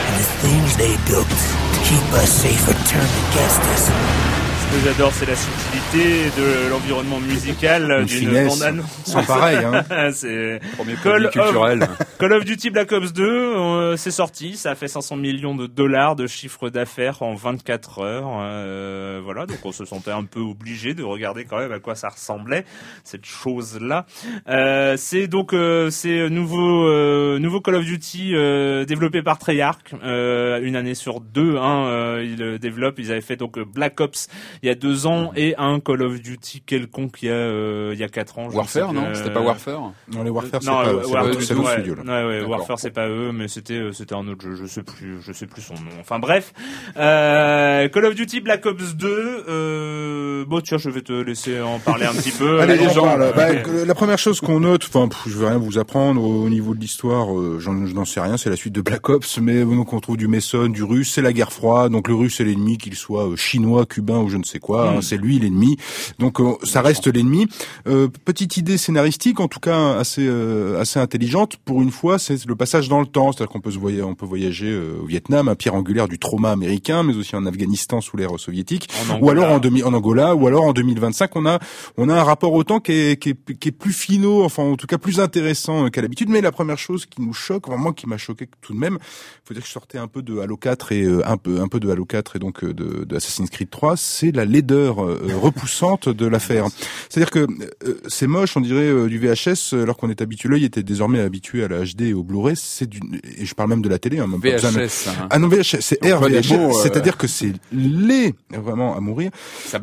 And 0.08 0.16
the 0.20 0.30
things 0.44 0.76
they 0.76 0.96
built 1.10 1.30
to 1.30 1.80
keep 1.88 2.14
us 2.14 2.30
safe 2.30 2.68
are 2.68 2.84
turned 2.88 3.16
against 3.32 3.62
us. 3.62 4.45
J'adore, 4.84 5.12
c'est 5.14 5.26
la 5.26 5.36
subtilité 5.36 6.30
de 6.38 6.70
l'environnement 6.70 7.20
musical 7.20 7.90
Une 8.02 8.06
d'une 8.06 8.48
bande-annonce. 8.48 8.86
sans 9.06 9.24
pareil, 9.24 9.58
hein. 9.58 9.84
c'est 10.12 10.60
Premier 10.78 10.96
Call 11.02 11.30
culturel. 11.32 11.84
of, 11.84 11.90
Call 12.20 12.34
of 12.34 12.46
Duty 12.46 12.70
Black 12.70 12.92
Ops 12.92 13.12
2, 13.14 13.24
euh, 13.24 13.98
c'est 13.98 14.12
sorti, 14.12 14.58
ça 14.58 14.72
a 14.72 14.76
fait 14.76 14.88
500 14.88 15.16
millions 15.18 15.56
de 15.56 15.66
dollars 15.66 16.16
de 16.16 16.28
chiffre 16.28 16.70
d'affaires 16.70 17.24
en 17.24 17.34
24 17.34 18.00
heures. 18.00 18.28
euh, 18.42 19.22
voilà, 19.24 19.46
donc 19.48 19.58
on 19.64 19.72
se 19.72 19.86
sentait 19.86 20.12
un 20.12 20.24
peu 20.24 20.40
obligé 20.42 20.94
de 20.94 21.04
regarder 21.04 21.46
quand 21.46 21.58
même 21.58 21.72
à 21.72 21.80
quoi 21.80 21.96
ça 21.96 22.10
ressemblait 22.10 22.66
cette 23.04 23.26
chose-là. 23.26 24.06
Euh, 24.50 24.96
c'est 24.98 25.28
donc 25.28 25.54
euh, 25.54 25.90
c'est 25.90 26.30
nouveau 26.30 26.88
euh, 26.88 27.40
nouveau 27.40 27.60
Call 27.62 27.76
of 27.76 27.86
Duty 27.86 28.36
euh, 28.36 28.86
développé 28.86 29.24
par 29.24 29.40
Treyarch, 29.40 29.94
euh, 30.04 30.60
une 30.62 30.76
année 30.76 30.96
sur 30.96 31.22
deux. 31.22 31.58
Hein, 31.58 31.86
euh, 31.88 32.24
ils 32.24 32.38
le 32.38 32.60
développent. 32.60 33.00
Ils 33.00 33.12
avaient 33.12 33.22
fait 33.22 33.36
donc 33.38 33.58
Black 33.60 34.00
Ops 34.00 34.28
il 34.66 34.70
y 34.70 34.72
a 34.72 34.76
deux 34.76 35.06
ans 35.06 35.32
et 35.36 35.54
un 35.60 35.80
Call 35.80 36.02
of 36.02 36.20
Duty 36.20 36.62
quelconque 36.66 37.22
il 37.22 37.28
y 37.28 37.30
a 37.32 37.34
euh, 37.36 37.92
il 37.94 38.00
y 38.00 38.04
a 38.04 38.10
quatre 38.10 38.40
ans. 38.40 38.50
sais 38.50 38.56
Warfare, 38.56 38.94
non 38.94 39.04
euh, 39.06 39.14
C'était 39.14 39.30
pas 39.30 39.42
Warfare 39.42 39.92
Non, 40.12 40.24
les 40.24 40.32
Warfare, 40.32 40.64
c'est 40.64 40.68
non, 40.70 40.78
pas, 40.78 40.88
euh, 40.88 41.34
c'est 41.40 41.54
ouais, 41.54 41.74
studio, 41.74 41.96
là. 42.04 42.28
ouais, 42.28 42.40
ouais. 42.40 42.46
Warfare 42.46 42.80
c'est 42.80 42.90
pas 42.90 43.08
eux, 43.08 43.32
mais 43.32 43.48
c'était 43.48 43.76
euh, 43.76 43.92
c'était 43.92 44.16
un 44.16 44.28
autre 44.28 44.42
jeu. 44.42 44.56
Je 44.56 44.66
sais 44.66 44.82
plus, 44.82 45.22
je 45.22 45.32
sais 45.34 45.46
plus 45.46 45.62
son 45.62 45.76
nom. 45.76 45.92
Enfin 46.00 46.18
bref, 46.18 46.52
euh, 46.98 47.88
Call 47.90 48.06
of 48.06 48.16
Duty 48.16 48.40
Black 48.42 48.66
Ops 48.66 48.96
2. 48.96 49.44
Euh, 49.48 50.46
bon 50.46 50.62
tiens, 50.62 50.80
je 50.80 50.90
vais 50.90 51.02
te 51.02 51.14
laisser 51.14 51.62
en 51.62 51.78
parler 51.78 52.06
un 52.06 52.14
petit 52.14 52.32
peu. 52.32 52.60
Allez, 52.62 52.78
Les 52.78 52.88
on 52.88 52.94
gens, 52.94 53.04
parle. 53.04 53.34
Bah, 53.36 53.48
la 53.86 53.96
première 53.96 54.18
chose 54.18 54.40
qu'on 54.42 54.62
note, 54.62 54.84
enfin, 54.88 55.08
je 55.28 55.38
vais 55.38 55.48
rien 55.50 55.58
vous 55.58 55.78
apprendre 55.78 56.24
au, 56.24 56.46
au 56.46 56.50
niveau 56.50 56.74
de 56.74 56.80
l'histoire, 56.80 57.38
euh, 57.38 57.58
je 57.60 57.70
n'en 57.70 58.06
sais 58.06 58.20
rien, 58.20 58.38
c'est 58.38 58.50
la 58.50 58.56
suite 58.56 58.74
de 58.74 58.82
Black 58.82 59.10
Ops, 59.10 59.38
mais 59.40 59.64
donc 59.64 59.94
on 59.94 60.00
trouve 60.00 60.18
du 60.18 60.28
Mason, 60.28 60.70
du 60.70 60.84
russe, 60.84 61.12
c'est 61.14 61.22
la 61.22 61.34
guerre 61.34 61.52
froide, 61.52 61.92
donc 61.92 62.08
le 62.08 62.16
russe 62.16 62.40
est 62.40 62.46
l'ennemi, 62.46 62.78
qu'il 62.78 62.96
soit 62.96 63.28
euh, 63.28 63.36
chinois, 63.36 63.86
cubain 63.86 64.20
ou 64.20 64.30
je 64.30 64.38
ne 64.38 64.44
ne 64.46 64.55
sais 64.56 64.60
quoi. 64.60 64.90
hein, 64.90 65.02
c'est 65.02 65.18
lui 65.18 65.40
l'ennemi. 65.40 65.78
Donc 66.20 66.40
euh, 66.40 66.54
ça 66.64 66.82
reste 66.82 67.08
l'ennemi. 67.08 67.48
Euh, 67.88 68.08
petite 68.26 68.58
idée 68.58 68.78
scénaristique, 68.78 69.40
en 69.40 69.48
tout 69.48 69.60
cas 69.60 69.96
assez 69.96 70.26
euh, 70.28 70.80
assez 70.80 71.00
intelligente. 71.00 71.58
Pour 71.66 71.82
une 71.82 71.92
fois, 71.92 72.20
c'est 72.20 72.46
le 72.46 72.56
passage 72.56 72.90
dans 72.90 73.00
le 73.00 73.06
temps. 73.06 73.32
C'est-à-dire 73.32 73.52
qu'on 73.52 73.62
peut 73.62 73.72
se 73.72 73.80
voyager, 73.80 74.04
on 74.04 74.16
peut 74.16 74.26
voyager 74.26 74.70
euh, 74.70 75.00
au 75.02 75.06
Vietnam, 75.06 75.48
un 75.48 75.56
pierre 75.56 75.76
angulaire 75.76 76.08
du 76.08 76.20
trauma 76.20 76.52
américain, 76.52 77.04
mais 77.04 77.16
aussi 77.16 77.36
en 77.36 77.46
Afghanistan 77.46 78.02
sous 78.02 78.18
l'ère 78.18 78.32
soviétique, 78.38 78.88
ou 79.22 79.30
alors 79.30 79.52
en, 79.52 79.60
demi, 79.60 79.84
en 79.84 79.94
Angola, 79.94 80.36
ou 80.36 80.48
alors 80.48 80.64
en 80.66 80.74
2025, 80.74 81.36
on 81.36 81.46
a 81.46 81.60
on 81.98 82.10
a 82.10 82.16
un 82.16 82.24
rapport 82.24 82.54
au 82.54 82.64
temps 82.64 82.80
qui 82.80 82.92
est, 82.92 83.22
qui 83.22 83.30
est, 83.30 83.58
qui 83.60 83.70
est 83.70 83.72
plus 83.72 83.94
finaux, 83.94 84.44
enfin 84.44 84.64
en 84.64 84.76
tout 84.76 84.88
cas 84.88 84.98
plus 84.98 85.20
intéressant 85.20 85.90
qu'à 85.90 86.02
l'habitude. 86.02 86.30
Mais 86.30 86.42
la 86.42 86.52
première 86.52 86.78
chose 86.78 87.06
qui 87.06 87.22
nous 87.22 87.34
choque, 87.34 87.68
vraiment 87.68 87.94
qui 87.94 88.08
m'a 88.08 88.18
choqué 88.18 88.48
tout 88.62 88.74
de 88.74 88.80
même, 88.80 88.98
faut 89.44 89.54
dire 89.54 89.62
que 89.64 89.68
je 89.68 89.74
sortais 89.74 89.98
un 89.98 90.08
peu 90.08 90.22
de 90.22 90.40
Halo 90.40 90.58
4 90.58 90.92
et 90.92 91.04
euh, 91.04 91.28
un 91.28 91.38
peu 91.38 91.60
un 91.62 91.68
peu 91.68 91.80
de 91.80 91.90
Halo 91.90 92.06
4 92.06 92.36
et 92.36 92.40
donc 92.40 92.64
de, 92.66 93.04
de 93.04 93.16
Assassin's 93.16 93.50
Creed 93.50 93.70
3, 93.70 93.98
c'est 93.98 94.32
la 94.36 94.46
laideur 94.46 95.04
euh, 95.04 95.20
repoussante 95.42 96.10
de 96.10 96.26
l'affaire. 96.26 96.68
C'est-à-dire 97.10 97.32
que 97.32 97.40
euh, 97.86 98.00
c'est 98.08 98.28
moche, 98.28 98.56
on 98.58 98.62
dirait 98.62 98.84
euh, 98.90 99.08
du 99.08 99.18
VHS, 99.20 99.74
euh, 99.74 99.84
alors 99.84 99.98
qu'on 99.98 100.10
est 100.10 100.22
habitué, 100.22 100.50
l'œil 100.50 100.66
était 100.66 100.84
désormais 100.84 101.20
habitué 101.20 101.64
à 101.64 101.68
la 101.68 101.84
HD 101.84 102.02
et 102.02 102.14
au 102.14 102.24
Blu-ray. 102.24 102.56
C'est 102.56 102.88
du, 102.88 103.00
et 103.38 103.46
je 103.46 103.54
parle 103.56 103.70
même 103.70 103.82
de 103.82 103.90
la 103.90 104.00
télé, 104.00 104.20
hein, 104.20 104.28
même 104.28 104.42
pas 104.42 104.52
besoin 104.52 104.72
de- 104.72 104.78
VHS. 104.80 105.08
hein. 105.10 105.28
ah 105.30 105.40
non, 105.40 105.48
VHS, 105.48 105.78
c'est 105.82 106.00
RVHS, 106.06 106.52
euh, 106.54 106.72
c'est-à-dire 106.84 107.18
que 107.18 107.28
c'est 107.28 107.54
laid, 107.72 108.34
vraiment 108.52 108.96
à 108.96 109.00
mourir. 109.00 109.32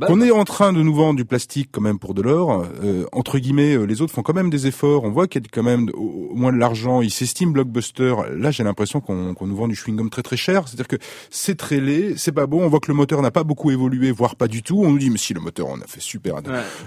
Qu'on 0.06 0.20
est 0.20 0.30
en 0.30 0.44
train 0.44 0.72
de 0.72 0.82
nous 0.82 0.94
vendre 0.94 1.16
du 1.16 1.24
plastique 1.24 1.68
quand 1.72 1.80
même 1.80 1.98
pour 1.98 2.14
de 2.14 2.22
l'or, 2.22 2.66
euh, 2.84 3.04
entre 3.12 3.38
guillemets, 3.38 3.74
euh, 3.76 3.84
les 3.84 4.02
autres 4.02 4.12
font 4.12 4.22
quand 4.22 4.34
même 4.34 4.50
des 4.50 4.66
efforts. 4.66 5.04
On 5.04 5.10
voit 5.10 5.26
qu'il 5.26 5.42
y 5.42 5.44
a 5.44 5.48
quand 5.52 5.62
même 5.62 5.90
au, 5.94 6.34
moins 6.34 6.52
de 6.52 6.58
l'argent. 6.58 7.00
Ils 7.02 7.10
s'estiment 7.10 7.52
blockbuster. 7.52 8.14
Là, 8.36 8.50
j'ai 8.50 8.64
l'impression 8.64 9.00
qu'on 9.00 9.34
qu'on 9.34 9.46
nous 9.46 9.56
vend 9.56 9.68
du 9.68 9.74
chewing-gum 9.74 10.10
très 10.10 10.22
très 10.22 10.36
cher. 10.36 10.66
C'est-à-dire 10.66 10.88
que 10.88 10.96
c'est 11.30 11.56
très 11.56 11.80
laid, 11.80 12.14
c'est 12.16 12.32
pas 12.32 12.46
bon. 12.46 12.62
On 12.64 12.68
voit 12.68 12.80
que 12.80 12.88
le 12.90 12.94
moteur 12.94 13.22
n'a 13.22 13.30
pas 13.30 13.44
beaucoup 13.44 13.70
évolué, 13.70 14.10
voire 14.10 14.36
pas 14.42 14.48
du 14.48 14.64
tout. 14.64 14.82
On 14.82 14.90
nous 14.90 14.98
dit 14.98 15.08
mais 15.08 15.18
si 15.18 15.34
le 15.34 15.40
moteur, 15.40 15.68
on 15.68 15.80
a 15.80 15.86
fait 15.86 16.00
super. 16.00 16.34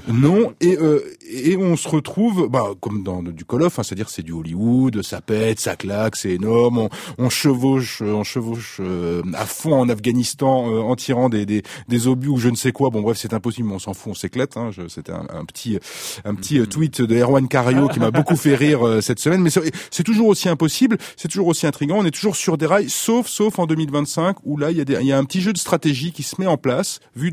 Non, 0.09 0.53
et 0.59 0.77
euh, 0.77 0.99
et 1.25 1.55
on 1.55 1.77
se 1.77 1.87
retrouve, 1.87 2.49
bah 2.49 2.71
comme 2.81 3.01
dans 3.01 3.23
du 3.23 3.45
Call 3.45 3.63
of, 3.63 3.79
hein, 3.79 3.83
c'est-à-dire 3.83 4.09
c'est 4.09 4.23
du 4.23 4.33
Hollywood, 4.33 5.01
ça 5.03 5.21
pète, 5.21 5.61
ça 5.61 5.77
claque, 5.77 6.17
c'est 6.17 6.31
énorme. 6.31 6.79
On, 6.79 6.89
on 7.17 7.29
chevauche, 7.29 8.01
on 8.01 8.25
chevauche 8.25 8.81
euh, 8.81 9.21
à 9.35 9.45
fond 9.45 9.73
en 9.79 9.87
Afghanistan 9.87 10.69
euh, 10.69 10.81
en 10.81 10.97
tirant 10.97 11.29
des, 11.29 11.45
des 11.45 11.63
des 11.87 12.07
obus 12.07 12.27
ou 12.27 12.37
je 12.37 12.49
ne 12.49 12.57
sais 12.57 12.73
quoi. 12.73 12.89
Bon 12.89 13.01
bref, 13.01 13.17
c'est 13.17 13.33
impossible, 13.33 13.69
mais 13.69 13.75
on 13.75 13.79
s'en 13.79 13.93
fout, 13.93 14.11
on 14.11 14.15
s'éclate. 14.15 14.57
Hein. 14.57 14.71
C'était 14.89 15.13
un, 15.13 15.25
un 15.33 15.45
petit 15.45 15.79
un 16.25 16.35
petit 16.35 16.59
euh, 16.59 16.65
tweet 16.65 17.01
de 17.01 17.15
Erwan 17.15 17.47
Cario 17.47 17.87
qui 17.87 18.01
m'a 18.01 18.11
beaucoup 18.11 18.35
fait 18.35 18.55
rire 18.55 18.85
euh, 18.85 18.99
cette 18.99 19.19
semaine. 19.19 19.41
Mais 19.41 19.49
c'est 19.91 20.03
toujours 20.03 20.27
aussi 20.27 20.49
impossible, 20.49 20.97
c'est 21.15 21.29
toujours 21.29 21.47
aussi 21.47 21.67
intrigant. 21.67 21.99
On 21.99 22.05
est 22.05 22.11
toujours 22.11 22.35
sur 22.35 22.57
des 22.57 22.65
rails, 22.65 22.89
sauf 22.89 23.27
sauf 23.27 23.59
en 23.59 23.65
2025 23.65 24.39
où 24.43 24.57
là 24.57 24.71
il 24.71 24.77
y 24.77 24.81
a 24.81 24.85
des, 24.85 24.97
il 24.99 25.07
y 25.07 25.13
a 25.13 25.17
un 25.17 25.23
petit 25.23 25.39
jeu 25.39 25.53
de 25.53 25.57
stratégie 25.57 26.11
qui 26.11 26.23
se 26.23 26.35
met 26.39 26.47
en 26.47 26.57
place, 26.57 26.99
vu 27.15 27.31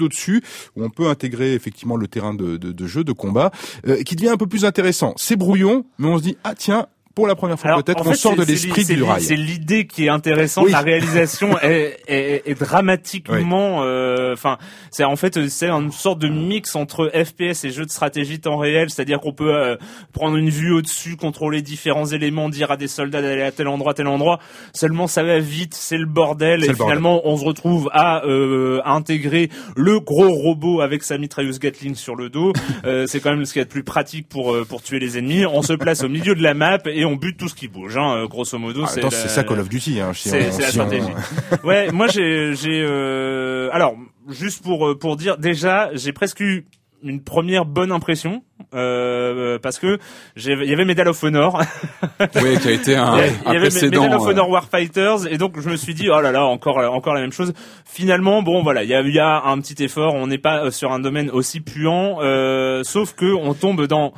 où 0.77 0.85
on 0.85 0.91
peut 0.91 1.09
intégrer 1.09 1.55
effectivement 1.55 1.97
le 1.97 2.09
terrain 2.09 2.35
de, 2.35 2.57
de, 2.57 2.73
de 2.73 2.87
jeu, 2.87 3.05
de 3.05 3.13
combat, 3.13 3.51
euh, 3.87 4.03
qui 4.03 4.17
devient 4.17 4.31
un 4.31 4.37
peu 4.37 4.47
plus 4.47 4.65
intéressant. 4.65 5.15
C'est 5.17 5.37
brouillon, 5.37 5.85
mais 5.99 6.09
on 6.09 6.19
se 6.19 6.23
dit 6.23 6.37
ah 6.45 6.55
tiens. 6.55 6.87
Pour 7.15 7.27
la 7.27 7.35
première 7.35 7.59
fois, 7.59 7.83
peut-être, 7.83 8.01
on 8.07 8.11
fait, 8.11 8.17
sort 8.17 8.37
de 8.37 8.45
l'esprit 8.45 8.85
du 8.85 9.03
rail. 9.03 9.23
C'est 9.23 9.37
l'idée 9.37 9.87
qui 9.87 10.07
est 10.07 10.09
intéressante. 10.09 10.65
Oui. 10.67 10.73
La 10.73 10.81
réalisation 10.81 11.59
est, 11.63 11.99
est, 12.09 12.43
est 12.47 12.55
dramatiquement. 12.59 13.83
euh, 13.85 14.33
Enfin, 14.33 14.59
c'est 14.91 15.05
en 15.05 15.17
fait 15.17 15.49
c'est 15.49 15.69
une 15.69 15.93
sorte 15.93 16.19
de 16.19 16.29
mix 16.29 16.75
entre 16.77 17.11
FPS 17.15 17.65
et 17.65 17.71
jeux 17.71 17.85
de 17.85 17.91
stratégie 17.91 18.41
temps 18.41 18.57
réel. 18.57 18.91
C'est-à-dire 18.91 19.21
qu'on 19.21 19.33
peut 19.33 19.55
euh, 19.55 19.77
prendre 20.13 20.37
une 20.37 20.49
vue 20.51 20.73
au-dessus, 20.73 21.17
contrôler 21.17 21.63
différents 21.63 22.07
éléments, 22.07 22.49
dire 22.49 22.71
à 22.71 22.77
des 22.77 22.89
soldats 22.89 23.21
d'aller 23.23 23.43
à 23.43 23.53
tel 23.53 23.69
endroit, 23.69 23.95
tel 23.95 24.07
endroit. 24.07 24.39
Seulement, 24.73 25.07
ça 25.07 25.23
va 25.23 25.39
vite, 25.39 25.75
c'est 25.75 25.99
le 25.99 26.07
bordel. 26.07 26.65
Et 26.65 26.69
le 26.69 26.75
bordel. 26.75 26.87
finalement, 26.97 27.21
on 27.25 27.37
se 27.37 27.45
retrouve 27.45 27.91
à, 27.93 28.25
euh, 28.25 28.81
à 28.85 28.93
intégrer 28.93 29.51
le 29.77 30.01
gros 30.01 30.31
robot 30.31 30.81
avec 30.81 31.03
sa 31.03 31.19
mitrailleuse 31.19 31.59
Gatling 31.59 31.95
sur 31.95 32.17
le 32.17 32.29
dos. 32.29 32.53
Euh, 32.85 33.07
c'est 33.07 33.21
quand 33.21 33.31
même 33.31 33.45
ce 33.45 33.53
qu'il 33.53 33.61
y 33.61 33.63
a 33.63 33.65
de 33.65 33.71
plus 33.71 33.85
pratique 33.85 34.29
pour 34.29 34.57
pour 34.69 34.83
tuer 34.83 34.99
les 34.99 35.17
ennemis. 35.19 35.47
On 35.47 35.63
se 35.63 35.73
place 35.75 36.03
au 36.03 36.09
milieu 36.09 36.35
de 36.35 36.43
la 36.43 36.53
map 36.55 36.79
et 36.87 37.02
on 37.05 37.17
bute 37.17 37.37
tout 37.39 37.49
ce 37.49 37.55
qui 37.55 37.69
bouge. 37.69 37.97
Hein, 37.97 38.17
euh, 38.17 38.27
grosso 38.29 38.59
modo, 38.59 38.83
Ah, 38.85 38.89
c'est 38.89 39.29
ça 39.29 39.45
Call 39.45 39.61
of 39.61 39.69
Duty. 39.69 40.01
Hein, 40.01 40.13
si 40.15 40.29
c'est 40.29 40.41
la 40.41 40.49
on- 40.49 40.71
stratégie. 40.71 41.07
ouais, 41.65 41.91
moi 41.93 42.07
j'ai 42.09 42.55
euh, 42.67 43.69
alors 43.73 43.95
juste 44.29 44.63
pour 44.63 44.87
euh, 44.89 44.99
pour 44.99 45.17
dire 45.17 45.37
déjà 45.39 45.91
j'ai 45.95 46.13
presque 46.13 46.41
eu 46.41 46.67
une 47.05 47.21
première 47.21 47.65
bonne 47.65 47.91
impression 47.91 48.45
euh, 48.75 49.59
parce 49.61 49.81
que 49.81 49.99
il 50.37 50.45
y 50.69 50.73
avait 50.73 50.85
Medal 50.85 51.09
of 51.09 51.21
Honor 51.25 51.61
Oui, 52.37 52.57
qui 52.61 52.69
a 52.69 52.71
été 52.71 52.95
un, 52.95 53.17
il 53.49 53.53
y 53.53 53.57
avait. 53.57 53.71
Medal 53.71 54.15
of 54.15 54.23
Honor 54.25 54.49
Warfighters 54.49 55.27
et 55.29 55.37
donc 55.37 55.59
je 55.61 55.69
me 55.69 55.75
suis 55.77 55.95
dit 55.95 56.09
oh 56.11 56.21
là 56.21 56.31
là 56.31 56.45
encore 56.45 56.77
encore 56.79 57.15
la 57.15 57.21
même 57.21 57.33
chose. 57.33 57.53
Finalement 57.85 58.43
bon 58.43 58.63
voilà 58.63 58.85
il 58.85 58.89
y 58.91 58.95
a, 58.95 59.03
y 59.03 59.19
a 59.19 59.43
un 59.47 59.61
petit 59.61 59.83
effort. 59.83 60.15
On 60.15 60.29
n'est 60.29 60.39
pas 60.39 60.71
sur 60.71 60.93
un 60.93 61.01
domaine 61.01 61.29
aussi 61.31 61.61
puant, 61.61 62.19
euh, 62.23 62.85
sauf 62.85 63.15
que 63.15 63.35
on 63.35 63.53
tombe 63.55 63.87
dans 63.89 64.13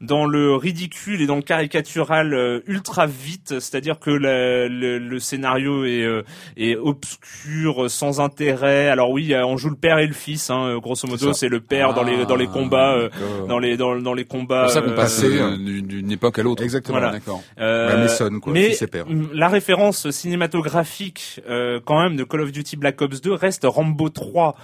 dans 0.00 0.26
le 0.26 0.54
ridicule 0.54 1.20
et 1.20 1.26
dans 1.26 1.36
le 1.36 1.42
caricatural 1.42 2.32
euh, 2.34 2.60
ultra 2.66 3.06
vite, 3.06 3.58
c'est-à-dire 3.60 3.98
que 3.98 4.10
la- 4.10 4.68
le, 4.68 4.98
le 4.98 5.18
scénario 5.18 5.84
est, 5.84 6.02
euh, 6.02 6.22
est 6.56 6.76
obscur, 6.76 7.90
sans 7.90 8.20
intérêt. 8.20 8.88
Alors 8.88 9.10
oui, 9.10 9.34
on 9.34 9.56
joue 9.56 9.70
le 9.70 9.76
père 9.76 9.98
et 9.98 10.06
le 10.06 10.12
fils, 10.14 10.50
hein, 10.50 10.78
grosso 10.80 11.06
modo, 11.08 11.32
c'est 11.32 11.48
le 11.48 11.60
père 11.60 11.94
dans 11.94 12.02
les 12.04 12.24
dans 12.26 12.36
les 12.36 12.46
Ah, 12.48 12.52
combats, 12.52 12.94
euh, 12.94 13.08
dans 13.48 13.58
les 13.58 13.76
dans, 13.76 13.96
dans 14.00 14.14
les 14.14 14.24
combats. 14.24 14.66
C'est 14.68 14.74
ça 14.74 14.82
qu'on 14.82 14.90
euh, 14.90 14.94
passé, 14.96 15.26
euh, 15.40 15.56
d'une 15.56 15.86
d'une 15.86 16.10
époque 16.12 16.38
à 16.38 16.42
l'autre. 16.42 16.62
Exactement. 16.62 16.98
Voilà. 16.98 17.12
D'accord. 17.12 17.42
euh, 17.58 18.02
Mason, 18.02 18.40
quoi, 18.40 18.52
mais 18.52 18.68
fils 18.70 18.82
et 18.82 18.86
père. 18.86 19.06
mm, 19.08 19.28
la 19.32 19.48
référence 19.48 20.10
cinématographique 20.10 21.40
euh, 21.48 21.80
quand 21.84 22.00
même 22.02 22.16
de 22.16 22.24
Call 22.24 22.42
of 22.42 22.52
Duty 22.52 22.76
Black 22.76 23.00
Ops 23.02 23.20
2 23.20 23.32
reste 23.32 23.62
Rambo 23.66 24.08
3 24.08 24.54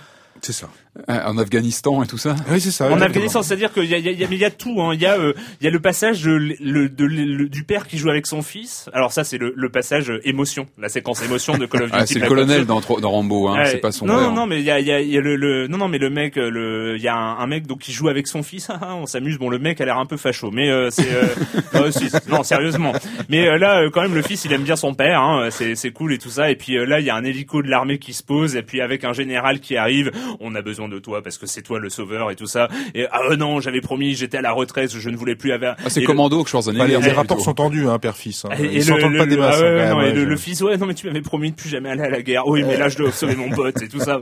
C'est 0.44 0.52
ça. 0.52 0.68
Euh, 1.08 1.20
En 1.24 1.38
Afghanistan 1.38 2.02
et 2.02 2.06
tout 2.06 2.18
ça. 2.18 2.36
Oui, 2.50 2.60
c'est 2.60 2.70
ça. 2.70 2.84
en 2.84 2.88
exactement. 2.88 3.06
Afghanistan, 3.10 3.42
c'est-à-dire 3.42 3.72
qu'il 3.72 3.84
y 3.86 3.94
a, 3.94 3.98
il 3.98 4.04
y 4.04 4.08
a- 4.08 4.12
il 4.12 4.20
y 4.20 4.24
a- 4.24 4.28
mais 4.28 4.36
il 4.36 4.40
y 4.40 4.44
a 4.44 4.50
tout. 4.50 4.80
Hein. 4.82 4.90
Il 4.94 5.00
y 5.00 5.06
a, 5.06 5.18
euh, 5.18 5.32
il 5.60 5.64
y 5.64 5.68
a 5.68 5.70
le 5.70 5.80
passage 5.80 6.22
de, 6.22 6.32
le, 6.32 6.88
de- 6.88 7.04
le- 7.06 7.48
du 7.48 7.64
père 7.64 7.86
qui 7.86 7.96
joue 7.98 8.10
avec 8.10 8.26
son 8.26 8.42
fils. 8.42 8.88
Alors 8.92 9.10
ça, 9.12 9.24
c'est 9.24 9.38
le, 9.38 9.52
le 9.56 9.68
passage 9.70 10.10
euh, 10.10 10.20
émotion, 10.28 10.66
la 10.78 10.88
séquence 10.90 11.22
émotion 11.22 11.56
de 11.56 11.66
Call 11.66 11.84
of 11.84 11.90
Duty. 11.90 11.98
Ah, 12.02 12.06
c'est 12.06 12.18
le 12.18 12.28
colonel 12.28 12.60
2. 12.60 12.64
dans, 12.66 12.80
dans 12.80 13.10
Rambo, 13.10 13.48
hein. 13.48 13.58
Ouais. 13.58 13.66
c'est 13.70 13.78
pas 13.78 13.90
son 13.90 14.04
non, 14.06 14.18
père. 14.18 14.32
non, 14.32 14.46
mais 14.46 14.58
il 14.60 14.64
y 14.64 14.70
a, 14.70 14.78
il 14.80 14.86
y 14.86 14.92
a, 14.92 15.00
il 15.00 15.08
y 15.10 15.16
a 15.16 15.20
le, 15.20 15.36
le, 15.36 15.66
non, 15.66 15.78
non, 15.78 15.88
mais 15.88 15.98
le 15.98 16.10
mec, 16.10 16.36
euh, 16.36 16.50
le, 16.50 16.96
il 16.96 17.02
y 17.02 17.08
a 17.08 17.16
un, 17.16 17.38
un 17.38 17.46
mec 17.46 17.66
donc 17.66 17.80
qui 17.80 17.92
joue 17.92 18.08
avec 18.08 18.26
son 18.26 18.42
fils. 18.42 18.68
Ah, 18.82 18.96
on 18.96 19.06
s'amuse. 19.06 19.38
Bon, 19.38 19.48
le 19.48 19.58
mec 19.58 19.80
a 19.80 19.84
l'air 19.86 19.96
un 19.98 20.04
peu 20.04 20.16
facho, 20.18 20.50
mais 20.50 20.68
euh, 20.70 20.90
c'est, 20.90 21.10
euh, 21.10 21.24
euh, 21.76 21.90
si, 21.90 22.08
non, 22.28 22.42
sérieusement. 22.42 22.92
Mais 23.30 23.48
euh, 23.48 23.56
là, 23.56 23.88
quand 23.90 24.02
même, 24.02 24.14
le 24.14 24.20
fils, 24.20 24.44
il 24.44 24.52
aime 24.52 24.62
bien 24.64 24.76
son 24.76 24.94
père. 24.94 25.22
Hein, 25.22 25.48
c'est, 25.50 25.74
c'est 25.74 25.90
cool 25.90 26.12
et 26.12 26.18
tout 26.18 26.28
ça. 26.28 26.50
Et 26.50 26.56
puis 26.56 26.76
euh, 26.76 26.84
là, 26.84 27.00
il 27.00 27.06
y 27.06 27.10
a 27.10 27.14
un 27.14 27.24
hélico 27.24 27.62
de 27.62 27.68
l'armée 27.68 27.98
qui 27.98 28.12
se 28.12 28.22
pose, 28.22 28.56
et 28.56 28.62
puis 28.62 28.80
avec 28.82 29.04
un 29.04 29.12
général 29.14 29.60
qui 29.60 29.76
arrive. 29.76 30.12
On 30.40 30.54
a 30.54 30.62
besoin 30.62 30.88
de 30.88 30.98
toi 30.98 31.22
parce 31.22 31.38
que 31.38 31.46
c'est 31.46 31.62
toi 31.62 31.78
le 31.78 31.88
sauveur 31.90 32.30
et 32.30 32.36
tout 32.36 32.46
ça. 32.46 32.68
Et 32.94 33.06
ah 33.10 33.20
euh, 33.30 33.36
non, 33.36 33.60
j'avais 33.60 33.80
promis, 33.80 34.14
j'étais 34.14 34.38
à 34.38 34.42
la 34.42 34.52
retraite, 34.52 34.90
je 34.96 35.10
ne 35.10 35.16
voulais 35.16 35.36
plus 35.36 35.52
avoir. 35.52 35.76
Ah, 35.84 35.90
c'est 35.90 36.02
Schwarzenegger 36.04 36.44
que 36.44 36.50
Schwarzenegger. 36.50 36.86
Les, 36.86 36.96
les 36.96 37.02
c'est 37.02 37.12
rapports 37.12 37.40
sont 37.40 37.54
tendus, 37.54 37.88
hein, 37.88 37.98
père-fils. 37.98 38.44
Hein. 38.44 38.50
Et, 38.58 38.76
Ils 38.76 38.84
s'entendent 38.84 39.16
pas 39.16 39.24
le- 39.24 39.30
des 39.30 39.36
masses. 39.36 39.56
ah 39.58 39.62
ouais, 39.62 39.80
hein, 39.82 39.90
non, 39.94 40.00
et 40.02 40.12
le, 40.12 40.20
ouais, 40.22 40.26
le 40.26 40.36
fils, 40.36 40.60
ouais, 40.62 40.76
non, 40.76 40.86
mais 40.86 40.94
tu 40.94 41.06
m'avais 41.06 41.20
promis 41.22 41.50
de 41.50 41.56
plus 41.56 41.68
jamais 41.68 41.90
aller 41.90 42.02
à 42.02 42.10
la 42.10 42.22
guerre. 42.22 42.46
Oui, 42.46 42.62
mais 42.64 42.76
là, 42.76 42.88
je 42.88 42.96
dois 42.96 43.12
sauver 43.12 43.36
mon 43.36 43.50
pote 43.50 43.80
et 43.82 43.88
tout 43.88 44.00
ça. 44.00 44.20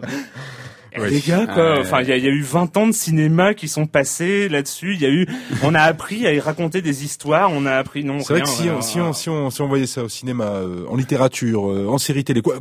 Et 0.95 1.01
Ouais. 1.01 1.11
Les 1.11 1.20
gars, 1.20 1.47
quoi. 1.47 1.80
Enfin, 1.80 2.03
il 2.03 2.09
y 2.09 2.12
a, 2.12 2.16
il 2.16 2.24
y 2.24 2.28
a 2.28 2.30
eu 2.30 2.43
20 2.43 2.76
ans 2.76 2.86
de 2.86 2.93
cinéma 2.93 3.55
qui 3.55 3.66
sont 3.68 3.86
passés 3.86 4.49
là-dessus. 4.49 4.95
Il 4.95 5.01
y 5.01 5.07
a 5.07 5.09
eu, 5.11 5.26
on 5.62 5.74
a 5.74 5.80
appris 5.80 6.26
à 6.26 6.32
y 6.34 6.38
raconter 6.40 6.82
des 6.82 7.03
histoires. 7.05 7.51
On 7.53 7.64
a 7.66 7.72
appris, 7.76 8.05
non, 8.05 8.20
C'est 8.20 8.34
vrai 8.34 8.43
que 8.43 8.49
si, 8.49 8.68
on, 8.68 8.82
si, 8.82 9.01
on, 9.01 9.12
si, 9.12 9.28
on, 9.30 9.49
si 9.51 9.62
on 9.62 9.68
voyait 9.68 9.86
ça 9.86 10.03
au 10.05 10.09
cinéma, 10.09 10.45
euh, 10.45 10.84
en 10.88 10.97
littérature, 10.97 11.70
euh, 11.70 11.86
en 11.88 11.99
série 11.99 12.24
télé, 12.24 12.43
quoi 12.43 12.57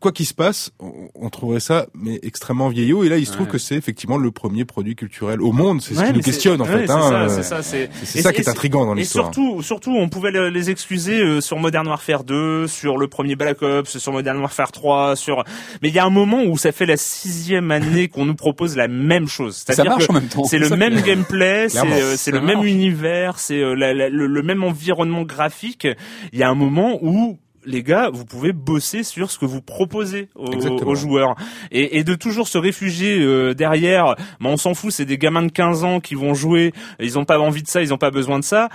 quoi 0.00 0.12
qu'il 0.12 0.26
se 0.26 0.34
passe, 0.34 0.72
on, 0.80 0.92
on 1.14 1.30
trouverait 1.30 1.60
ça 1.60 1.86
mais 1.94 2.18
extrêmement 2.22 2.68
vieillot. 2.68 3.04
Et 3.04 3.08
là, 3.08 3.18
il 3.18 3.26
se 3.26 3.32
trouve 3.32 3.46
Ouais. 3.46 3.52
que 3.52 3.58
c'est 3.58 3.76
effectivement 3.76 4.18
le 4.18 4.30
premier 4.30 4.64
produit 4.64 4.96
culturel 4.96 5.40
au 5.40 5.52
monde. 5.52 5.80
C'est 5.80 5.94
ce 5.94 6.00
Ouais, 6.00 6.06
qui 6.08 6.12
nous 6.14 6.20
questionne 6.20 6.60
en 6.60 6.64
ouais, 6.64 6.70
fait. 6.80 6.86
C'est 6.86 6.92
hein, 6.92 7.00
ça, 7.08 7.14
euh, 7.22 7.28
c'est 7.28 7.42
ça, 7.44 7.62
c'est. 7.62 7.88
c'est 8.02 8.18
et 8.18 8.22
ça 8.22 8.32
qui 8.32 8.40
est 8.40 8.46
et 8.46 8.48
intriguant 8.50 8.84
dans 8.86 8.94
Et 8.96 9.00
l'histoire. 9.00 9.26
surtout, 9.32 9.62
surtout, 9.62 9.92
on 9.96 10.08
pouvait 10.08 10.32
le- 10.32 10.48
les 10.50 10.70
excuser 10.70 11.20
euh, 11.22 11.40
sur 11.40 11.58
Modern 11.58 11.86
Warfare 11.86 12.24
2, 12.24 12.66
sur 12.66 12.98
le 12.98 13.06
premier 13.08 13.36
Black 13.36 13.62
Ops, 13.62 13.96
sur 13.98 14.12
Modern 14.12 14.38
Warfare 14.38 14.72
3, 14.72 15.16
sur. 15.16 15.44
Mais 15.82 15.88
il 15.88 15.94
y 15.94 15.98
a 15.98 16.04
un 16.04 16.10
moment 16.10 16.42
où 16.44 16.58
ça 16.58 16.72
fait 16.72 16.86
la 16.86 16.96
sixième 16.96 17.70
année 17.76 18.08
qu'on 18.08 18.24
nous 18.24 18.34
propose 18.34 18.76
la 18.76 18.88
même 18.88 19.28
chose. 19.28 19.56
Ça 19.56 19.74
C'est-à-dire 19.74 19.92
marche 19.92 20.06
que 20.06 20.12
en 20.12 20.14
même 20.14 20.28
temps. 20.28 20.44
C'est 20.44 20.58
le 20.58 20.68
ça 20.68 20.76
même 20.76 21.00
gameplay, 21.00 21.68
c'est 21.68 21.78
euh, 21.80 22.16
le 22.32 22.40
même 22.40 22.64
univers, 22.64 23.38
c'est 23.38 23.60
euh, 23.60 23.74
le 23.74 24.42
même 24.42 24.64
environnement 24.64 25.22
graphique. 25.22 25.86
Il 26.32 26.38
y 26.38 26.42
a 26.42 26.48
un 26.48 26.54
moment 26.54 26.98
où 27.02 27.38
les 27.66 27.82
gars, 27.82 28.08
vous 28.12 28.24
pouvez 28.24 28.52
bosser 28.52 29.02
sur 29.02 29.30
ce 29.30 29.38
que 29.38 29.44
vous 29.44 29.60
proposez 29.60 30.28
aux, 30.34 30.46
aux 30.54 30.94
joueurs 30.94 31.34
et, 31.70 31.98
et 31.98 32.04
de 32.04 32.14
toujours 32.14 32.48
se 32.48 32.58
réfugier 32.58 33.18
euh, 33.20 33.54
derrière. 33.54 34.14
Mais 34.40 34.48
on 34.48 34.56
s'en 34.56 34.74
fout, 34.74 34.92
c'est 34.92 35.04
des 35.04 35.18
gamins 35.18 35.42
de 35.42 35.50
15 35.52 35.84
ans 35.84 36.00
qui 36.00 36.14
vont 36.14 36.32
jouer. 36.34 36.72
Ils 37.00 37.18
ont 37.18 37.24
pas 37.24 37.38
envie 37.38 37.62
de 37.62 37.68
ça, 37.68 37.82
ils 37.82 37.92
ont 37.92 37.98
pas 37.98 38.10
besoin 38.10 38.38
de 38.38 38.44
ça. 38.44 38.68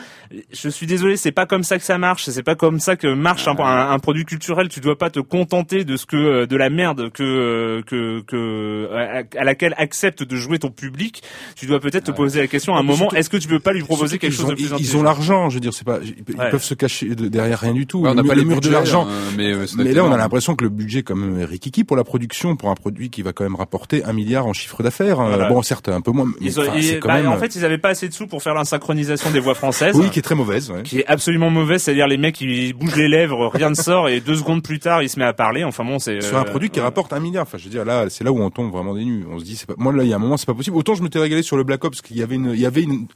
Je 0.53 0.69
suis 0.69 0.85
désolé, 0.87 1.17
c'est 1.17 1.31
pas 1.31 1.45
comme 1.45 1.63
ça 1.63 1.77
que 1.77 1.83
ça 1.83 1.97
marche. 1.97 2.29
C'est 2.29 2.43
pas 2.43 2.55
comme 2.55 2.79
ça 2.79 2.95
que 2.95 3.07
marche 3.13 3.47
un, 3.47 3.55
un- 3.57 3.91
un 3.91 3.99
produit 3.99 4.25
culturel. 4.25 4.67
Tu 4.69 4.79
dois 4.79 4.97
pas 4.97 5.09
te 5.09 5.19
contenter 5.19 5.83
de 5.85 5.95
ce 5.97 6.05
que 6.05 6.15
euh, 6.17 6.45
de 6.45 6.55
la 6.57 6.69
merde 6.69 7.11
que 7.11 7.23
euh, 7.23 7.81
que 7.83 8.21
que 8.21 8.89
à, 8.93 9.39
à 9.39 9.43
laquelle 9.43 9.73
accepte 9.77 10.23
de 10.23 10.35
jouer 10.35 10.59
ton 10.59 10.69
public. 10.69 11.23
Tu 11.55 11.65
dois 11.65 11.79
peut-être 11.79 12.05
te 12.05 12.11
poser 12.11 12.39
la 12.41 12.47
question 12.47 12.75
à 12.75 12.79
un 12.79 12.83
moment. 12.83 13.09
Est-ce 13.13 13.29
que 13.29 13.37
tu 13.37 13.47
peux 13.47 13.59
pas 13.59 13.73
lui 13.73 13.83
proposer 13.83 14.17
quelque 14.17 14.33
chose 14.33 14.45
ont, 14.45 14.49
de 14.49 14.53
plus 14.55 14.71
ils- 14.79 14.97
ont 14.97 15.03
l'argent, 15.03 15.49
je 15.49 15.55
veux 15.55 15.59
dire, 15.61 15.73
c'est 15.73 15.85
pas, 15.85 15.99
ils, 16.03 16.15
Ouais. 16.35 16.49
peuvent 16.49 16.63
se 16.63 16.73
cacher 16.73 17.15
de- 17.15 17.27
derrière 17.27 17.59
rien 17.59 17.73
du 17.73 17.85
tout. 17.87 17.99
Ouais, 18.01 18.09
on 18.09 18.15
n'a 18.15 18.23
pas 18.23 18.33
le 18.35 18.41
les 18.41 18.45
mur 18.45 18.61
de 18.61 18.69
d'argent. 18.83 19.07
euh, 19.09 19.19
mais 19.37 19.51
euh, 19.53 19.65
Mais 19.77 19.93
là, 19.93 20.03
on 20.05 20.11
a 20.11 20.17
l'impression 20.17 20.55
que 20.55 20.63
le 20.63 20.69
budget 20.69 20.99
est 20.99 21.03
quand 21.03 21.15
même 21.15 21.39
est 21.39 21.45
rikiki 21.45 21.83
pour 21.83 21.95
la 21.97 22.03
production, 22.03 22.55
pour 22.55 22.69
un 22.69 22.75
produit 22.75 23.09
qui 23.09 23.21
va 23.21 23.33
quand 23.33 23.43
même 23.43 23.55
rapporter 23.55 24.03
un 24.03 24.13
milliard 24.13 24.45
en 24.47 24.53
chiffre 24.53 24.83
d'affaires. 24.83 25.19
Euh, 25.19 25.29
Voilà. 25.29 25.49
Bon, 25.49 25.61
certes, 25.61 25.89
un 25.89 26.01
peu 26.01 26.11
moins, 26.11 26.25
mais 26.25 26.33
Ils 26.47 26.59
ont- 26.59 26.63
enfin, 26.63 26.73
ils- 26.75 26.83
c'est 26.83 26.99
quand 26.99 27.07
bah, 27.09 27.15
même. 27.21 27.27
En 27.27 27.37
fait, 27.37 27.55
ils 27.55 27.65
avaient 27.65 27.77
pas 27.77 27.89
assez 27.89 28.07
de 28.09 28.13
sous 28.13 28.27
pour 28.27 28.41
faire 28.43 28.53
la 28.53 28.65
synchronisation 28.65 29.31
des 29.31 29.39
voix 29.39 29.55
françaises. 29.55 29.95
oui, 29.95 30.09
qui 30.09 30.19
est 30.19 30.21
très 30.21 30.35
mauvaise. 30.35 30.69
ouais. 30.71 30.83
qui 30.83 30.99
est 30.99 31.05
absolument 31.07 31.49
mauvaise, 31.49 31.83
c'est-à-dire 31.83 32.07
les 32.07 32.17
mecs 32.17 32.39
ils 32.41 32.73
bougent 32.73 32.95
les 32.95 33.07
lèvres, 33.07 33.47
rien 33.53 33.69
ne 33.69 33.75
sort 33.75 34.09
et 34.09 34.19
deux 34.21 34.35
secondes 34.35 34.63
plus 34.63 34.79
tard 34.79 35.01
il 35.03 35.09
se 35.09 35.19
met 35.19 35.25
à 35.25 35.33
parler. 35.33 35.63
Enfin 35.63 35.83
bon, 35.83 35.99
c'est 35.99 36.21
Sur 36.21 36.37
un 36.37 36.41
euh, 36.41 36.43
produit 36.45 36.69
qui 36.69 36.79
euh, 36.79 36.83
rapporte 36.83 37.13
un 37.13 37.19
milliard. 37.19 37.43
Enfin, 37.43 37.57
je 37.57 37.65
veux 37.65 37.69
dire, 37.69 37.85
là, 37.85 38.05
c'est 38.09 38.23
là 38.23 38.31
où 38.31 38.39
on 38.41 38.49
tombe 38.49 38.71
vraiment 38.71 38.93
des 38.93 39.05
nues. 39.05 39.23
On 39.31 39.39
se 39.39 39.43
dit, 39.43 39.55
c'est 39.55 39.65
pas, 39.67 39.75
moi, 39.77 39.93
là, 39.93 40.03
il 40.03 40.09
y 40.09 40.13
a 40.13 40.15
un 40.15 40.19
moment, 40.19 40.37
c'est 40.37 40.45
pas 40.45 40.53
possible. 40.53 40.75
Autant 40.77 40.95
je 40.95 41.03
m'étais 41.03 41.19
régalé 41.19 41.41
sur 41.43 41.57
le 41.57 41.63
Black 41.63 41.83
Ops, 41.85 42.01
qu'il 42.01 42.17
y 42.17 42.23
avait 42.23 42.35
une, 42.35 42.51
il 42.53 42.59
y 42.59 42.65
avait 42.65 42.81
une, 42.83 43.07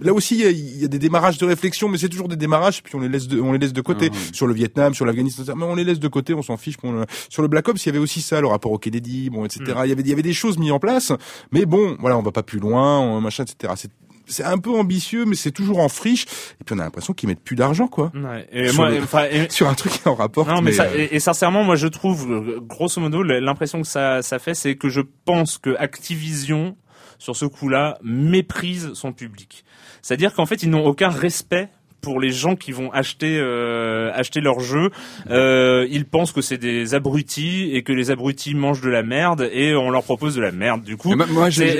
là 0.00 0.12
aussi, 0.12 0.36
il 0.38 0.80
y 0.80 0.84
a, 0.84 0.88
des 0.88 0.98
démarrages 0.98 1.38
de 1.38 1.46
réflexion, 1.46 1.88
mais 1.88 1.98
c'est 1.98 2.08
toujours 2.08 2.28
des 2.28 2.36
démarrages, 2.36 2.82
puis 2.82 2.94
on 2.96 3.00
les 3.00 3.08
laisse 3.08 3.28
de, 3.28 3.40
on 3.40 3.52
les 3.52 3.58
laisse 3.58 3.72
de 3.72 3.80
côté. 3.80 4.10
Sur 4.32 4.46
le 4.46 4.54
Vietnam, 4.54 4.93
sur 4.94 5.04
l'Afghanistan, 5.06 5.42
mais 5.56 5.64
on 5.64 5.74
les 5.74 5.84
laisse 5.84 6.00
de 6.00 6.08
côté, 6.08 6.34
on 6.34 6.42
s'en 6.42 6.56
fiche. 6.56 6.76
On- 6.82 7.04
sur 7.28 7.42
le 7.42 7.48
Black 7.48 7.68
Ops, 7.68 7.84
il 7.84 7.86
y 7.86 7.90
avait 7.90 7.98
aussi 7.98 8.22
ça, 8.22 8.40
le 8.40 8.46
rapport 8.46 8.72
au 8.72 8.78
Kennedy, 8.78 9.30
bon, 9.30 9.44
etc. 9.44 9.62
Il 9.84 9.88
y 9.88 9.92
avait, 9.92 10.02
il 10.02 10.08
y 10.08 10.12
avait 10.12 10.22
des 10.22 10.32
choses 10.32 10.58
mises 10.58 10.72
en 10.72 10.78
place, 10.78 11.12
mais 11.52 11.66
bon, 11.66 11.96
voilà, 12.00 12.16
on 12.16 12.22
va 12.22 12.32
pas 12.32 12.42
plus 12.42 12.58
loin, 12.60 12.98
on- 13.00 13.20
machin, 13.20 13.44
etc. 13.44 13.72
C'est, 13.76 13.90
c'est 14.26 14.44
un 14.44 14.56
peu 14.56 14.70
ambitieux, 14.70 15.26
mais 15.26 15.34
c'est 15.36 15.50
toujours 15.50 15.80
en 15.80 15.88
friche. 15.90 16.24
Et 16.60 16.64
puis 16.64 16.74
on 16.74 16.78
a 16.78 16.84
l'impression 16.84 17.12
qu'ils 17.12 17.28
mettent 17.28 17.42
plus 17.44 17.56
d'argent, 17.56 17.88
quoi. 17.88 18.10
ouais. 18.14 18.48
Et 18.52 18.68
Sur 18.68 18.76
moi, 18.80 18.90
le- 18.90 19.02
enfin, 19.02 19.24
et- 19.30 19.48
Sur 19.50 19.68
un 19.68 19.74
truc 19.74 19.92
qui 19.92 20.08
en 20.08 20.14
rapporte. 20.14 20.48
non, 20.48 20.62
mais, 20.62 20.72
ça, 20.72 20.84
euh, 20.84 20.96
et, 21.10 21.16
et 21.16 21.20
sincèrement, 21.20 21.62
moi 21.62 21.76
je 21.76 21.86
trouve, 21.88 22.30
euh, 22.32 22.60
grosso 22.60 23.00
modo, 23.00 23.22
l'impression 23.22 23.82
que 23.82 23.86
ça, 23.86 24.22
ça 24.22 24.38
fait, 24.38 24.54
c'est 24.54 24.76
que 24.76 24.88
je 24.88 25.02
pense 25.26 25.58
que 25.58 25.76
Activision, 25.78 26.76
sur 27.18 27.36
ce 27.36 27.44
coup-là, 27.44 27.98
méprise 28.02 28.92
son 28.94 29.12
public. 29.12 29.64
C'est-à-dire 30.02 30.34
qu'en 30.34 30.46
fait, 30.46 30.62
ils 30.62 30.70
n'ont 30.70 30.84
aucun 30.84 31.08
respect 31.08 31.68
pour 32.04 32.20
les 32.20 32.30
gens 32.30 32.54
qui 32.54 32.70
vont 32.72 32.92
acheter 32.92 33.36
euh, 33.38 34.12
acheter 34.14 34.40
leur 34.40 34.60
jeu, 34.60 34.90
euh, 35.30 35.86
ils 35.90 36.04
pensent 36.04 36.32
que 36.32 36.42
c'est 36.42 36.58
des 36.58 36.94
abrutis 36.94 37.70
et 37.74 37.82
que 37.82 37.92
les 37.92 38.10
abrutis 38.10 38.54
mangent 38.54 38.82
de 38.82 38.90
la 38.90 39.02
merde 39.02 39.48
et 39.52 39.74
on 39.74 39.90
leur 39.90 40.02
propose 40.04 40.36
de 40.36 40.42
la 40.42 40.52
merde. 40.52 40.82
Du 40.84 40.96
coup, 40.96 41.08
Mais 41.10 41.16
moi- 41.16 41.26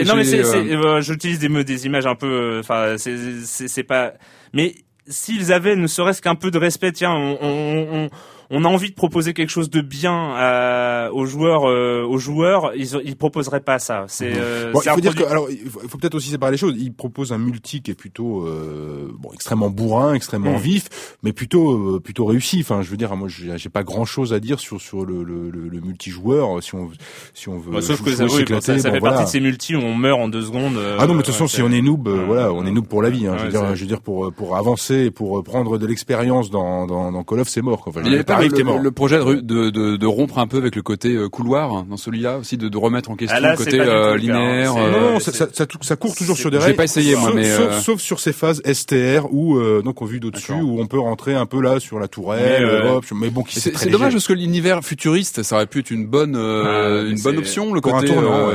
non 0.04 0.16
mais 0.16 0.24
euh, 0.34 0.42
euh, 0.96 1.00
j'utilise 1.00 1.38
des, 1.38 1.64
des 1.64 1.86
images 1.86 2.06
un 2.06 2.14
peu, 2.14 2.26
euh, 2.26 2.60
enfin 2.60 2.96
c'est 2.98 3.82
pas, 3.84 4.14
mais 4.52 4.74
s'ils 5.06 5.52
avaient 5.52 5.76
ne 5.76 5.86
serait-ce 5.86 6.22
qu'un 6.22 6.34
peu 6.34 6.50
de 6.50 6.58
respect, 6.58 6.92
tiens, 6.92 7.12
on, 7.12 7.38
on, 7.42 7.86
on, 7.92 8.10
on 8.50 8.64
a 8.64 8.68
envie 8.68 8.90
de 8.90 8.94
proposer 8.94 9.32
quelque 9.34 9.50
chose 9.50 9.70
de 9.70 9.80
bien 9.80 10.32
à- 10.36 11.10
aux 11.12 11.26
joueurs, 11.26 11.68
euh, 11.68 12.04
aux 12.04 12.18
joueurs, 12.18 12.72
ils, 12.76 12.88
ils 13.04 13.16
proposeraient 13.16 13.60
pas 13.60 13.78
ça. 13.78 14.04
C'est, 14.08 14.32
euh, 14.36 14.72
Bon, 14.72 14.80
il 14.84 14.90
faut 14.90 15.00
dire 15.00 15.14
que, 15.14 15.24
alors, 15.24 15.48
il 15.50 15.68
faut, 15.68 15.98
peut-être 15.98 16.14
aussi 16.14 16.28
séparer 16.30 16.52
les 16.52 16.58
choses. 16.58 16.74
Il 16.78 16.92
propose 16.92 17.32
un 17.32 17.38
multi 17.38 17.82
qui 17.82 17.90
est 17.90 17.94
plutôt, 17.94 18.46
euh, 18.46 19.08
bon, 19.18 19.30
extrêmement 19.32 19.70
bourrin, 19.70 20.14
extrêmement 20.14 20.54
Mm. 20.54 20.60
vif, 20.62 21.16
mais 21.22 21.32
plutôt, 21.32 21.72
euh, 21.96 22.00
plutôt 22.00 22.24
réussi. 22.26 22.60
Enfin, 22.60 22.82
je 22.82 22.90
veux 22.90 22.96
dire, 22.96 23.14
moi, 23.16 23.28
j'ai 23.28 23.56
j'ai 23.58 23.68
pas 23.68 23.82
grand-chose 23.82 24.32
à 24.32 24.40
dire 24.40 24.60
sur 24.60 24.80
sur 24.80 25.04
le 25.04 25.22
le, 25.24 25.50
le, 25.50 25.68
le 25.68 25.80
multijoueur. 25.80 26.62
Si 26.62 26.74
on 26.74 26.90
si 27.34 27.48
on 27.48 27.58
veut, 27.58 27.72
Bah, 27.72 27.80
sauf 27.82 28.02
que 28.02 28.10
ça, 28.10 28.24
oui, 28.24 28.44
ça, 28.48 28.60
ça 28.60 28.74
bon, 28.74 28.94
fait 28.94 28.98
voilà. 29.00 29.16
partie 29.16 29.24
de 29.24 29.28
ces 29.30 29.40
multis 29.40 29.74
où 29.76 29.80
on 29.80 29.94
meurt 29.94 30.20
en 30.20 30.28
deux 30.28 30.42
secondes. 30.42 30.76
euh, 30.76 30.96
Ah 31.00 31.06
non, 31.06 31.14
mais 31.14 31.20
de 31.20 31.24
toute 31.26 31.34
façon, 31.34 31.46
si 31.48 31.62
on 31.62 31.70
est 31.70 31.82
noob, 31.82 32.06
euh, 32.08 32.24
voilà, 32.26 32.52
on 32.52 32.64
est 32.66 32.70
noob 32.70 32.86
pour 32.86 33.02
la 33.02 33.10
vie. 33.10 33.26
Hein. 33.26 33.36
je 33.38 33.44
veux 33.44 33.50
dire, 33.50 33.74
je 33.74 33.80
veux 33.80 33.86
dire 33.86 34.00
pour 34.00 34.32
pour 34.32 34.56
avancer, 34.56 35.10
pour 35.10 35.42
prendre 35.44 35.78
de 35.78 35.86
l'expérience 35.86 36.50
dans, 36.50 36.86
dans 36.86 37.12
dans 37.12 37.24
Call 37.24 37.40
of, 37.40 37.48
c'est 37.48 37.62
mort. 37.62 37.80
Quoi. 37.82 37.92
Enfin, 37.96 38.02
le, 38.40 38.90
projet 38.90 39.18
de, 39.18 39.40
de, 39.40 39.70
de, 39.70 39.96
de 39.96 40.06
rompre 40.06 40.38
un 40.38 40.46
peu 40.46 40.58
avec 40.58 40.76
le 40.76 40.82
côté 40.82 41.14
euh, 41.14 41.28
couloir 41.28 41.72
hein, 41.72 41.86
dans 41.88 41.96
celui-là 41.96 42.38
aussi, 42.38 42.56
de, 42.56 42.68
de 42.68 42.76
remettre 42.78 43.10
en 43.10 43.16
question 43.16 43.36
Ah, 43.36 43.40
là, 43.40 43.50
le 43.52 43.56
côté 43.56 43.80
euh, 43.80 44.12
hein. 44.12 44.16
linéaire. 44.16 44.74
Euh, 44.76 45.12
non, 45.12 45.20
ça, 45.20 45.32
ça, 45.32 45.46
ça, 45.52 45.66
ça 45.80 45.96
court 45.96 46.14
toujours 46.14 46.36
sur 46.36 46.50
des 46.50 46.58
j'ai 46.58 46.64
règles. 46.66 46.76
pas 46.76 46.84
essayé, 46.84 47.16
moi, 47.16 47.26
sauf, 47.28 47.34
mais, 47.34 47.44
sauf, 47.44 47.60
euh, 47.66 47.80
sauf 47.80 48.00
sur 48.00 48.20
ces 48.20 48.32
phases 48.32 48.62
STR 48.70 49.26
où 49.32 49.56
euh, 49.58 49.82
donc 49.82 50.02
on 50.02 50.04
vue 50.04 50.20
d'au-dessus 50.20 50.52
où 50.52 50.80
on 50.80 50.86
peut 50.86 50.98
rentrer 50.98 51.34
un 51.34 51.46
peu 51.46 51.60
là 51.60 51.80
sur 51.80 51.98
la 51.98 52.08
tourelle. 52.08 52.62
Mais, 52.62 52.64
euh, 52.64 52.94
hop, 52.96 53.04
mais 53.14 53.30
bon, 53.30 53.42
qui 53.42 53.60
C'est 53.60 53.90
dommage 53.90 54.12
parce 54.12 54.26
que 54.26 54.32
l'univers 54.32 54.82
futuriste, 54.84 55.42
ça 55.42 55.56
aurait 55.56 55.66
pu 55.66 55.80
être 55.80 55.90
une 55.90 56.06
bonne, 56.06 56.36
euh, 56.36 57.04
Ah, 57.06 57.10
une 57.10 57.20
bonne 57.20 57.38
option. 57.38 57.72
Le 57.74 57.80
côté, 57.80 58.06
tournant, 58.06 58.48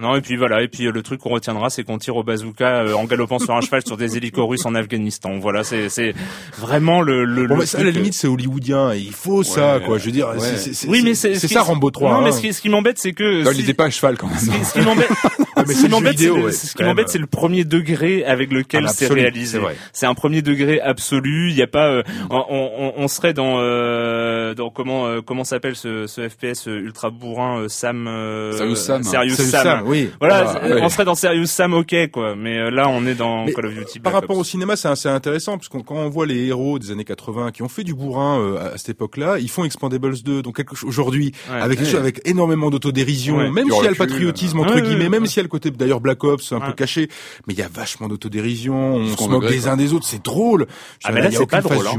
Non 0.00 0.16
et 0.16 0.20
puis 0.20 0.36
voilà 0.36 0.62
et 0.62 0.68
puis 0.68 0.84
le 0.84 1.02
truc 1.02 1.20
qu'on 1.20 1.30
retiendra 1.30 1.70
c'est 1.70 1.82
qu'on 1.84 1.98
tire 1.98 2.16
au 2.16 2.22
bazooka 2.22 2.84
en 2.96 3.04
galopant 3.04 3.38
sur 3.38 3.54
un 3.54 3.60
cheval 3.60 3.82
sur 3.84 3.96
des 3.96 4.16
hélicos 4.16 4.48
russes 4.48 4.66
en 4.66 4.74
Afghanistan. 4.74 5.38
Voilà 5.40 5.64
c'est 5.64 5.88
c'est 5.88 6.14
vraiment 6.58 7.02
le 7.02 7.24
le. 7.24 7.46
Bon, 7.46 7.54
le 7.54 7.60
mais 7.60 7.66
ça, 7.66 7.78
à 7.78 7.84
la 7.84 7.90
limite, 7.90 8.14
c'est 8.14 8.28
hollywoodien. 8.28 8.87
Il 8.96 9.12
faut 9.12 9.42
ça, 9.42 9.80
quoi. 9.84 9.98
Je 9.98 10.06
veux 10.06 10.12
dire, 10.12 10.28
ouais. 10.28 10.38
c'est- 10.40 10.56
c'est 10.56 10.72
c'est- 10.74 10.88
Oui 10.88 11.02
mais 11.04 11.14
c'est 11.14 11.34
c'est 11.34 11.40
c'est 11.40 11.48
ce 11.48 11.54
ça 11.54 11.62
Rambo 11.62 11.90
3. 11.90 12.12
Non 12.12 12.20
mais 12.22 12.28
hein. 12.28 12.32
ce 12.32 12.40
qui, 12.40 12.52
ce 12.52 12.60
qui 12.60 12.68
m'embête 12.68 12.98
c'est 12.98 13.12
que 13.12 13.44
là, 13.44 13.50
il 13.52 13.58
n'était 13.58 13.74
pas 13.74 13.84
à 13.86 13.90
cheval 13.90 14.16
quand 14.16 14.26
même. 14.28 14.38
ce 14.38 14.72
qui, 14.72 14.80
m'embête, 14.84 15.08
ce 15.08 15.64
c'est 15.66 15.74
qui 15.74 15.88
m'embête, 15.88 16.18
c'est 16.18 16.24
le, 16.26 16.32
ouais, 16.32 16.52
ce 16.52 16.66
qui 16.66 16.74
quand 16.74 16.80
même. 16.84 16.88
m'embête, 16.88 17.08
c'est 17.08 17.18
le 17.18 17.26
premier 17.26 17.64
degré 17.64 18.24
avec 18.24 18.52
lequel 18.52 18.84
Ah, 18.86 18.92
c'est 18.92 19.04
absolu, 19.06 19.20
réalisé. 19.22 19.58
c'est. 19.60 19.76
C'est 19.92 20.06
un 20.06 20.14
premier 20.14 20.42
degré 20.42 20.80
absolu. 20.80 21.50
Il 21.50 21.56
y 21.56 21.62
a 21.62 21.66
pas, 21.66 21.88
euh, 21.88 22.02
on, 22.30 22.44
on, 22.50 22.92
on 22.96 23.08
serait 23.08 23.32
dans, 23.34 23.56
euh, 23.58 24.54
dans 24.54 24.70
comment, 24.70 25.06
euh, 25.06 25.20
comment 25.20 25.44
s'appelle 25.44 25.76
ce, 25.76 26.06
ce 26.06 26.28
FPS 26.28 26.66
ultra 26.66 27.10
bourrin, 27.10 27.66
Sam, 27.68 28.06
euh, 28.08 28.52
Serious 28.56 28.76
Sam. 28.76 29.02
Serious 29.02 29.34
C'est 29.36 29.44
Sam. 29.44 29.82
oui. 29.86 30.10
Voilà, 30.20 30.54
Ah, 30.62 30.68
on 30.82 30.88
serait 30.88 31.04
dans 31.04 31.14
Serious 31.14 31.46
Sam, 31.46 31.74
ok, 31.74 31.94
quoi. 32.12 32.34
Mais 32.36 32.70
là, 32.70 32.88
on 32.88 33.06
est 33.06 33.14
dans 33.14 33.46
Call 33.46 33.66
of 33.66 33.74
Duty. 33.74 34.00
Par 34.00 34.12
rapport 34.12 34.36
au 34.38 34.44
cinéma, 34.44 34.76
c'est 34.76 34.88
assez 34.88 35.08
intéressant 35.08 35.56
parce 35.58 35.68
que 35.68 35.78
quand 35.78 35.96
on 35.96 36.08
voit 36.08 36.26
les 36.26 36.46
héros 36.46 36.78
des 36.78 36.90
années 36.90 37.04
80 37.04 37.50
qui 37.52 37.62
ont 37.62 37.68
fait 37.68 37.84
du 37.84 37.94
bourrin 37.94 38.38
euh, 38.40 38.72
à 38.78 38.80
cette 38.80 38.90
époque-là, 38.90 39.38
ils 39.40 39.50
font 39.50 39.64
Expandables 39.64 40.22
2, 40.22 40.42
donc 40.42 40.56
quelque 40.56 40.76
chose 40.76 40.88
aujourd'hui 40.88 41.32
Ouais. 41.50 41.60
avec 41.60 41.80
chose- 41.80 41.96
avec 41.96 42.20
énormément 42.24 42.70
d'autodérision, 42.70 43.36
Ouais. 43.38 43.50
même 43.50 43.68
s'il 43.70 43.82
y 43.84 43.86
a 43.86 43.90
le 43.90 43.96
patriotisme 43.96 44.58
euh, 44.58 44.62
entre 44.62 44.76
ouais, 44.76 44.82
guillemets, 44.82 45.04
ouais, 45.04 45.08
même 45.08 45.22
ouais. 45.22 45.28
s'il 45.28 45.38
y 45.38 45.40
a 45.40 45.42
le 45.42 45.48
côté 45.48 45.70
d'ailleurs 45.70 46.00
Black 46.00 46.22
Ops 46.24 46.52
un 46.52 46.60
peu 46.60 46.68
Ouais. 46.68 46.74
caché, 46.74 47.08
mais 47.46 47.54
il 47.54 47.58
y 47.58 47.62
a 47.62 47.68
vachement 47.68 48.08
d'autodérision, 48.08 48.94
on 48.94 49.16
se 49.16 49.28
moque 49.28 49.48
des 49.48 49.58
quoi. 49.58 49.70
uns 49.72 49.76
des 49.76 49.92
autres, 49.92 50.06
c'est 50.06 50.22
drôle. 50.24 50.66
Ah, 51.04 51.12
mais 51.12 51.20
là, 51.22 51.30
c'est 51.30 51.46
pas 51.46 51.60
drôle, 51.60 51.86
hein. 51.86 51.90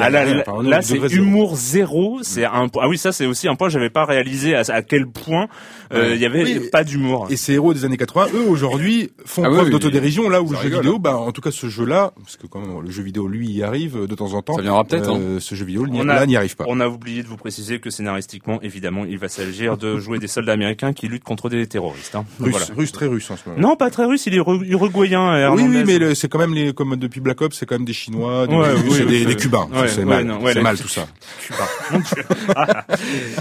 a 0.00 0.04
Ah, 0.06 0.10
là, 0.10 0.24
là, 0.24 0.34
là, 0.62 0.80
degré 0.80 1.08
c'est 1.08 1.14
humour 1.16 1.56
zéro. 1.56 2.18
C'est 2.22 2.44
un 2.44 2.68
point. 2.68 2.82
Ah 2.84 2.88
oui, 2.88 2.98
ça 2.98 3.12
c'est 3.12 3.26
aussi 3.26 3.48
un 3.48 3.54
point. 3.54 3.68
J'avais 3.68 3.90
pas 3.90 4.04
réalisé 4.04 4.54
à, 4.54 4.60
à 4.68 4.82
quel 4.82 5.06
point 5.06 5.48
euh, 5.92 6.12
il 6.14 6.20
y 6.20 6.26
avait 6.26 6.44
Oui, 6.44 6.68
pas 6.70 6.84
d'humour. 6.84 7.28
Et 7.30 7.36
ces 7.36 7.54
héros 7.54 7.72
des 7.74 7.84
années 7.84 7.96
80, 7.96 8.28
eux 8.34 8.46
aujourd'hui 8.48 9.10
font 9.24 9.42
Ah 9.44 9.48
preuve 9.48 9.64
oui, 9.66 9.70
d'autodérision 9.70 10.28
là 10.28 10.42
où 10.42 10.50
le 10.50 10.58
jeu 10.58 10.68
vidéo, 10.68 10.98
bah 10.98 11.16
en 11.16 11.32
tout 11.32 11.40
cas 11.40 11.50
ce 11.50 11.68
jeu-là, 11.68 12.12
parce 12.22 12.36
que 12.36 12.46
quand 12.46 12.60
même 12.60 12.80
le 12.82 12.90
jeu 12.90 13.02
vidéo 13.02 13.26
lui 13.28 13.48
y 13.50 13.62
arrive 13.62 14.06
de 14.06 14.14
temps 14.14 14.34
en 14.34 14.42
temps. 14.42 14.54
Ça 14.56 14.62
viendra 14.62 14.84
peut-être, 14.84 15.10
hein. 15.10 15.18
euh, 15.20 15.40
Ce 15.40 15.54
jeu 15.54 15.64
vidéo 15.64 15.86
n'y- 15.86 16.00
On 16.26 16.30
a- 16.30 16.32
là 16.32 16.32
n'y 16.32 16.36
arrive 16.36 16.56
pas. 16.56 16.64
On 16.68 16.80
a 16.80 16.88
oublié 16.88 17.22
de 17.22 17.28
vous 17.28 17.36
préciser 17.36 17.78
que 17.78 17.90
scénaristiquement, 17.90 18.60
évidemment, 18.62 19.04
il 19.04 19.18
va 19.18 19.28
s'agir 19.28 19.76
de 19.76 19.98
jouer 19.98 20.18
des 20.18 20.26
soldats 20.28 20.52
américains 20.52 20.92
qui 20.92 21.08
luttent 21.08 21.24
contre 21.24 21.48
des 21.48 21.66
terroristes. 21.66 22.14
Hein. 22.14 22.24
Russe, 22.40 22.50
Voilà. 22.50 22.66
russe 22.76 22.92
très 22.92 23.06
russe 23.06 23.30
en 23.30 23.36
ce 23.36 23.48
moment. 23.48 23.60
Non, 23.60 23.76
pas 23.76 23.90
très 23.90 24.04
russe. 24.04 24.26
Il 24.26 24.34
est 24.34 24.38
uru- 24.38 24.66
uruguayen. 24.66 25.32
euh, 25.34 25.50
Oui, 25.50 25.62
oui, 25.68 25.82
mais 25.86 26.14
c'est 26.14 26.28
quand 26.28 26.38
même 26.38 26.54
les, 26.54 26.72
comme 26.74 26.96
depuis 26.96 27.20
Black 27.20 27.40
Ops, 27.42 27.56
c'est 27.56 27.66
quand 27.66 27.76
même 27.76 27.84
des 27.84 27.92
Chinois, 27.92 28.46
des, 28.46 28.54
Ouais, 28.54 28.70
Russes 28.72 29.00
oui, 29.00 29.06
des, 29.06 29.24
des 29.24 29.36
Cubains. 29.36 29.68
ouais, 29.72 29.88
c'est 29.88 29.98
ouais, 30.00 30.04
mal, 30.04 30.24
non, 30.24 30.40
mal 30.40 30.78
tout 30.78 30.88
ça. 30.88 31.06
Cuba. 31.40 31.68
Mon 31.92 31.98
Dieu. 32.00 32.24
Ah, 32.54 32.84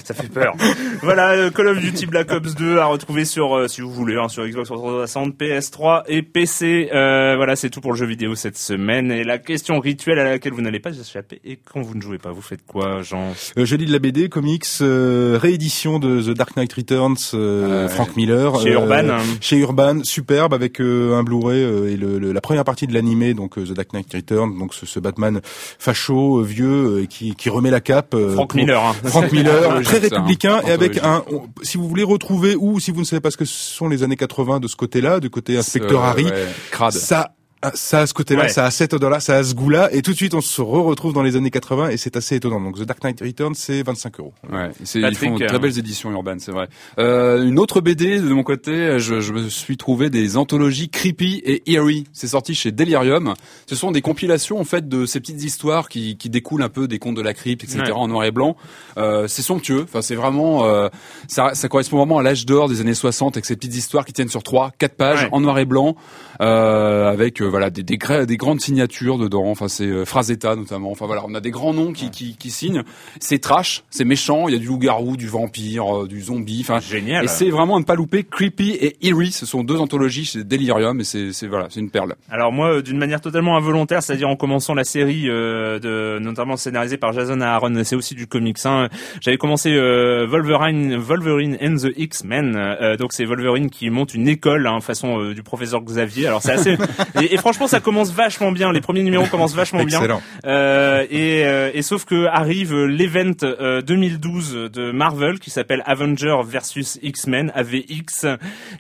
ça 0.04 0.14
fait 0.14 0.30
peur. 0.30 0.54
Voilà, 1.02 1.32
euh, 1.32 1.50
Call 1.52 1.68
of 1.68 1.80
Duty 1.80 2.06
Black 2.06 2.32
Ops 2.32 2.56
2 2.56 2.78
à 2.78 2.86
retrouver 2.86 3.26
sur, 3.26 3.56
euh, 3.56 3.68
si 3.68 3.82
vous 3.82 3.92
voulez, 3.92 4.16
hein, 4.18 4.28
sur 4.30 4.46
Xbox 4.48 4.68
360, 4.70 5.36
PS3 5.38 6.04
et 6.08 6.22
PC. 6.22 6.90
Euh, 6.94 7.36
voilà, 7.36 7.56
c'est 7.56 7.70
tout 7.70 7.82
pour 7.82 7.92
le 7.94 7.98
jeu 7.98 8.06
vidéo 8.06 8.36
cette 8.36 8.58
semaine. 8.58 9.12
Et 9.12 9.24
la 9.24 9.38
question 9.38 9.80
rituelle 9.80 10.20
à 10.20 10.24
laquelle 10.24 10.54
vous 10.54 10.62
n'allez 10.62 10.80
pas 10.80 10.92
échapper, 10.92 11.40
et 11.46 11.58
quand 11.58 11.82
vous 11.82 11.96
ne 11.96 12.02
jouez 12.02 12.18
pas, 12.18 12.32
vous 12.32 12.42
faites 12.42 12.66
quoi, 12.66 12.75
Jean 13.04 13.34
Euh, 13.58 13.66
je 13.66 13.76
lis 13.76 13.86
de 13.86 13.92
la 13.92 14.00
BD, 14.00 14.30
comics, 14.30 14.66
euh, 14.82 15.38
réédition 15.42 16.00
de 16.00 16.22
The 16.22 16.36
Dark 16.38 16.56
Knight 16.58 16.74
Returns, 16.74 17.16
euh. 17.34 17.88
Frank 17.88 18.16
Miller. 18.16 18.60
Chez 18.62 18.70
euh, 18.72 18.74
Urban. 18.82 19.10
hein. 19.10 19.18
Chez 19.42 19.58
Urban, 19.58 20.04
superbe, 20.04 20.54
avec 20.54 20.80
euh, 20.82 21.16
un 21.18 21.24
Blu-ray 21.24 21.64
euh, 21.64 21.92
et 21.92 21.96
le, 21.98 22.20
le- 22.20 22.32
la 22.32 22.42
première 22.42 22.64
partie 22.64 22.88
de 22.88 22.94
l'animé, 22.94 23.34
donc 23.34 23.56
The 23.56 23.72
Dark 23.74 23.94
Knight 23.94 24.14
Returns, 24.14 24.58
donc 24.58 24.74
ce, 24.74 24.86
ce 24.86 25.00
Batman 25.00 25.42
facho, 25.80 26.42
vieux, 26.42 27.02
euh, 27.02 27.06
qui, 27.06 27.36
qui 27.36 27.50
remet 27.50 27.72
la 27.72 27.82
cape. 27.82 28.14
euh, 28.14 28.34
Frank 28.34 28.50
pour- 28.52 28.58
Miller. 28.60 28.84
Hein. 28.84 28.94
Frank 29.06 29.32
Miller, 29.32 29.82
très 29.84 29.98
hein. 29.98 30.00
républicain 30.02 30.62
et 30.68 30.72
avec 30.72 30.98
un. 31.04 31.24
on- 31.32 31.44
si 31.62 31.78
vous 31.78 31.88
voulez 31.88 32.04
retrouver 32.04 32.56
ou 32.58 32.80
si 32.80 32.92
vous 32.92 33.00
ne 33.00 33.06
savez 33.06 33.20
pas 33.22 33.32
ce 33.32 33.38
que 33.38 33.46
sont 33.46 33.88
les 33.90 34.04
années 34.04 34.16
80 34.18 34.60
de 34.60 34.68
ce 34.68 34.76
côté-là, 34.76 35.20
du 35.20 35.30
côté 35.30 35.58
inspecteur 35.58 36.04
Harry, 36.04 36.26
ouais, 36.26 36.46
crade. 36.72 36.92
ça. 36.94 37.32
Ça 37.74 38.02
a 38.02 38.08
ce 38.08 38.14
côté-là, 38.14 38.44
Ouais. 38.44 38.50
ça 38.50 38.66
a 38.66 38.72
cette 38.72 38.94
odeur-là, 38.94 39.20
ça 39.20 39.36
a 39.38 39.44
ce 39.44 39.54
goût-là, 39.56 39.90
et 39.94 40.02
tout 40.02 40.12
de 40.12 40.16
suite 40.16 40.34
on 40.34 40.42
se 40.42 40.62
re-retrouve 40.62 41.14
dans 41.14 41.24
les 41.24 41.36
années 41.36 41.50
80 41.52 41.90
et 41.90 41.98
c'est 41.98 42.16
assez 42.18 42.36
étonnant. 42.36 42.62
Donc 42.62 42.78
The 42.78 42.84
Dark 42.84 43.04
Knight 43.04 43.20
Returns, 43.22 43.56
c'est 43.56 43.82
25 43.84 44.20
euros. 44.20 44.34
Ouais, 44.52 44.70
c'est, 44.84 45.00
ils 45.00 45.16
font 45.16 45.38
de 45.38 45.44
euh, 45.44 45.48
très 45.48 45.60
belles 45.60 45.78
éditions 45.80 46.12
urbaines, 46.12 46.40
c'est 46.40 46.52
vrai. 46.52 46.68
Euh, 47.00 47.44
une 47.44 47.60
autre 47.60 47.82
BD 47.82 48.20
de 48.20 48.34
mon 48.34 48.44
côté, 48.44 49.00
je, 49.00 49.20
je 49.22 49.34
me 49.34 49.50
suis 49.50 49.78
trouvé 49.78 50.10
des 50.10 50.38
anthologies 50.38 50.90
creepy 50.90 51.42
et 51.46 51.72
eerie. 51.72 52.06
C'est 52.14 52.28
sorti 52.28 52.54
chez 52.56 52.72
Delirium. 52.72 53.34
Ce 53.68 53.76
sont 53.76 53.92
des 53.92 54.02
compilations 54.02 54.60
en 54.60 54.66
fait 54.66 54.88
de 54.88 55.06
ces 55.06 55.20
petites 55.20 55.44
histoires 55.44 55.90
qui, 55.90 56.18
qui 56.18 56.30
découlent 56.30 56.64
un 56.64 56.70
peu 56.70 56.88
des 56.88 57.00
contes 57.00 57.16
de 57.16 57.22
la 57.22 57.34
crypte, 57.34 57.64
etc. 57.64 57.84
Ouais. 57.86 57.92
en 57.92 58.08
noir 58.08 58.26
et 58.26 58.32
blanc. 58.32 58.56
Euh, 58.98 59.28
c'est 59.28 59.42
somptueux. 59.42 59.84
Enfin, 59.84 60.02
c'est 60.02 60.16
vraiment, 60.16 60.66
euh, 60.66 60.90
ça, 61.28 61.52
ça 61.54 61.68
correspond 61.68 61.98
vraiment 61.98 62.18
à 62.20 62.24
l'âge 62.24 62.46
d'or 62.46 62.70
des 62.70 62.82
années 62.82 62.94
60 62.94 63.38
avec 63.38 63.46
ces 63.46 63.56
petites 63.56 63.76
histoires 63.76 64.06
qui 64.06 64.14
tiennent 64.14 64.30
sur 64.30 64.44
trois, 64.44 64.72
quatre 64.78 64.96
pages 64.96 65.24
Ouais. 65.24 65.30
en 65.32 65.40
noir 65.40 65.58
et 65.60 65.66
blanc, 65.66 65.96
euh, 66.42 67.10
avec 67.12 67.42
euh, 67.42 67.46
voilà 67.56 67.70
des, 67.70 67.84
des, 67.84 67.98
des 68.28 68.36
grandes 68.36 68.60
signatures 68.60 69.18
dedans. 69.18 69.46
Enfin 69.46 69.70
c'est 69.70 69.86
euh, 69.86 70.04
Frazetta 70.04 70.58
notamment. 70.58 70.92
Enfin 70.92 71.06
voilà, 71.06 71.24
on 71.26 71.34
a 71.36 71.40
des 71.40 71.52
grands 71.52 71.74
noms 71.74 71.94
qui 71.94 72.12
qui, 72.12 72.36
qui 72.36 72.52
signent. 72.52 72.84
C'est 73.22 73.40
trash, 73.40 73.84
c'est 73.90 74.04
méchant. 74.04 74.50
Il 74.50 74.54
y 74.54 74.58
a 74.58 74.60
du 74.60 74.68
loup-garou, 74.68 75.16
du 75.16 75.30
vampire, 75.30 76.04
euh, 76.04 76.06
du 76.06 76.22
zombie. 76.22 76.60
Enfin 76.60 76.82
Génial. 76.82 77.24
Et 77.24 77.28
c'est 77.30 77.50
vraiment 77.50 77.78
à 77.78 77.80
ne 77.80 77.86
pas 77.86 77.96
louper. 77.96 78.26
Creepy 78.26 78.72
et 78.72 79.08
Eerie, 79.08 79.32
ce 79.32 79.46
sont 79.46 79.64
deux 79.64 79.78
anthologies 79.78 80.26
chez 80.26 80.44
Delirium 80.44 81.00
et 81.00 81.06
c'est 81.06 81.32
c'est 81.32 81.48
voilà, 81.48 81.68
c'est 81.70 81.80
une 81.80 81.92
perle. 81.92 82.16
Alors 82.30 82.52
moi, 82.52 82.74
euh, 82.76 82.82
d'une 82.82 82.98
manière 82.98 83.22
totalement 83.22 83.56
involontaire, 83.56 84.04
c'est-à-dire 84.04 84.28
en 84.28 84.36
commençant 84.36 84.74
la 84.74 84.84
série, 84.84 85.30
euh, 85.30 85.80
de, 85.80 86.20
notamment 86.20 86.58
scénarisée 86.58 86.98
par 86.98 87.14
Jason 87.14 87.40
Aaron, 87.40 87.84
c'est 87.86 87.96
aussi 87.96 88.16
du 88.16 88.28
comics. 88.28 88.58
Hein. 88.66 88.90
J'avais 89.22 89.38
commencé 89.38 89.72
euh, 89.72 90.28
Wolverine, 90.28 90.98
Wolverine 90.98 91.58
and 91.62 91.76
the 91.78 91.94
X-Men. 91.96 92.56
Euh, 92.56 92.98
donc 92.98 93.14
c'est 93.14 93.26
Wolverine 93.26 93.70
qui 93.70 93.90
monte 93.90 94.14
une 94.14 94.28
école, 94.28 94.68
hein, 94.68 94.82
façon 94.82 95.20
euh, 95.20 95.34
du 95.34 95.44
professeur 95.44 95.82
Xavier. 95.82 96.28
Alors 96.28 96.42
c'est 96.42 96.52
assez. 96.52 96.78
et, 97.22 97.34
et 97.34 97.38
franchement, 97.46 97.68
ça 97.68 97.80
commence 97.80 98.12
vachement 98.12 98.52
bien. 98.52 98.72
Les 98.72 98.82
premiers 98.82 99.04
numéros 99.04 99.28
commencent 99.28 99.54
vachement 99.54 99.84
bien. 99.84 100.00
Excellent. 100.00 100.20
Euh, 100.48 101.06
et, 101.12 101.46
euh, 101.46 101.70
et 101.76 101.84
sauf 101.84 102.04
que 102.04 102.26
arrive 102.26 102.76
l'event 102.76 103.36
euh, 103.44 103.84
2012 103.84 104.72
de 104.74 104.92
Marvel 104.92 105.38
qui 105.38 105.52
s'appelle 105.52 105.84
Avenger 105.86 106.38
versus 106.44 106.98
X-Men 107.04 107.52
AVX, 107.54 108.26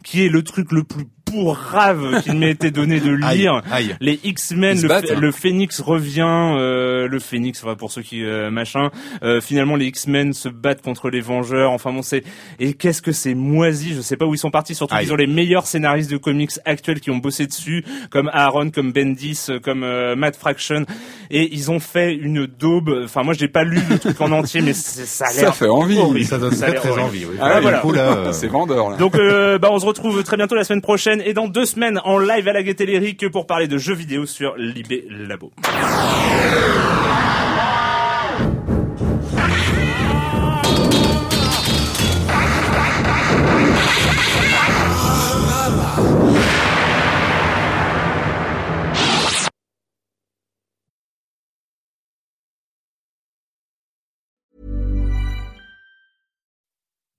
qui 0.03 0.25
est 0.25 0.29
le 0.29 0.41
truc 0.41 0.71
le 0.71 0.83
plus 0.83 1.05
pourrave 1.25 2.21
qu'il 2.23 2.33
m'ait 2.37 2.51
été 2.51 2.71
donné 2.71 2.99
de 2.99 3.11
lire. 3.11 3.61
aïe. 3.71 3.95
Les 3.99 4.19
X-Men, 4.23 4.81
le, 4.81 4.91
hein. 4.91 5.01
le 5.19 5.31
Phénix 5.31 5.81
revient, 5.81 6.21
euh, 6.57 7.07
le 7.07 7.19
Phénix, 7.19 7.63
enfin, 7.63 7.75
pour 7.75 7.91
ceux 7.91 8.01
qui 8.01 8.23
euh, 8.23 8.49
machin. 8.51 8.89
Euh, 9.23 9.41
finalement, 9.41 9.75
les 9.75 9.85
X-Men 9.87 10.33
se 10.33 10.49
battent 10.49 10.81
contre 10.81 11.09
les 11.09 11.21
Vengeurs. 11.21 11.71
Enfin 11.71 11.91
bon, 11.91 12.01
c'est 12.01 12.23
et 12.59 12.73
qu'est-ce 12.73 13.01
que 13.01 13.11
c'est 13.11 13.33
moisi? 13.33 13.93
Je 13.93 14.01
sais 14.01 14.17
pas 14.17 14.25
où 14.25 14.33
ils 14.33 14.37
sont 14.39 14.51
partis. 14.51 14.75
Surtout 14.75 14.95
Aïe. 14.95 15.03
qu'ils 15.05 15.13
ont 15.13 15.17
les 15.17 15.27
meilleurs 15.27 15.67
scénaristes 15.67 16.11
de 16.11 16.17
comics 16.17 16.51
actuels 16.65 16.99
qui 16.99 17.11
ont 17.11 17.17
bossé 17.17 17.47
dessus, 17.47 17.83
comme 18.09 18.29
Aaron, 18.33 18.69
comme 18.69 18.91
Bendis, 18.91 19.47
comme 19.63 19.83
euh, 19.83 20.15
Matt 20.15 20.35
Fraction, 20.35 20.85
et 21.31 21.49
ils 21.53 21.71
ont 21.71 21.79
fait 21.79 22.13
une 22.13 22.45
daube. 22.47 23.01
Enfin, 23.03 23.23
moi, 23.23 23.33
j'ai 23.33 23.47
pas 23.47 23.63
lu 23.63 23.79
le 23.89 23.99
truc 23.99 24.19
en 24.21 24.31
entier, 24.31 24.61
mais 24.61 24.73
c'est- 24.73 25.05
ça 25.05 25.25
a 25.25 25.29
Ça 25.29 25.51
fait 25.51 25.67
envie. 25.67 25.97
horrible. 25.97 26.25
Ça 26.25 26.37
donne 26.37 26.55
très 26.55 26.91
envie. 26.99 27.25
Oui. 27.25 27.35
Ah, 27.41 27.59
voilà. 27.61 27.81
euh, 27.85 28.31
C'est 28.31 28.47
vendeur 28.47 28.89
là. 28.89 28.97
Donc 28.97 29.15
euh, 29.15 29.57
bah 29.57 29.69
on 29.71 29.79
se 29.79 29.85
retrouve 29.85 30.23
très 30.23 30.37
bientôt 30.37 30.55
la 30.55 30.63
semaine 30.63 30.81
prochaine 30.81 31.14
et 31.23 31.33
dans 31.33 31.47
deux 31.47 31.65
semaines 31.65 31.99
en 32.03 32.17
live 32.17 32.47
à 32.47 32.53
la 32.53 32.63
Gaieté 32.63 32.85
Lyrique 32.85 33.29
pour 33.29 33.47
parler 33.47 33.67
de 33.67 33.77
jeux 33.77 33.93
vidéo 33.93 34.25
sur 34.25 34.55
Libé 34.57 35.05
Labo. 35.09 35.51